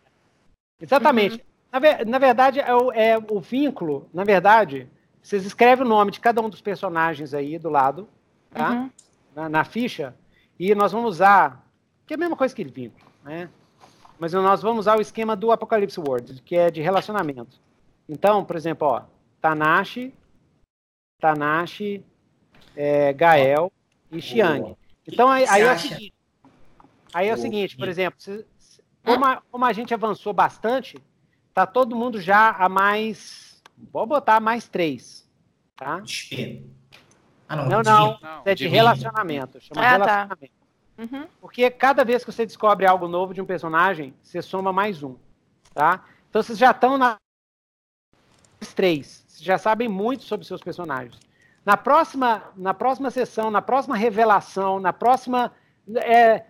Exatamente. 0.79 1.45
Na, 1.71 1.79
ver- 1.79 2.05
na 2.05 2.19
verdade, 2.19 2.59
é 2.59 2.75
o, 2.75 2.91
é 2.91 3.17
o 3.17 3.39
vínculo, 3.39 4.07
na 4.13 4.23
verdade, 4.23 4.87
vocês 5.21 5.45
escrevem 5.45 5.85
o 5.85 5.89
nome 5.89 6.11
de 6.11 6.19
cada 6.19 6.41
um 6.41 6.49
dos 6.49 6.61
personagens 6.61 7.33
aí 7.33 7.57
do 7.57 7.69
lado, 7.69 8.07
tá? 8.51 8.71
Uhum. 8.71 8.91
Na, 9.35 9.49
na 9.49 9.63
ficha, 9.63 10.13
e 10.59 10.75
nós 10.75 10.91
vamos 10.91 11.15
usar, 11.15 11.65
que 12.05 12.13
é 12.13 12.15
a 12.15 12.19
mesma 12.19 12.35
coisa 12.35 12.53
que 12.53 12.63
vínculo, 12.63 13.05
né? 13.23 13.49
Mas 14.19 14.33
nós 14.33 14.61
vamos 14.61 14.81
usar 14.81 14.97
o 14.97 15.01
esquema 15.01 15.35
do 15.35 15.51
Apocalypse 15.51 15.99
World, 15.99 16.41
que 16.43 16.55
é 16.55 16.69
de 16.69 16.81
relacionamento. 16.81 17.59
Então, 18.07 18.45
por 18.45 18.55
exemplo, 18.55 18.87
ó, 18.87 19.03
Tanashi, 19.39 20.13
Tanashi, 21.19 22.03
é, 22.75 23.13
Gael 23.13 23.71
e 24.11 24.21
Xiang. 24.21 24.75
Então 25.07 25.27
aí, 25.29 25.45
aí 25.47 25.61
é 25.63 25.73
o 25.73 25.79
seguinte. 25.79 26.13
Aí 27.13 27.27
é 27.27 27.33
o 27.33 27.37
seguinte, 27.37 27.75
por 27.77 27.87
exemplo, 27.87 28.19
se- 28.21 28.45
se- 28.57 28.81
como, 29.03 29.25
a, 29.25 29.41
como 29.51 29.65
a 29.65 29.73
gente 29.73 29.93
avançou 29.93 30.31
bastante, 30.33 30.97
tá 31.53 31.65
todo 31.65 31.95
mundo 31.95 32.21
já 32.21 32.51
a 32.51 32.69
mais. 32.69 33.61
Vou 33.91 34.05
botar 34.05 34.39
mais 34.39 34.67
três. 34.67 35.27
Tá? 35.75 36.01
Ah, 37.49 37.55
não. 37.55 37.67
Não, 37.67 37.81
de 37.81 37.89
não. 37.89 38.13
vida. 38.15 38.19
Não, 38.21 38.41
É 38.45 38.55
de 38.55 38.63
de 38.63 38.67
relacionamento. 38.69 39.59
Chama 39.59 39.81
Ah, 39.81 39.99
tá. 39.99 40.23
relacionamento. 40.23 40.53
Uhum. 40.97 41.27
Porque 41.41 41.69
cada 41.71 42.05
vez 42.05 42.23
que 42.23 42.31
você 42.31 42.45
descobre 42.45 42.85
algo 42.85 43.07
novo 43.07 43.33
de 43.33 43.41
um 43.41 43.45
personagem, 43.45 44.13
você 44.21 44.41
soma 44.41 44.71
mais 44.71 45.01
um. 45.03 45.15
Tá? 45.73 46.05
Então 46.29 46.43
vocês 46.43 46.57
já 46.59 46.71
estão 46.71 46.97
na 46.97 47.17
três. 48.75 49.23
Vocês 49.27 49.41
já 49.43 49.57
sabem 49.57 49.87
muito 49.89 50.23
sobre 50.23 50.45
seus 50.45 50.61
personagens. 50.61 51.19
Na 51.65 51.77
próxima, 51.77 52.43
na 52.55 52.73
próxima 52.73 53.11
sessão, 53.11 53.51
na 53.51 53.61
próxima 53.61 53.95
revelação, 53.95 54.79
na 54.79 54.91
próxima. 54.91 55.51
é, 55.95 56.45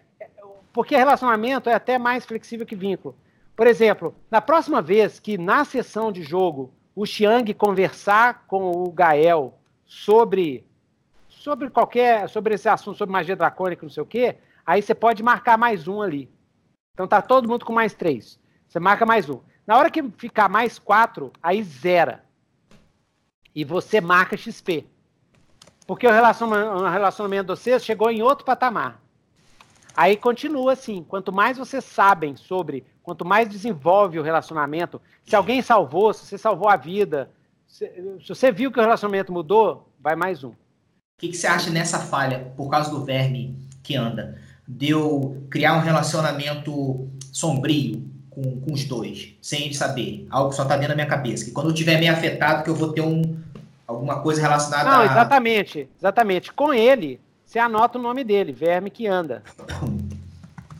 porque 0.73 0.95
relacionamento 0.95 1.69
é 1.69 1.73
até 1.73 1.97
mais 1.97 2.25
flexível 2.25 2.65
que 2.65 2.75
vínculo. 2.75 3.15
Por 3.55 3.67
exemplo, 3.67 4.15
na 4.29 4.41
próxima 4.41 4.81
vez 4.81 5.19
que 5.19 5.37
na 5.37 5.65
sessão 5.65 6.11
de 6.11 6.23
jogo 6.23 6.73
o 6.95 7.05
Xiang 7.05 7.53
conversar 7.53 8.45
com 8.47 8.71
o 8.71 8.91
Gael 8.91 9.59
sobre 9.85 10.65
sobre 11.27 11.69
qualquer 11.69 12.29
sobre 12.29 12.55
esse 12.55 12.69
assunto 12.69 12.97
sobre 12.97 13.11
magia 13.11 13.35
dracônica, 13.35 13.83
não 13.83 13.89
sei 13.89 14.03
o 14.03 14.05
quê, 14.05 14.37
aí 14.65 14.81
você 14.81 14.95
pode 14.95 15.21
marcar 15.21 15.57
mais 15.57 15.87
um 15.87 16.01
ali. 16.01 16.29
Então 16.93 17.07
tá 17.07 17.21
todo 17.21 17.47
mundo 17.47 17.65
com 17.65 17.73
mais 17.73 17.93
três. 17.93 18.39
Você 18.67 18.79
marca 18.79 19.05
mais 19.05 19.29
um. 19.29 19.39
Na 19.67 19.77
hora 19.77 19.91
que 19.91 20.03
ficar 20.17 20.49
mais 20.49 20.79
quatro, 20.79 21.31
aí 21.41 21.61
zera. 21.63 22.23
E 23.53 23.63
você 23.65 23.99
marca 23.99 24.37
XP. 24.37 24.87
Porque 25.91 26.07
o 26.07 26.09
relacionamento, 26.09 26.71
o 26.71 26.89
relacionamento 26.89 27.53
de 27.53 27.59
vocês 27.59 27.83
chegou 27.83 28.09
em 28.09 28.21
outro 28.21 28.45
patamar. 28.45 29.01
Aí 29.93 30.15
continua 30.15 30.71
assim. 30.71 31.03
Quanto 31.03 31.33
mais 31.33 31.57
vocês 31.57 31.83
sabem 31.83 32.33
sobre, 32.37 32.85
quanto 33.03 33.25
mais 33.25 33.49
desenvolve 33.49 34.17
o 34.17 34.23
relacionamento, 34.23 35.01
se 35.25 35.35
alguém 35.35 35.61
salvou, 35.61 36.13
se 36.13 36.25
você 36.25 36.37
salvou 36.37 36.69
a 36.69 36.77
vida, 36.77 37.29
se, 37.67 37.91
se 38.21 38.29
você 38.29 38.53
viu 38.53 38.71
que 38.71 38.79
o 38.79 38.81
relacionamento 38.81 39.33
mudou, 39.33 39.93
vai 39.99 40.15
mais 40.15 40.45
um. 40.45 40.51
O 40.51 40.55
que, 41.17 41.27
que 41.27 41.35
você 41.35 41.47
acha 41.47 41.69
nessa 41.69 41.99
falha, 41.99 42.53
por 42.55 42.69
causa 42.69 42.89
do 42.89 43.03
verme 43.03 43.59
que 43.83 43.97
anda, 43.97 44.39
de 44.65 44.91
eu 44.91 45.45
criar 45.49 45.73
um 45.73 45.81
relacionamento 45.81 47.09
sombrio 47.33 48.09
com, 48.29 48.61
com 48.61 48.71
os 48.71 48.85
dois, 48.85 49.35
sem 49.41 49.65
eles 49.65 49.75
saberem? 49.75 50.25
Algo 50.29 50.53
só 50.53 50.63
tá 50.63 50.77
dentro 50.77 50.87
da 50.87 50.95
minha 50.95 51.05
cabeça. 51.05 51.43
Que 51.43 51.51
quando 51.51 51.71
eu 51.71 51.75
tiver 51.75 51.99
meio 51.99 52.13
afetado, 52.13 52.63
que 52.63 52.69
eu 52.69 52.75
vou 52.75 52.93
ter 52.93 53.01
um, 53.01 53.41
alguma 53.91 54.21
coisa 54.21 54.41
relacionada 54.41 54.89
Não, 54.89 54.99
a. 55.01 55.05
exatamente, 55.05 55.89
exatamente. 55.97 56.51
Com 56.51 56.73
ele, 56.73 57.19
você 57.45 57.59
anota 57.59 57.97
o 57.97 58.01
nome 58.01 58.23
dele, 58.23 58.51
verme 58.51 58.89
que 58.89 59.07
anda. 59.07 59.43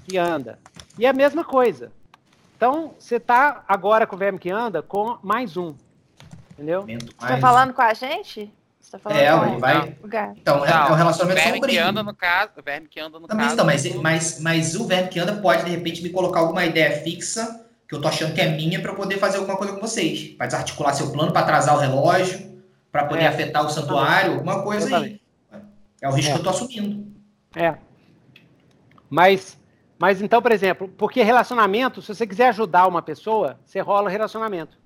Que 0.07 0.17
anda. 0.17 0.59
E 0.97 1.05
é 1.05 1.09
a 1.09 1.13
mesma 1.13 1.43
coisa. 1.43 1.91
Então, 2.57 2.93
você 2.99 3.19
tá 3.19 3.63
agora 3.67 4.05
com 4.05 4.15
o 4.15 4.19
verme 4.19 4.37
que 4.39 4.51
anda 4.51 4.81
com 4.81 5.17
mais 5.23 5.55
um. 5.55 5.73
Entendeu? 6.53 6.81
Momento 6.81 7.05
Você 7.05 7.13
tá 7.17 7.27
mais- 7.29 7.41
falando 7.41 7.73
com 7.73 7.81
a 7.81 7.93
gente? 7.93 8.51
Você 8.79 8.91
tá 8.91 8.99
falando 8.99 9.19
É, 9.19 9.31
com 9.31 9.45
ele 9.45 9.57
vai. 9.59 9.97
o 10.03 10.07
Gael. 10.07 10.33
Então, 10.37 10.65
é, 10.65 10.69
é 10.71 10.75
um 10.75 10.91
o 10.91 10.95
relacionamento 10.95 11.41
verme 11.43 11.59
que 11.61 11.65
sombrio. 11.67 11.87
anda 11.87 12.03
no 12.03 12.13
caso, 12.13 12.51
o 12.57 12.61
verme 12.63 12.87
que 12.87 12.99
anda 12.99 13.19
no 13.19 13.27
Não, 13.27 13.35
mas, 13.35 13.37
caso. 13.37 13.53
então, 13.53 13.65
mas, 13.65 13.95
mas, 13.95 14.39
mas 14.41 14.75
o 14.75 14.85
verme 14.85 15.07
que 15.07 15.19
anda 15.19 15.33
pode, 15.35 15.63
de 15.63 15.71
repente, 15.71 16.03
me 16.03 16.09
colocar 16.09 16.41
alguma 16.41 16.65
ideia 16.65 16.91
fixa 17.01 17.63
que 17.87 17.95
eu 17.95 18.01
tô 18.01 18.07
achando 18.07 18.33
que 18.33 18.41
é 18.41 18.49
minha 18.49 18.81
para 18.81 18.91
eu 18.91 18.95
poder 18.95 19.17
fazer 19.17 19.37
alguma 19.37 19.55
coisa 19.57 19.73
com 19.73 19.79
vocês. 19.79 20.29
Para 20.35 20.47
desarticular 20.47 20.93
seu 20.93 21.11
plano, 21.11 21.31
para 21.31 21.41
atrasar 21.41 21.75
o 21.75 21.79
relógio, 21.79 22.50
para 22.91 23.05
poder 23.05 23.23
É, 23.23 23.27
afetar 23.27 23.65
o 23.65 23.69
santuário, 23.69 24.33
alguma 24.33 24.61
coisa 24.63 24.97
aí. 24.97 25.21
É 26.01 26.09
o 26.09 26.11
risco 26.11 26.31
É. 26.31 26.33
que 26.33 26.39
eu 26.39 26.43
tô 26.43 26.49
assumindo. 26.49 27.11
É. 27.55 27.77
Mas, 29.09 29.59
mas 29.99 30.21
então, 30.21 30.41
por 30.41 30.51
exemplo, 30.51 30.87
porque 30.97 31.21
relacionamento, 31.23 32.01
se 32.01 32.13
você 32.13 32.25
quiser 32.25 32.49
ajudar 32.49 32.87
uma 32.87 33.01
pessoa, 33.01 33.59
você 33.65 33.79
rola 33.79 34.07
o 34.07 34.11
relacionamento. 34.11 34.77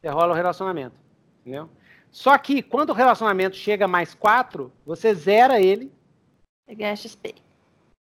Você 0.00 0.08
rola 0.08 0.32
o 0.32 0.36
relacionamento. 0.36 0.96
Entendeu? 1.40 1.68
Só 2.10 2.36
que 2.38 2.62
quando 2.62 2.90
o 2.90 2.94
relacionamento 2.94 3.56
chega 3.56 3.84
a 3.84 3.88
mais 3.88 4.14
quatro, 4.14 4.72
você 4.84 5.14
zera 5.14 5.60
ele, 5.60 5.92
E 6.66 6.74
ganha 6.74 6.94
XP. 6.96 7.34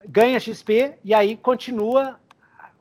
ganha 0.07 0.39
XP 0.39 0.97
e 1.03 1.13
aí 1.13 1.35
continua. 1.37 2.19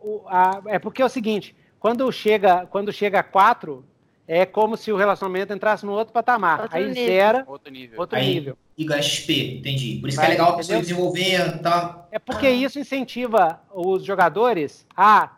o- 0.07 0.23
a- 0.29 0.61
é 0.67 0.79
porque 0.79 1.01
é 1.01 1.05
o 1.05 1.09
seguinte: 1.09 1.57
quando 1.81 2.11
chega, 2.13 2.67
quando 2.67 2.93
chega 2.93 3.21
a 3.21 3.23
4, 3.23 3.83
é 4.27 4.47
como 4.47 4.77
se 4.77 4.91
o 4.91 4.97
relacionamento 4.97 5.53
entrasse 5.53 5.85
no 5.85 5.93
outro 5.93 6.13
patamar. 6.13 6.63
Outro 6.63 6.77
aí 6.77 6.89
nível. 6.89 7.05
zera 7.07 7.45
Outro 7.47 7.73
nível. 7.73 8.01
outro 8.01 8.19
Aí- 8.19 8.35
nível. 8.35 8.59
E 8.77 8.85
ganha 8.85 9.03
XP, 9.03 9.59
entendi. 9.59 9.99
Por 10.01 10.09
isso 10.09 10.17
Vai, 10.17 10.27
que 10.27 10.33
é 10.33 10.35
legal 10.35 10.53
a 10.53 10.57
pessoa 10.57 10.79
entendeu? 10.79 10.97
desenvolvendo 10.97 11.57
e 11.57 11.59
tal. 11.61 12.09
É 12.11 12.19
porque 12.19 12.49
isso 12.51 12.79
incentiva 12.79 13.61
os 13.73 14.05
jogadores 14.05 14.85
a 14.97 15.31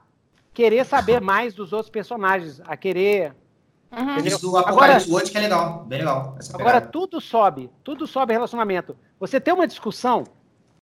querer 0.55 0.87
saber 0.87 1.21
mais 1.21 1.53
dos 1.53 1.73
outros 1.73 1.91
personagens, 1.91 2.63
a 2.67 2.77
querer. 2.77 3.35
Uhum. 3.93 4.17
Isso 4.25 4.41
do 4.41 4.57
Apocalipse 4.57 5.11
World 5.11 5.31
que 5.31 5.37
é 5.37 5.41
legal, 5.43 5.85
bem 5.85 5.99
legal. 5.99 6.37
agora 6.55 6.81
tudo 6.81 7.21
sobe, 7.21 7.71
tudo 7.85 8.07
sobe 8.07 8.33
relacionamento. 8.33 8.97
Você 9.21 9.39
ter 9.41 9.53
uma 9.53 9.67
discussão, 9.67 10.25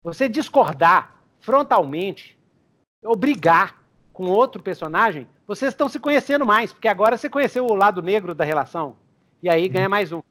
você 0.03 0.29
discordar 0.29 1.15
frontalmente, 1.39 2.37
ou 3.03 3.15
brigar 3.15 3.83
com 4.13 4.25
outro 4.25 4.61
personagem, 4.61 5.27
vocês 5.47 5.71
estão 5.73 5.89
se 5.89 5.99
conhecendo 5.99 6.45
mais, 6.45 6.71
porque 6.71 6.87
agora 6.87 7.17
você 7.17 7.29
conheceu 7.29 7.65
o 7.65 7.75
lado 7.75 8.01
negro 8.01 8.33
da 8.33 8.43
relação. 8.43 8.95
E 9.41 9.49
aí 9.49 9.67
ganha 9.67 9.89
mais 9.89 10.11
um. 10.11 10.21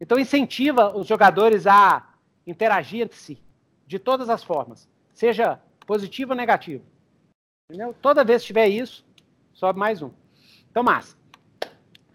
Então 0.00 0.18
incentiva 0.18 0.96
os 0.96 1.06
jogadores 1.06 1.66
a 1.66 2.06
interagir 2.46 3.02
entre 3.02 3.16
si, 3.16 3.38
de 3.86 3.98
todas 3.98 4.28
as 4.28 4.42
formas, 4.42 4.88
seja 5.14 5.60
positivo 5.86 6.32
ou 6.32 6.36
negativo. 6.36 6.84
Entendeu? 7.70 7.94
Toda 8.02 8.24
vez 8.24 8.42
que 8.42 8.48
tiver 8.48 8.68
isso, 8.68 9.04
sobe 9.52 9.78
mais 9.78 10.02
um. 10.02 10.10
Então, 10.70 10.82
massa. 10.82 11.16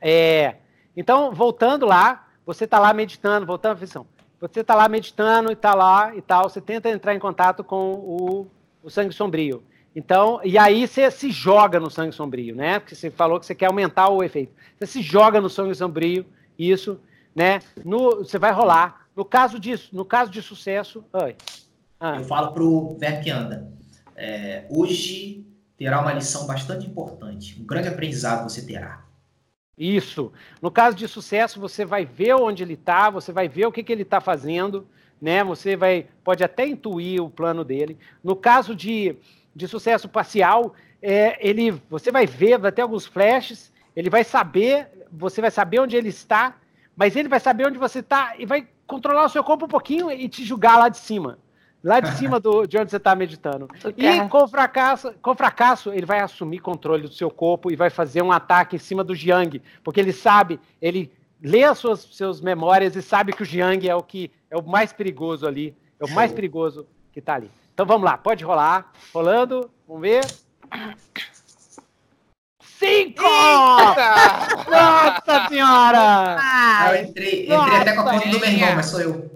É, 0.01 0.57
então, 0.95 1.31
voltando 1.31 1.85
lá, 1.85 2.27
você 2.45 2.65
está 2.65 2.80
lá 2.80 2.93
meditando, 2.93 3.45
voltando 3.45 3.73
à 3.73 3.77
ficção. 3.77 4.05
Você 4.39 4.59
está 4.59 4.76
lá 4.76 4.88
meditando 4.89 5.49
e 5.49 5.53
está 5.53 5.73
lá 5.73 6.15
e 6.15 6.22
tal, 6.22 6.49
você 6.49 6.59
tenta 6.59 6.89
entrar 6.89 7.15
em 7.15 7.19
contato 7.19 7.63
com 7.63 7.93
o, 7.93 8.47
o 8.84 8.89
sangue 8.89 9.13
sombrio. 9.13 9.63
Então, 9.95 10.41
e 10.43 10.57
aí 10.57 10.85
você 10.85 11.09
se 11.09 11.31
joga 11.31 11.80
no 11.80 11.89
sangue 11.89 12.13
sombrio, 12.13 12.53
né? 12.53 12.80
Porque 12.80 12.93
você 12.93 13.09
falou 13.09 13.39
que 13.39 13.45
você 13.45 13.55
quer 13.55 13.67
aumentar 13.67 14.09
o 14.09 14.22
efeito. 14.22 14.53
Você 14.77 14.85
se 14.85 15.01
joga 15.01 15.39
no 15.39 15.49
sangue 15.49 15.73
sombrio, 15.73 16.26
isso, 16.59 16.99
né? 17.34 17.59
No, 17.84 18.17
você 18.17 18.38
vai 18.38 18.51
rolar. 18.51 19.07
No 19.15 19.23
caso 19.23 19.57
disso, 19.57 19.95
no 19.95 20.03
caso 20.03 20.30
de 20.30 20.41
sucesso. 20.41 21.05
Ah. 21.97 22.17
Eu 22.17 22.26
falo 22.26 22.51
pro 22.51 22.97
Verbo 22.99 23.23
que 23.23 23.30
anda. 23.30 23.72
É, 24.17 24.65
hoje 24.69 25.45
terá 25.77 26.01
uma 26.01 26.11
lição 26.11 26.45
bastante 26.45 26.85
importante. 26.85 27.61
Um 27.61 27.65
grande 27.65 27.88
aprendizado 27.88 28.49
você 28.49 28.65
terá. 28.65 29.05
Isso. 29.77 30.31
No 30.61 30.72
caso 30.72 30.95
de 30.95 31.07
sucesso, 31.07 31.59
você 31.59 31.85
vai 31.85 32.05
ver 32.05 32.34
onde 32.35 32.63
ele 32.63 32.73
está, 32.73 33.09
você 33.09 33.31
vai 33.31 33.47
ver 33.47 33.65
o 33.65 33.72
que, 33.72 33.84
que 33.84 33.91
ele 33.91 34.03
está 34.03 34.19
fazendo, 34.22 34.88
né? 35.22 35.43
Você 35.43 35.76
vai 35.76 36.07
pode 36.23 36.43
até 36.43 36.67
intuir 36.67 37.22
o 37.22 37.30
plano 37.30 37.63
dele. 37.63 37.97
No 38.23 38.35
caso 38.35 38.76
de, 38.76 39.17
de 39.56 39.68
sucesso 39.68 40.10
parcial, 40.10 40.73
é, 41.02 41.38
ele, 41.48 41.72
você 41.90 42.11
vai 42.11 42.26
ver, 42.26 42.57
vai 42.57 42.72
ter 42.72 42.82
alguns 42.82 43.06
flashes, 43.06 43.72
ele 43.95 44.10
vai 44.10 44.23
saber, 44.23 44.88
você 45.11 45.41
vai 45.41 45.52
saber 45.52 45.80
onde 45.80 45.95
ele 45.95 46.10
está, 46.10 46.56
mas 46.95 47.15
ele 47.15 47.30
vai 47.30 47.40
saber 47.40 47.68
onde 47.68 47.77
você 47.77 47.99
está 47.99 48.34
e 48.38 48.45
vai 48.45 48.68
controlar 48.86 49.26
o 49.26 49.30
seu 49.30 49.44
corpo 49.44 49.65
um 49.65 49.69
pouquinho 49.69 50.11
e 50.11 50.27
te 50.27 50.44
julgar 50.44 50.77
lá 50.77 50.90
de 50.90 50.98
cima 50.98 51.40
lá 51.86 51.99
de 51.99 52.10
cima 52.18 52.40
do, 52.40 52.65
de 52.65 52.80
onde 52.80 52.90
você 52.90 52.98
está 52.98 53.15
meditando. 53.15 53.68
E 53.95 54.27
com 54.27 54.48
fracasso, 54.48 55.14
com 55.22 55.36
fracasso, 55.36 55.94
ele 55.94 56.06
vai 56.06 56.19
assumir 56.19 56.60
controle 56.60 57.03
do 57.03 57.14
seu 57.14 57.30
corpo 57.30 57.72
e 57.72 57.76
vai 57.76 57.91
fazer 57.91 58.23
um 58.23 58.32
ataque 58.32 58.76
em 58.76 58.80
cima 58.80 59.03
do 59.03 59.14
Jiang, 59.14 59.61
porque 59.84 59.99
ele 59.99 60.11
sabe, 60.11 60.60
ele 60.82 61.11
lê 61.40 61.64
as 61.64 61.77
suas 61.77 61.99
seus 61.99 62.41
memórias 62.41 62.95
e 62.95 63.03
sabe 63.03 63.32
que 63.32 63.44
o 63.44 63.45
Jiang 63.45 63.88
é 63.88 63.95
o 63.95 64.02
que 64.02 64.32
é 64.49 64.57
o 64.57 64.64
mais 64.64 64.91
perigoso 64.91 65.48
ali, 65.48 65.76
é 65.99 66.06
o 66.06 66.10
mais 66.10 66.34
perigoso 66.34 66.88
que 67.14 67.19
está 67.19 67.36
ali. 67.36 67.52
Então 67.76 67.85
vamos 67.85 68.06
lá, 68.06 68.18
pode 68.18 68.41
rolar. 68.41 68.89
Rolando, 69.14 69.69
vamos 69.85 70.02
ver. 70.02 70.26
Cinco! 72.64 73.22
Nossa 74.72 75.49
senhora! 75.49 76.38
eu 76.93 77.03
entrei, 77.03 77.43
entrei 77.43 77.77
até 77.77 77.93
com 77.93 77.99
a 77.99 78.14
conta 78.14 78.30
do 78.30 78.39
meu 78.39 78.49
irmão, 78.49 78.76
mas 78.77 78.85
sou 78.85 79.02
eu. 79.02 79.30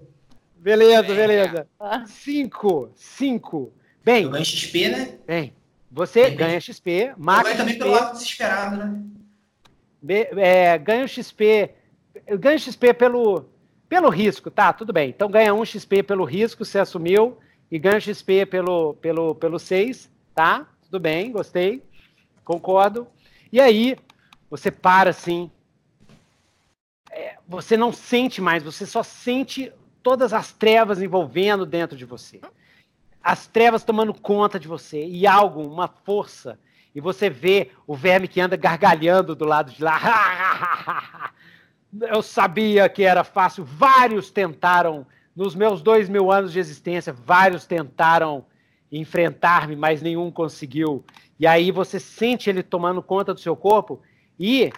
Beleza, 0.55 1.13
beleza. 1.13 1.67
Cinco, 2.07 2.89
cinco. 2.95 3.73
Bem. 4.05 4.23
Eu 4.23 4.29
ganho 4.29 4.45
XP, 4.45 4.87
né? 4.87 5.17
Bem. 5.27 5.53
Você 5.91 6.29
ganha 6.29 6.61
XP. 6.61 7.11
Max 7.17 7.49
eu 7.49 7.57
também 7.57 7.73
XP, 7.73 7.83
pelo 7.83 7.91
lado 7.91 8.13
desesperado, 8.13 8.77
né? 8.77 9.03
É, 10.37 10.77
ganha 10.77 11.05
XP. 11.05 11.71
Ganha 12.39 12.57
XP 12.57 12.93
pelo, 12.93 13.49
pelo 13.89 14.07
risco, 14.07 14.49
tá? 14.49 14.71
Tudo 14.71 14.93
bem. 14.93 15.09
Então 15.09 15.29
ganha 15.29 15.53
um 15.53 15.65
XP 15.65 16.03
pelo 16.03 16.23
risco, 16.23 16.63
você 16.63 16.79
assumiu. 16.79 17.37
E 17.71 17.77
ganha 17.77 17.99
XP 17.99 18.45
pelo, 18.45 18.95
pelo, 18.95 19.35
pelo 19.35 19.59
6, 19.59 20.09
tá? 20.33 20.67
Tudo 20.81 20.99
bem, 20.99 21.31
gostei. 21.31 21.83
Concordo. 22.43 23.07
E 23.51 23.59
aí, 23.59 23.97
você 24.49 24.71
para 24.71 25.11
assim. 25.11 25.51
É, 27.11 27.37
você 27.47 27.77
não 27.77 27.91
sente 27.91 28.41
mais, 28.41 28.63
você 28.63 28.85
só 28.85 29.03
sente 29.03 29.71
todas 30.01 30.33
as 30.33 30.51
trevas 30.51 31.01
envolvendo 31.01 31.65
dentro 31.65 31.97
de 31.97 32.05
você. 32.05 32.39
As 33.21 33.47
trevas 33.47 33.83
tomando 33.83 34.13
conta 34.13 34.59
de 34.59 34.67
você 34.67 35.05
e 35.05 35.27
algo, 35.27 35.61
uma 35.61 35.87
força. 35.87 36.59
E 36.93 37.01
você 37.01 37.29
vê 37.29 37.71
o 37.85 37.95
verme 37.95 38.27
que 38.27 38.41
anda 38.41 38.55
gargalhando 38.55 39.35
do 39.35 39.45
lado 39.45 39.71
de 39.71 39.83
lá. 39.83 41.31
Eu 42.01 42.21
sabia 42.21 42.87
que 42.89 43.03
era 43.03 43.23
fácil. 43.23 43.63
Vários 43.63 44.31
tentaram, 44.31 45.05
nos 45.35 45.55
meus 45.55 45.81
dois 45.81 46.09
mil 46.09 46.31
anos 46.31 46.51
de 46.51 46.59
existência, 46.59 47.13
vários 47.13 47.65
tentaram 47.65 48.45
enfrentar-me, 48.91 49.75
mas 49.75 50.01
nenhum 50.01 50.31
conseguiu. 50.31 51.03
E 51.39 51.45
aí 51.45 51.71
você 51.71 51.99
sente 51.99 52.49
ele 52.49 52.63
tomando 52.63 53.01
conta 53.01 53.33
do 53.33 53.39
seu 53.39 53.55
corpo 53.55 54.01
e 54.39 54.71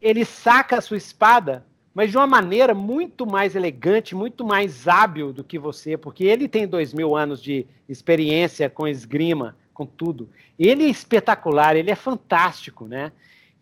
ele 0.00 0.24
saca 0.24 0.78
a 0.78 0.80
sua 0.80 0.96
espada 0.96 1.64
mas 1.94 2.10
de 2.10 2.16
uma 2.16 2.26
maneira 2.26 2.74
muito 2.74 3.24
mais 3.24 3.54
elegante, 3.54 4.16
muito 4.16 4.44
mais 4.44 4.88
hábil 4.88 5.32
do 5.32 5.44
que 5.44 5.58
você, 5.58 5.96
porque 5.96 6.24
ele 6.24 6.48
tem 6.48 6.66
dois 6.66 6.92
mil 6.92 7.16
anos 7.16 7.40
de 7.40 7.64
experiência 7.88 8.68
com 8.68 8.88
esgrima, 8.88 9.56
com 9.72 9.86
tudo. 9.86 10.28
Ele 10.58 10.84
é 10.84 10.88
espetacular, 10.88 11.76
ele 11.76 11.92
é 11.92 11.94
fantástico, 11.94 12.88
né? 12.88 13.12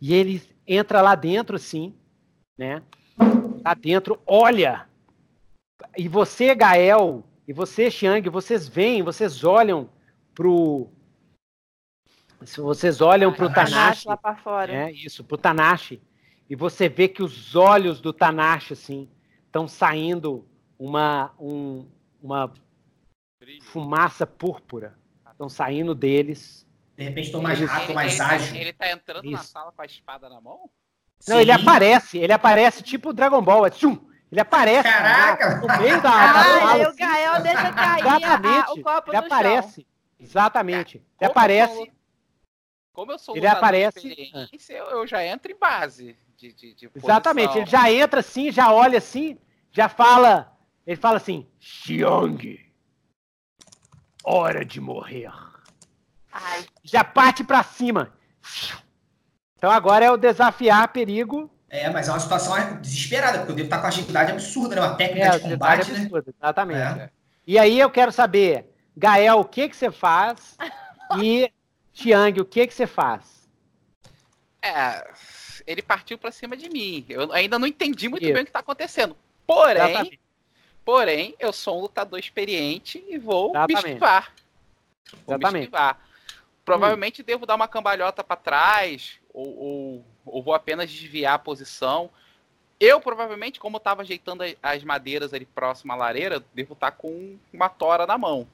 E 0.00 0.14
ele 0.14 0.42
entra 0.66 1.02
lá 1.02 1.14
dentro, 1.14 1.56
assim, 1.56 1.94
né? 2.56 2.82
Lá 3.62 3.74
dentro, 3.74 4.18
olha! 4.26 4.86
E 5.96 6.08
você, 6.08 6.54
Gael, 6.54 7.24
e 7.46 7.52
você, 7.52 7.90
Xiang, 7.90 8.28
vocês 8.28 8.68
veem, 8.68 9.02
vocês 9.02 9.44
olham 9.44 9.88
pro. 10.34 10.88
Vocês 12.56 13.00
olham 13.00 13.32
pro 13.32 13.52
Tanashi. 13.52 14.08
lá 14.08 14.16
para 14.16 14.36
fora. 14.36 14.72
É, 14.72 14.90
isso, 14.92 15.22
pro 15.22 15.38
Tanashi 15.38 16.02
e 16.52 16.54
você 16.54 16.86
vê 16.86 17.08
que 17.08 17.22
os 17.22 17.56
olhos 17.56 17.98
do 17.98 18.12
Tanashi 18.12 18.74
assim 18.74 19.08
estão 19.46 19.66
saindo 19.66 20.46
uma 20.78 21.32
um, 21.40 21.88
uma 22.22 22.52
fumaça 23.62 24.26
púrpura, 24.26 24.98
estão 25.30 25.48
saindo 25.48 25.94
deles. 25.94 26.68
De 26.94 27.04
repente 27.04 27.26
estão 27.28 27.40
mais 27.40 27.58
rápido, 27.58 27.94
mais 27.94 28.18
tá- 28.18 28.26
ágil. 28.26 28.54
Ele 28.54 28.72
tá 28.74 28.90
entrando 28.90 29.24
Isso. 29.24 29.32
na 29.32 29.42
sala 29.42 29.72
com 29.72 29.80
a 29.80 29.86
espada 29.86 30.28
na 30.28 30.42
mão? 30.42 30.68
Não, 31.26 31.36
Sim. 31.36 31.40
ele 31.40 31.52
aparece, 31.52 32.18
ele 32.18 32.32
aparece 32.34 32.82
tipo 32.82 33.14
Dragon 33.14 33.40
Ball, 33.40 33.64
é 33.64 33.70
tchum, 33.70 33.98
ele 34.32 34.40
aparece 34.40 34.82
Caraca! 34.82 35.56
no 35.56 35.66
meio 35.78 36.00
da, 36.00 36.10
da 36.10 36.42
sala. 36.42 36.72
Aí 36.72 36.86
o 36.86 36.96
Gael 36.96 37.42
deixa 37.42 37.72
cair 37.72 38.00
exatamente, 38.00 38.70
a, 38.70 38.72
o 38.72 38.82
copo 38.82 39.10
ele 39.10 39.16
aparece. 39.18 39.74
Chão. 39.82 39.84
Exatamente. 40.18 40.96
Ele 40.96 41.04
Como 41.18 41.30
aparece. 41.30 41.92
Como 42.94 43.12
eu 43.12 43.18
sou 43.18 43.36
ele 43.36 43.46
aparece, 43.46 44.40
eu, 44.70 44.84
eu 44.86 45.06
já 45.06 45.24
entro 45.24 45.52
em 45.52 45.58
base 45.58 46.16
de, 46.36 46.52
de, 46.52 46.74
de 46.74 46.90
Exatamente, 46.94 47.58
ele 47.58 47.66
já 47.66 47.90
entra 47.92 48.20
assim, 48.20 48.50
já 48.50 48.72
olha 48.72 48.98
assim, 48.98 49.38
já 49.70 49.88
fala. 49.88 50.56
Ele 50.86 50.96
fala 50.96 51.18
assim: 51.18 51.46
Xiong, 51.60 52.58
hora 54.24 54.64
de 54.64 54.80
morrer. 54.80 55.30
Ai. 56.32 56.64
Já 56.82 57.04
parte 57.04 57.44
para 57.44 57.62
cima. 57.62 58.12
Então 59.56 59.70
agora 59.70 60.06
é 60.06 60.10
o 60.10 60.16
desafiar 60.16 60.88
perigo. 60.88 61.50
É, 61.72 61.88
mas 61.88 62.06
é 62.06 62.12
uma 62.12 62.20
situação 62.20 62.54
desesperada, 62.82 63.38
porque 63.38 63.52
eu 63.52 63.56
devo 63.56 63.66
estar 63.66 63.78
com 63.78 63.84
uma 63.84 63.88
agilidade 63.88 64.30
absurda, 64.30 64.74
né? 64.74 64.82
Uma 64.82 64.94
técnica 64.94 65.26
é, 65.26 65.30
de 65.30 65.40
combate, 65.40 65.90
né? 65.90 66.00
Absurda, 66.02 66.34
exatamente. 66.38 67.00
É. 67.00 67.10
E 67.46 67.58
aí 67.58 67.80
eu 67.80 67.88
quero 67.88 68.12
saber, 68.12 68.66
Gael, 68.94 69.40
o 69.40 69.44
que 69.46 69.70
que 69.70 69.74
você 69.74 69.90
faz? 69.90 70.58
e 71.18 71.50
Xiang, 71.94 72.38
o 72.42 72.44
que 72.44 72.66
que 72.66 72.74
você 72.74 72.86
faz? 72.86 73.48
É, 74.60 75.02
ele 75.66 75.80
partiu 75.80 76.18
para 76.18 76.30
cima 76.30 76.58
de 76.58 76.68
mim. 76.68 77.06
Eu 77.08 77.32
ainda 77.32 77.58
não 77.58 77.66
entendi 77.66 78.06
muito 78.06 78.22
Isso. 78.22 78.34
bem 78.34 78.42
o 78.42 78.44
que 78.44 78.50
está 78.50 78.60
acontecendo. 78.60 79.16
Porém, 79.46 79.82
Exatamente. 79.82 80.20
porém, 80.84 81.34
eu 81.38 81.54
sou 81.54 81.78
um 81.78 81.80
lutador 81.80 82.18
experiente 82.18 83.02
e 83.08 83.16
vou 83.16 83.48
Exatamente. 83.48 83.72
me 83.72 83.90
esquivar. 83.92 84.34
Vou 85.26 85.36
Exatamente. 85.36 85.52
me 85.52 85.60
esquivar. 85.60 85.98
Provavelmente 86.66 87.22
hum. 87.22 87.24
devo 87.24 87.46
dar 87.46 87.54
uma 87.54 87.66
cambalhota 87.66 88.22
para 88.22 88.36
trás 88.36 89.18
ou, 89.32 89.58
ou, 89.58 90.04
ou, 90.24 90.42
vou 90.42 90.54
apenas 90.54 90.90
desviar 90.90 91.34
a 91.34 91.38
posição. 91.38 92.10
Eu 92.78 93.00
provavelmente, 93.00 93.60
como 93.60 93.76
estava 93.76 94.02
ajeitando 94.02 94.42
as 94.62 94.82
madeiras 94.82 95.32
ali 95.32 95.46
próximo 95.46 95.92
à 95.92 95.96
lareira, 95.96 96.42
devo 96.52 96.72
estar 96.72 96.90
tá 96.90 96.96
com 96.96 97.38
uma 97.52 97.68
tora 97.68 98.06
na 98.06 98.18
mão. 98.18 98.46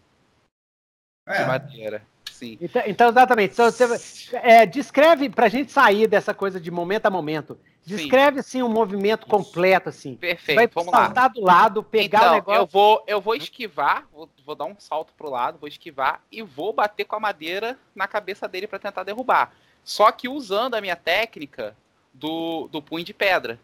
É. 1.26 1.42
De 1.42 1.46
madeira 1.46 2.06
sim. 2.38 2.56
Então, 2.60 2.82
então 2.86 3.08
exatamente. 3.08 3.52
Então, 3.52 3.70
você, 3.70 4.30
é, 4.36 4.64
descreve, 4.64 5.28
pra 5.28 5.48
gente 5.48 5.72
sair 5.72 6.06
dessa 6.06 6.32
coisa 6.32 6.60
de 6.60 6.70
momento 6.70 7.06
a 7.06 7.10
momento, 7.10 7.58
descreve, 7.84 8.42
sim, 8.42 8.60
assim, 8.60 8.62
um 8.62 8.68
movimento 8.68 9.26
completo, 9.26 9.88
assim. 9.88 10.14
Perfeito, 10.14 10.56
vai 10.56 10.66
vamos 10.68 10.90
saltar 10.90 11.24
lá. 11.24 11.28
do 11.28 11.40
lado, 11.40 11.82
pegar 11.82 12.18
então, 12.18 12.30
o 12.30 12.34
negócio... 12.34 12.60
Eu 12.60 12.66
vou, 12.66 13.04
eu 13.06 13.20
vou 13.20 13.34
esquivar, 13.34 14.06
vou, 14.12 14.28
vou 14.44 14.54
dar 14.54 14.66
um 14.66 14.76
salto 14.78 15.12
pro 15.14 15.30
lado, 15.30 15.58
vou 15.58 15.68
esquivar 15.68 16.22
e 16.30 16.42
vou 16.42 16.72
bater 16.72 17.04
com 17.04 17.16
a 17.16 17.20
madeira 17.20 17.78
na 17.94 18.06
cabeça 18.06 18.46
dele 18.46 18.66
para 18.66 18.78
tentar 18.78 19.02
derrubar. 19.02 19.52
Só 19.88 20.12
que 20.12 20.28
usando 20.28 20.74
a 20.74 20.82
minha 20.82 20.94
técnica 20.94 21.74
do, 22.12 22.68
do 22.68 22.82
punho 22.82 23.02
de 23.06 23.14
pedra. 23.14 23.58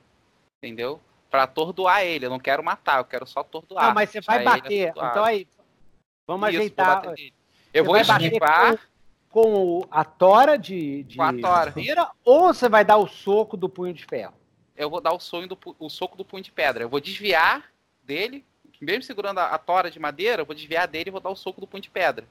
Entendeu? 0.56 0.98
Pra 1.30 1.42
atordoar 1.42 2.02
ele. 2.02 2.24
Eu 2.24 2.30
não 2.30 2.40
quero 2.40 2.64
matar, 2.64 2.96
eu 2.96 3.04
quero 3.04 3.26
só 3.26 3.40
atordoar. 3.40 3.88
Não, 3.88 3.94
mas 3.94 4.08
você 4.08 4.22
vai 4.22 4.42
bater. 4.42 4.88
Então 4.88 5.22
aí, 5.22 5.46
vamos 6.26 6.48
Isso, 6.48 6.58
ajeitar. 6.58 7.04
vou 7.04 7.14
eu 7.74 7.84
vou 7.84 7.96
esquivar. 7.98 8.78
Com, 9.28 9.82
com 9.82 9.88
a 9.90 10.02
tora 10.02 10.56
de, 10.56 11.02
de 11.02 11.18
Com 11.18 11.24
a 11.24 11.32
tora. 11.32 11.66
madeira, 11.66 12.10
ou 12.24 12.54
você 12.54 12.70
vai 12.70 12.86
dar 12.86 12.96
o 12.96 13.06
soco 13.06 13.54
do 13.54 13.68
punho 13.68 13.92
de 13.92 14.06
ferro? 14.06 14.32
Eu 14.74 14.88
vou 14.88 15.02
dar 15.02 15.12
o, 15.12 15.20
sonho 15.20 15.46
do, 15.46 15.58
o 15.78 15.90
soco 15.90 16.16
do 16.16 16.24
punho 16.24 16.42
de 16.42 16.50
pedra. 16.50 16.84
Eu 16.84 16.88
vou 16.88 17.00
desviar 17.00 17.70
dele, 18.02 18.42
mesmo 18.80 19.02
segurando 19.02 19.40
a, 19.40 19.48
a 19.48 19.58
tora 19.58 19.90
de 19.90 20.00
madeira, 20.00 20.40
eu 20.40 20.46
vou 20.46 20.54
desviar 20.54 20.88
dele 20.88 21.10
e 21.10 21.12
vou 21.12 21.20
dar 21.20 21.30
o 21.30 21.36
soco 21.36 21.60
do 21.60 21.66
punho 21.66 21.82
de 21.82 21.90
pedra. 21.90 22.26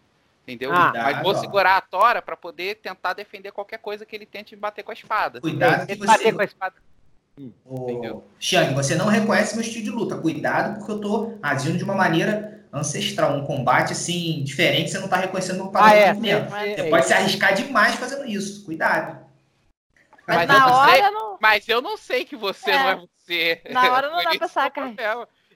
Entendeu? 0.46 0.72
Ah. 0.74 0.92
Mas 0.94 1.04
vou 1.16 1.24
Cuidado, 1.24 1.38
ó. 1.38 1.42
segurar 1.42 1.78
a 1.78 1.82
tora 1.82 2.22
pra 2.22 2.36
poder 2.36 2.76
tentar 2.76 3.14
defender 3.14 3.52
qualquer 3.52 3.78
coisa 3.80 4.06
que 4.06 4.14
ele 4.16 4.26
tente 4.26 4.56
me 4.56 4.62
bater 4.62 4.84
com 4.84 4.92
a 4.92 4.94
espada. 4.94 5.40
Cuidado 5.40 5.86
que 5.86 5.94
Ele 5.94 6.06
bater 6.06 6.24
você. 6.24 6.34
com 6.34 6.42
a 6.42 6.46
espada. 6.46 6.76
Entendeu? 7.66 8.28
Xiang, 8.40 8.74
você 8.74 8.94
não 8.96 9.08
reconhece 9.08 9.56
meu 9.56 9.64
estilo 9.66 9.84
de 9.86 9.90
luta. 9.90 10.18
Cuidado, 10.18 10.78
porque 10.78 10.92
eu 10.92 11.00
tô 11.02 11.38
agindo 11.42 11.78
de 11.78 11.84
uma 11.84 11.96
maneira 11.96 12.66
ancestral. 12.72 13.36
Um 13.38 13.46
combate 13.46 13.94
assim, 13.94 14.44
diferente, 14.44 14.92
você 14.92 15.00
não 15.00 15.08
tá 15.08 15.18
reconhecendo 15.18 15.58
meu 15.58 15.68
Ah, 15.68 15.72
padrão 15.72 15.94
é. 15.98 16.08
de 16.08 16.14
movimento. 16.20 16.56
é, 16.56 16.76
Você 16.76 16.82
é, 16.82 16.90
pode 16.90 17.06
se 17.06 17.14
arriscar 17.14 17.54
demais 17.56 17.96
fazendo 17.96 18.26
isso. 18.28 18.66
Cuidado. 18.66 19.24
Mas, 20.28 20.38
Mas 20.38 20.48
na 20.48 20.54
eu 20.54 20.60
não 20.60 20.74
hora 20.74 20.92
sei- 20.92 21.12
não. 21.12 21.38
Mas 21.42 21.68
eu 21.70 21.82
não 21.82 21.98
sei 21.98 22.26
que 22.26 22.36
você 22.36 22.72
É. 22.72 22.78
não 22.84 22.90
é 22.90 22.96
você. 23.18 23.62
Na 23.72 23.92
hora 23.92 24.10
não 24.10 24.18
dá 24.18 24.24
pra 24.30 24.38
que 24.38 24.44
é 24.44 24.46
o 24.46 24.50
sacar. 24.50 24.94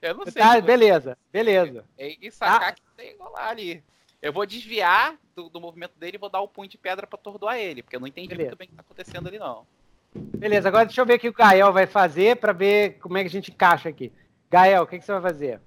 Eu 0.02 0.14
não 0.14 0.24
sei. 0.24 0.32
Tá, 0.42 0.48
que 0.48 0.54
você- 0.56 0.62
beleza, 0.62 1.18
beleza. 1.32 1.84
É 1.98 2.14
e 2.20 2.30
sacar 2.30 2.68
Ah. 2.70 2.72
que 2.72 2.82
tem 2.96 3.16
rolar 3.18 3.48
ali. 3.50 3.82
Eu 4.20 4.32
vou 4.32 4.44
desviar 4.44 5.16
do, 5.34 5.48
do 5.48 5.60
movimento 5.60 5.96
dele 5.98 6.16
e 6.16 6.18
vou 6.20 6.28
dar 6.28 6.40
o 6.40 6.48
punho 6.48 6.68
de 6.68 6.76
pedra 6.76 7.06
pra 7.06 7.18
atordoar 7.18 7.56
ele, 7.56 7.82
porque 7.82 7.96
eu 7.96 8.00
não 8.00 8.06
entendi 8.06 8.28
Beleza. 8.28 8.48
muito 8.48 8.58
bem 8.58 8.66
o 8.66 8.70
que 8.70 8.76
tá 8.76 8.82
acontecendo 8.82 9.28
ali, 9.28 9.38
não. 9.38 9.64
Beleza, 10.14 10.68
agora 10.68 10.86
deixa 10.86 11.00
eu 11.00 11.06
ver 11.06 11.14
o 11.14 11.18
que 11.18 11.28
o 11.28 11.32
Gael 11.32 11.72
vai 11.72 11.86
fazer 11.86 12.36
pra 12.36 12.52
ver 12.52 12.98
como 12.98 13.16
é 13.16 13.20
que 13.22 13.28
a 13.28 13.30
gente 13.30 13.52
encaixa 13.52 13.88
aqui. 13.88 14.12
Gael, 14.50 14.82
o 14.82 14.86
que, 14.86 14.98
que 14.98 15.04
você 15.04 15.12
vai 15.12 15.22
fazer? 15.22 15.60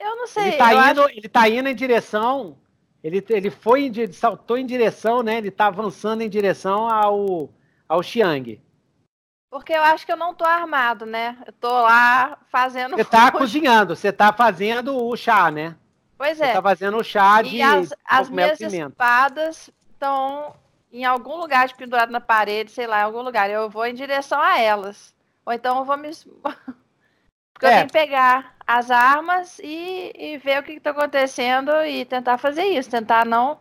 Eu 0.00 0.16
não 0.16 0.26
sei. 0.26 0.48
Ele 0.48 0.56
tá, 0.56 0.90
indo, 0.90 1.02
acho- 1.02 1.10
ele 1.10 1.28
tá 1.28 1.48
indo 1.48 1.68
em 1.68 1.74
direção. 1.74 2.58
Ele, 3.04 3.24
ele 3.28 3.50
foi, 3.50 3.84
ele 3.86 4.12
saltou 4.12 4.56
em 4.56 4.64
direção, 4.64 5.22
né? 5.22 5.38
Ele 5.38 5.50
tá 5.50 5.66
avançando 5.66 6.22
em 6.22 6.28
direção 6.28 6.88
ao, 6.88 7.50
ao 7.88 8.02
Xiang. 8.02 8.60
Porque 9.50 9.72
eu 9.72 9.82
acho 9.82 10.06
que 10.06 10.12
eu 10.12 10.16
não 10.16 10.34
tô 10.34 10.44
armado, 10.44 11.04
né? 11.04 11.36
Eu 11.46 11.52
tô 11.52 11.68
lá 11.68 12.38
fazendo. 12.50 12.96
Você 12.96 13.04
tá 13.04 13.30
cozinhando, 13.32 13.94
você 13.94 14.12
tá 14.12 14.32
fazendo 14.32 14.96
o 14.96 15.16
chá, 15.16 15.50
né? 15.50 15.76
Pois 16.22 16.38
Você 16.38 16.44
é. 16.44 16.52
tá 16.52 16.62
fazendo 16.62 16.98
o 16.98 17.02
chá 17.02 17.42
de 17.42 17.56
E 17.56 17.60
as, 17.62 17.92
as 18.04 18.30
minhas 18.30 18.56
pimenta. 18.56 18.90
espadas 18.90 19.70
estão 19.90 20.54
em 20.92 21.04
algum 21.04 21.34
lugar 21.36 21.66
de 21.66 21.74
pendurado 21.74 22.12
na 22.12 22.20
parede, 22.20 22.70
sei 22.70 22.86
lá, 22.86 23.00
em 23.00 23.02
algum 23.02 23.22
lugar. 23.22 23.50
Eu 23.50 23.68
vou 23.68 23.84
em 23.84 23.92
direção 23.92 24.40
a 24.40 24.56
elas. 24.56 25.12
Ou 25.44 25.52
então 25.52 25.78
eu 25.78 25.84
vou 25.84 25.96
me. 25.96 26.10
Porque 27.52 27.66
eu 27.66 27.70
É. 27.70 27.74
tenho 27.74 27.86
que 27.88 27.92
pegar 27.92 28.54
as 28.64 28.88
armas 28.88 29.58
e, 29.58 30.12
e 30.14 30.38
ver 30.38 30.60
o 30.60 30.62
que 30.62 30.74
está 30.74 30.90
acontecendo 30.90 31.72
e 31.84 32.04
tentar 32.04 32.38
fazer 32.38 32.66
isso. 32.66 32.88
Tentar 32.88 33.26
não 33.26 33.58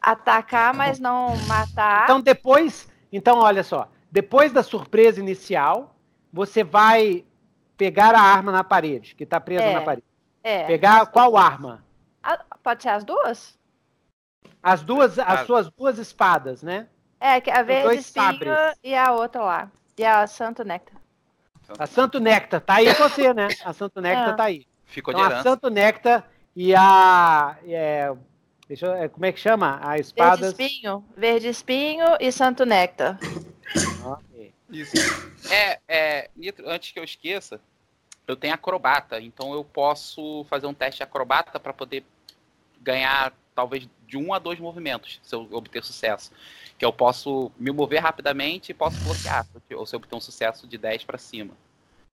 atacar, 0.00 0.72
mas 0.72 1.00
não 1.00 1.34
matar. 1.48 2.04
Então 2.04 2.20
depois, 2.20 2.88
então 3.12 3.38
olha 3.40 3.64
só, 3.64 3.88
depois 4.08 4.52
da 4.52 4.62
surpresa 4.62 5.18
inicial, 5.18 5.96
você 6.32 6.62
vai 6.62 7.24
pegar 7.76 8.14
a 8.14 8.20
arma 8.20 8.52
na 8.52 8.62
parede, 8.62 9.16
que 9.16 9.26
tá 9.26 9.40
presa 9.40 9.64
É. 9.64 9.72
na 9.72 9.80
parede. 9.80 10.06
É. 10.48 10.64
Pegar 10.66 11.06
qual 11.06 11.36
arma? 11.36 11.84
Ah, 12.22 12.44
pode 12.62 12.82
ser 12.82 12.90
as 12.90 13.04
duas? 13.04 13.58
As 14.62 14.82
duas, 14.82 15.18
as 15.18 15.40
Ah. 15.40 15.44
suas 15.46 15.70
duas 15.70 15.98
espadas, 15.98 16.62
né? 16.62 16.88
É, 17.20 17.40
que 17.40 17.50
a 17.50 17.62
verde 17.62 17.84
dois 17.84 18.00
espinho 18.00 18.54
e 18.82 18.94
a 18.94 19.12
outra 19.12 19.42
lá. 19.42 19.70
E 19.96 20.04
a 20.04 20.26
Santo 20.26 20.64
Néctar. 20.64 21.00
A 21.78 21.86
Santo 21.86 22.20
Nectar, 22.20 22.60
tá 22.60 22.74
aí 22.74 22.92
você, 22.94 23.32
né? 23.34 23.48
A 23.64 23.72
Santo 23.72 24.00
Nectar 24.00 24.28
É. 24.30 24.32
tá 24.34 24.44
aí. 24.44 24.66
Ficou 24.84 25.12
de 25.14 25.18
Então 25.20 25.28
a 25.30 25.34
herança. 25.34 25.50
Santo 25.50 25.68
Nectar 25.70 26.28
e 26.54 26.74
a. 26.74 27.56
é, 27.66 28.12
deixa 28.68 28.86
eu, 28.86 28.94
é, 28.94 29.08
como 29.08 29.24
é 29.26 29.32
que 29.32 29.40
chama? 29.40 29.76
A 29.82 29.88
Verde 29.90 30.00
espada. 30.02 30.46
espinho, 30.48 31.04
verde 31.16 31.48
espinho 31.48 32.06
e 32.20 32.30
Santo 32.30 32.64
Néctar. 32.64 33.18
Isso. 34.70 34.94
É, 35.50 35.78
é, 35.88 36.30
Nitro, 36.36 36.68
antes 36.68 36.90
que 36.92 36.98
eu 36.98 37.04
esqueça, 37.04 37.60
eu 38.26 38.36
tenho 38.36 38.54
acrobata, 38.54 39.20
então 39.20 39.52
eu 39.54 39.64
posso 39.64 40.44
fazer 40.48 40.66
um 40.66 40.74
teste 40.74 41.02
acrobata 41.02 41.58
para 41.60 41.72
poder 41.72 42.04
ganhar 42.80 43.32
talvez 43.54 43.88
de 44.06 44.16
um 44.16 44.34
a 44.34 44.38
dois 44.38 44.58
movimentos, 44.60 45.18
se 45.22 45.34
eu 45.34 45.48
obter 45.52 45.82
sucesso. 45.84 46.30
Que 46.78 46.84
eu 46.84 46.92
posso 46.92 47.50
me 47.58 47.70
mover 47.70 48.00
rapidamente 48.02 48.70
e 48.70 48.74
posso 48.74 48.98
bloquear, 49.02 49.46
ou 49.74 49.86
se 49.86 49.94
eu 49.94 49.98
obter 49.98 50.14
um 50.14 50.20
sucesso 50.20 50.66
de 50.66 50.76
10 50.76 51.04
para 51.04 51.18
cima. 51.18 51.54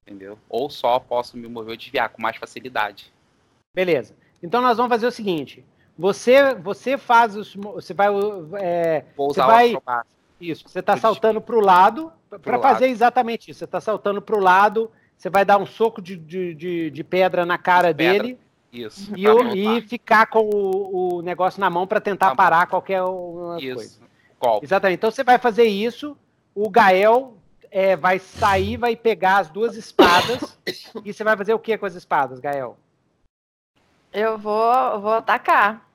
Entendeu? 0.06 0.38
Ou 0.50 0.70
só 0.70 1.00
posso 1.00 1.38
me 1.38 1.48
mover 1.48 1.72
ou 1.72 1.78
desviar 1.78 2.10
com 2.10 2.22
mais 2.22 2.38
facilidade. 2.38 3.12
Beleza. 3.76 4.16
Então 4.42 4.62
nós 4.62 4.78
vamos 4.78 4.90
fazer 4.90 5.08
o 5.08 5.12
seguinte. 5.12 5.66
Você, 5.98 6.54
você 6.56 6.98
faz 6.98 7.36
os. 7.36 7.56
Você 7.56 7.94
vai. 7.94 8.08
é, 8.60 9.06
Vou 9.16 9.28
Você 9.34 9.40
usar 9.40 9.48
vai- 9.48 9.66
o 9.74 9.78
acrobata. 9.78 10.08
isso. 10.42 10.68
Você 10.68 10.80
está 10.80 10.98
saltando 10.98 11.40
para 11.40 11.56
o 11.56 11.60
lado 11.62 12.12
para 12.42 12.60
fazer 12.60 12.88
exatamente 12.88 13.52
isso. 13.52 13.60
Você 13.60 13.66
está 13.66 13.80
saltando 13.80 14.22
para 14.22 14.36
o 14.36 14.40
lado. 14.40 14.92
Você 15.24 15.30
vai 15.30 15.46
dar 15.46 15.58
um 15.58 15.66
soco 15.66 16.02
de, 16.02 16.18
de, 16.18 16.54
de, 16.54 16.92
de 16.92 17.02
pedra 17.02 17.46
na 17.46 17.58
cara 17.58 17.94
Pedra. 17.96 18.24
dele 18.24 18.40
Isso. 18.74 19.10
e, 19.16 19.26
o- 19.26 19.56
e 19.56 19.80
ficar 19.80 20.26
com 20.26 20.42
o, 20.54 21.16
o 21.20 21.22
negócio 21.22 21.62
na 21.62 21.70
mão 21.70 21.88
para 21.88 22.02
tentar 22.02 22.32
bom. 22.32 22.36
parar 22.36 22.68
qualquer 22.68 23.02
uma 23.04 23.54
coisa. 23.58 23.84
Isso. 23.84 24.02
Golpe. 24.38 24.66
Exatamente. 24.66 24.98
Então 24.98 25.10
você 25.10 25.24
vai 25.24 25.40
fazer 25.40 25.64
isso. 25.64 26.18
O 26.54 26.70
Gael 26.70 27.38
é, 27.72 27.96
vai 27.96 28.20
sair, 28.20 28.76
vai 28.76 28.98
pegar 28.98 29.38
as 29.38 29.50
duas 29.50 29.78
espadas. 29.78 30.60
e 31.06 31.14
você 31.14 31.24
vai 31.24 31.38
fazer 31.38 31.54
o 31.54 31.60
que 31.60 31.78
com 31.78 31.86
as 31.86 31.96
espadas, 31.96 32.42
Gael? 32.42 32.78
Eu 34.12 34.38
vou, 34.38 35.00
vou 35.00 35.14
atacar. 35.14 35.90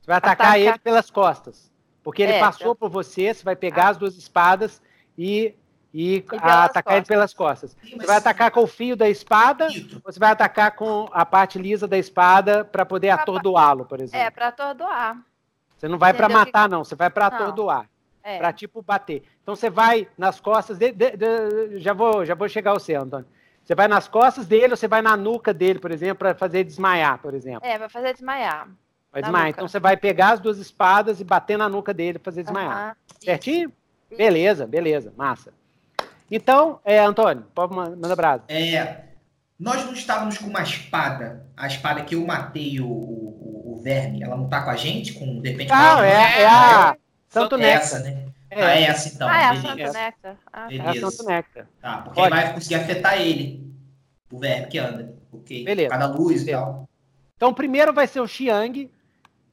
Você 0.00 0.06
vai 0.08 0.16
atacar, 0.16 0.46
Atacar. 0.48 0.58
ele 0.60 0.78
pelas 0.80 1.10
costas. 1.12 1.70
Porque 2.02 2.24
ele 2.24 2.32
É, 2.32 2.40
passou 2.40 2.68
eu- 2.72 2.74
por 2.74 2.90
você, 2.90 3.32
você 3.32 3.44
vai 3.44 3.54
pegar 3.54 3.90
as 3.90 3.96
duas 3.96 4.16
espadas 4.16 4.82
e, 5.16 5.54
e, 5.98 6.24
atacar 6.42 6.96
ele 6.98 7.06
pelas 7.06 7.32
costas. 7.32 7.74
Ih, 7.84 7.96
Você 7.96 8.06
vai 8.06 8.16
atacar 8.16 8.50
com 8.50 8.60
o 8.62 8.66
fio 8.66 8.94
da 8.96 9.08
espada, 9.08 9.66
ou 9.66 10.12
você 10.12 10.18
vai 10.20 10.30
atacar 10.30 10.72
com 10.76 11.08
a 11.12 11.24
parte 11.24 11.58
lisa 11.58 11.88
da 11.88 11.96
espada 11.96 12.64
para 12.64 12.84
poder 12.84 13.08
Pra- 13.14 13.22
atordoá-lo, 13.22 13.86
por 13.86 14.00
É, 14.00 14.04
exemplo. 14.04 14.32
pra 14.32 14.48
atordoar. 14.48 15.16
Você 15.76 15.88
não 15.88 15.98
vai 15.98 16.12
para 16.12 16.28
matar, 16.28 16.68
não. 16.68 16.84
Você 16.84 16.94
vai 16.94 17.08
para 17.10 17.26
atordoar. 17.28 17.88
É. 18.22 18.38
Pra 18.38 18.52
tipo 18.52 18.82
bater. 18.82 19.22
Então 19.42 19.54
você 19.54 19.70
vai 19.70 20.08
nas 20.18 20.40
costas 20.40 20.76
dele. 20.76 20.92
de- 20.92 21.16
de- 21.16 21.78
já, 21.78 21.92
vou, 21.92 22.24
já 22.26 22.34
vou 22.34 22.48
chegar 22.48 22.72
ao 22.72 22.80
seu, 22.80 23.00
Antônio. 23.00 23.26
Você 23.62 23.74
vai 23.74 23.88
nas 23.88 24.06
costas 24.08 24.46
dele 24.46 24.72
ou 24.72 24.76
você 24.76 24.88
vai 24.88 25.00
na 25.02 25.16
nuca 25.16 25.54
dele, 25.54 25.78
por 25.78 25.90
exemplo, 25.90 26.16
para 26.18 26.34
fazer 26.34 26.62
desmaiar, 26.64 27.18
por 27.18 27.34
exemplo. 27.34 27.66
É, 27.66 27.78
vai 27.78 27.88
fazer 27.88 28.12
desmaiar. 28.12 28.68
Vai 29.12 29.22
desmaiar. 29.22 29.46
nuca. 29.48 29.58
Então 29.58 29.68
você 29.68 29.78
vai 29.80 29.96
pegar 29.96 30.30
as 30.32 30.40
duas 30.40 30.58
espadas 30.58 31.20
e 31.20 31.24
bater 31.24 31.56
na 31.56 31.68
nuca 31.68 31.94
dele 31.94 32.18
para 32.18 32.24
fazer 32.32 32.42
desmaiar. 32.42 32.72
Aham. 32.72 32.96
Certinho? 33.20 33.72
Beleza, 34.16 34.66
beleza, 34.66 35.12
massa. 35.16 35.52
Então, 36.30 36.80
é, 36.84 36.98
Antônio, 36.98 37.44
pode 37.54 37.74
ma- 37.74 37.90
manda 37.90 38.16
brasa. 38.16 38.42
É, 38.48 39.04
nós 39.58 39.84
não 39.84 39.92
estávamos 39.92 40.38
com 40.38 40.46
uma 40.48 40.62
espada, 40.62 41.46
a 41.56 41.66
espada 41.66 42.02
que 42.02 42.14
eu 42.14 42.26
matei 42.26 42.80
o, 42.80 42.86
o, 42.88 43.74
o 43.74 43.80
verme, 43.82 44.22
ela 44.22 44.36
não 44.36 44.48
tá 44.48 44.62
com 44.62 44.70
a 44.70 44.76
gente? 44.76 45.12
Com, 45.14 45.40
de 45.40 45.50
repente, 45.50 45.72
Ah, 45.72 45.94
com 45.96 46.00
a- 46.02 46.06
é, 46.06 46.42
é 46.42 46.46
a 46.46 46.96
Santo 47.28 47.56
essa, 47.56 47.98
né? 48.00 48.26
É, 48.50 48.62
Ah, 48.64 48.70
é 48.76 48.82
essa 48.84 49.08
então. 49.14 49.28
Ah, 49.28 49.40
é 49.40 49.44
a 49.44 49.52
beleza. 49.54 49.68
Santo 49.68 49.92
Néctar. 49.98 50.36
Ah, 50.52 50.60
tá. 50.68 50.72
é 50.74 50.80
a 50.80 50.84
Beleza. 50.84 51.10
Santo 51.10 51.28
Néctar. 51.28 51.66
Tá, 51.80 51.98
porque 51.98 52.20
Pode. 52.20 52.30
vai 52.30 52.52
conseguir 52.54 52.74
afetar 52.76 53.20
ele, 53.20 53.72
o 54.30 54.38
verme 54.38 54.66
que 54.66 54.78
anda. 54.78 55.14
Ok. 55.32 55.64
Beleza. 55.64 55.88
Cada 55.90 56.06
luz 56.06 56.42
e 56.42 56.44
Beleza. 56.46 56.62
tal. 56.62 56.88
Então, 57.36 57.52
primeiro 57.54 57.92
vai 57.92 58.06
ser 58.06 58.20
o 58.20 58.26
Xiang. 58.26 58.90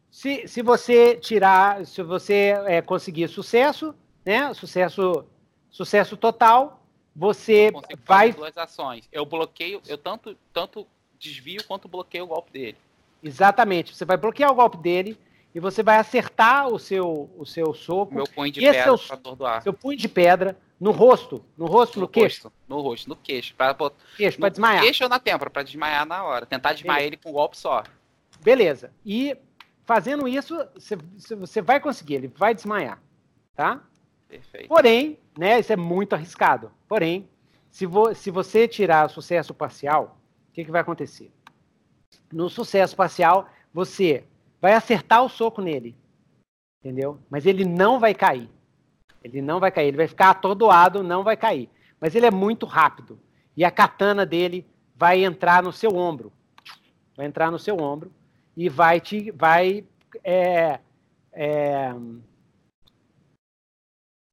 Se, 0.09 0.47
se 0.47 0.61
você 0.61 1.15
tirar, 1.17 1.85
se 1.85 2.01
você 2.03 2.55
é, 2.67 2.81
conseguir 2.81 3.27
sucesso, 3.27 3.93
né? 4.25 4.53
Sucesso, 4.53 5.25
sucesso 5.73 6.15
total, 6.15 6.79
você 7.15 7.71
vai 8.05 8.31
duas 8.31 8.57
ações. 8.57 9.09
Eu 9.11 9.25
bloqueio, 9.25 9.81
eu 9.87 9.97
tanto, 9.97 10.37
tanto 10.53 10.87
desvio 11.19 11.63
quanto 11.65 11.87
bloqueio 11.87 12.23
o 12.23 12.27
golpe 12.27 12.51
dele. 12.51 12.77
exatamente. 13.21 13.95
Você 13.95 14.05
vai 14.05 14.17
bloquear 14.17 14.51
o 14.51 14.55
golpe 14.55 14.77
dele 14.77 15.17
e 15.55 15.59
você 15.59 15.81
vai 15.83 15.97
acertar 15.97 16.67
o 16.67 16.77
seu, 16.79 17.29
o 17.37 17.45
seu 17.45 17.73
soco, 17.73 18.13
meu 18.13 18.25
punho 18.25 18.51
de 18.51 18.59
pedra 18.61 18.79
é 18.81 18.91
o- 18.91 18.97
pra 18.97 19.15
atordoar. 19.15 19.61
seu 19.63 19.73
punho 19.73 19.97
de 19.97 20.07
pedra 20.09 20.57
no 20.79 20.91
rosto, 20.91 21.43
no 21.57 21.65
rosto, 21.65 21.99
no, 21.99 22.07
queixo, 22.07 22.43
rosto, 22.43 22.53
no 22.67 22.81
rosto, 22.81 23.09
no 23.09 23.15
queixo. 23.15 23.53
Pra, 23.55 23.73
bot- 23.73 23.95
queixo 24.17 24.37
no 24.37 24.41
para 24.41 24.49
desmaiar. 24.49 24.83
queixo 24.83 25.03
ou 25.03 25.09
na 25.09 25.19
têmpora, 25.19 25.49
pra 25.49 25.63
desmaiar 25.63 26.05
na 26.05 26.23
hora. 26.23 26.45
Tentar 26.45 26.73
desmaiar 26.73 27.03
ele 27.03 27.15
com 27.17 27.29
um 27.29 27.33
golpe 27.33 27.57
só. 27.57 27.83
Beleza. 28.41 28.91
E 29.05 29.37
fazendo 29.85 30.27
isso, 30.27 30.57
você, 30.75 30.97
você 31.35 31.61
vai 31.61 31.79
conseguir, 31.79 32.15
ele 32.15 32.27
vai 32.27 32.53
desmaiar, 32.53 33.01
tá? 33.55 33.81
Perfeito. 34.27 34.67
Porém, 34.67 35.17
né, 35.37 35.59
isso 35.59 35.73
é 35.73 35.75
muito 35.75 36.13
arriscado. 36.13 36.71
Porém, 36.87 37.27
se, 37.69 37.85
vo- 37.85 38.13
se 38.13 38.29
você 38.29 38.67
tirar 38.67 39.09
sucesso 39.09 39.53
parcial, 39.53 40.17
o 40.49 40.53
que, 40.53 40.63
que 40.63 40.71
vai 40.71 40.81
acontecer? 40.81 41.31
No 42.31 42.49
sucesso 42.49 42.95
parcial, 42.95 43.49
você 43.73 44.23
vai 44.61 44.73
acertar 44.73 45.23
o 45.23 45.29
soco 45.29 45.61
nele. 45.61 45.95
Entendeu? 46.79 47.19
Mas 47.29 47.45
ele 47.45 47.65
não 47.65 47.99
vai 47.99 48.13
cair. 48.13 48.49
Ele 49.23 49.41
não 49.41 49.59
vai 49.59 49.71
cair. 49.71 49.87
Ele 49.87 49.97
vai 49.97 50.07
ficar 50.07 50.29
atordoado, 50.31 51.01
não 51.01 51.23
vai 51.23 51.37
cair. 51.37 51.69
Mas 51.99 52.13
ele 52.13 52.25
é 52.25 52.31
muito 52.31 52.65
rápido. 52.65 53.19
E 53.55 53.63
a 53.63 53.71
katana 53.71 54.25
dele 54.25 54.65
vai 54.95 55.23
entrar 55.23 55.63
no 55.63 55.71
seu 55.71 55.95
ombro. 55.95 56.31
Vai 57.15 57.25
entrar 57.25 57.49
no 57.51 57.59
seu 57.59 57.77
ombro 57.77 58.11
e 58.55 58.69
vai 58.69 58.99
te. 58.99 59.31
Vai. 59.31 59.85
É, 60.23 60.79
é, 61.31 61.93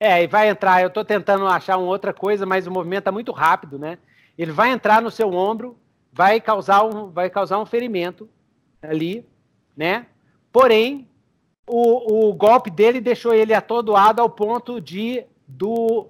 é, 0.01 0.23
e 0.23 0.27
vai 0.27 0.49
entrar. 0.49 0.81
Eu 0.81 0.89
estou 0.89 1.05
tentando 1.05 1.47
achar 1.47 1.77
uma 1.77 1.87
outra 1.87 2.15
coisa, 2.15 2.47
mas 2.47 2.67
o 2.67 2.71
movimento 2.71 3.01
está 3.01 3.13
muito 3.13 3.31
rápido, 3.31 3.79
né? 3.79 3.99
Ele 4.39 4.51
vai 4.51 4.71
entrar 4.71 5.03
no 5.03 5.11
seu 5.11 5.31
ombro, 5.35 5.79
vai 6.11 6.41
causar 6.41 6.83
um, 6.83 7.11
vai 7.11 7.29
causar 7.29 7.59
um 7.61 7.67
ferimento 7.67 8.27
ali, 8.83 9.29
né? 9.77 10.07
Porém, 10.51 11.07
o, 11.67 12.31
o 12.31 12.35
golpe 12.35 12.71
dele 12.71 13.01
deixou 13.01 13.35
ele 13.35 13.53
atordoado 13.53 14.23
ao 14.23 14.31
ponto 14.31 14.81
de 14.81 15.25
do, 15.47 16.09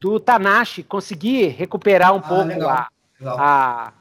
do 0.00 0.18
Tanashi 0.18 0.82
conseguir 0.82 1.48
recuperar 1.48 2.12
um 2.12 2.18
ah, 2.18 2.22
pouco 2.22 2.44
legal, 2.44 2.70
a, 2.70 2.88
legal. 3.18 3.38
a, 3.38 3.92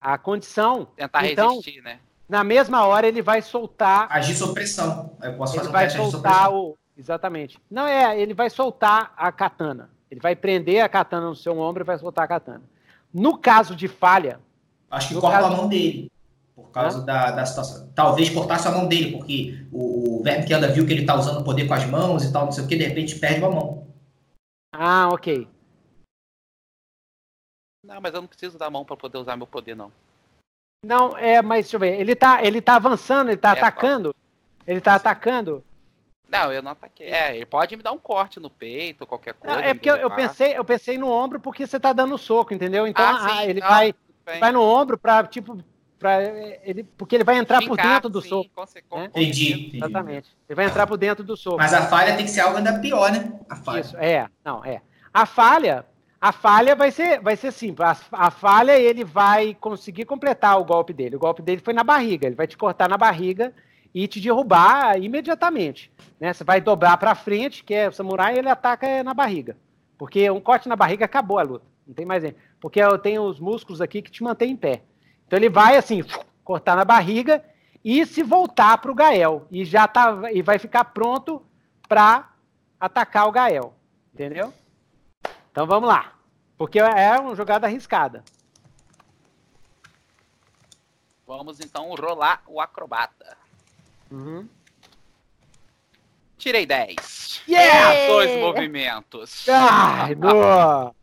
a 0.00 0.18
condição. 0.18 0.86
Tentar 0.96 1.26
então, 1.26 1.50
resistir, 1.50 1.82
né? 1.82 2.00
Na 2.28 2.42
mesma 2.42 2.86
hora 2.86 3.06
ele 3.06 3.22
vai 3.22 3.42
soltar. 3.42 4.06
Agir 4.10 4.34
sob 4.34 4.54
pressão. 4.54 5.16
Eu 5.22 5.34
posso 5.34 5.54
ele 5.54 5.60
fazer 5.60 5.68
um 5.68 5.72
vai 5.72 5.90
soltar 5.90 6.52
o. 6.52 6.76
Exatamente. 6.98 7.60
Não 7.70 7.86
é, 7.86 8.20
ele 8.20 8.34
vai 8.34 8.50
soltar 8.50 9.12
a 9.16 9.30
katana. 9.30 9.88
Ele 10.10 10.20
vai 10.20 10.34
prender 10.34 10.82
a 10.82 10.88
katana 10.88 11.28
no 11.28 11.36
seu 11.36 11.56
ombro 11.58 11.82
e 11.82 11.86
vai 11.86 11.96
soltar 11.96 12.24
a 12.24 12.28
katana. 12.28 12.62
No 13.14 13.38
caso 13.38 13.76
de 13.76 13.86
falha. 13.86 14.40
Acho 14.90 15.08
que 15.08 15.20
corta 15.20 15.38
caso... 15.38 15.54
a 15.54 15.56
mão 15.56 15.68
dele. 15.68 16.10
Por 16.56 16.70
causa 16.70 17.00
da, 17.02 17.30
da 17.30 17.46
situação. 17.46 17.88
Talvez 17.94 18.30
cortasse 18.30 18.66
a 18.66 18.72
mão 18.72 18.88
dele, 18.88 19.12
porque 19.12 19.64
o, 19.70 20.18
o 20.18 20.22
verme 20.24 20.44
que 20.44 20.52
anda 20.52 20.72
viu 20.72 20.84
que 20.84 20.92
ele 20.92 21.06
tá 21.06 21.14
usando 21.14 21.40
o 21.40 21.44
poder 21.44 21.68
com 21.68 21.74
as 21.74 21.86
mãos 21.86 22.24
e 22.24 22.32
tal, 22.32 22.46
não 22.46 22.52
sei 22.52 22.64
o 22.64 22.66
que, 22.66 22.76
de 22.76 22.84
repente 22.84 23.18
perde 23.18 23.44
a 23.44 23.48
mão. 23.48 23.86
Ah, 24.72 25.08
ok. 25.12 25.46
Não, 27.84 28.00
mas 28.00 28.12
eu 28.12 28.20
não 28.20 28.28
preciso 28.28 28.58
da 28.58 28.68
mão 28.68 28.84
para 28.84 28.96
poder 28.96 29.18
usar 29.18 29.36
meu 29.36 29.46
poder, 29.46 29.76
não. 29.76 29.92
Não, 30.84 31.16
é, 31.16 31.40
mas 31.40 31.66
deixa 31.66 31.76
eu 31.76 31.80
ver. 31.80 32.00
Ele 32.00 32.16
tá, 32.16 32.44
ele 32.44 32.60
tá 32.60 32.74
avançando, 32.74 33.28
ele 33.28 33.36
tá 33.36 33.50
é, 33.50 33.52
atacando. 33.52 34.14
Ele 34.66 34.80
tá 34.80 34.94
atacando. 34.96 35.64
Não, 36.28 36.52
eu 36.52 36.62
não 36.62 36.72
ataquei. 36.72 37.08
É, 37.08 37.34
ele 37.34 37.46
pode 37.46 37.74
me 37.74 37.82
dar 37.82 37.92
um 37.92 37.98
corte 37.98 38.38
no 38.38 38.50
peito, 38.50 39.06
qualquer 39.06 39.32
coisa. 39.34 39.56
Não, 39.56 39.62
é 39.62 39.72
porque 39.72 39.90
eu, 39.90 39.96
eu, 39.96 40.10
pensei, 40.10 40.56
eu 40.56 40.64
pensei 40.64 40.98
no 40.98 41.10
ombro 41.10 41.40
porque 41.40 41.66
você 41.66 41.80
tá 41.80 41.92
dando 41.92 42.18
soco, 42.18 42.52
entendeu? 42.52 42.86
Então 42.86 43.04
ah, 43.04 43.38
ah 43.38 43.46
ele 43.46 43.60
não, 43.60 43.68
vai, 43.68 43.94
vai 44.38 44.52
no 44.52 44.62
ombro 44.62 44.98
pra, 44.98 45.24
tipo, 45.24 45.58
pra 45.98 46.22
ele, 46.62 46.84
porque 46.98 47.16
ele 47.16 47.24
vai 47.24 47.38
entrar 47.38 47.60
Fincar, 47.60 47.76
por 47.76 47.82
dentro 47.82 48.10
do 48.10 48.20
sim, 48.20 48.28
soco. 48.28 48.50
Né? 48.92 49.04
Entendi, 49.06 49.52
entendi, 49.52 49.76
Exatamente. 49.78 50.36
Ele 50.46 50.56
vai 50.56 50.66
entrar 50.66 50.86
por 50.86 50.98
dentro 50.98 51.24
do 51.24 51.34
soco. 51.34 51.56
Mas 51.56 51.72
a 51.72 51.86
falha 51.86 52.14
tem 52.14 52.26
que 52.26 52.30
ser 52.30 52.40
algo 52.40 52.58
ainda 52.58 52.78
pior, 52.78 53.10
né? 53.10 53.32
A 53.48 53.56
falha. 53.56 53.80
Isso, 53.80 53.96
é, 53.96 54.28
não, 54.44 54.62
é. 54.62 54.82
A 55.14 55.24
falha, 55.24 55.86
a 56.20 56.30
falha 56.30 56.76
vai 56.76 56.90
ser, 56.90 57.20
vai 57.22 57.36
ser 57.36 57.52
simples. 57.52 57.88
A, 57.88 58.26
a, 58.26 58.30
falha, 58.30 58.78
ele 58.78 59.02
vai 59.02 59.56
conseguir 59.58 60.04
completar 60.04 60.60
o 60.60 60.64
golpe 60.64 60.92
dele. 60.92 61.16
O 61.16 61.20
golpe 61.20 61.40
dele 61.40 61.62
foi 61.64 61.72
na 61.72 61.82
barriga. 61.82 62.26
Ele 62.26 62.36
vai 62.36 62.46
te 62.46 62.56
cortar 62.56 62.86
na 62.86 62.98
barriga 62.98 63.54
e 63.94 64.06
te 64.06 64.20
derrubar 64.20 65.00
imediatamente. 65.00 65.92
Né? 66.20 66.32
Você 66.32 66.44
vai 66.44 66.60
dobrar 66.60 66.96
para 66.96 67.14
frente, 67.14 67.64
que 67.64 67.74
é 67.74 67.88
o 67.88 67.92
samurai, 67.92 68.38
ele 68.38 68.48
ataca 68.48 69.02
na 69.02 69.14
barriga. 69.14 69.56
Porque 69.96 70.30
um 70.30 70.40
corte 70.40 70.68
na 70.68 70.76
barriga 70.76 71.04
acabou 71.04 71.38
a 71.38 71.42
luta. 71.42 71.66
Não 71.86 71.94
tem 71.94 72.06
mais. 72.06 72.22
Porque 72.60 72.80
eu 72.80 72.98
tenho 72.98 73.22
os 73.22 73.40
músculos 73.40 73.80
aqui 73.80 74.02
que 74.02 74.10
te 74.10 74.22
mantêm 74.22 74.52
em 74.52 74.56
pé. 74.56 74.82
Então 75.26 75.38
ele 75.38 75.48
vai 75.48 75.76
assim, 75.76 76.04
cortar 76.44 76.76
na 76.76 76.84
barriga 76.84 77.44
e 77.84 78.04
se 78.06 78.22
voltar 78.22 78.78
para 78.78 78.90
o 78.90 78.94
Gael. 78.94 79.46
E 79.50 79.64
já 79.64 79.88
tá, 79.88 80.32
e 80.32 80.42
vai 80.42 80.58
ficar 80.58 80.84
pronto 80.84 81.42
para 81.88 82.30
atacar 82.78 83.26
o 83.26 83.32
Gael. 83.32 83.74
Entendeu? 84.14 84.52
Então 85.50 85.66
vamos 85.66 85.88
lá. 85.88 86.12
Porque 86.56 86.78
é 86.78 87.18
uma 87.18 87.34
jogada 87.34 87.66
arriscada. 87.66 88.22
Vamos 91.26 91.60
então 91.60 91.94
rolar 91.94 92.42
o 92.46 92.60
acrobata. 92.60 93.36
Uhum. 94.10 94.48
Tirei 96.36 96.64
10. 96.64 97.42
Yeah! 97.48 98.06
Dois 98.06 98.40
movimentos. 98.40 99.48
Ai, 99.48 100.14
boa! 100.14 100.94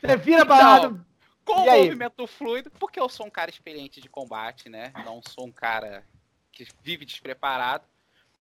Você 0.00 0.16
vira 0.16 0.46
parado. 0.46 0.86
Então, 0.86 1.04
com 1.44 1.62
o 1.62 1.64
movimento 1.66 2.26
fluido, 2.26 2.70
porque 2.78 3.00
eu 3.00 3.08
sou 3.08 3.26
um 3.26 3.30
cara 3.30 3.50
experiente 3.50 4.00
de 4.00 4.08
combate, 4.08 4.68
né? 4.68 4.92
Não 5.04 5.20
sou 5.22 5.46
um 5.46 5.52
cara 5.52 6.04
que 6.52 6.66
vive 6.82 7.04
despreparado. 7.04 7.84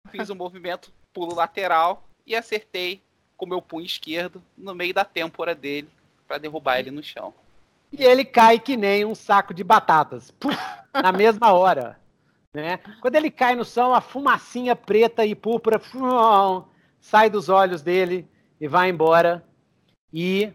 Fiz 0.10 0.30
um 0.30 0.36
movimento 0.36 0.92
pulo 1.14 1.36
lateral 1.36 2.04
e 2.26 2.36
acertei 2.36 3.02
com 3.38 3.46
meu 3.46 3.62
punho 3.62 3.86
esquerdo 3.86 4.44
no 4.58 4.74
meio 4.74 4.94
da 4.94 5.06
têmpora 5.06 5.54
dele 5.54 5.90
para 6.28 6.38
derrubar 6.38 6.80
ele 6.80 6.92
no 6.92 7.04
chão. 7.04 7.34
E 7.92 8.04
ele 8.04 8.26
cai 8.26 8.60
que 8.60 8.76
nem 8.76 9.06
um 9.06 9.16
saco 9.16 9.54
de 9.54 9.64
batatas. 9.64 10.32
Puf, 10.32 10.58
na 10.94 11.12
mesma 11.12 11.54
hora. 11.54 11.99
Né? 12.54 12.80
Quando 13.00 13.16
ele 13.16 13.30
cai 13.30 13.56
no 13.56 13.64
chão, 13.64 13.94
a 13.94 14.02
fumacinha 14.02 14.76
preta 14.76 15.24
e 15.26 15.36
púrpura 15.36 15.80
sai 17.00 17.30
dos 17.30 17.48
olhos 17.48 17.82
dele 17.84 18.28
e 18.60 18.68
vai 18.68 18.90
embora. 18.90 19.46
E 20.12 20.52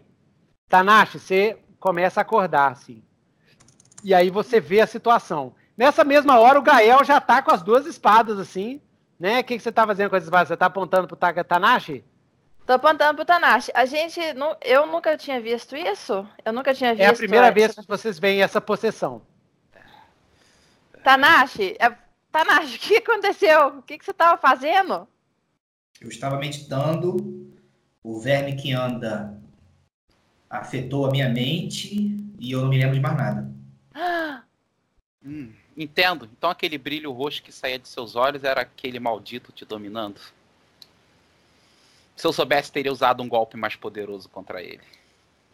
Tanashi, 0.67 1.19
você 1.19 1.57
começa 1.79 2.19
a 2.19 2.23
acordar, 2.23 2.71
assim. 2.71 3.01
E 4.03 4.13
aí 4.13 4.29
você 4.29 4.59
vê 4.59 4.81
a 4.81 4.87
situação. 4.87 5.55
Nessa 5.77 6.03
mesma 6.03 6.37
hora, 6.39 6.59
o 6.59 6.61
Gael 6.61 7.03
já 7.03 7.21
tá 7.21 7.41
com 7.41 7.53
as 7.53 7.63
duas 7.63 7.85
espadas, 7.85 8.39
assim, 8.39 8.81
né? 9.19 9.39
O 9.39 9.43
que, 9.43 9.55
que 9.55 9.63
você 9.63 9.71
tá 9.71 9.87
fazendo 9.87 10.09
com 10.09 10.15
as 10.17 10.23
espadas? 10.23 10.49
Você 10.49 10.57
tá 10.57 10.65
apontando 10.65 11.07
pro 11.07 11.15
Tanashi? 11.15 12.03
Tô 12.65 12.73
apontando 12.73 13.15
pro 13.15 13.25
Tanashi. 13.25 13.71
A 13.73 13.85
gente, 13.85 14.19
eu 14.63 14.85
nunca 14.85 15.17
tinha 15.17 15.39
visto 15.39 15.75
isso. 15.77 16.27
Eu 16.43 16.51
nunca 16.51 16.73
tinha 16.73 16.93
visto. 16.93 17.07
É 17.07 17.09
a 17.09 17.13
primeira 17.13 17.51
vez 17.51 17.73
que 17.73 17.87
vocês 17.87 18.19
veem 18.19 18.41
essa 18.41 18.59
possessão. 18.59 19.21
Tanashi, 21.05 21.75
é... 21.79 21.95
Tanashi, 22.31 22.77
o 22.77 22.79
que 22.79 22.97
aconteceu? 22.97 23.67
O 23.77 23.81
que, 23.83 23.95
que 23.95 24.03
você 24.03 24.09
estava 24.09 24.41
fazendo? 24.41 25.07
Eu 26.01 26.09
estava 26.09 26.37
meditando. 26.37 27.53
O 28.03 28.19
verme 28.19 28.55
que 28.55 28.73
anda 28.73 29.39
afetou 30.49 31.05
a 31.05 31.11
minha 31.11 31.29
mente 31.29 31.95
e 32.39 32.51
eu 32.51 32.61
não 32.61 32.69
me 32.69 32.77
lembro 32.77 32.95
de 32.95 33.01
mais 33.01 33.15
nada. 33.15 33.55
Hum, 35.27 35.51
entendo. 35.75 36.29
Então 36.37 36.51
aquele 36.51 36.77
brilho 36.77 37.11
roxo 37.11 37.41
que 37.41 37.51
saía 37.51 37.79
de 37.79 37.87
seus 37.87 38.15
olhos 38.15 38.43
era 38.43 38.61
aquele 38.61 38.99
maldito 38.99 39.51
te 39.51 39.65
dominando. 39.65 40.21
Se 42.15 42.27
eu 42.27 42.31
soubesse, 42.31 42.71
teria 42.71 42.91
usado 42.91 43.23
um 43.23 43.27
golpe 43.27 43.57
mais 43.57 43.75
poderoso 43.75 44.29
contra 44.29 44.61
ele. 44.61 44.83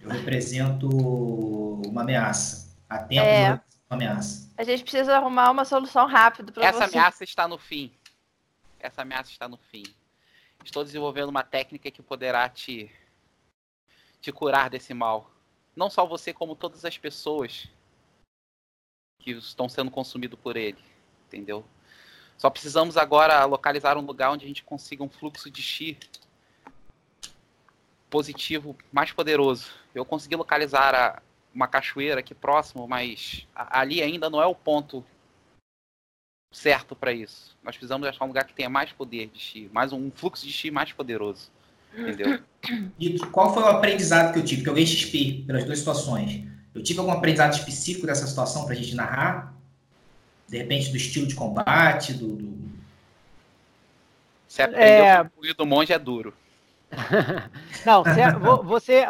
Eu 0.01 0.09
represento 0.09 0.89
uma 0.89 2.01
ameaça. 2.01 2.75
Há 2.89 2.97
tempo 2.97 3.25
é. 3.25 3.61
Uma 3.91 3.95
ameaça. 3.95 4.49
A 4.57 4.63
gente 4.63 4.83
precisa 4.83 5.17
arrumar 5.17 5.51
uma 5.51 5.65
solução 5.65 6.07
rápida 6.07 6.51
para 6.51 6.65
Essa 6.65 6.85
ameaça 6.85 7.23
está 7.23 7.47
no 7.47 7.57
fim. 7.57 7.91
Essa 8.79 9.01
ameaça 9.01 9.29
está 9.29 9.47
no 9.47 9.57
fim. 9.57 9.83
Estou 10.63 10.83
desenvolvendo 10.83 11.29
uma 11.29 11.43
técnica 11.43 11.91
que 11.91 12.01
poderá 12.01 12.47
te 12.47 12.89
te 14.21 14.31
curar 14.31 14.69
desse 14.69 14.93
mal. 14.93 15.31
Não 15.75 15.89
só 15.89 16.05
você, 16.05 16.31
como 16.31 16.55
todas 16.55 16.85
as 16.85 16.97
pessoas 16.97 17.67
que 19.19 19.31
estão 19.31 19.67
sendo 19.67 19.89
consumidas 19.89 20.39
por 20.39 20.55
ele. 20.55 20.77
Entendeu? 21.27 21.65
Só 22.37 22.49
precisamos 22.49 22.97
agora 22.97 23.43
localizar 23.45 23.97
um 23.97 24.01
lugar 24.01 24.31
onde 24.31 24.45
a 24.45 24.47
gente 24.47 24.63
consiga 24.63 25.03
um 25.03 25.09
fluxo 25.09 25.49
de 25.49 25.61
chi 25.61 25.97
positivo 28.09 28.77
mais 28.91 29.11
poderoso. 29.11 29.71
Eu 29.93 30.05
consegui 30.05 30.35
localizar 30.35 30.93
a, 30.93 31.21
uma 31.53 31.67
cachoeira 31.67 32.19
aqui 32.19 32.33
próximo, 32.33 32.87
mas 32.87 33.47
ali 33.55 34.01
ainda 34.01 34.29
não 34.29 34.41
é 34.41 34.45
o 34.45 34.55
ponto 34.55 35.03
certo 36.51 36.95
para 36.95 37.11
isso. 37.11 37.57
Nós 37.63 37.75
precisamos 37.75 38.07
achar 38.07 38.25
um 38.25 38.27
lugar 38.27 38.45
que 38.45 38.53
tenha 38.53 38.69
mais 38.69 38.91
poder 38.91 39.27
de 39.27 39.39
chi, 39.39 39.69
mais 39.73 39.93
um, 39.93 40.07
um 40.07 40.11
fluxo 40.11 40.45
de 40.45 40.51
chi 40.51 40.69
mais 40.69 40.91
poderoso. 40.91 41.49
Entendeu? 41.93 42.39
E 42.97 43.19
qual 43.19 43.53
foi 43.53 43.63
o 43.63 43.67
aprendizado 43.67 44.33
que 44.33 44.39
eu 44.39 44.45
tive? 44.45 44.63
Que 44.63 44.69
eu 44.69 44.73
ganhei 44.73 44.87
XP 44.87 45.43
pelas 45.45 45.65
duas 45.65 45.79
situações. 45.79 46.47
Eu 46.73 46.81
tive 46.81 46.99
algum 46.99 47.11
aprendizado 47.11 47.53
específico 47.53 48.05
dessa 48.05 48.25
situação 48.25 48.63
para 48.65 48.73
a 48.73 48.77
gente 48.77 48.95
narrar? 48.95 49.53
De 50.47 50.57
repente, 50.57 50.89
do 50.89 50.97
estilo 50.97 51.27
de 51.27 51.35
combate, 51.35 52.13
do. 52.13 52.35
do... 52.35 52.61
Você 54.47 54.61
aprendeu 54.61 55.05
é... 55.05 55.23
que 55.23 55.51
o 55.51 55.55
do 55.55 55.65
monge 55.65 55.91
é 55.91 55.99
duro. 55.99 56.33
Não, 57.85 58.03
você, 58.63 59.05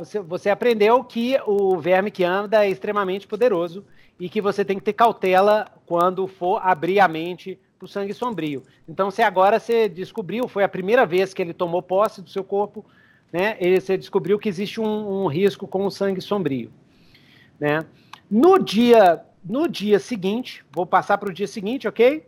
você, 0.00 0.20
você 0.20 0.50
aprendeu 0.50 1.02
que 1.04 1.36
o 1.46 1.78
verme 1.78 2.10
que 2.10 2.24
anda 2.24 2.64
é 2.64 2.70
extremamente 2.70 3.26
poderoso 3.26 3.84
e 4.18 4.28
que 4.28 4.40
você 4.40 4.64
tem 4.64 4.78
que 4.78 4.84
ter 4.84 4.92
cautela 4.92 5.66
quando 5.86 6.26
for 6.26 6.60
abrir 6.62 7.00
a 7.00 7.08
mente 7.08 7.58
para 7.78 7.86
o 7.86 7.88
sangue 7.88 8.12
sombrio. 8.12 8.62
Então, 8.88 9.10
se 9.10 9.22
agora 9.22 9.60
você 9.60 9.88
descobriu, 9.88 10.48
foi 10.48 10.64
a 10.64 10.68
primeira 10.68 11.06
vez 11.06 11.32
que 11.32 11.40
ele 11.40 11.54
tomou 11.54 11.80
posse 11.80 12.20
do 12.20 12.28
seu 12.28 12.42
corpo, 12.42 12.84
né? 13.32 13.56
Ele, 13.60 13.80
você 13.80 13.96
descobriu 13.96 14.38
que 14.38 14.48
existe 14.48 14.80
um, 14.80 15.24
um 15.24 15.26
risco 15.28 15.68
com 15.68 15.86
o 15.86 15.90
sangue 15.90 16.20
sombrio, 16.20 16.72
né? 17.60 17.84
No 18.28 18.58
dia, 18.58 19.22
no 19.44 19.68
dia 19.68 19.98
seguinte, 19.98 20.64
vou 20.72 20.84
passar 20.84 21.16
para 21.18 21.28
o 21.28 21.32
dia 21.32 21.46
seguinte, 21.46 21.86
ok? 21.86 22.26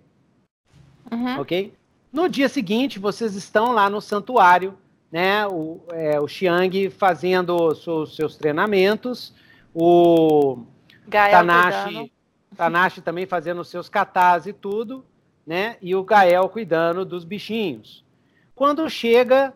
Uhum. 1.11 1.41
Ok? 1.41 1.73
No 2.13 2.29
dia 2.29 2.49
seguinte, 2.49 2.99
vocês 2.99 3.35
estão 3.35 3.73
lá 3.73 3.89
no 3.89 4.01
santuário, 4.01 4.77
né? 5.11 5.47
O, 5.47 5.81
é, 5.91 6.21
o 6.21 6.27
Xiang 6.27 6.91
fazendo 6.91 7.57
os 7.57 8.15
seus 8.15 8.37
treinamentos, 8.37 9.35
o 9.75 10.65
Gael 11.07 11.31
Tanashi, 11.33 12.13
Tanashi 12.57 13.01
também 13.01 13.27
fazendo 13.27 13.61
os 13.61 13.69
seus 13.69 13.89
katas 13.89 14.47
e 14.47 14.53
tudo, 14.53 15.05
né? 15.47 15.77
E 15.81 15.95
o 15.95 16.03
Gael 16.03 16.49
cuidando 16.49 17.05
dos 17.05 17.25
bichinhos. 17.25 18.05
Quando 18.55 18.89
chega 18.91 19.55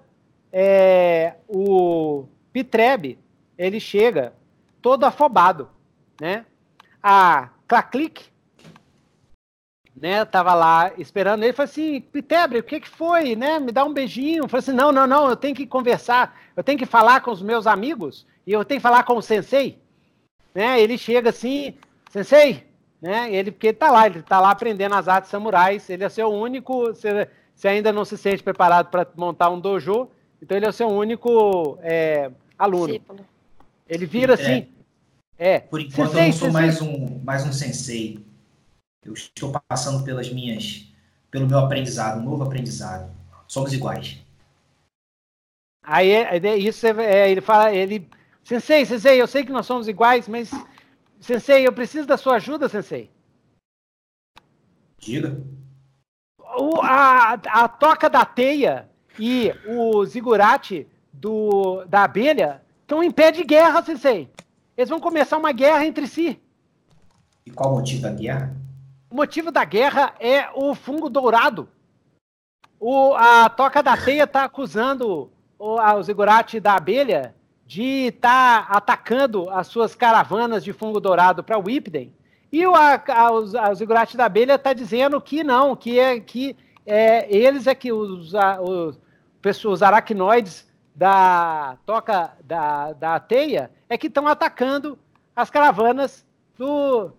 é, 0.53 1.35
o 1.49 2.27
Pitrebe, 2.53 3.19
ele 3.59 3.81
chega 3.81 4.33
todo 4.81 5.05
afobado, 5.05 5.69
né? 6.21 6.47
A 7.03 7.51
Claclic, 7.67 8.25
né, 10.05 10.23
tava 10.23 10.53
lá 10.53 10.93
esperando 10.99 11.45
ele, 11.45 11.55
falou 11.55 11.65
assim, 11.65 11.99
Pitebre, 11.99 12.59
o 12.59 12.63
que 12.63 12.79
que 12.79 12.89
foi, 12.91 13.35
né, 13.35 13.59
me 13.59 13.73
dá 13.73 13.87
um 13.87 13.93
beijinho, 13.95 14.47
falou 14.47 14.59
assim, 14.59 14.73
não, 14.73 14.93
não, 14.93 15.07
não, 15.07 15.31
eu 15.31 15.35
tenho 15.35 15.55
que 15.55 15.67
conversar, 15.67 16.39
eu 16.55 16.63
tenho 16.63 16.79
que 16.79 16.85
falar 16.85 17.23
com 17.23 17.31
os 17.31 17.41
meus 17.41 17.67
amigos, 17.67 18.27
e 18.47 18.53
eu 18.53 18.63
tenho 18.67 18.79
que 18.79 18.83
falar 18.83 19.05
com 19.05 19.17
o 19.17 19.23
sensei, 19.23 19.79
né, 20.55 20.79
ele 20.79 20.99
chega 20.99 21.31
assim, 21.31 21.73
sensei, 22.11 22.67
né, 23.01 23.35
ele, 23.35 23.51
porque 23.51 23.69
ele 23.69 23.79
tá 23.79 23.91
lá, 23.91 24.05
ele 24.05 24.21
tá 24.21 24.39
lá 24.39 24.51
aprendendo 24.51 24.95
as 24.95 25.09
artes 25.09 25.31
samurais, 25.31 25.89
ele 25.89 26.05
é 26.05 26.09
seu 26.11 26.29
único, 26.29 26.81
você, 26.89 27.27
você 27.57 27.69
ainda 27.69 27.91
não 27.91 28.05
se 28.05 28.19
sente 28.19 28.43
preparado 28.43 28.91
para 28.91 29.07
montar 29.17 29.49
um 29.49 29.59
dojo, 29.59 30.11
então 30.43 30.55
ele 30.55 30.67
é 30.67 30.69
o 30.69 30.73
seu 30.73 30.89
único 30.89 31.79
é, 31.81 32.31
aluno. 32.59 32.89
Discípulo. 32.89 33.21
Ele 33.89 34.05
vira 34.05 34.35
assim, 34.35 34.69
é. 35.39 35.61
Por 35.61 35.81
enquanto 35.81 36.13
sensei, 36.13 36.21
eu 36.21 36.27
não 36.27 36.33
sou 36.35 36.51
sensei. 36.51 36.53
mais 36.53 36.83
um, 36.83 37.21
mais 37.25 37.47
um 37.47 37.53
sensei, 37.53 38.34
eu 39.05 39.13
estou 39.13 39.53
passando 39.69 40.03
pelas 40.05 40.31
minhas, 40.33 40.93
pelo 41.31 41.47
meu 41.47 41.59
aprendizado, 41.59 42.21
um 42.21 42.25
novo 42.25 42.45
aprendizado. 42.45 43.11
Somos 43.47 43.73
iguais. 43.73 44.19
Aí 45.83 46.11
é, 46.11 46.37
é 46.37 46.57
isso 46.57 46.87
é, 46.87 47.31
ele 47.31 47.41
fala, 47.43 47.75
ele, 47.75 48.09
sensei, 48.43 48.87
sensei, 48.87 49.21
eu 49.21 49.27
sei 49.27 49.45
que 49.45 49.53
nós 49.53 49.67
somos 49.67 49.87
iguais, 49.87 50.27
mas 50.27 50.51
sensei, 51.21 51.67
eu 51.67 51.73
preciso 51.73 52.07
da 52.07 52.17
sua 52.17 52.37
ajuda, 52.37 52.69
sensei. 52.69 53.11
Diga. 54.99 55.39
O, 56.57 56.81
a, 56.81 57.33
a 57.33 57.69
toca 57.69 58.09
da 58.09 58.25
teia 58.25 58.89
e 59.19 59.53
o 59.67 60.05
zigurate 60.07 60.87
do, 61.13 61.85
da 61.85 62.05
abelha 62.05 62.63
estão 62.81 63.03
em 63.03 63.11
pé 63.11 63.31
de 63.31 63.45
guerra, 63.45 63.83
sensei. 63.83 64.31
Eles 64.77 64.89
vão 64.89 65.01
começar 65.01 65.37
uma 65.37 65.53
guerra 65.53 65.85
entre 65.85 66.07
si. 66.07 66.41
E 67.45 67.51
qual 67.51 67.73
o 67.73 67.77
motivo 67.77 68.03
da 68.03 68.11
guerra? 68.11 68.57
O 69.15 69.17
motivo 69.17 69.53
da 69.53 69.65
guerra 69.65 70.13
é 70.19 70.49
o 70.57 70.75
fungo 70.75 71.09
dourado. 71.09 71.69
O, 72.81 73.15
a 73.15 73.49
Toca 73.49 73.81
da 73.81 73.97
Teia 73.97 74.25
está 74.25 74.43
acusando 74.43 75.31
o, 75.57 75.81
o 75.81 76.03
Zigurate 76.03 76.59
da 76.59 76.75
abelha 76.75 77.33
de 77.65 78.09
estar 78.09 78.67
tá 78.67 78.75
atacando 78.75 79.49
as 79.51 79.69
suas 79.69 79.95
caravanas 79.95 80.65
de 80.65 80.73
fungo 80.73 80.99
dourado 80.99 81.45
para 81.45 81.57
o 81.57 81.63
Whipden. 81.65 82.13
E 82.51 82.67
o, 82.67 82.75
a, 82.75 82.95
a, 82.95 83.31
o 83.31 84.17
da 84.17 84.25
abelha 84.25 84.57
está 84.57 84.73
dizendo 84.73 85.21
que 85.21 85.45
não, 85.45 85.77
que 85.77 85.97
é 85.97 86.19
que 86.19 86.57
é, 86.85 87.33
eles 87.33 87.69
é 87.69 87.75
que 87.77 87.93
os, 87.93 88.35
a, 88.35 88.61
os, 88.61 88.99
os 89.65 89.81
aracnoides 89.81 90.69
da 90.93 91.79
toca 91.87 92.33
da, 92.43 92.93
da 92.95 93.21
teia 93.21 93.71
é 93.89 93.97
que 93.97 94.09
estão 94.09 94.27
atacando 94.27 94.99
as 95.37 95.51
caravanas 95.51 96.27
do, 96.59 97.13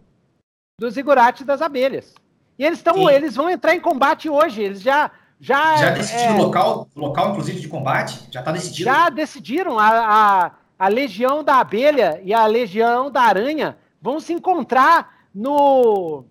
do 0.78 0.90
zigurate 0.90 1.44
das 1.44 1.62
abelhas. 1.62 2.14
E 2.58 2.66
eles 2.66 2.80
estão, 2.80 3.10
eles 3.10 3.36
vão 3.36 3.50
entrar 3.50 3.76
em 3.76 3.80
combate 3.80 4.30
hoje. 4.30 4.62
Eles 4.62 4.82
já 4.82 5.12
já 5.40 5.76
já 5.76 5.90
decidiram 5.92 6.36
é, 6.36 6.40
o 6.40 6.44
local, 6.44 6.90
local 6.96 7.32
inclusive 7.32 7.60
de 7.60 7.68
combate. 7.68 8.28
Já 8.32 8.40
está 8.40 8.52
decidido. 8.52 8.84
Já 8.84 9.10
decidiram 9.10 9.78
a, 9.78 9.88
a, 9.88 10.52
a 10.80 10.88
legião 10.88 11.44
da 11.44 11.60
abelha 11.60 12.22
e 12.24 12.34
a 12.34 12.46
legião 12.46 13.12
da 13.12 13.22
aranha 13.22 13.78
vão 14.02 14.20
se 14.20 14.32
encontrar 14.34 15.28
no 15.34 16.26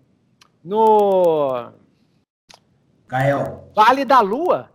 no 0.63 1.71
Gael. 3.07 3.71
Vale 3.75 4.03
da 4.03 4.19
Lua 4.21 4.71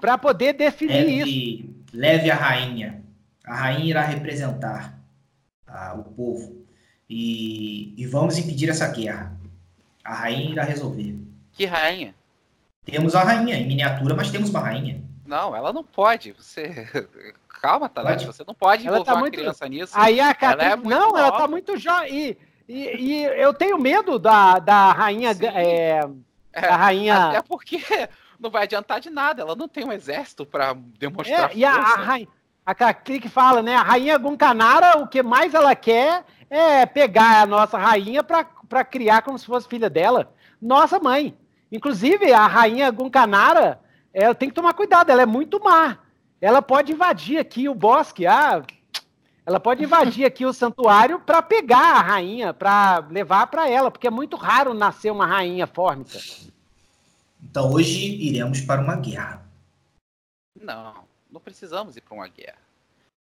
para 0.00 0.16
poder 0.16 0.54
definir 0.54 1.04
leve, 1.04 1.58
isso. 1.58 1.74
Leve 1.92 2.30
a 2.30 2.34
rainha. 2.34 3.04
A 3.46 3.54
rainha 3.54 3.90
irá 3.90 4.02
representar 4.02 4.98
ah, 5.66 5.94
o 5.98 6.04
povo 6.04 6.63
e, 7.08 7.94
e 7.96 8.06
vamos 8.06 8.38
impedir 8.38 8.68
essa 8.68 8.88
guerra. 8.88 9.36
A 10.04 10.14
rainha 10.14 10.50
irá 10.50 10.64
resolver. 10.64 11.16
Que 11.52 11.64
rainha? 11.64 12.14
Temos 12.84 13.14
a 13.14 13.22
rainha 13.22 13.56
em 13.56 13.66
miniatura, 13.66 14.14
mas 14.14 14.30
temos 14.30 14.50
uma 14.50 14.60
rainha. 14.60 15.02
Não, 15.26 15.56
ela 15.56 15.72
não 15.72 15.82
pode. 15.82 16.32
Você. 16.32 16.86
Calma, 17.62 17.88
Talete, 17.88 18.26
você 18.26 18.44
não 18.46 18.54
pode 18.54 18.86
envolver 18.86 19.04
tá 19.04 19.14
uma 19.14 19.20
muito... 19.20 19.38
criança 19.38 19.66
nisso. 19.66 19.92
Aí 19.96 20.20
a 20.20 20.34
Catrin... 20.34 20.64
ela 20.66 20.72
é 20.74 20.76
Não, 20.76 21.08
nova. 21.08 21.18
ela 21.18 21.32
tá 21.32 21.48
muito 21.48 21.78
jovem. 21.78 22.12
E, 22.12 22.38
e, 22.68 23.24
eu 23.24 23.54
tenho 23.54 23.78
medo 23.78 24.18
da, 24.18 24.58
da 24.58 24.92
rainha. 24.92 25.30
É, 25.30 26.00
é, 26.52 26.60
da 26.60 26.76
rainha. 26.76 27.28
Até 27.28 27.42
porque 27.42 27.80
não 28.38 28.50
vai 28.50 28.64
adiantar 28.64 29.00
de 29.00 29.08
nada. 29.08 29.40
Ela 29.40 29.56
não 29.56 29.66
tem 29.66 29.84
um 29.84 29.92
exército 29.92 30.44
para 30.44 30.74
demonstrar. 30.74 31.52
É, 31.52 31.56
e 31.56 31.64
a, 31.64 31.74
a, 31.74 31.96
rainha, 31.96 32.28
a 32.66 32.74
Catrin 32.74 33.20
fala, 33.22 33.62
né? 33.62 33.76
A 33.76 33.82
rainha 33.82 34.18
Guncanara, 34.18 34.98
o 34.98 35.08
que 35.08 35.22
mais 35.22 35.54
ela 35.54 35.74
quer 35.74 36.22
é 36.50 36.86
pegar 36.86 37.42
a 37.42 37.46
nossa 37.46 37.78
rainha 37.78 38.22
para 38.22 38.84
criar 38.84 39.22
como 39.22 39.38
se 39.38 39.46
fosse 39.46 39.68
filha 39.68 39.90
dela. 39.90 40.32
Nossa 40.60 40.98
mãe. 40.98 41.36
Inclusive, 41.70 42.32
a 42.32 42.46
rainha 42.46 42.90
Guncanara, 42.90 43.80
ela 44.12 44.34
tem 44.34 44.48
que 44.48 44.54
tomar 44.54 44.74
cuidado, 44.74 45.10
ela 45.10 45.22
é 45.22 45.26
muito 45.26 45.62
má. 45.62 45.98
Ela 46.40 46.62
pode 46.62 46.92
invadir 46.92 47.38
aqui 47.38 47.68
o 47.68 47.74
bosque, 47.74 48.26
ah, 48.26 48.62
ela 49.46 49.60
pode 49.60 49.84
invadir 49.84 50.24
aqui 50.24 50.46
o 50.46 50.52
santuário 50.52 51.20
para 51.20 51.42
pegar 51.42 51.96
a 51.96 52.00
rainha, 52.00 52.54
para 52.54 53.00
levar 53.10 53.46
para 53.48 53.68
ela, 53.68 53.90
porque 53.90 54.06
é 54.06 54.10
muito 54.10 54.36
raro 54.36 54.72
nascer 54.72 55.10
uma 55.10 55.26
rainha 55.26 55.66
fórmica. 55.66 56.18
Então 57.42 57.70
hoje 57.72 58.06
iremos 58.22 58.60
para 58.62 58.80
uma 58.80 58.96
guerra. 58.96 59.44
Não, 60.58 60.94
não 61.30 61.40
precisamos 61.40 61.96
ir 61.96 62.00
para 62.00 62.14
uma 62.14 62.28
guerra. 62.28 62.58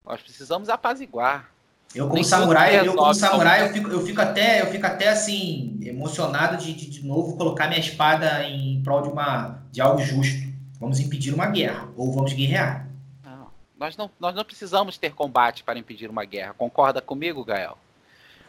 Nós 0.04 0.20
precisamos 0.20 0.68
apaziguar. 0.68 1.52
Eu 1.94 2.08
como 2.08 2.22
samurai, 2.22 2.86
eu 2.86 2.94
como 2.94 3.14
samurai, 3.14 3.66
eu 3.66 3.72
fico, 3.72 3.90
eu 3.90 4.04
fico 4.04 4.20
até, 4.20 4.60
eu 4.60 4.66
fico 4.66 4.86
até 4.86 5.08
assim 5.08 5.78
emocionado 5.82 6.56
de, 6.58 6.74
de, 6.74 6.90
de 6.90 7.06
novo 7.06 7.36
colocar 7.36 7.66
minha 7.66 7.80
espada 7.80 8.44
em 8.44 8.82
prol 8.82 9.02
de 9.02 9.08
uma 9.08 9.62
de 9.72 9.80
algo 9.80 10.00
justo. 10.00 10.46
Vamos 10.78 11.00
impedir 11.00 11.34
uma 11.34 11.46
guerra 11.46 11.88
ou 11.96 12.12
vamos 12.12 12.32
guerrear. 12.32 12.86
Não, 13.24 13.48
nós 13.78 13.96
não, 13.96 14.10
nós 14.20 14.34
não 14.34 14.44
precisamos 14.44 14.98
ter 14.98 15.12
combate 15.12 15.64
para 15.64 15.78
impedir 15.78 16.10
uma 16.10 16.24
guerra. 16.24 16.54
Concorda 16.56 17.00
comigo, 17.00 17.44
Gael? 17.44 17.76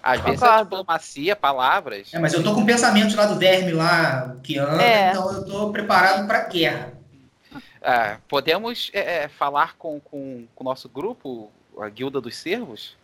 Às 0.01 0.21
vezes 0.21 0.43
a 0.43 0.63
diplomacia, 0.63 1.35
palavras. 1.35 2.13
É, 2.13 2.19
mas 2.19 2.33
eu 2.33 2.43
tô 2.43 2.53
com 2.53 2.65
pensamentos 2.65 3.15
lá 3.15 3.25
do 3.25 3.35
verme 3.35 3.71
lá 3.71 4.35
que 4.43 4.57
anda, 4.57 4.81
é. 4.81 5.11
então 5.11 5.31
eu 5.33 5.45
tô 5.45 5.71
preparado 5.71 6.25
para 6.25 6.47
guerra. 6.47 6.93
É, 7.81 8.17
podemos 8.27 8.91
é, 8.93 9.23
é, 9.23 9.27
falar 9.27 9.75
com, 9.77 9.99
com, 9.99 10.45
com 10.53 10.63
o 10.63 10.65
nosso 10.65 10.87
grupo, 10.87 11.51
a 11.79 11.89
Guilda 11.89 12.21
dos 12.21 12.35
Servos? 12.35 12.98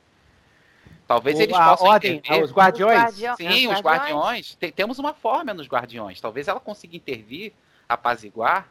Talvez 1.07 1.37
o, 1.37 1.41
eles 1.41 1.55
possam 1.55 1.87
ordem, 1.87 2.15
intervir. 2.15 2.43
Os 2.43 2.51
guardiões? 2.51 3.13
Sim, 3.37 3.67
os 3.67 3.79
guardiões. 3.79 4.55
Tem, 4.55 4.71
temos 4.71 4.97
uma 4.97 5.13
forma 5.13 5.53
nos 5.53 5.67
guardiões. 5.67 6.19
Talvez 6.19 6.47
ela 6.47 6.59
consiga 6.59 6.95
intervir, 6.95 7.53
apaziguar, 7.87 8.67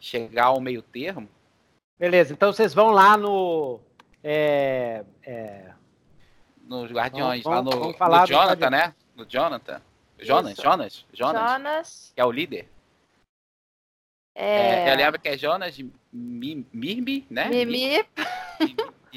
chegar 0.00 0.46
ao 0.46 0.60
meio 0.60 0.82
termo. 0.82 1.28
Beleza, 1.98 2.32
então 2.32 2.52
vocês 2.52 2.74
vão 2.74 2.90
lá 2.90 3.16
no. 3.16 3.80
É, 4.22 5.04
é... 5.22 5.70
Nos 6.66 6.90
guardiões, 6.90 7.44
vamos, 7.44 7.74
lá 7.74 7.86
no, 7.86 7.94
falar 7.94 8.20
no 8.22 8.26
Jonathan, 8.26 8.70
né? 8.70 8.94
No 9.14 9.24
Jonathan. 9.24 9.80
Jonas, 10.18 10.56
Jonas, 10.56 11.04
Jonas, 11.12 11.42
Jonas. 11.42 12.12
Que 12.14 12.20
é 12.20 12.24
o 12.24 12.32
líder. 12.32 12.68
É... 14.34 14.88
é 14.88 14.92
eu 14.92 14.96
lembro 14.96 15.20
que 15.20 15.28
é 15.28 15.38
Jonas 15.38 15.78
Mirmi, 16.12 17.26
né? 17.30 17.48
Mimi. 17.48 18.04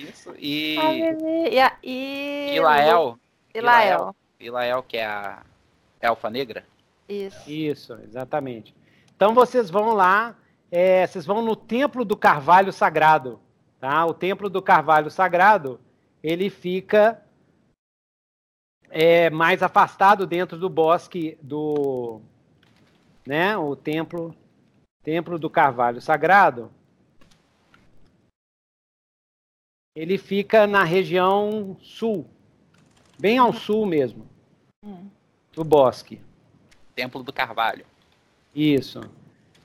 Isso. 0.03 0.33
E. 0.37 0.77
e, 0.77 1.59
e... 1.83 2.55
Ilael. 2.55 3.19
Ilael. 3.53 4.15
Ilael, 4.39 4.83
que 4.83 4.97
é 4.97 5.05
a 5.05 5.43
elfa 5.99 6.29
negra. 6.29 6.65
Isso. 7.07 7.49
Isso, 7.49 7.93
exatamente. 8.03 8.75
Então 9.15 9.33
vocês 9.33 9.69
vão 9.69 9.93
lá, 9.93 10.35
é, 10.71 11.05
vocês 11.05 11.25
vão 11.25 11.41
no 11.41 11.55
Templo 11.55 12.05
do 12.05 12.15
Carvalho 12.15 12.71
Sagrado. 12.71 13.39
Tá? 13.79 14.05
O 14.05 14.13
Templo 14.13 14.49
do 14.49 14.61
Carvalho 14.61 15.09
Sagrado, 15.09 15.79
ele 16.23 16.49
fica 16.49 17.21
é, 18.89 19.29
mais 19.29 19.61
afastado 19.61 20.25
dentro 20.25 20.57
do 20.57 20.69
bosque 20.69 21.37
do. 21.41 22.21
Né, 23.27 23.55
o 23.55 23.75
templo, 23.75 24.33
templo 25.03 25.37
do 25.37 25.51
Carvalho 25.51 26.01
Sagrado 26.01 26.71
ele 29.95 30.17
fica 30.17 30.67
na 30.67 30.83
região 30.83 31.77
sul, 31.81 32.27
bem 33.19 33.37
ao 33.37 33.53
sul 33.53 33.85
mesmo, 33.85 34.27
do 35.53 35.63
bosque. 35.63 36.21
Templo 36.95 37.23
do 37.23 37.33
Carvalho. 37.33 37.85
Isso. 38.53 39.01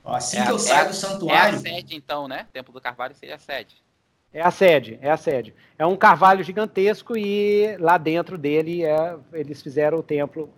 Assim 0.03 0.37
é, 0.37 0.45
que 0.45 0.51
eu 0.51 0.59
saio 0.59 0.89
do 0.89 0.93
santuário. 0.93 1.55
É 1.55 1.57
a 1.57 1.59
sede, 1.59 1.95
então, 1.95 2.27
né? 2.27 2.47
Templo 2.53 2.73
do 2.73 2.79
Carvalho 2.79 3.15
seria 3.15 3.35
a 3.35 3.39
sede. 3.39 3.83
É 4.31 4.41
a 4.41 4.51
sede, 4.51 4.99
é 5.01 5.09
a 5.09 5.17
sede. 5.17 5.55
É 5.79 5.85
um 5.85 5.95
carvalho 5.95 6.43
gigantesco 6.43 7.17
e 7.17 7.77
lá 7.77 7.97
dentro 7.97 8.37
dele 8.37 8.83
é, 8.83 9.17
eles 9.31 9.61
fizeram 9.61 9.99
o 9.99 10.03
templo. 10.03 10.49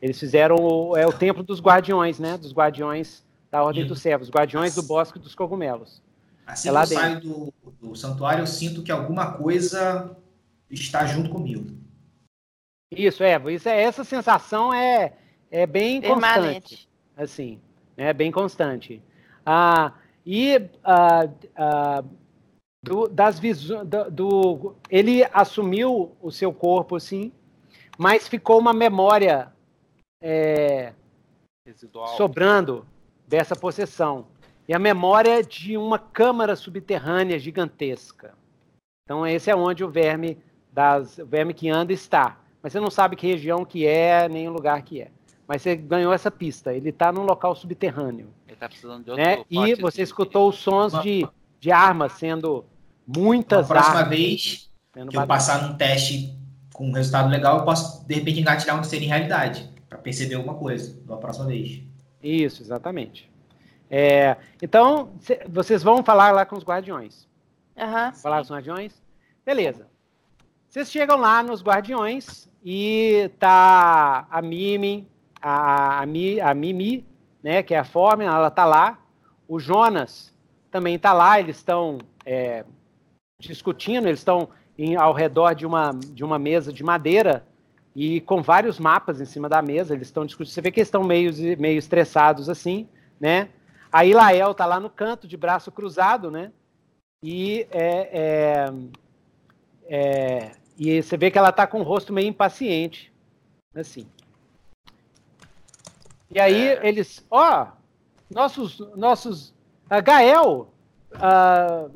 Eles 0.00 0.18
fizeram 0.18 0.56
o, 0.56 0.96
é 0.96 1.06
o 1.06 1.12
templo 1.12 1.42
dos 1.42 1.60
guardiões, 1.60 2.18
né? 2.18 2.38
Dos 2.38 2.52
guardiões 2.52 3.22
da 3.50 3.62
Ordem 3.62 3.86
dos 3.86 4.00
Servos, 4.00 4.30
guardiões 4.30 4.74
do 4.74 4.82
Bosque 4.82 5.18
dos 5.18 5.34
Cogumelos. 5.34 6.02
Assim 6.46 6.68
é 6.68 6.72
que 6.72 6.78
eu 6.78 6.80
dentro. 6.80 6.94
saio 6.94 7.20
do, 7.20 7.54
do 7.80 7.96
santuário, 7.96 8.42
eu 8.42 8.46
sinto 8.46 8.82
que 8.82 8.92
alguma 8.92 9.32
coisa 9.32 10.16
está 10.70 11.04
junto 11.04 11.28
comigo. 11.28 11.76
Isso, 12.90 13.22
é. 13.22 13.36
Isso 13.52 13.68
é 13.68 13.82
essa 13.82 14.04
sensação 14.04 14.72
é, 14.72 15.14
é 15.50 15.66
bem 15.66 16.00
Permanente. 16.00 16.60
constante. 16.60 16.88
Assim, 17.16 17.60
é 17.96 18.12
bem 18.12 18.30
constante. 18.30 19.02
Ah, 19.44 19.92
e 20.24 20.68
ah, 20.84 21.28
ah, 21.56 22.04
do, 22.82 23.08
das 23.08 23.38
visões 23.38 23.86
do, 23.88 24.10
do, 24.10 24.76
ele 24.88 25.24
assumiu 25.32 26.16
o 26.20 26.30
seu 26.30 26.52
corpo 26.52 26.96
assim 26.96 27.32
mas 27.98 28.28
ficou 28.28 28.58
uma 28.58 28.72
memória 28.72 29.52
é, 30.20 30.92
sobrando 32.16 32.86
dessa 33.26 33.56
possessão 33.56 34.26
e 34.68 34.74
a 34.74 34.78
memória 34.78 35.42
de 35.42 35.76
uma 35.76 35.98
câmara 35.98 36.56
subterrânea 36.56 37.38
gigantesca 37.38 38.34
então 39.04 39.26
esse 39.26 39.50
é 39.50 39.56
onde 39.56 39.84
o 39.84 39.90
verme 39.90 40.38
das 40.72 41.18
o 41.18 41.26
verme 41.26 41.54
que 41.54 41.68
anda 41.68 41.92
está 41.92 42.38
mas 42.62 42.72
você 42.72 42.80
não 42.80 42.90
sabe 42.90 43.16
que 43.16 43.26
região 43.26 43.64
que 43.64 43.86
é 43.86 44.28
nem 44.28 44.48
o 44.48 44.52
lugar 44.52 44.82
que 44.82 45.00
é 45.00 45.10
mas 45.48 45.62
você 45.62 45.76
ganhou 45.76 46.12
essa 46.12 46.30
pista 46.30 46.74
ele 46.74 46.90
está 46.90 47.12
num 47.12 47.22
local 47.22 47.54
subterrâneo 47.54 48.28
ele 48.46 48.54
está 48.54 48.68
precisando 48.68 49.04
de 49.04 49.10
outro 49.10 49.24
né? 49.24 49.44
e 49.50 49.74
você 49.74 50.02
escutou 50.02 50.48
os 50.48 50.56
sons 50.56 50.92
de, 51.02 51.26
de 51.60 51.70
armas 51.70 52.12
sendo 52.12 52.64
Muitas 53.06 53.68
Na 53.68 53.74
próxima 53.74 53.98
armas. 53.98 54.18
vez 54.18 54.70
que 54.92 55.16
eu 55.16 55.26
passar 55.26 55.62
num 55.62 55.76
teste 55.76 56.36
com 56.72 56.88
um 56.88 56.92
resultado 56.92 57.28
legal, 57.30 57.58
eu 57.58 57.64
posso, 57.64 58.04
de 58.06 58.14
repente, 58.14 58.40
engatilhar 58.40 58.76
onde 58.76 58.86
seria 58.88 59.06
em 59.06 59.08
realidade, 59.08 59.70
para 59.88 59.96
perceber 59.96 60.34
alguma 60.34 60.54
coisa 60.54 61.00
da 61.06 61.16
próxima 61.16 61.46
vez. 61.46 61.82
Isso, 62.22 62.62
exatamente. 62.62 63.30
É, 63.90 64.36
então, 64.60 65.10
vocês 65.48 65.82
vão 65.82 66.02
falar 66.02 66.32
lá 66.32 66.44
com 66.44 66.56
os 66.56 66.64
guardiões. 66.64 67.28
Uhum. 67.76 68.12
Falar 68.14 68.36
com 68.38 68.42
os 68.42 68.50
guardiões? 68.50 69.02
Beleza. 69.44 69.86
Vocês 70.68 70.90
chegam 70.90 71.16
lá 71.16 71.42
nos 71.42 71.62
guardiões 71.62 72.48
e 72.64 73.30
tá 73.38 74.26
a 74.30 74.42
Mimi, 74.42 75.08
a, 75.40 76.00
a, 76.00 76.02
a 76.02 76.54
Mimi, 76.54 77.06
né, 77.42 77.62
que 77.62 77.74
é 77.74 77.78
a 77.78 77.84
Fórmula, 77.84 78.28
ela 78.28 78.50
tá 78.50 78.64
lá. 78.64 78.98
O 79.48 79.58
Jonas 79.60 80.34
também 80.70 80.98
tá 80.98 81.12
lá, 81.12 81.38
eles 81.38 81.56
estão 81.56 81.98
é, 82.24 82.64
discutindo, 83.38 84.08
eles 84.08 84.20
estão 84.20 84.48
ao 84.98 85.12
redor 85.12 85.54
de 85.54 85.64
uma, 85.64 85.92
de 85.92 86.24
uma 86.24 86.38
mesa 86.38 86.72
de 86.72 86.82
madeira 86.82 87.46
e 87.94 88.20
com 88.20 88.42
vários 88.42 88.78
mapas 88.78 89.20
em 89.20 89.24
cima 89.24 89.48
da 89.48 89.62
mesa, 89.62 89.94
eles 89.94 90.08
estão 90.08 90.26
discutindo. 90.26 90.52
Você 90.52 90.60
vê 90.60 90.70
que 90.70 90.80
eles 90.80 90.88
estão 90.88 91.02
meio, 91.02 91.32
meio 91.58 91.78
estressados 91.78 92.50
assim, 92.50 92.86
né? 93.18 93.48
A 93.96 94.04
Ilael 94.04 94.52
tá 94.52 94.66
lá 94.66 94.78
no 94.78 94.90
canto, 94.90 95.26
de 95.26 95.38
braço 95.38 95.72
cruzado, 95.72 96.30
né? 96.30 96.52
E, 97.22 97.66
é, 97.70 98.68
é, 98.68 98.72
é, 99.88 100.50
e 100.78 101.02
você 101.02 101.16
vê 101.16 101.30
que 101.30 101.38
ela 101.38 101.50
tá 101.50 101.66
com 101.66 101.80
o 101.80 101.82
rosto 101.82 102.12
meio 102.12 102.28
impaciente, 102.28 103.10
assim. 103.74 104.06
E 106.30 106.38
aí 106.38 106.68
é. 106.68 106.86
eles, 106.86 107.24
ó, 107.30 107.62
oh, 107.62 107.66
nossos, 108.30 108.80
nossos, 108.94 109.54
uh, 109.90 110.02
Gael, 110.04 110.68
uh, 111.14 111.90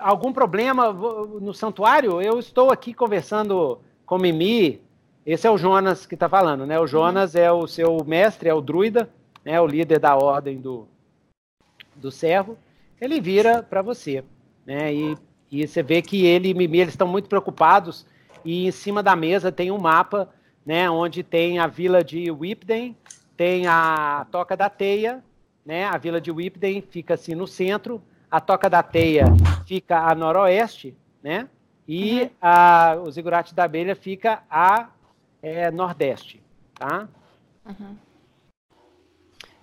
algum 0.00 0.32
problema 0.32 0.92
no 0.92 1.54
santuário? 1.54 2.20
Eu 2.20 2.40
estou 2.40 2.72
aqui 2.72 2.92
conversando 2.92 3.80
com 4.04 4.18
Mimi. 4.18 4.82
Esse 5.24 5.46
é 5.46 5.50
o 5.50 5.56
Jonas 5.56 6.06
que 6.06 6.14
está 6.14 6.28
falando, 6.28 6.66
né? 6.66 6.80
O 6.80 6.88
Jonas 6.88 7.36
é 7.36 7.52
o 7.52 7.68
seu 7.68 8.02
mestre, 8.04 8.48
é 8.48 8.54
o 8.54 8.60
druida, 8.60 9.08
né? 9.44 9.60
O 9.60 9.66
líder 9.68 10.00
da 10.00 10.16
ordem 10.16 10.60
do, 10.60 10.88
do 12.00 12.10
servo. 12.10 12.58
Ele 13.00 13.20
vira 13.20 13.62
para 13.62 13.82
você, 13.82 14.24
né? 14.66 14.92
E, 14.92 15.16
e 15.50 15.66
você 15.66 15.82
vê 15.82 16.02
que 16.02 16.26
ele 16.26 16.48
e 16.48 16.54
Mimi 16.54 16.80
eles 16.80 16.94
estão 16.94 17.08
muito 17.08 17.28
preocupados. 17.28 18.06
E 18.44 18.66
em 18.66 18.70
cima 18.70 19.02
da 19.02 19.14
mesa 19.14 19.52
tem 19.52 19.70
um 19.70 19.78
mapa, 19.78 20.28
né? 20.64 20.90
Onde 20.90 21.22
tem 21.22 21.58
a 21.58 21.66
vila 21.66 22.02
de 22.02 22.30
Whipden, 22.30 22.96
tem 23.36 23.66
a 23.66 24.26
Toca 24.30 24.56
da 24.56 24.68
Teia, 24.68 25.22
né? 25.64 25.84
A 25.84 25.96
vila 25.96 26.20
de 26.20 26.30
Whipden 26.30 26.82
fica 26.82 27.14
assim 27.14 27.34
no 27.34 27.46
centro 27.46 28.02
a 28.30 28.40
Toca 28.40 28.70
da 28.70 28.82
Teia 28.82 29.24
fica 29.66 29.98
a 29.98 30.14
noroeste, 30.14 30.96
né? 31.22 31.48
E 31.88 32.22
uhum. 32.22 32.30
a, 32.40 32.96
o 33.04 33.10
Zigurate 33.10 33.54
da 33.54 33.64
Abelha 33.64 33.96
fica 33.96 34.44
a 34.48 34.90
é, 35.42 35.70
nordeste, 35.70 36.40
tá? 36.74 37.08
Uhum. 37.66 37.96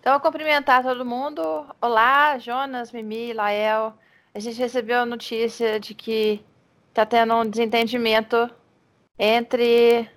Então, 0.08 0.16
vou 0.22 0.22
cumprimentar 0.22 0.82
todo 0.82 1.04
mundo. 1.04 1.66
Olá, 1.82 2.38
Jonas, 2.38 2.94
Mimi, 2.94 3.34
Lael. 3.34 3.94
A 4.34 4.40
gente 4.40 4.58
recebeu 4.58 5.02
a 5.02 5.06
notícia 5.06 5.82
de 5.82 5.94
que 5.94 6.42
está 6.88 7.06
tendo 7.06 7.36
um 7.36 7.44
desentendimento 7.46 8.50
entre 9.20 10.10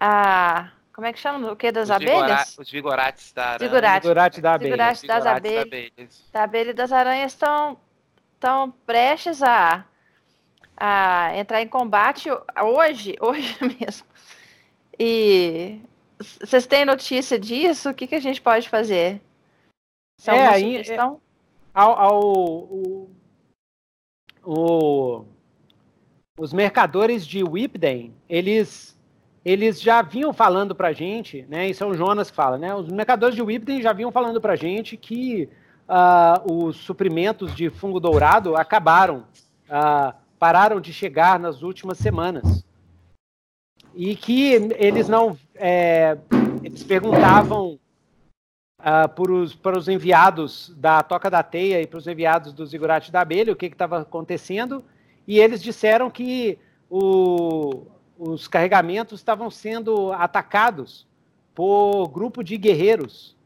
a 0.00 0.70
como 0.94 1.06
é 1.06 1.12
que 1.12 1.18
chama? 1.18 1.52
O 1.52 1.56
que 1.56 1.70
das 1.70 1.84
os 1.84 1.90
abelhas? 1.90 2.56
os 2.58 2.70
vigorates 2.70 3.30
da 3.34 3.42
aranha. 3.42 3.58
Vigorate. 3.58 4.02
Vigorate 4.06 4.40
da 4.40 4.52
abelha. 4.54 4.70
Vigorate 4.70 5.06
das, 5.06 5.26
abelhas. 5.26 5.62
abelhas. 5.66 6.30
Da 6.32 6.42
abelha 6.44 6.70
e 6.70 6.72
das 6.72 6.90
aranhas 6.90 7.32
estão, 7.32 7.78
estão 8.32 8.70
prestes 8.86 9.42
a, 9.42 9.84
a 10.74 11.36
entrar 11.36 11.60
em 11.60 11.68
combate 11.68 12.30
hoje, 12.62 13.14
hoje 13.20 13.58
mesmo. 13.78 14.06
E 14.98 15.82
vocês 16.18 16.66
têm 16.66 16.84
notícia 16.84 17.38
disso? 17.38 17.90
O 17.90 17.94
que, 17.94 18.06
que 18.06 18.14
a 18.14 18.20
gente 18.20 18.40
pode 18.40 18.68
fazer? 18.68 19.20
São 20.20 20.34
é, 20.34 20.48
aí, 20.48 20.76
é, 20.76 20.96
ao, 20.98 21.20
ao 21.74 22.20
o, 22.24 23.10
o, 24.44 25.24
os 26.38 26.52
mercadores 26.52 27.26
de 27.26 27.44
Whipden, 27.44 28.14
eles 28.28 28.98
eles 29.44 29.80
já 29.80 30.02
vinham 30.02 30.32
falando 30.32 30.74
para 30.74 30.88
a 30.88 30.92
gente, 30.92 31.46
né, 31.48 31.68
e 31.68 31.74
são 31.74 31.94
Jonas 31.94 32.30
que 32.30 32.36
fala, 32.36 32.58
né, 32.58 32.74
os 32.74 32.88
mercadores 32.88 33.34
de 33.34 33.40
Whipton 33.40 33.80
já 33.80 33.94
vinham 33.94 34.12
falando 34.12 34.40
para 34.40 34.52
a 34.52 34.56
gente 34.56 34.96
que 34.96 35.48
uh, 35.88 36.52
os 36.52 36.76
suprimentos 36.76 37.54
de 37.54 37.70
fungo 37.70 37.98
dourado 37.98 38.56
acabaram, 38.56 39.24
uh, 39.68 40.12
pararam 40.38 40.80
de 40.80 40.92
chegar 40.92 41.38
nas 41.38 41.62
últimas 41.62 41.98
semanas. 41.98 42.64
E 43.94 44.14
que 44.14 44.52
eles 44.78 45.08
não. 45.08 45.36
É, 45.58 46.16
eles 46.62 46.84
perguntavam 46.84 47.78
uh, 48.80 49.08
por 49.14 49.30
os, 49.30 49.54
para 49.54 49.78
os 49.78 49.88
enviados 49.88 50.72
da 50.76 51.02
Toca 51.02 51.30
da 51.30 51.42
Teia 51.42 51.82
e 51.82 51.86
para 51.86 51.98
os 51.98 52.06
enviados 52.06 52.52
do 52.52 52.66
Zigurate 52.66 53.12
da 53.12 53.20
Abelha 53.20 53.52
o 53.52 53.56
que 53.56 53.66
estava 53.66 54.00
acontecendo, 54.00 54.84
e 55.26 55.38
eles 55.38 55.62
disseram 55.62 56.10
que 56.10 56.58
o, 56.88 57.86
os 58.18 58.48
carregamentos 58.48 59.20
estavam 59.20 59.50
sendo 59.50 60.12
atacados 60.12 61.06
por 61.54 62.08
grupo 62.08 62.42
de 62.42 62.56
guerreiros, 62.56 63.36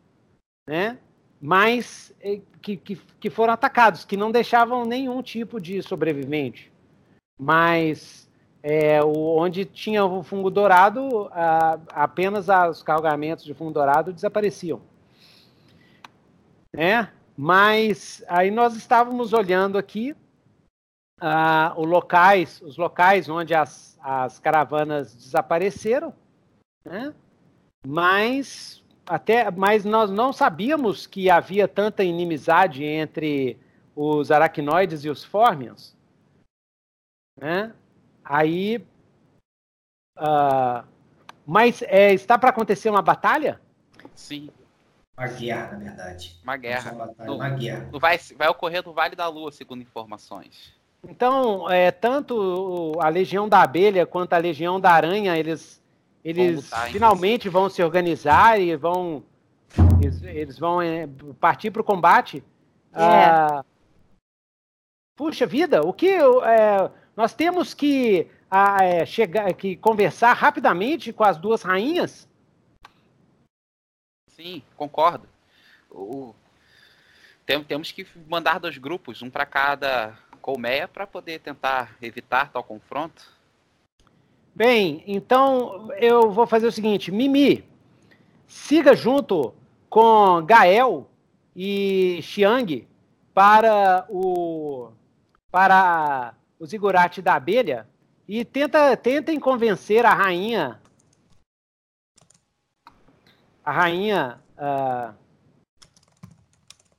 né? 0.66 0.99
Mas 1.41 2.15
eh, 2.20 2.41
que, 2.60 2.76
que, 2.76 2.97
que 3.18 3.31
foram 3.31 3.52
atacados, 3.52 4.05
que 4.05 4.16
não 4.16 4.31
deixavam 4.31 4.84
nenhum 4.84 5.20
tipo 5.23 5.60
de 5.60 5.82
sobrevivente. 5.82 6.70
Mas 7.36 8.22
é, 8.62 9.02
o, 9.02 9.36
onde 9.36 9.65
tinha 9.65 10.05
o 10.05 10.23
fungo 10.23 10.50
dourado, 10.50 11.28
a, 11.32 11.78
apenas 11.91 12.47
os 12.70 12.82
carregamentos 12.82 13.44
de 13.44 13.55
fungo 13.55 13.73
dourado 13.73 14.12
desapareciam. 14.12 14.81
Né? 16.73 17.10
Mas 17.36 18.24
aí 18.28 18.50
nós 18.50 18.76
estávamos 18.76 19.32
olhando 19.32 19.76
aqui 19.76 20.15
os 21.76 21.86
locais, 21.86 22.60
os 22.62 22.76
locais 22.76 23.28
onde 23.28 23.55
as, 23.55 23.99
as 24.02 24.39
caravanas 24.41 25.15
desapareceram, 25.15 26.12
né? 26.84 27.15
mas 27.86 28.82
até, 29.07 29.50
mas 29.50 29.84
nós 29.84 30.10
não 30.10 30.32
sabíamos 30.32 31.07
que 31.07 31.31
havia 31.31 31.68
tanta 31.68 32.02
inimizade 32.02 32.84
entre 32.84 33.57
os 33.94 34.31
aracnoides 34.31 35.05
e 35.05 35.10
os 35.10 35.24
fórmions, 35.24 35.97
né? 37.39 37.73
Aí, 38.25 38.84
uh, 40.18 40.86
mas 41.47 41.83
é, 41.83 42.12
está 42.12 42.39
para 42.39 42.51
acontecer 42.51 42.89
uma 42.89 43.02
batalha? 43.02 43.60
Sim. 44.15 44.51
Uma 45.17 45.26
guerra, 45.28 45.73
na 45.73 45.78
verdade. 45.78 46.41
Uma 46.42 46.57
guerra. 46.57 46.92
Batalha, 46.92 47.33
uma 47.33 47.51
guerra. 47.51 47.89
vai, 47.99 48.18
vai 48.36 48.49
ocorrer 48.49 48.84
no 48.84 48.92
Vale 48.92 49.15
da 49.15 49.28
Lua, 49.28 49.52
segundo 49.52 49.83
informações. 49.83 50.73
Então, 51.07 51.68
é, 51.70 51.91
tanto 51.91 52.92
a 53.01 53.09
Legião 53.09 53.49
da 53.49 53.62
Abelha 53.62 54.07
quanto 54.07 54.33
a 54.34 54.39
Legião 54.39 54.81
da 54.81 54.92
Aranha, 54.92 55.36
eles, 55.36 55.83
eles 56.25 56.70
finalmente 56.91 57.49
vão 57.49 57.68
se 57.68 57.83
organizar 57.83 58.60
e 58.60 58.76
vão 58.76 59.23
Eles, 60.01 60.23
eles 60.23 60.59
vão 60.59 60.81
é, 60.81 61.09
partir 61.41 61.70
para 61.70 61.83
o 61.83 61.84
combate. 61.84 62.44
É. 62.94 63.02
Ah, 63.02 63.65
puxa 65.17 65.47
vida, 65.47 65.83
o 65.83 65.92
que 65.92 66.09
é, 66.09 66.91
nós 67.16 67.34
temos 67.34 67.74
que 67.74 68.28
ah, 68.50 68.78
é, 68.82 69.07
chegar, 69.07 69.52
que 69.55 69.76
conversar 69.76 70.32
rapidamente 70.32 71.12
com 71.12 71.24
as 71.24 71.39
duas 71.39 71.62
rainhas? 71.62 72.28
Sim, 74.28 74.62
concordo. 74.76 75.28
O, 75.91 76.34
tem, 77.44 77.62
temos 77.65 77.92
que 77.92 78.07
mandar 78.28 78.58
dois 78.58 78.78
grupos, 78.78 79.23
um 79.23 79.31
para 79.31 79.44
cada 79.44 80.18
colmeia, 80.41 80.89
para 80.89 81.07
poder 81.07 81.41
tentar 81.41 81.97
evitar 82.00 82.50
tal 82.50 82.65
confronto. 82.65 83.31
Bem, 84.55 85.02
então 85.07 85.91
eu 85.92 86.31
vou 86.31 86.47
fazer 86.47 86.66
o 86.66 86.73
seguinte, 86.73 87.10
Mimi, 87.10 87.65
siga 88.47 88.94
junto 88.94 89.55
com 89.89 90.42
Gael 90.44 91.08
e 91.57 92.20
Xiang 92.23 92.86
para 93.32 94.05
o 94.10 94.91
para 95.50 96.34
o 96.62 96.66
zigurate 96.66 97.20
da 97.20 97.34
abelha 97.34 97.89
e 98.28 98.44
tenta 98.44 98.97
tentem 98.97 99.41
convencer 99.41 100.07
a 100.07 100.15
rainha 100.15 100.81
a 103.65 103.73
rainha 103.73 104.39
uh, 104.57 105.12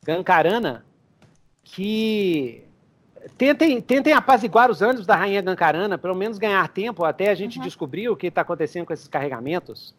Gancarana 0.04 0.86
que 1.64 2.66
tentem, 3.38 3.80
tentem 3.82 4.12
apaziguar 4.12 4.70
os 4.70 4.82
ânimos 4.82 5.08
da 5.08 5.16
rainha 5.16 5.42
Gancarana, 5.42 5.98
pelo 5.98 6.14
menos 6.14 6.38
ganhar 6.38 6.68
tempo 6.68 7.06
até 7.06 7.30
a 7.30 7.36
gente 7.36 7.58
uhum. 7.58 7.64
descobrir 7.64 8.10
o 8.10 8.18
que 8.18 8.28
está 8.28 8.42
acontecendo 8.42 8.86
com 8.86 8.92
esses 8.92 9.08
carregamentos. 9.08 9.96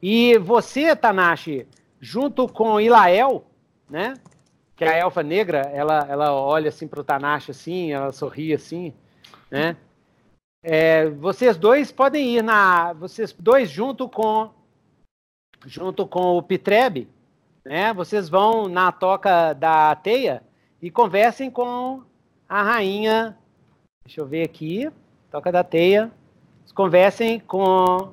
E 0.00 0.38
você, 0.38 0.96
Tanashi, 0.96 1.68
junto 2.00 2.48
com 2.48 2.80
Ilael, 2.80 3.44
né? 3.88 4.14
Que 4.76 4.84
a 4.84 4.96
elfa 4.96 5.22
negra, 5.22 5.60
ela, 5.72 6.06
ela 6.08 6.32
olha 6.32 6.68
assim 6.68 6.88
para 6.88 7.00
o 7.00 7.04
Tanashi 7.04 7.50
assim, 7.50 7.92
ela 7.92 8.10
sorri 8.12 8.52
assim, 8.52 8.92
né? 9.50 9.76
É, 10.62 11.10
vocês 11.10 11.56
dois 11.56 11.92
podem 11.92 12.36
ir 12.36 12.42
na, 12.42 12.92
vocês 12.94 13.32
dois 13.32 13.70
junto 13.70 14.08
com 14.08 14.50
junto 15.66 16.06
com 16.06 16.36
o 16.36 16.42
Pitrebe, 16.42 17.08
né? 17.64 17.92
Vocês 17.92 18.28
vão 18.28 18.68
na 18.68 18.90
toca 18.90 19.52
da 19.52 19.94
teia 19.94 20.42
e 20.82 20.90
conversem 20.90 21.50
com 21.50 22.02
a 22.48 22.62
rainha. 22.62 23.38
Deixa 24.04 24.20
eu 24.20 24.26
ver 24.26 24.42
aqui, 24.42 24.90
toca 25.30 25.52
da 25.52 25.62
teia. 25.62 26.10
Conversem 26.74 27.38
com 27.38 28.12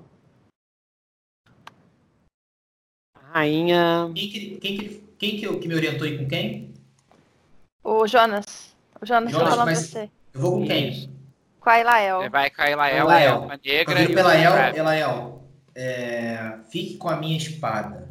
a 3.16 3.32
rainha. 3.34 4.12
Quem 4.14 4.30
que, 4.30 4.58
quem 4.58 4.78
que, 4.78 5.11
quem 5.22 5.38
que, 5.38 5.60
que 5.60 5.68
me 5.68 5.76
orientou 5.76 6.08
aí 6.08 6.18
com 6.18 6.28
quem? 6.28 6.74
O 7.84 8.08
Jonas. 8.08 8.76
O 9.00 9.06
Jonas, 9.06 9.32
Jonas 9.32 9.46
tá 9.50 9.52
falando 9.52 9.66
mas 9.68 9.78
você. 9.78 10.10
Eu 10.34 10.42
vou 10.42 10.54
com 10.54 10.66
quem? 10.66 11.16
Com 11.60 11.70
a. 11.70 12.24
Você 12.24 12.30
vai 12.30 12.50
com 12.50 12.62
a 12.64 12.72
Elael, 12.72 12.98
Elael. 13.06 13.44
a 13.44 13.58
negra 13.58 13.94
Eu 13.94 13.98
digo 14.08 14.12
e 14.14 14.16
pela 14.16 14.30
o 14.30 14.34
El, 14.34 14.52
Crab. 14.52 14.78
Elael, 14.78 15.44
é, 15.76 16.58
fique 16.72 16.98
com 16.98 17.08
a 17.08 17.18
minha 17.18 17.38
espada. 17.38 18.10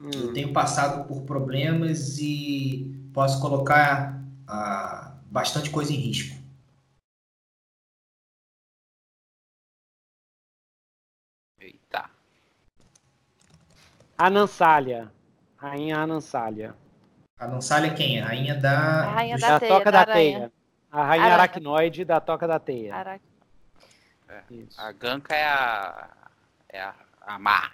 Eu 0.00 0.30
Hum, 0.30 0.32
tenho 0.32 0.52
passado 0.54 1.06
por 1.06 1.24
problemas 1.24 2.16
e 2.18 2.98
posso 3.12 3.38
colocar 3.38 4.18
ah, 4.48 5.18
bastante 5.30 5.68
coisa 5.68 5.92
em 5.92 5.96
risco. 5.96 6.34
Eita. 11.60 12.10
Anansália. 14.18 15.12
Rainha 15.56 15.98
Anansália. 15.98 16.74
A 17.38 17.46
Nansália 17.46 17.88
é 17.90 17.94
quem? 17.94 18.20
A 18.20 18.26
rainha 18.26 18.54
A 18.54 18.56
da. 18.56 19.02
rainha 19.10 19.34
dos- 19.34 19.42
da 19.42 19.48
Da 19.50 19.60
teia, 19.60 19.72
toca 19.72 19.92
da 19.92 20.04
da 20.04 20.12
teia. 20.12 20.52
A 20.90 21.04
rainha 21.04 21.24
Aranha. 21.24 21.34
aracnoide 21.42 22.04
da 22.04 22.20
toca 22.20 22.46
da 22.48 22.58
teia. 22.58 23.20
Isso. 24.50 24.80
A 24.80 24.92
Ganka 24.92 25.34
é 25.34 25.44
a. 25.46 26.08
É 26.68 26.80
a, 26.82 26.94
a 27.20 27.38
má. 27.38 27.70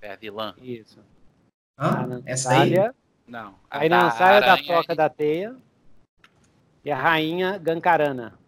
É 0.00 0.12
a 0.12 0.16
vilã. 0.16 0.54
Isso. 0.58 1.00
Hã? 1.78 2.22
Essa 2.24 2.50
aí? 2.50 2.56
Anansália. 2.56 2.94
Não. 3.26 3.54
A 3.70 3.78
da 3.78 3.84
Anansália 3.84 4.40
da 4.40 4.52
aranha 4.52 4.66
toca 4.66 4.94
da 4.94 5.08
teia. 5.08 5.56
E 6.84 6.90
a 6.90 6.96
rainha 6.96 7.58
Gancarana. 7.58 8.38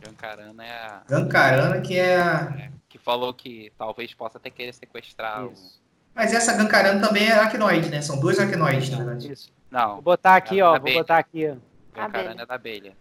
Gankarana 0.00 0.64
é 0.64 0.70
a. 0.86 1.02
Gancarana, 1.08 1.80
que 1.80 1.96
é 1.98 2.20
a. 2.20 2.70
Que 2.88 2.98
falou 2.98 3.32
que 3.34 3.72
talvez 3.78 4.12
possa 4.14 4.38
até 4.38 4.50
querer 4.50 4.72
sequestrar 4.72 5.44
o. 5.46 5.52
Isso. 6.18 6.32
Mas 6.34 6.34
essa 6.34 6.56
Gancarana 6.56 7.00
também 7.06 7.28
é 7.28 7.32
aracnoide, 7.32 7.88
né? 7.90 8.00
São 8.02 8.18
dois 8.18 8.38
aracnoides, 8.38 8.90
na 8.90 8.96
verdade. 8.98 9.32
Isso. 9.32 9.52
Não. 9.70 9.94
Vou 9.94 10.02
botar 10.02 10.36
aqui, 10.36 10.60
É 10.60 10.64
ó. 10.64 10.68
Vou 10.70 10.76
abelha. 10.76 10.98
botar 10.98 11.18
aqui. 11.18 11.46
Gankarana 11.94 12.30
Abelha. 12.30 12.42
é 12.42 12.46
da 12.46 12.54
abelha. 12.54 12.96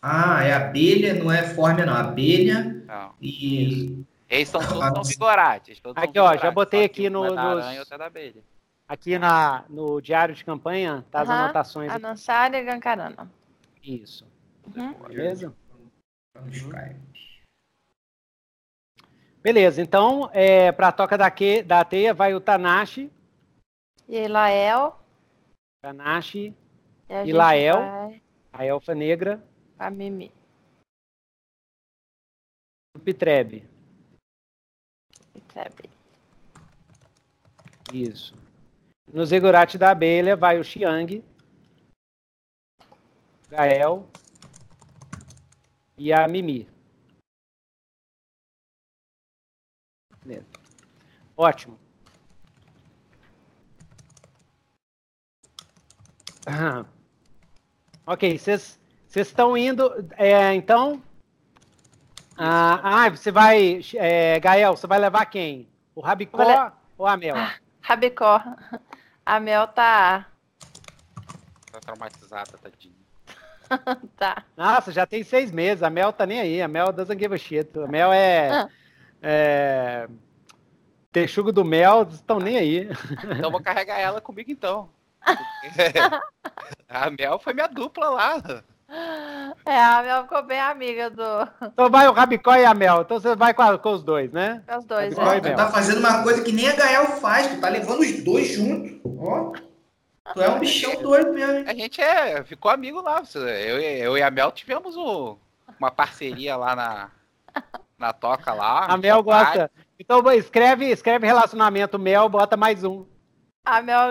Ah, 0.00 0.44
é 0.44 0.52
abelha, 0.52 1.14
não 1.14 1.32
é 1.32 1.42
fórmia, 1.42 1.84
não. 1.84 1.94
Abelha 1.94 2.84
Não. 2.86 3.14
e. 3.20 4.04
Eles 4.30 4.48
são 4.48 4.60
todos 4.60 4.82
Ah, 4.82 4.92
são 4.94 5.02
vigorates. 5.04 5.80
todos 5.80 6.00
são 6.00 6.08
Aqui, 6.10 6.18
ó, 6.18 6.36
já 6.36 6.50
botei 6.50 6.84
aqui 6.84 7.08
no- 7.10 7.22
uma 7.22 7.32
é 7.32 7.34
da 7.34 7.54
nos- 7.54 7.74
e 7.74 7.78
outra 7.78 7.94
é 7.94 7.98
da 7.98 8.06
abelha. 8.06 8.42
Aqui 8.86 9.18
na, 9.18 9.64
no 9.68 10.00
diário 10.00 10.34
de 10.34 10.44
campanha, 10.44 11.04
tá 11.10 11.22
as 11.22 11.28
anotações. 11.30 11.90
A 11.90 11.94
aqui. 11.94 12.02
Nansália 12.02 12.62
Gancarana. 12.62 13.30
Isso. 13.82 14.24
Uhum. 14.76 14.94
Beleza? 15.08 15.52
no 16.40 16.50
Skype. 16.52 16.94
Beleza, 19.48 19.80
então, 19.80 20.28
é, 20.34 20.70
para 20.72 20.88
a 20.88 20.92
toca 20.92 21.16
da, 21.16 21.30
que, 21.30 21.62
da 21.62 21.82
teia 21.82 22.12
vai 22.12 22.34
o 22.34 22.40
Tanashi. 22.40 23.10
E 24.06 24.18
a 24.18 24.24
Ilael. 24.24 25.00
Tanashi, 25.80 26.54
E 27.08 27.30
Ilael. 27.30 27.78
vai 27.78 28.22
a 28.52 28.66
elfa 28.66 28.94
negra, 28.94 29.42
a 29.78 29.88
Mimi. 29.88 30.30
o 32.94 32.98
Pitrebe. 32.98 33.66
Sabe? 35.54 35.88
Isso. 37.90 38.34
No 39.10 39.24
Zigurate 39.24 39.78
da 39.78 39.92
abelha 39.92 40.36
vai 40.36 40.58
o 40.60 40.62
Xiang, 40.62 41.24
Gael 43.48 44.06
e 45.96 46.12
a 46.12 46.28
Mimi. 46.28 46.68
Ótimo. 51.38 51.78
Ah. 56.44 56.84
Ok, 58.04 58.36
vocês 58.36 58.76
estão 59.14 59.56
indo. 59.56 59.88
é, 60.16 60.52
então. 60.54 61.00
Ah, 62.36 63.04
ah, 63.04 63.08
você 63.10 63.30
vai. 63.30 63.80
é, 63.94 64.40
Gael, 64.40 64.76
você 64.76 64.88
vai 64.88 64.98
levar 64.98 65.24
quem? 65.26 65.68
O 65.94 66.00
Rabicó 66.00 66.42
le- 66.42 66.72
ou 66.96 67.06
a 67.06 67.16
Mel? 67.16 67.36
Rabicó. 67.80 68.42
A 69.24 69.38
Mel 69.38 69.68
tá. 69.68 70.26
Tá 71.70 71.78
traumatizada, 71.80 72.58
tadinha. 72.58 72.94
tá. 74.16 74.42
Nossa, 74.56 74.90
já 74.90 75.06
tem 75.06 75.22
seis 75.22 75.52
meses. 75.52 75.84
A 75.84 75.90
Mel 75.90 76.12
tá 76.12 76.26
nem 76.26 76.40
aí. 76.40 76.60
A 76.60 76.66
Mel 76.66 76.92
doesn't 76.92 77.20
give 77.22 77.32
a 77.32 77.38
shit. 77.38 77.78
A 77.78 77.86
Mel 77.86 78.12
é. 78.12 78.50
Ah. 78.50 78.68
é 79.22 80.08
texugo 81.20 81.52
do 81.52 81.64
Mel, 81.64 82.06
estão 82.10 82.38
nem 82.38 82.56
aí. 82.56 82.88
Então 83.22 83.44
eu 83.44 83.50
vou 83.50 83.60
carregar 83.60 83.98
ela 83.98 84.20
comigo 84.20 84.50
então. 84.50 84.88
a 86.88 87.10
Mel 87.10 87.38
foi 87.38 87.52
minha 87.54 87.66
dupla 87.68 88.08
lá. 88.10 88.62
É, 89.66 89.78
a 89.78 90.02
Mel 90.02 90.22
ficou 90.22 90.42
bem 90.42 90.60
amiga 90.60 91.10
do. 91.10 91.22
Então 91.62 91.90
vai 91.90 92.08
o 92.08 92.12
Rabicó 92.12 92.54
e 92.54 92.64
a 92.64 92.72
Mel. 92.74 93.02
Então 93.02 93.20
você 93.20 93.34
vai 93.36 93.52
com, 93.52 93.62
a- 93.62 93.78
com 93.78 93.92
os 93.92 94.02
dois, 94.02 94.32
né? 94.32 94.62
Os 94.78 94.84
dois, 94.84 95.16
Rabicó 95.16 95.48
é. 95.48 95.52
tu 95.52 95.56
tá 95.56 95.68
fazendo 95.70 95.98
uma 95.98 96.22
coisa 96.22 96.42
que 96.42 96.52
nem 96.52 96.68
a 96.68 96.74
Gael 96.76 97.06
faz, 97.20 97.48
tu 97.48 97.60
tá 97.60 97.68
levando 97.68 98.00
os 98.00 98.22
dois 98.24 98.48
juntos. 98.52 98.98
Ó. 99.20 99.52
Tu 100.34 100.42
é 100.42 100.48
um 100.50 100.58
bichão 100.58 101.02
doido 101.02 101.32
mesmo, 101.32 101.52
hein? 101.58 101.64
A 101.66 101.74
gente 101.74 102.00
é, 102.00 102.42
ficou 102.44 102.70
amigo 102.70 103.00
lá. 103.00 103.22
Eu, 103.34 103.78
eu 103.80 104.18
e 104.18 104.22
a 104.22 104.30
Mel 104.30 104.52
tivemos 104.52 104.96
o- 104.96 105.36
uma 105.78 105.90
parceria 105.90 106.56
lá 106.56 106.74
na, 106.76 107.10
na 107.98 108.12
toca 108.12 108.52
lá. 108.54 108.86
A 108.86 108.96
Mel 108.96 109.22
gosta. 109.22 109.70
Então 109.98 110.22
escreve, 110.32 110.86
escreve 110.86 111.26
relacionamento 111.26 111.98
Mel, 111.98 112.28
bota 112.28 112.56
mais 112.56 112.84
um. 112.84 113.04
A 113.64 113.82
Mel. 113.82 114.10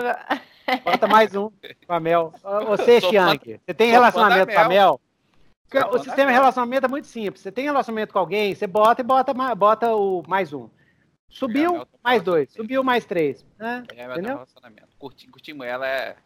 Bota 0.84 1.06
mais 1.06 1.34
um 1.34 1.50
com 1.86 1.92
a 1.94 1.98
Mel. 1.98 2.32
Você, 2.68 3.00
Xiang, 3.00 3.58
você 3.64 3.72
tem 3.74 3.90
relacionamento 3.90 4.52
com 4.52 4.60
a 4.60 4.68
Mel? 4.68 5.00
O 5.90 5.98
sistema 5.98 6.30
de 6.30 6.36
relacionamento 6.36 6.86
é 6.86 6.88
muito 6.88 7.06
simples. 7.06 7.40
Você 7.42 7.50
tem 7.50 7.64
relacionamento 7.64 8.12
com 8.12 8.18
alguém, 8.18 8.54
você 8.54 8.66
bota 8.66 9.00
e 9.00 9.04
bota, 9.04 9.34
bota 9.54 9.94
o 9.94 10.22
mais 10.26 10.52
um. 10.52 10.68
Subiu, 11.28 11.86
mais 12.02 12.22
dois. 12.22 12.50
Subiu, 12.52 12.82
mais 12.82 13.04
três. 13.04 13.44
né? 13.58 13.84
É, 13.94 14.04
Entendeu? 14.04 14.34
relacionamento. 14.34 14.88
Curti, 14.98 15.26
curtimos 15.28 15.66
ela, 15.66 15.86
é. 15.86 16.16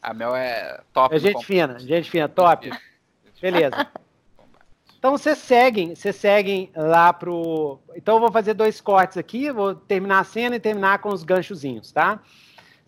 A 0.00 0.14
Mel 0.14 0.34
é 0.36 0.80
top. 0.92 1.14
É 1.14 1.18
gente 1.18 1.44
fina, 1.44 1.78
gente 1.78 2.10
fina, 2.10 2.28
top. 2.28 2.70
Beleza. 3.40 3.86
Então 4.98 5.12
vocês 5.12 5.38
seguem, 5.38 5.94
vocês 5.94 6.16
seguem 6.16 6.72
lá 6.74 7.12
pro. 7.12 7.78
Então 7.94 8.16
eu 8.16 8.20
vou 8.20 8.32
fazer 8.32 8.52
dois 8.52 8.80
cortes 8.80 9.16
aqui, 9.16 9.52
vou 9.52 9.72
terminar 9.72 10.18
a 10.18 10.24
cena 10.24 10.56
e 10.56 10.60
terminar 10.60 10.98
com 10.98 11.10
os 11.10 11.22
ganchozinhos, 11.22 11.92
tá? 11.92 12.20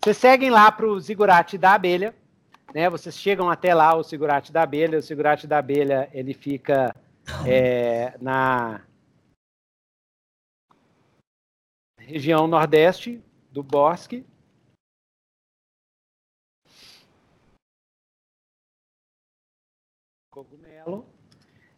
Vocês 0.03 0.17
seguem 0.17 0.49
lá 0.49 0.69
pro 0.71 0.99
zigurate 0.99 1.57
da 1.57 1.73
abelha, 1.73 2.13
né? 2.73 2.89
Vocês 2.89 3.15
chegam 3.15 3.49
até 3.49 3.73
lá 3.73 3.95
o 3.95 4.03
zigurate 4.03 4.51
da 4.51 4.63
abelha, 4.63 4.99
o 4.99 5.01
zigurate 5.01 5.47
da 5.47 5.59
abelha 5.59 6.09
ele 6.11 6.33
fica 6.33 6.93
é, 7.47 8.17
na 8.19 8.81
região 11.97 12.45
nordeste 12.45 13.23
do 13.49 13.63
bosque. 13.63 14.25
Cogumelo. 20.29 21.05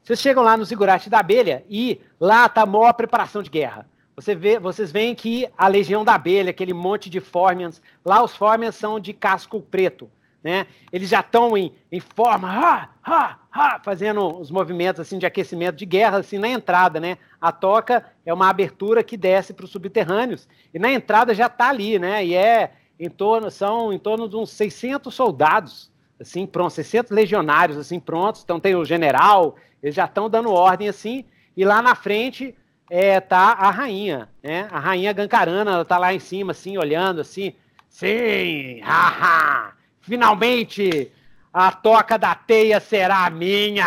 Vocês 0.04 0.20
chegam 0.20 0.44
lá 0.44 0.58
no 0.58 0.66
zigurate 0.66 1.10
da 1.10 1.20
abelha 1.20 1.64
e 1.70 2.02
lá 2.20 2.46
está 2.46 2.64
a 2.64 2.66
maior 2.66 2.92
preparação 2.94 3.42
de 3.42 3.50
guerra. 3.50 3.88
Você 4.16 4.36
vê, 4.36 4.60
vocês 4.60 4.92
veem 4.92 5.16
que 5.16 5.48
a 5.58 5.68
legião 5.68 6.04
da 6.04 6.14
abelha, 6.14 6.50
aquele 6.50 6.74
monte 6.74 7.10
de 7.10 7.22
fórmians, 7.22 7.82
lá 8.04 8.22
os 8.22 8.36
fórmians 8.36 8.76
são 8.76 9.00
de 9.00 9.14
casco 9.14 9.62
preto, 9.62 10.12
né? 10.44 10.68
Eles 10.92 11.10
já 11.10 11.22
estão 11.22 11.58
em, 11.58 11.74
em 11.90 12.02
forma, 12.02 12.50
ha, 12.50 12.90
ha, 13.02 13.40
ha, 13.50 13.80
fazendo 13.80 14.40
os 14.40 14.52
movimentos 14.52 15.00
assim 15.00 15.18
de 15.18 15.26
aquecimento 15.26 15.78
de 15.78 15.86
guerra 15.86 16.18
assim 16.18 16.38
na 16.38 16.50
entrada, 16.50 17.00
né? 17.00 17.18
A 17.40 17.52
toca 17.54 18.06
é 18.26 18.34
uma 18.34 18.50
abertura 18.50 19.04
que 19.04 19.16
desce 19.16 19.54
para 19.54 19.66
os 19.66 19.72
subterrâneos 19.72 20.50
e 20.74 20.78
na 20.78 20.92
entrada 20.92 21.34
já 21.34 21.48
está 21.48 21.70
ali, 21.70 21.98
né? 21.98 22.26
E 22.26 22.36
é 22.36 22.74
em 23.00 23.10
torno 23.10 23.50
são 23.50 23.94
em 23.94 23.98
torno 23.98 24.28
de 24.28 24.36
uns 24.36 24.52
600 24.52 25.14
soldados, 25.14 25.93
assim, 26.20 26.46
prontos, 26.46 26.76
600 26.76 27.12
legionários 27.12 27.78
assim 27.78 28.00
prontos. 28.00 28.44
Então 28.44 28.60
tem 28.60 28.76
o 28.76 28.86
general, 28.86 29.56
eles 29.82 29.96
já 29.96 30.06
estão 30.06 30.30
dando 30.30 30.52
ordem 30.52 30.88
assim, 30.90 31.26
e 31.56 31.66
lá 31.66 31.82
na 31.82 31.96
frente 31.96 32.56
é, 32.90 33.20
tá 33.20 33.54
a 33.54 33.70
rainha, 33.70 34.30
né? 34.42 34.68
A 34.72 34.80
rainha 34.80 35.14
Gancarana, 35.14 35.72
ela 35.72 35.86
tá 35.86 35.98
lá 35.98 36.14
em 36.14 36.20
cima, 36.20 36.52
assim, 36.52 36.78
olhando, 36.78 37.22
assim. 37.22 37.54
Sim, 37.90 38.82
haha, 38.82 39.74
finalmente 40.02 41.12
a 41.54 41.72
toca 41.72 42.18
da 42.18 42.34
teia 42.34 42.80
será 42.80 43.30
minha. 43.30 43.86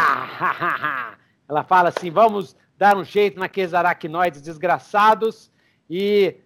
ela 1.49 1.65
fala 1.65 1.89
assim, 1.89 2.11
vamos 2.11 2.57
dar 2.79 2.97
um 2.97 3.05
jeito 3.05 3.41
naqueles 3.41 3.75
aracnoides 3.75 4.41
desgraçados 4.41 5.51
e 5.91 6.37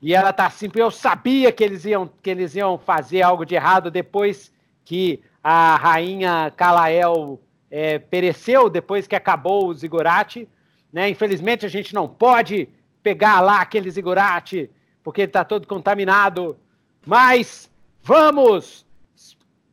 e 0.00 0.14
ela 0.14 0.32
tá 0.32 0.46
assim, 0.46 0.68
eu 0.74 0.90
sabia 0.90 1.52
que 1.52 1.62
eles 1.62 1.84
iam 1.84 2.10
que 2.22 2.28
eles 2.28 2.56
iam 2.56 2.76
fazer 2.76 3.22
algo 3.22 3.44
de 3.44 3.54
errado 3.54 3.90
depois 3.90 4.52
que 4.84 5.22
a 5.42 5.76
rainha 5.76 6.52
Calael 6.56 7.40
é, 7.70 7.98
pereceu, 7.98 8.68
depois 8.68 9.06
que 9.06 9.16
acabou 9.16 9.66
o 9.66 9.74
Zigurate. 9.74 10.48
Né? 10.92 11.08
Infelizmente, 11.08 11.64
a 11.64 11.68
gente 11.68 11.94
não 11.94 12.06
pode 12.06 12.68
pegar 13.02 13.40
lá 13.40 13.60
aquele 13.60 13.90
zigurate, 13.90 14.70
porque 15.02 15.22
ele 15.22 15.30
está 15.30 15.44
todo 15.44 15.66
contaminado. 15.66 16.56
Mas 17.04 17.70
vamos! 18.02 18.86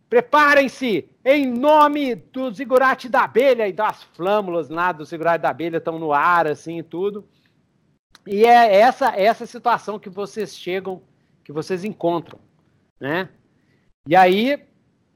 Preparem-se 0.09 1.07
em 1.23 1.45
nome 1.45 2.15
do 2.15 2.51
zigurate 2.51 3.07
da 3.07 3.25
abelha 3.25 3.67
e 3.67 3.73
das 3.73 4.01
flâmulas 4.01 4.67
lá 4.67 4.91
do 4.91 5.05
zigurate 5.05 5.43
da 5.43 5.49
abelha 5.49 5.77
estão 5.77 5.99
no 5.99 6.11
ar, 6.11 6.47
assim, 6.47 6.79
e 6.79 6.83
tudo. 6.83 7.27
E 8.25 8.43
é 8.43 8.75
essa 8.77 9.15
essa 9.15 9.45
situação 9.45 9.99
que 9.99 10.09
vocês 10.09 10.57
chegam, 10.57 11.03
que 11.43 11.51
vocês 11.51 11.83
encontram, 11.83 12.39
né? 12.99 13.29
E 14.07 14.15
aí 14.15 14.59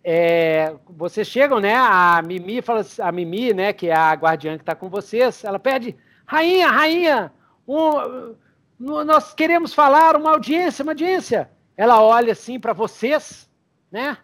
é, 0.03 0.75
vocês 0.89 1.27
chegam, 1.27 1.59
né? 1.59 1.75
A 1.75 2.21
Mimi 2.25 2.61
fala, 2.61 2.85
a 2.99 3.11
Mimi, 3.11 3.53
né? 3.53 3.71
Que 3.71 3.87
é 3.87 3.95
a 3.95 4.13
guardiã 4.13 4.57
que 4.57 4.63
está 4.63 4.75
com 4.75 4.89
vocês, 4.89 5.43
ela 5.43 5.59
pede, 5.59 5.95
rainha, 6.25 6.67
rainha, 6.67 7.31
um, 7.67 8.35
nós 8.77 9.33
queremos 9.33 9.73
falar 9.73 10.15
uma 10.15 10.31
audiência, 10.31 10.83
uma 10.83 10.91
audiência. 10.91 11.49
Ela 11.77 12.01
olha 12.01 12.33
assim 12.33 12.59
para 12.59 12.73
vocês, 12.73 13.49
né? 13.91 14.17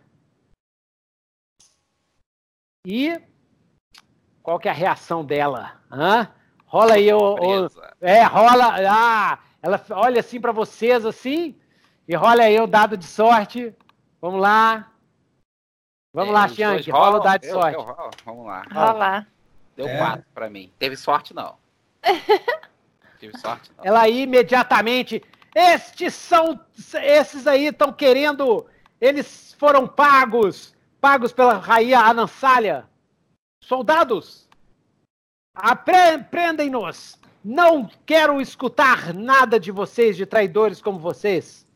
E 2.85 3.19
qual 4.43 4.59
que 4.59 4.67
é 4.67 4.72
a 4.72 4.74
reação 4.74 5.24
dela? 5.24 5.80
Hã? 5.91 6.27
Rola 6.66 6.95
aí 6.95 7.11
o, 7.11 7.17
o 7.17 7.69
é, 8.01 8.24
rola, 8.24 8.75
ah, 8.90 9.40
ela 9.61 9.83
olha 9.91 10.19
assim 10.19 10.40
para 10.40 10.51
vocês 10.51 11.06
assim 11.06 11.56
e 12.08 12.16
rola 12.16 12.43
aí 12.43 12.59
o 12.59 12.67
dado 12.67 12.95
de 12.98 13.06
sorte. 13.06 13.74
Vamos 14.22 14.41
lá. 14.41 14.88
Vamos 16.13 16.31
é, 16.31 16.33
lá, 16.33 16.47
Chianque, 16.47 16.91
rola 16.91 17.17
o 17.17 17.19
dado 17.19 17.41
de 17.41 17.49
sorte. 17.49 17.75
Eu, 17.75 17.81
eu, 17.81 18.11
vamos 18.25 18.45
lá. 18.45 18.63
Rola. 18.71 19.27
Deu 19.75 19.88
é. 19.88 19.97
quatro 19.97 20.25
para 20.33 20.49
mim. 20.49 20.71
Teve 20.79 20.95
sorte 20.95 21.33
não. 21.33 21.55
Teve 23.19 23.38
sorte 23.38 23.71
não. 23.77 23.85
Ela 23.85 24.09
imediatamente, 24.09 25.23
estes 25.53 26.15
são, 26.15 26.59
esses 27.03 27.45
aí 27.45 27.67
estão 27.67 27.93
querendo, 27.93 28.65
eles 28.99 29.55
foram 29.59 29.88
pagos, 29.88 30.75
pagos 30.99 31.31
pela 31.31 31.53
rainha 31.53 31.99
Anansália. 31.99 32.85
Soldados, 33.63 34.49
prendem-nos. 36.31 37.19
Não 37.43 37.89
quero 38.05 38.41
escutar 38.41 39.13
nada 39.13 39.59
de 39.59 39.71
vocês, 39.71 40.17
de 40.17 40.25
traidores 40.25 40.81
como 40.81 40.99
vocês. 40.99 41.67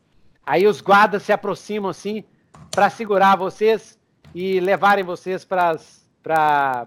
Aí 0.44 0.66
os 0.66 0.80
guardas 0.80 1.22
se 1.22 1.32
aproximam 1.32 1.88
assim 1.88 2.24
para 2.70 2.90
segurar 2.90 3.36
vocês 3.36 3.98
e 4.34 4.60
levarem 4.60 5.04
vocês 5.04 5.44
para 5.44 5.76
para 6.22 6.86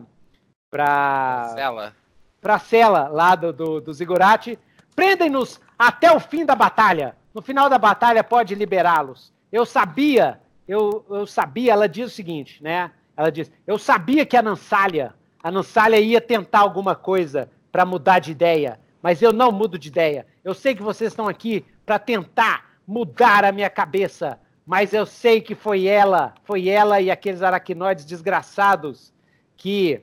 para 0.70 1.52
cela 1.56 1.94
para 2.42 2.60
cela 2.60 3.08
lá 3.08 3.36
do, 3.36 3.52
do, 3.52 3.82
do 3.82 3.94
Zigurate. 3.94 4.58
Prendem-nos 4.96 5.60
até 5.78 6.12
o 6.12 6.20
fim 6.20 6.46
da 6.46 6.56
batalha. 6.56 7.16
No 7.34 7.42
final 7.42 7.70
da 7.70 7.78
batalha 7.78 8.24
pode 8.24 8.56
liberá-los. 8.56 9.34
Eu 9.52 9.66
sabia, 9.66 10.40
eu, 10.68 11.06
eu 11.10 11.26
sabia, 11.28 11.74
ela 11.74 11.88
diz 11.88 12.08
o 12.08 12.16
seguinte, 12.16 12.62
né? 12.64 12.92
Ela 13.16 13.32
diz, 13.32 13.52
eu 13.66 13.78
sabia 13.78 14.26
que 14.26 14.38
a 14.38 14.42
Nansália, 14.42 15.14
a 15.44 15.52
Nansália 15.52 16.00
ia 16.00 16.22
tentar 16.22 16.60
alguma 16.60 16.96
coisa 16.96 17.50
para 17.72 17.86
mudar 17.86 18.20
de 18.20 18.32
ideia, 18.32 18.80
mas 19.02 19.22
eu 19.22 19.34
não 19.34 19.52
mudo 19.52 19.78
de 19.78 19.88
ideia. 19.88 20.26
Eu 20.44 20.54
sei 20.54 20.76
que 20.76 20.82
vocês 20.82 21.12
estão 21.12 21.28
aqui 21.28 21.66
para 21.86 22.00
tentar 22.00 22.78
mudar 22.88 23.44
a 23.44 23.52
minha 23.52 23.70
cabeça, 23.70 24.40
mas 24.68 24.94
eu 24.94 25.06
sei 25.06 25.40
que 25.40 25.56
foi 25.56 25.88
ela, 25.88 26.36
foi 26.44 26.68
ela 26.68 27.00
e 27.00 27.10
aqueles 27.10 27.42
aracnoides 27.42 28.04
desgraçados 28.04 29.14
que 29.56 30.02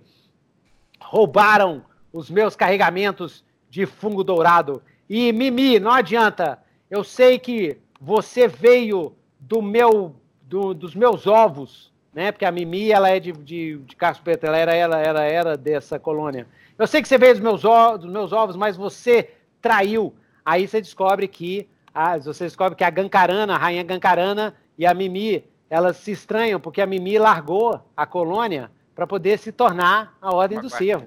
roubaram 0.99 1.85
os 2.11 2.31
meus 2.31 2.57
carregamentos 2.57 3.45
de 3.69 3.85
fungo 3.85 4.25
dourado. 4.25 4.83
E 5.07 5.31
Mimi, 5.33 5.79
não 5.79 5.91
adianta. 5.91 6.59
Eu 6.91 7.05
sei 7.05 7.39
que 7.39 7.77
você 8.01 8.49
veio 8.49 9.15
do 9.39 9.61
meu, 9.61 10.17
do, 10.41 10.73
dos 10.73 10.95
meus 10.95 11.27
ovos, 11.27 11.93
né? 12.15 12.33
Porque 12.33 12.47
a 12.47 12.51
Mimi 12.51 12.91
ela 12.91 13.11
é 13.11 13.21
de, 13.21 13.33
de, 13.33 13.77
de 13.77 13.97
Castro 13.97 14.25
Preto, 14.25 14.45
ela 14.45 14.57
era, 14.57 14.75
ela, 14.75 14.99
ela 14.99 15.23
era 15.25 15.57
dessa 15.59 15.99
colônia. 15.99 16.47
Eu 16.79 16.87
sei 16.87 17.03
que 17.03 17.09
você 17.09 17.19
veio 17.19 17.35
dos 17.35 17.43
meus, 17.43 17.63
dos 18.01 18.11
meus 18.11 18.33
ovos, 18.33 18.57
mas 18.57 18.79
você 18.79 19.31
traiu. 19.61 20.15
Aí 20.43 20.67
você 20.67 20.81
descobre 20.81 21.29
que 21.29 21.69
ah, 21.95 22.19
você 22.19 22.45
descobre 22.45 22.77
que 22.77 22.83
a 22.83 22.91
Gancarana, 22.91 23.55
a 23.55 23.59
rainha 23.59 23.85
Gancarana 23.85 24.55
e 24.77 24.85
a 24.85 24.93
Mimi, 24.93 25.45
elas 25.71 25.97
se 25.99 26.11
estranham 26.11 26.59
porque 26.59 26.81
a 26.81 26.87
Mimi 26.87 27.19
largou 27.19 27.81
a 27.97 28.05
colônia 28.05 28.71
para 28.95 29.07
poder 29.07 29.39
se 29.39 29.53
tornar 29.53 30.19
a 30.21 30.35
Ordem 30.35 30.61
do 30.61 30.69
Cervo. 30.69 31.07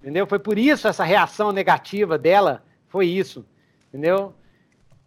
Entendeu? 0.00 0.26
Foi 0.26 0.38
por 0.38 0.56
isso 0.56 0.86
essa 0.86 1.04
reação 1.04 1.50
negativa 1.50 2.16
dela, 2.16 2.64
foi 2.88 3.06
isso. 3.06 3.44
Entendeu? 3.88 4.32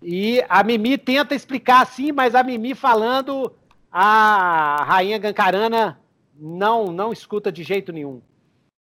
E 0.01 0.43
a 0.49 0.61
Mimi 0.61 0.97
tenta 0.97 1.33
explicar 1.33 1.81
assim, 1.81 2.11
mas 2.11 2.35
a 2.35 2.43
Mimi 2.43 2.75
falando, 2.75 3.51
a 3.89 4.83
rainha 4.83 5.17
Gancarana 5.17 5.99
não 6.35 6.91
não 6.91 7.13
escuta 7.13 7.51
de 7.51 7.63
jeito 7.63 7.93
nenhum, 7.93 8.21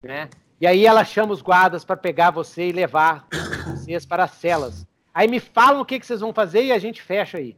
né? 0.01 0.29
E 0.61 0.67
aí 0.67 0.85
ela 0.85 1.03
chama 1.03 1.33
os 1.33 1.41
guardas 1.41 1.83
para 1.83 1.97
pegar 1.97 2.31
você 2.31 2.69
e 2.69 2.71
levar 2.71 3.27
vocês 3.65 4.05
para 4.05 4.23
as 4.25 4.31
celas. 4.31 4.87
Aí 5.13 5.27
me 5.27 5.39
falam 5.39 5.81
o 5.81 5.85
que, 5.85 5.99
que 5.99 6.05
vocês 6.05 6.19
vão 6.19 6.33
fazer 6.33 6.63
e 6.63 6.71
a 6.71 6.79
gente 6.79 7.01
fecha 7.01 7.37
aí. 7.37 7.55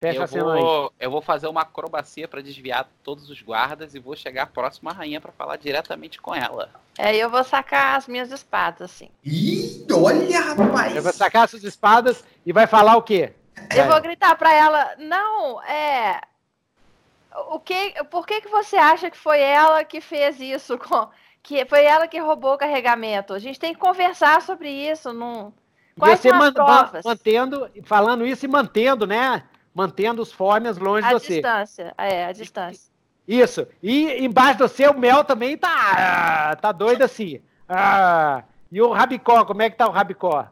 Fecha 0.00 0.18
eu, 0.18 0.22
a 0.22 0.26
cena 0.26 0.44
vou, 0.44 0.84
aí. 0.84 0.90
eu 0.98 1.10
vou 1.10 1.20
fazer 1.20 1.46
uma 1.46 1.60
acrobacia 1.60 2.26
para 2.26 2.40
desviar 2.40 2.88
todos 3.02 3.28
os 3.28 3.42
guardas 3.42 3.94
e 3.94 3.98
vou 3.98 4.16
chegar 4.16 4.46
próximo 4.46 4.88
à 4.88 4.92
rainha 4.92 5.20
para 5.20 5.30
falar 5.30 5.56
diretamente 5.56 6.20
com 6.20 6.34
ela. 6.34 6.70
É, 6.98 7.14
eu 7.14 7.28
vou 7.28 7.44
sacar 7.44 7.96
as 7.96 8.08
minhas 8.08 8.32
espadas, 8.32 8.90
assim. 8.90 9.10
Ih, 9.22 9.86
olha, 9.92 10.40
rapaz! 10.40 10.96
Eu 10.96 11.02
vou 11.02 11.12
sacar 11.12 11.46
suas 11.48 11.64
espadas 11.64 12.24
e 12.46 12.52
vai 12.52 12.66
falar 12.66 12.96
o 12.96 13.02
quê? 13.02 13.34
Eu 13.76 13.86
vou 13.86 14.00
gritar 14.00 14.34
para 14.36 14.54
ela, 14.54 14.94
não, 14.98 15.62
é... 15.62 16.20
O 17.50 17.60
que, 17.60 18.02
por 18.04 18.26
que, 18.26 18.40
que 18.40 18.48
você 18.48 18.76
acha 18.76 19.10
que 19.10 19.16
foi 19.16 19.40
ela 19.40 19.84
que 19.84 20.00
fez 20.00 20.40
isso 20.40 20.78
com 20.78 21.08
que 21.42 21.64
foi 21.64 21.84
ela 21.84 22.06
que 22.06 22.18
roubou 22.18 22.54
o 22.54 22.58
carregamento. 22.58 23.32
A 23.32 23.38
gente 23.38 23.58
tem 23.58 23.72
que 23.72 23.80
conversar 23.80 24.42
sobre 24.42 24.68
isso. 24.68 25.12
Não... 25.12 25.52
Quais 25.98 26.20
você 26.20 26.32
man 26.32 26.52
provas? 26.52 27.04
mantendo, 27.04 27.68
falando 27.84 28.26
isso 28.26 28.44
e 28.44 28.48
mantendo, 28.48 29.06
né? 29.06 29.42
Mantendo 29.74 30.22
os 30.22 30.32
fórmias 30.32 30.78
longe 30.78 31.06
a 31.06 31.08
de 31.08 31.14
você. 31.14 31.32
A 31.32 31.36
distância, 31.36 31.94
é, 31.98 32.24
a 32.26 32.32
distância. 32.32 32.90
Isso. 33.28 33.66
E 33.82 34.24
embaixo 34.24 34.58
do 34.58 34.68
seu, 34.68 34.92
o 34.92 34.98
Mel 34.98 35.22
também 35.24 35.56
tá, 35.56 36.56
tá 36.60 36.72
doido 36.72 37.02
assim. 37.02 37.40
Ah, 37.68 38.42
e 38.72 38.80
o 38.82 38.90
Rabicó, 38.92 39.44
como 39.44 39.62
é 39.62 39.70
que 39.70 39.76
tá 39.76 39.86
o 39.88 39.92
Rabicó? 39.92 40.46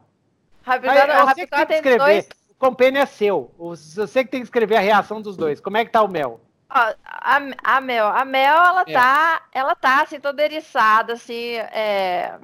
Rabicó, 0.63 0.91
Ah, 0.93 1.07
não, 1.07 1.15
que 1.15 1.25
Rabicó 1.25 1.55
tem 1.57 1.65
que 1.65 1.65
tem 1.67 1.77
escrever. 1.77 1.97
dois. 1.99 2.29
O 2.51 2.55
compêndio 2.55 3.01
é 3.01 3.05
seu. 3.05 3.51
O- 3.57 3.75
Você 3.75 4.23
que 4.23 4.29
tem 4.31 4.39
que 4.41 4.45
escrever 4.47 4.77
a 4.77 4.81
reação 4.81 5.21
dos 5.21 5.35
dois. 5.35 5.59
Como 5.59 5.77
é 5.77 5.83
que 5.85 5.91
tá 5.91 6.01
o 6.03 6.07
mel? 6.07 6.39
Ó, 6.69 6.93
a, 7.03 7.41
a 7.63 7.81
Mel, 7.81 8.07
a 8.07 8.23
Mel, 8.23 8.55
ela 8.55 8.83
É. 8.85 8.93
tá, 8.93 9.41
ela 9.51 9.75
tá 9.75 10.03
assim, 10.03 10.19
toda 10.19 10.43
eriçada, 10.43 11.13
assim, 11.13 11.55
é... 11.55 12.35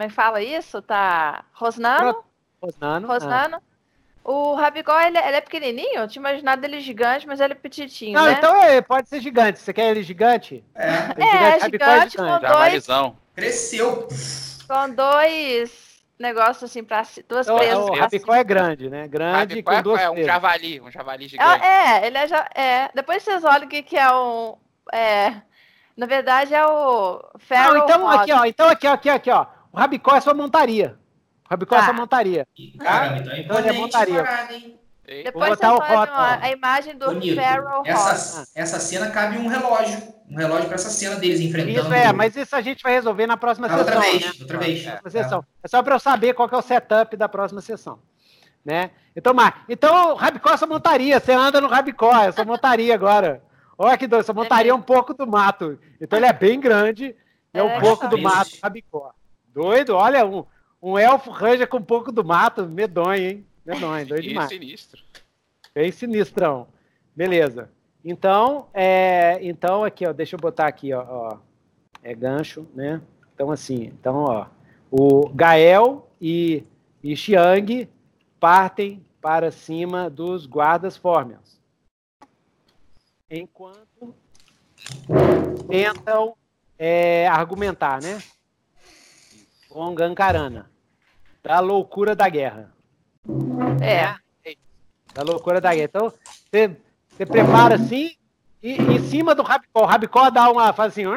Como 0.00 0.06
é 0.06 0.08
que 0.08 0.14
fala 0.14 0.40
isso? 0.42 0.80
Tá 0.80 1.44
rosnando, 1.52 2.24
Rosnano. 2.62 3.06
Ah. 3.06 3.12
rosnando. 3.12 3.56
O 4.24 4.54
Rabicó, 4.54 4.98
ele, 4.98 5.18
ele 5.18 5.36
é 5.36 5.40
pequenininho, 5.42 6.00
eu 6.00 6.08
tinha 6.08 6.20
imaginado 6.22 6.64
ele 6.64 6.80
gigante, 6.80 7.26
mas 7.26 7.38
ele 7.38 7.52
é 7.52 7.56
petitinho, 7.56 8.14
Não, 8.18 8.24
né? 8.24 8.32
então 8.32 8.56
é, 8.62 8.80
pode 8.80 9.10
ser 9.10 9.20
gigante. 9.20 9.58
Você 9.58 9.74
quer 9.74 9.90
ele 9.90 10.02
gigante? 10.02 10.64
É, 10.74 10.86
É, 10.86 11.58
Rabicó 11.58 11.84
gigante 11.84 12.16
com 12.16 12.22
dois, 12.26 12.40
Javalizão. 12.40 13.16
cresceu. 13.34 14.08
com 14.66 14.88
dois 14.94 16.02
negócios 16.18 16.64
assim, 16.70 16.82
pra, 16.82 17.02
duas 17.28 17.46
Então, 17.46 17.58
presas. 17.58 17.78
o 17.78 17.92
Rabicó 17.92 18.34
é 18.34 18.44
grande, 18.44 18.88
né? 18.88 19.06
Grande 19.06 19.36
Rabicó 19.38 19.70
com 19.72 19.76
é, 19.78 19.82
duas 19.82 20.00
é 20.00 20.08
um 20.08 20.14
presas. 20.14 20.32
javali, 20.32 20.80
um 20.80 20.90
javali 20.90 21.24
É, 21.26 21.28
gigante. 21.28 21.64
é, 21.66 22.06
ele 22.06 22.16
é, 22.16 22.26
já, 22.26 22.48
é. 22.54 22.90
Depois 22.94 23.22
vocês 23.22 23.44
olham 23.44 23.66
o 23.66 23.68
que, 23.68 23.82
que 23.82 23.98
é 23.98 24.10
um. 24.14 24.56
É, 24.94 25.34
na 25.96 26.06
verdade 26.06 26.54
é 26.54 26.64
o 26.64 27.22
Não, 27.50 27.76
então 27.76 28.08
aqui, 28.08 28.32
ó. 28.32 28.44
Então 28.46 28.68
aqui, 28.68 28.86
ó, 28.86 28.92
aqui, 28.92 29.10
aqui, 29.10 29.30
ó. 29.30 29.46
O 29.72 29.78
Rabicó 29.78 30.16
é 30.16 30.20
sua 30.20 30.34
montaria. 30.34 30.96
O 31.46 31.50
Rabicó 31.50 31.74
é 31.76 31.78
Tá. 31.78 31.84
sua 31.86 31.94
montaria. 31.94 32.46
Caramba, 32.78 33.18
então 33.18 33.32
é 33.32 33.40
Então 33.40 33.58
é 33.58 33.72
montaria. 33.72 34.24
Depois 35.24 35.48
Vou 35.48 35.56
botar 35.56 35.74
o 35.74 35.78
rótulo. 35.78 36.18
a, 36.40 36.50
imagem 36.52 36.96
do 36.96 37.06
Bonito. 37.06 37.40
Essa, 37.84 38.46
essa 38.54 38.78
cena 38.78 39.10
cabe 39.10 39.38
um 39.38 39.48
relógio. 39.48 40.00
Um 40.30 40.36
relógio 40.36 40.66
pra 40.66 40.76
essa 40.76 40.88
cena 40.90 41.16
deles 41.16 41.40
enfrentando. 41.40 41.80
Isso 41.80 41.92
é, 41.92 42.12
mas 42.12 42.36
isso 42.36 42.54
a 42.54 42.60
gente 42.60 42.80
vai 42.80 42.92
resolver 42.92 43.26
na 43.26 43.36
próxima 43.36 43.66
Ah, 43.66 43.70
sessão. 43.70 43.84
outra 43.84 44.00
vez, 44.00 44.24
né? 44.24 44.32
outra 44.40 44.58
vez. 44.58 44.82
Próxima 44.84 45.10
sessão. 45.10 45.44
É 45.64 45.66
só 45.68 45.82
para 45.82 45.96
eu 45.96 45.98
saber 45.98 46.34
qual 46.34 46.48
que 46.48 46.54
é 46.54 46.58
o 46.58 46.62
setup 46.62 47.16
da 47.16 47.28
próxima 47.28 47.60
sessão. 47.60 47.98
Né? 48.64 48.90
Então, 49.16 49.34
Mar, 49.34 49.64
então 49.68 50.12
o 50.12 50.14
Rabicó 50.14 50.50
é 50.52 50.56
sua 50.56 50.68
montaria. 50.68 51.18
Você 51.18 51.32
anda 51.32 51.60
no 51.60 51.66
Rabicó, 51.66 52.14
é 52.16 52.30
sua 52.30 52.44
montaria 52.44 52.94
agora. 52.94 53.42
Olha 53.76 53.98
que 53.98 54.06
doido, 54.06 54.20
essa 54.22 54.32
montaria 54.34 54.70
é 54.70 54.74
um 54.74 54.82
pouco 54.82 55.12
do 55.12 55.26
mato. 55.26 55.76
Então 56.00 56.16
ele 56.18 56.26
é 56.26 56.32
bem 56.32 56.60
grande, 56.60 57.16
é 57.52 57.62
um 57.64 57.70
É, 57.70 57.80
pouco 57.80 58.06
do 58.06 58.16
mato, 58.18 58.50
Rabicó. 58.62 59.12
Doido, 59.52 59.94
olha, 59.94 60.24
um, 60.24 60.44
um 60.82 60.98
elfo 60.98 61.30
ranger 61.30 61.68
com 61.68 61.78
um 61.78 61.82
pouco 61.82 62.12
do 62.12 62.24
mato, 62.24 62.66
medonho, 62.66 63.22
hein? 63.22 63.46
Medonho, 63.64 64.06
doido 64.06 64.22
demais. 64.22 64.48
sinistro. 64.48 65.02
Bem 65.74 65.90
sinistrão. 65.92 66.68
Beleza. 67.14 67.70
Então, 68.04 68.68
é, 68.72 69.38
então 69.42 69.84
aqui, 69.84 70.06
ó, 70.06 70.12
deixa 70.12 70.36
eu 70.36 70.40
botar 70.40 70.66
aqui, 70.66 70.92
ó, 70.92 71.04
ó, 71.06 71.38
é 72.02 72.14
gancho, 72.14 72.66
né? 72.74 73.00
Então 73.34 73.50
assim, 73.50 73.84
então, 73.84 74.24
ó, 74.24 74.46
o 74.90 75.28
Gael 75.28 76.08
e, 76.20 76.64
e 77.02 77.14
Xiang 77.14 77.88
partem 78.38 79.04
para 79.20 79.50
cima 79.50 80.08
dos 80.08 80.46
guardas 80.46 80.96
fórmeos. 80.96 81.60
Enquanto 83.30 84.14
tentam 85.68 86.34
é, 86.78 87.28
argumentar, 87.28 88.02
né? 88.02 88.20
Com 89.70 89.94
Gankarana. 89.94 90.70
Da 91.42 91.60
loucura 91.60 92.14
da 92.14 92.28
guerra 92.28 92.70
É. 93.80 94.14
da 95.14 95.22
loucura 95.22 95.60
da 95.60 95.72
guerra. 95.74 95.84
Então, 95.84 96.12
você, 96.50 96.76
você 97.08 97.24
prepara 97.24 97.76
assim, 97.76 98.14
e 98.62 98.74
em 98.74 98.98
cima 98.98 99.34
do 99.34 99.42
Rabicó, 99.42 99.82
o 99.82 99.86
Rabicó 99.86 100.28
dá 100.30 100.50
uma, 100.50 100.72
faz 100.72 100.92
assim, 100.92 101.04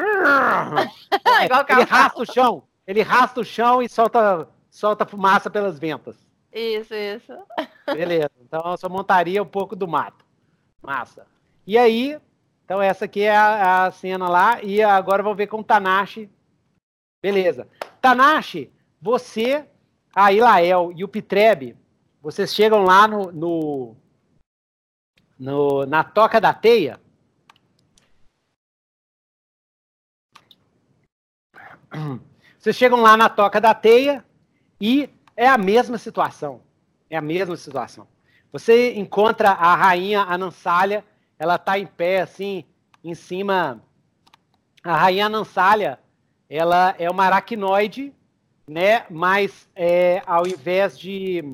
ele 1.70 1.84
rasta 1.84 2.22
o 2.22 2.26
chão, 2.26 2.62
ele 2.86 3.02
rasta 3.02 3.40
o 3.40 3.44
chão 3.44 3.82
e 3.82 3.88
solta, 3.88 4.48
solta 4.70 5.04
fumaça 5.04 5.50
pelas 5.50 5.78
ventas. 5.78 6.16
Isso, 6.52 6.94
isso. 6.94 7.32
Beleza, 7.92 8.30
então 8.40 8.62
eu 8.70 8.76
só 8.76 8.88
montaria 8.88 9.42
um 9.42 9.46
pouco 9.46 9.76
do 9.76 9.86
mato. 9.88 10.24
Massa. 10.80 11.26
E 11.66 11.76
aí, 11.76 12.18
então 12.64 12.80
essa 12.80 13.04
aqui 13.06 13.22
é 13.22 13.36
a, 13.36 13.86
a 13.86 13.90
cena 13.90 14.28
lá, 14.28 14.62
e 14.62 14.82
agora 14.82 15.22
vamos 15.22 15.36
ver 15.36 15.48
com 15.48 15.58
o 15.58 15.64
Tanashi. 15.64 16.30
Beleza. 17.22 17.66
Tanashi, 18.04 18.70
você, 19.00 19.66
a 20.14 20.30
Ilael 20.30 20.92
e 20.94 21.02
o 21.02 21.08
Pitrebe, 21.08 21.74
vocês 22.20 22.54
chegam 22.54 22.84
lá 22.84 23.08
no, 23.08 23.32
no, 23.32 23.96
no- 25.38 25.86
na 25.86 26.04
toca 26.04 26.38
da 26.38 26.52
teia. 26.52 27.00
Vocês 32.58 32.76
chegam 32.76 33.00
lá 33.00 33.16
na 33.16 33.30
toca 33.30 33.58
da 33.58 33.72
teia 33.72 34.22
e 34.78 35.08
é 35.34 35.48
a 35.48 35.56
mesma 35.56 35.96
situação. 35.96 36.60
É 37.08 37.16
a 37.16 37.22
mesma 37.22 37.56
situação. 37.56 38.06
Você 38.52 38.92
encontra 38.96 39.48
a 39.48 39.74
rainha 39.74 40.20
Anansalha, 40.20 41.02
ela 41.38 41.54
está 41.54 41.78
em 41.78 41.86
pé 41.86 42.20
assim, 42.20 42.66
em 43.02 43.14
cima. 43.14 43.82
A 44.82 44.94
rainha 44.94 45.24
Anansalha, 45.24 45.98
ela 46.48 46.94
é 46.98 47.10
uma 47.10 47.24
aracnoide, 47.24 48.12
né? 48.68 49.04
Mas 49.10 49.68
é, 49.74 50.22
ao 50.26 50.46
invés 50.46 50.98
de, 50.98 51.44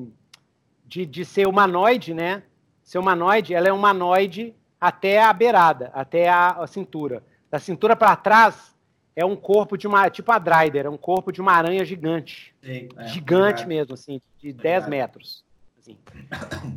de, 0.85 1.05
de 1.05 1.25
ser 1.25 1.47
humanoide, 1.47 2.13
né? 2.13 2.43
Ser 2.83 2.99
humanoide, 2.99 3.53
ela 3.53 3.67
é 3.67 3.73
humanoide 3.73 4.53
até 4.79 5.21
a 5.21 5.31
beirada, 5.31 5.91
até 5.93 6.27
a, 6.27 6.49
a 6.49 6.67
cintura. 6.67 7.23
Da 7.49 7.59
cintura 7.59 7.95
para 7.95 8.15
trás 8.15 8.75
é 9.15 9.25
um 9.25 9.35
corpo 9.35 9.77
de 9.77 9.87
uma, 9.87 10.09
tipo 10.09 10.31
a 10.31 10.39
Dryder, 10.39 10.85
é 10.85 10.89
um 10.89 10.97
corpo 10.97 11.31
de 11.31 11.41
uma 11.41 11.51
aranha 11.51 11.83
gigante 11.83 12.55
Sei, 12.61 12.89
é, 12.97 13.07
gigante 13.07 13.63
obrigado. 13.63 13.67
mesmo, 13.67 13.93
assim, 13.93 14.21
de 14.39 14.49
Obrigado. 14.49 14.63
10 14.63 14.87
metros. 14.87 15.43
assim. 15.79 15.97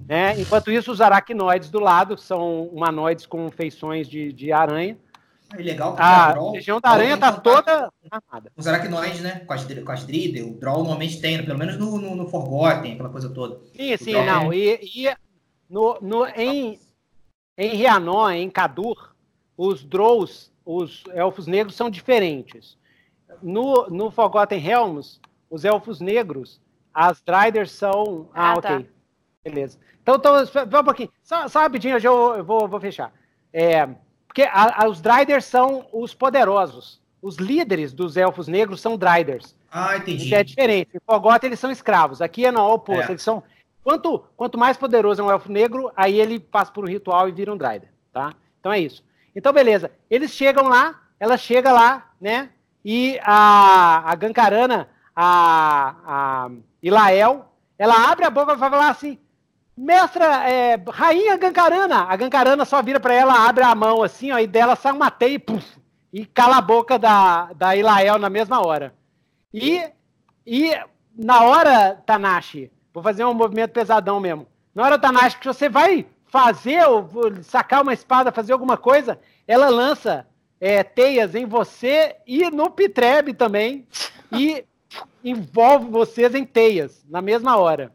Né? 0.06 0.40
Enquanto 0.40 0.70
isso, 0.70 0.90
os 0.90 1.00
aracnoides 1.00 1.70
do 1.70 1.80
lado 1.80 2.18
são 2.18 2.64
humanoides 2.64 3.26
com 3.26 3.50
feições 3.50 4.08
de, 4.08 4.32
de 4.32 4.52
aranha. 4.52 4.98
É 5.56 5.62
legal 5.62 5.90
porque 5.92 6.02
A 6.02 6.32
Droll- 6.32 6.52
região 6.52 6.80
da 6.80 6.90
aranha 6.90 7.16
tá 7.16 7.32
toda 7.32 7.90
armada. 8.10 8.52
Os 8.56 8.66
aracnoides, 8.66 9.20
né? 9.20 9.40
Com 9.46 9.52
as, 9.52 9.64
com 9.64 9.92
as 9.92 10.04
Dridel, 10.06 10.48
o 10.48 10.54
Droll 10.54 10.78
normalmente 10.78 11.20
tem, 11.20 11.44
pelo 11.44 11.58
menos 11.58 11.78
no, 11.78 11.98
no, 11.98 12.14
no 12.16 12.26
Forgotten, 12.28 12.94
aquela 12.94 13.08
coisa 13.10 13.28
toda. 13.30 13.60
Sim, 13.76 13.96
sim, 13.96 14.12
Droll 14.12 14.26
não. 14.26 14.52
E, 14.52 14.80
e 14.82 15.16
no, 15.70 15.98
no, 16.00 16.26
em, 16.26 16.78
em 17.56 17.68
Rhiannon, 17.76 18.30
em 18.30 18.50
Kadur, 18.50 19.14
os 19.56 19.84
Drows, 19.84 20.52
os 20.64 21.04
elfos 21.12 21.46
negros, 21.46 21.74
são 21.76 21.88
diferentes. 21.88 22.76
No, 23.42 23.88
no 23.88 24.10
Forgotten 24.10 24.58
Realms, 24.58 25.20
os 25.50 25.64
elfos 25.64 26.00
negros, 26.00 26.60
as 26.92 27.22
Driders 27.22 27.70
são. 27.72 28.28
Ah, 28.34 28.52
Ah, 28.52 28.56
ok. 28.58 28.70
tá. 28.70 28.84
Beleza. 29.44 29.78
Então, 30.02 30.16
então 30.16 30.80
um 30.80 30.84
pouquinho. 30.84 31.10
Só, 31.22 31.48
só 31.48 31.60
rapidinho, 31.60 31.94
eu, 31.96 32.00
já 32.00 32.10
vou- 32.10 32.36
eu 32.36 32.44
vou, 32.44 32.68
vou 32.68 32.80
fechar. 32.80 33.12
É, 33.52 33.88
porque 34.34 34.42
a- 34.52 34.82
a- 34.84 34.88
os 34.88 35.00
Driders 35.00 35.44
são 35.44 35.86
os 35.92 36.12
poderosos. 36.12 37.00
Os 37.22 37.36
líderes 37.36 37.92
dos 37.92 38.16
elfos 38.16 38.48
negros 38.48 38.80
são 38.80 38.96
Driders. 38.98 39.54
Ah, 39.70 39.96
entendi. 39.96 40.24
Isso 40.26 40.34
é 40.34 40.42
diferente. 40.42 40.90
Em 40.92 40.98
Forgotten 41.06 41.46
eles 41.48 41.60
são 41.60 41.70
escravos. 41.70 42.20
Aqui 42.20 42.44
é 42.44 42.50
no 42.50 42.60
oposto. 42.68 43.08
É. 43.08 43.12
Eles 43.12 43.22
são. 43.22 43.44
Quanto, 43.84 44.24
quanto 44.36 44.58
mais 44.58 44.76
poderoso 44.76 45.22
é 45.22 45.24
um 45.24 45.30
elfo 45.30 45.52
negro, 45.52 45.90
aí 45.96 46.20
ele 46.20 46.40
passa 46.40 46.72
por 46.72 46.84
um 46.84 46.88
ritual 46.88 47.28
e 47.28 47.32
vira 47.32 47.52
um 47.52 47.56
Drider, 47.56 47.88
tá? 48.12 48.34
Então 48.58 48.72
é 48.72 48.80
isso. 48.80 49.04
Então, 49.36 49.52
beleza. 49.52 49.90
Eles 50.10 50.32
chegam 50.32 50.66
lá, 50.68 51.00
ela 51.20 51.36
chega 51.36 51.70
lá, 51.70 52.10
né? 52.20 52.50
E 52.84 53.18
a, 53.22 54.10
a 54.10 54.14
Gankarana, 54.16 54.88
a, 55.14 55.94
a 56.06 56.50
Ilael, 56.82 57.46
ela 57.78 58.10
abre 58.10 58.24
a 58.24 58.30
boca 58.30 58.52
e 58.52 58.56
vai 58.56 58.70
falar 58.70 58.88
assim: 58.88 59.18
Mestra, 59.76 60.48
é, 60.48 60.76
rainha 60.88 61.36
Gankarana. 61.36 62.04
A 62.04 62.16
Gankarana 62.16 62.64
só 62.64 62.80
vira 62.82 63.00
pra 63.00 63.14
ela, 63.14 63.48
abre 63.48 63.64
a 63.64 63.74
mão 63.74 64.02
assim, 64.02 64.30
ó, 64.30 64.38
e 64.38 64.46
dela 64.46 64.76
sai 64.76 64.92
uma 64.92 65.10
teia 65.10 65.34
e, 65.34 65.38
puf, 65.38 65.76
e 66.12 66.24
cala 66.24 66.58
a 66.58 66.62
boca 66.62 66.98
da, 66.98 67.52
da 67.54 67.74
Ilael 67.74 68.18
na 68.18 68.30
mesma 68.30 68.64
hora. 68.64 68.94
E, 69.52 69.82
e 70.46 70.70
na 71.16 71.42
hora, 71.42 72.00
Tanashi, 72.06 72.70
vou 72.92 73.02
fazer 73.02 73.24
um 73.24 73.34
movimento 73.34 73.72
pesadão 73.72 74.20
mesmo. 74.20 74.46
Na 74.74 74.84
hora, 74.84 74.98
Tanashi, 74.98 75.38
que 75.38 75.46
você 75.46 75.68
vai 75.68 76.06
fazer, 76.26 76.84
ou 76.86 77.08
sacar 77.42 77.82
uma 77.82 77.92
espada, 77.92 78.32
fazer 78.32 78.52
alguma 78.52 78.76
coisa, 78.76 79.18
ela 79.46 79.68
lança 79.68 80.26
é, 80.60 80.82
teias 80.82 81.34
em 81.34 81.46
você 81.46 82.16
e 82.26 82.48
no 82.50 82.70
Pitrebe 82.70 83.34
também. 83.34 83.86
E 84.32 84.64
envolve 85.22 85.90
vocês 85.90 86.34
em 86.34 86.44
teias, 86.44 87.04
na 87.08 87.20
mesma 87.20 87.56
hora. 87.56 87.92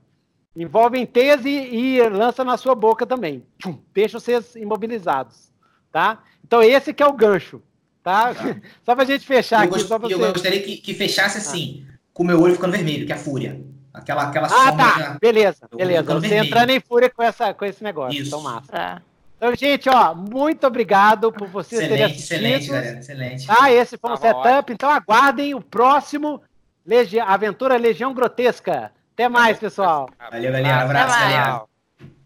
Envolve 0.56 0.98
em 1.00 1.06
teias 1.06 1.46
e, 1.46 1.50
e 1.50 2.10
lança 2.10 2.44
na 2.44 2.58
sua 2.58 2.76
boca 2.76 3.06
também. 3.06 3.46
Tchum, 3.58 3.78
Deixa 3.94 4.20
vocês 4.20 4.56
imobilizados. 4.56 5.52
Tá? 5.92 6.20
Então, 6.46 6.62
esse 6.62 6.94
que 6.94 7.02
é 7.04 7.08
o 7.08 7.14
gancho. 7.14 7.62
Tá? 8.04 8.34
Só 8.84 8.96
pra 8.96 9.06
gente 9.06 9.26
fechar 9.26 9.58
eu, 9.58 9.64
aqui. 9.64 9.70
gost- 9.74 9.88
Só 9.88 10.00
pra 10.00 10.10
eu 10.10 10.18
você... 10.18 10.32
gostaria 10.32 10.62
que, 10.62 10.78
que 10.78 10.94
fechasse 10.94 11.38
assim, 11.38 11.86
com 12.14 12.24
o 12.24 12.26
meu 12.26 12.42
olho 12.42 12.56
ficando 12.56 12.72
vermelho, 12.72 13.06
que 13.06 13.12
é 13.12 13.16
a 13.16 13.20
fúria. 13.20 13.62
Aquela, 13.94 14.24
aquela 14.24 14.48
Ah, 14.48 14.50
sombra. 14.70 14.72
tá. 14.86 15.00
na- 15.00 15.18
Beleza, 15.20 15.68
Eu 15.72 15.78
beleza. 15.78 16.04
Você 16.14 16.28
vermelho. 16.28 16.48
entrando 16.48 16.70
em 16.72 16.80
fúria 16.80 17.10
com, 17.10 17.24
essa, 17.24 17.54
com 17.54 17.66
esse 17.66 17.84
negócio. 17.84 18.20
Isso. 18.20 18.28
Então, 18.30 18.42
massa. 18.42 18.72
Tá. 18.72 19.02
Então, 19.38 19.56
gente, 19.56 19.88
ó, 19.90 20.14
muito 20.14 20.68
obrigado 20.68 21.32
por 21.32 21.48
vocês 21.48 21.80
terem 21.88 22.06
Excelente, 22.12 22.12
assistido. 22.16 22.36
excelente, 22.38 22.68
galera. 22.68 23.00
Excelente. 23.00 23.48
Tá, 23.48 23.72
esse 23.72 23.98
foi 23.98 24.12
um 24.12 24.18
setup. 24.18 24.74
Então, 24.74 24.90
aguardem 24.90 25.56
o 25.56 25.62
próximo 25.62 26.42
Legi 26.86 27.20
Aventura 27.20 27.78
Legião 27.78 28.14
Grotesca. 28.14 28.92
Até 29.20 29.28
mais, 29.28 29.60
pessoal. 29.60 30.10
Valeu, 30.32 30.50
galera. 30.50 30.84
Abraço, 30.84 31.20
galera. 31.20 31.64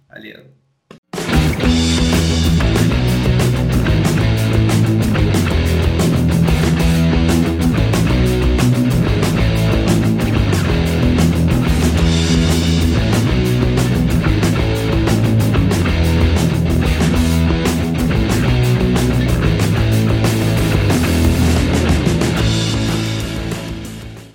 Valeu. 0.07 0.45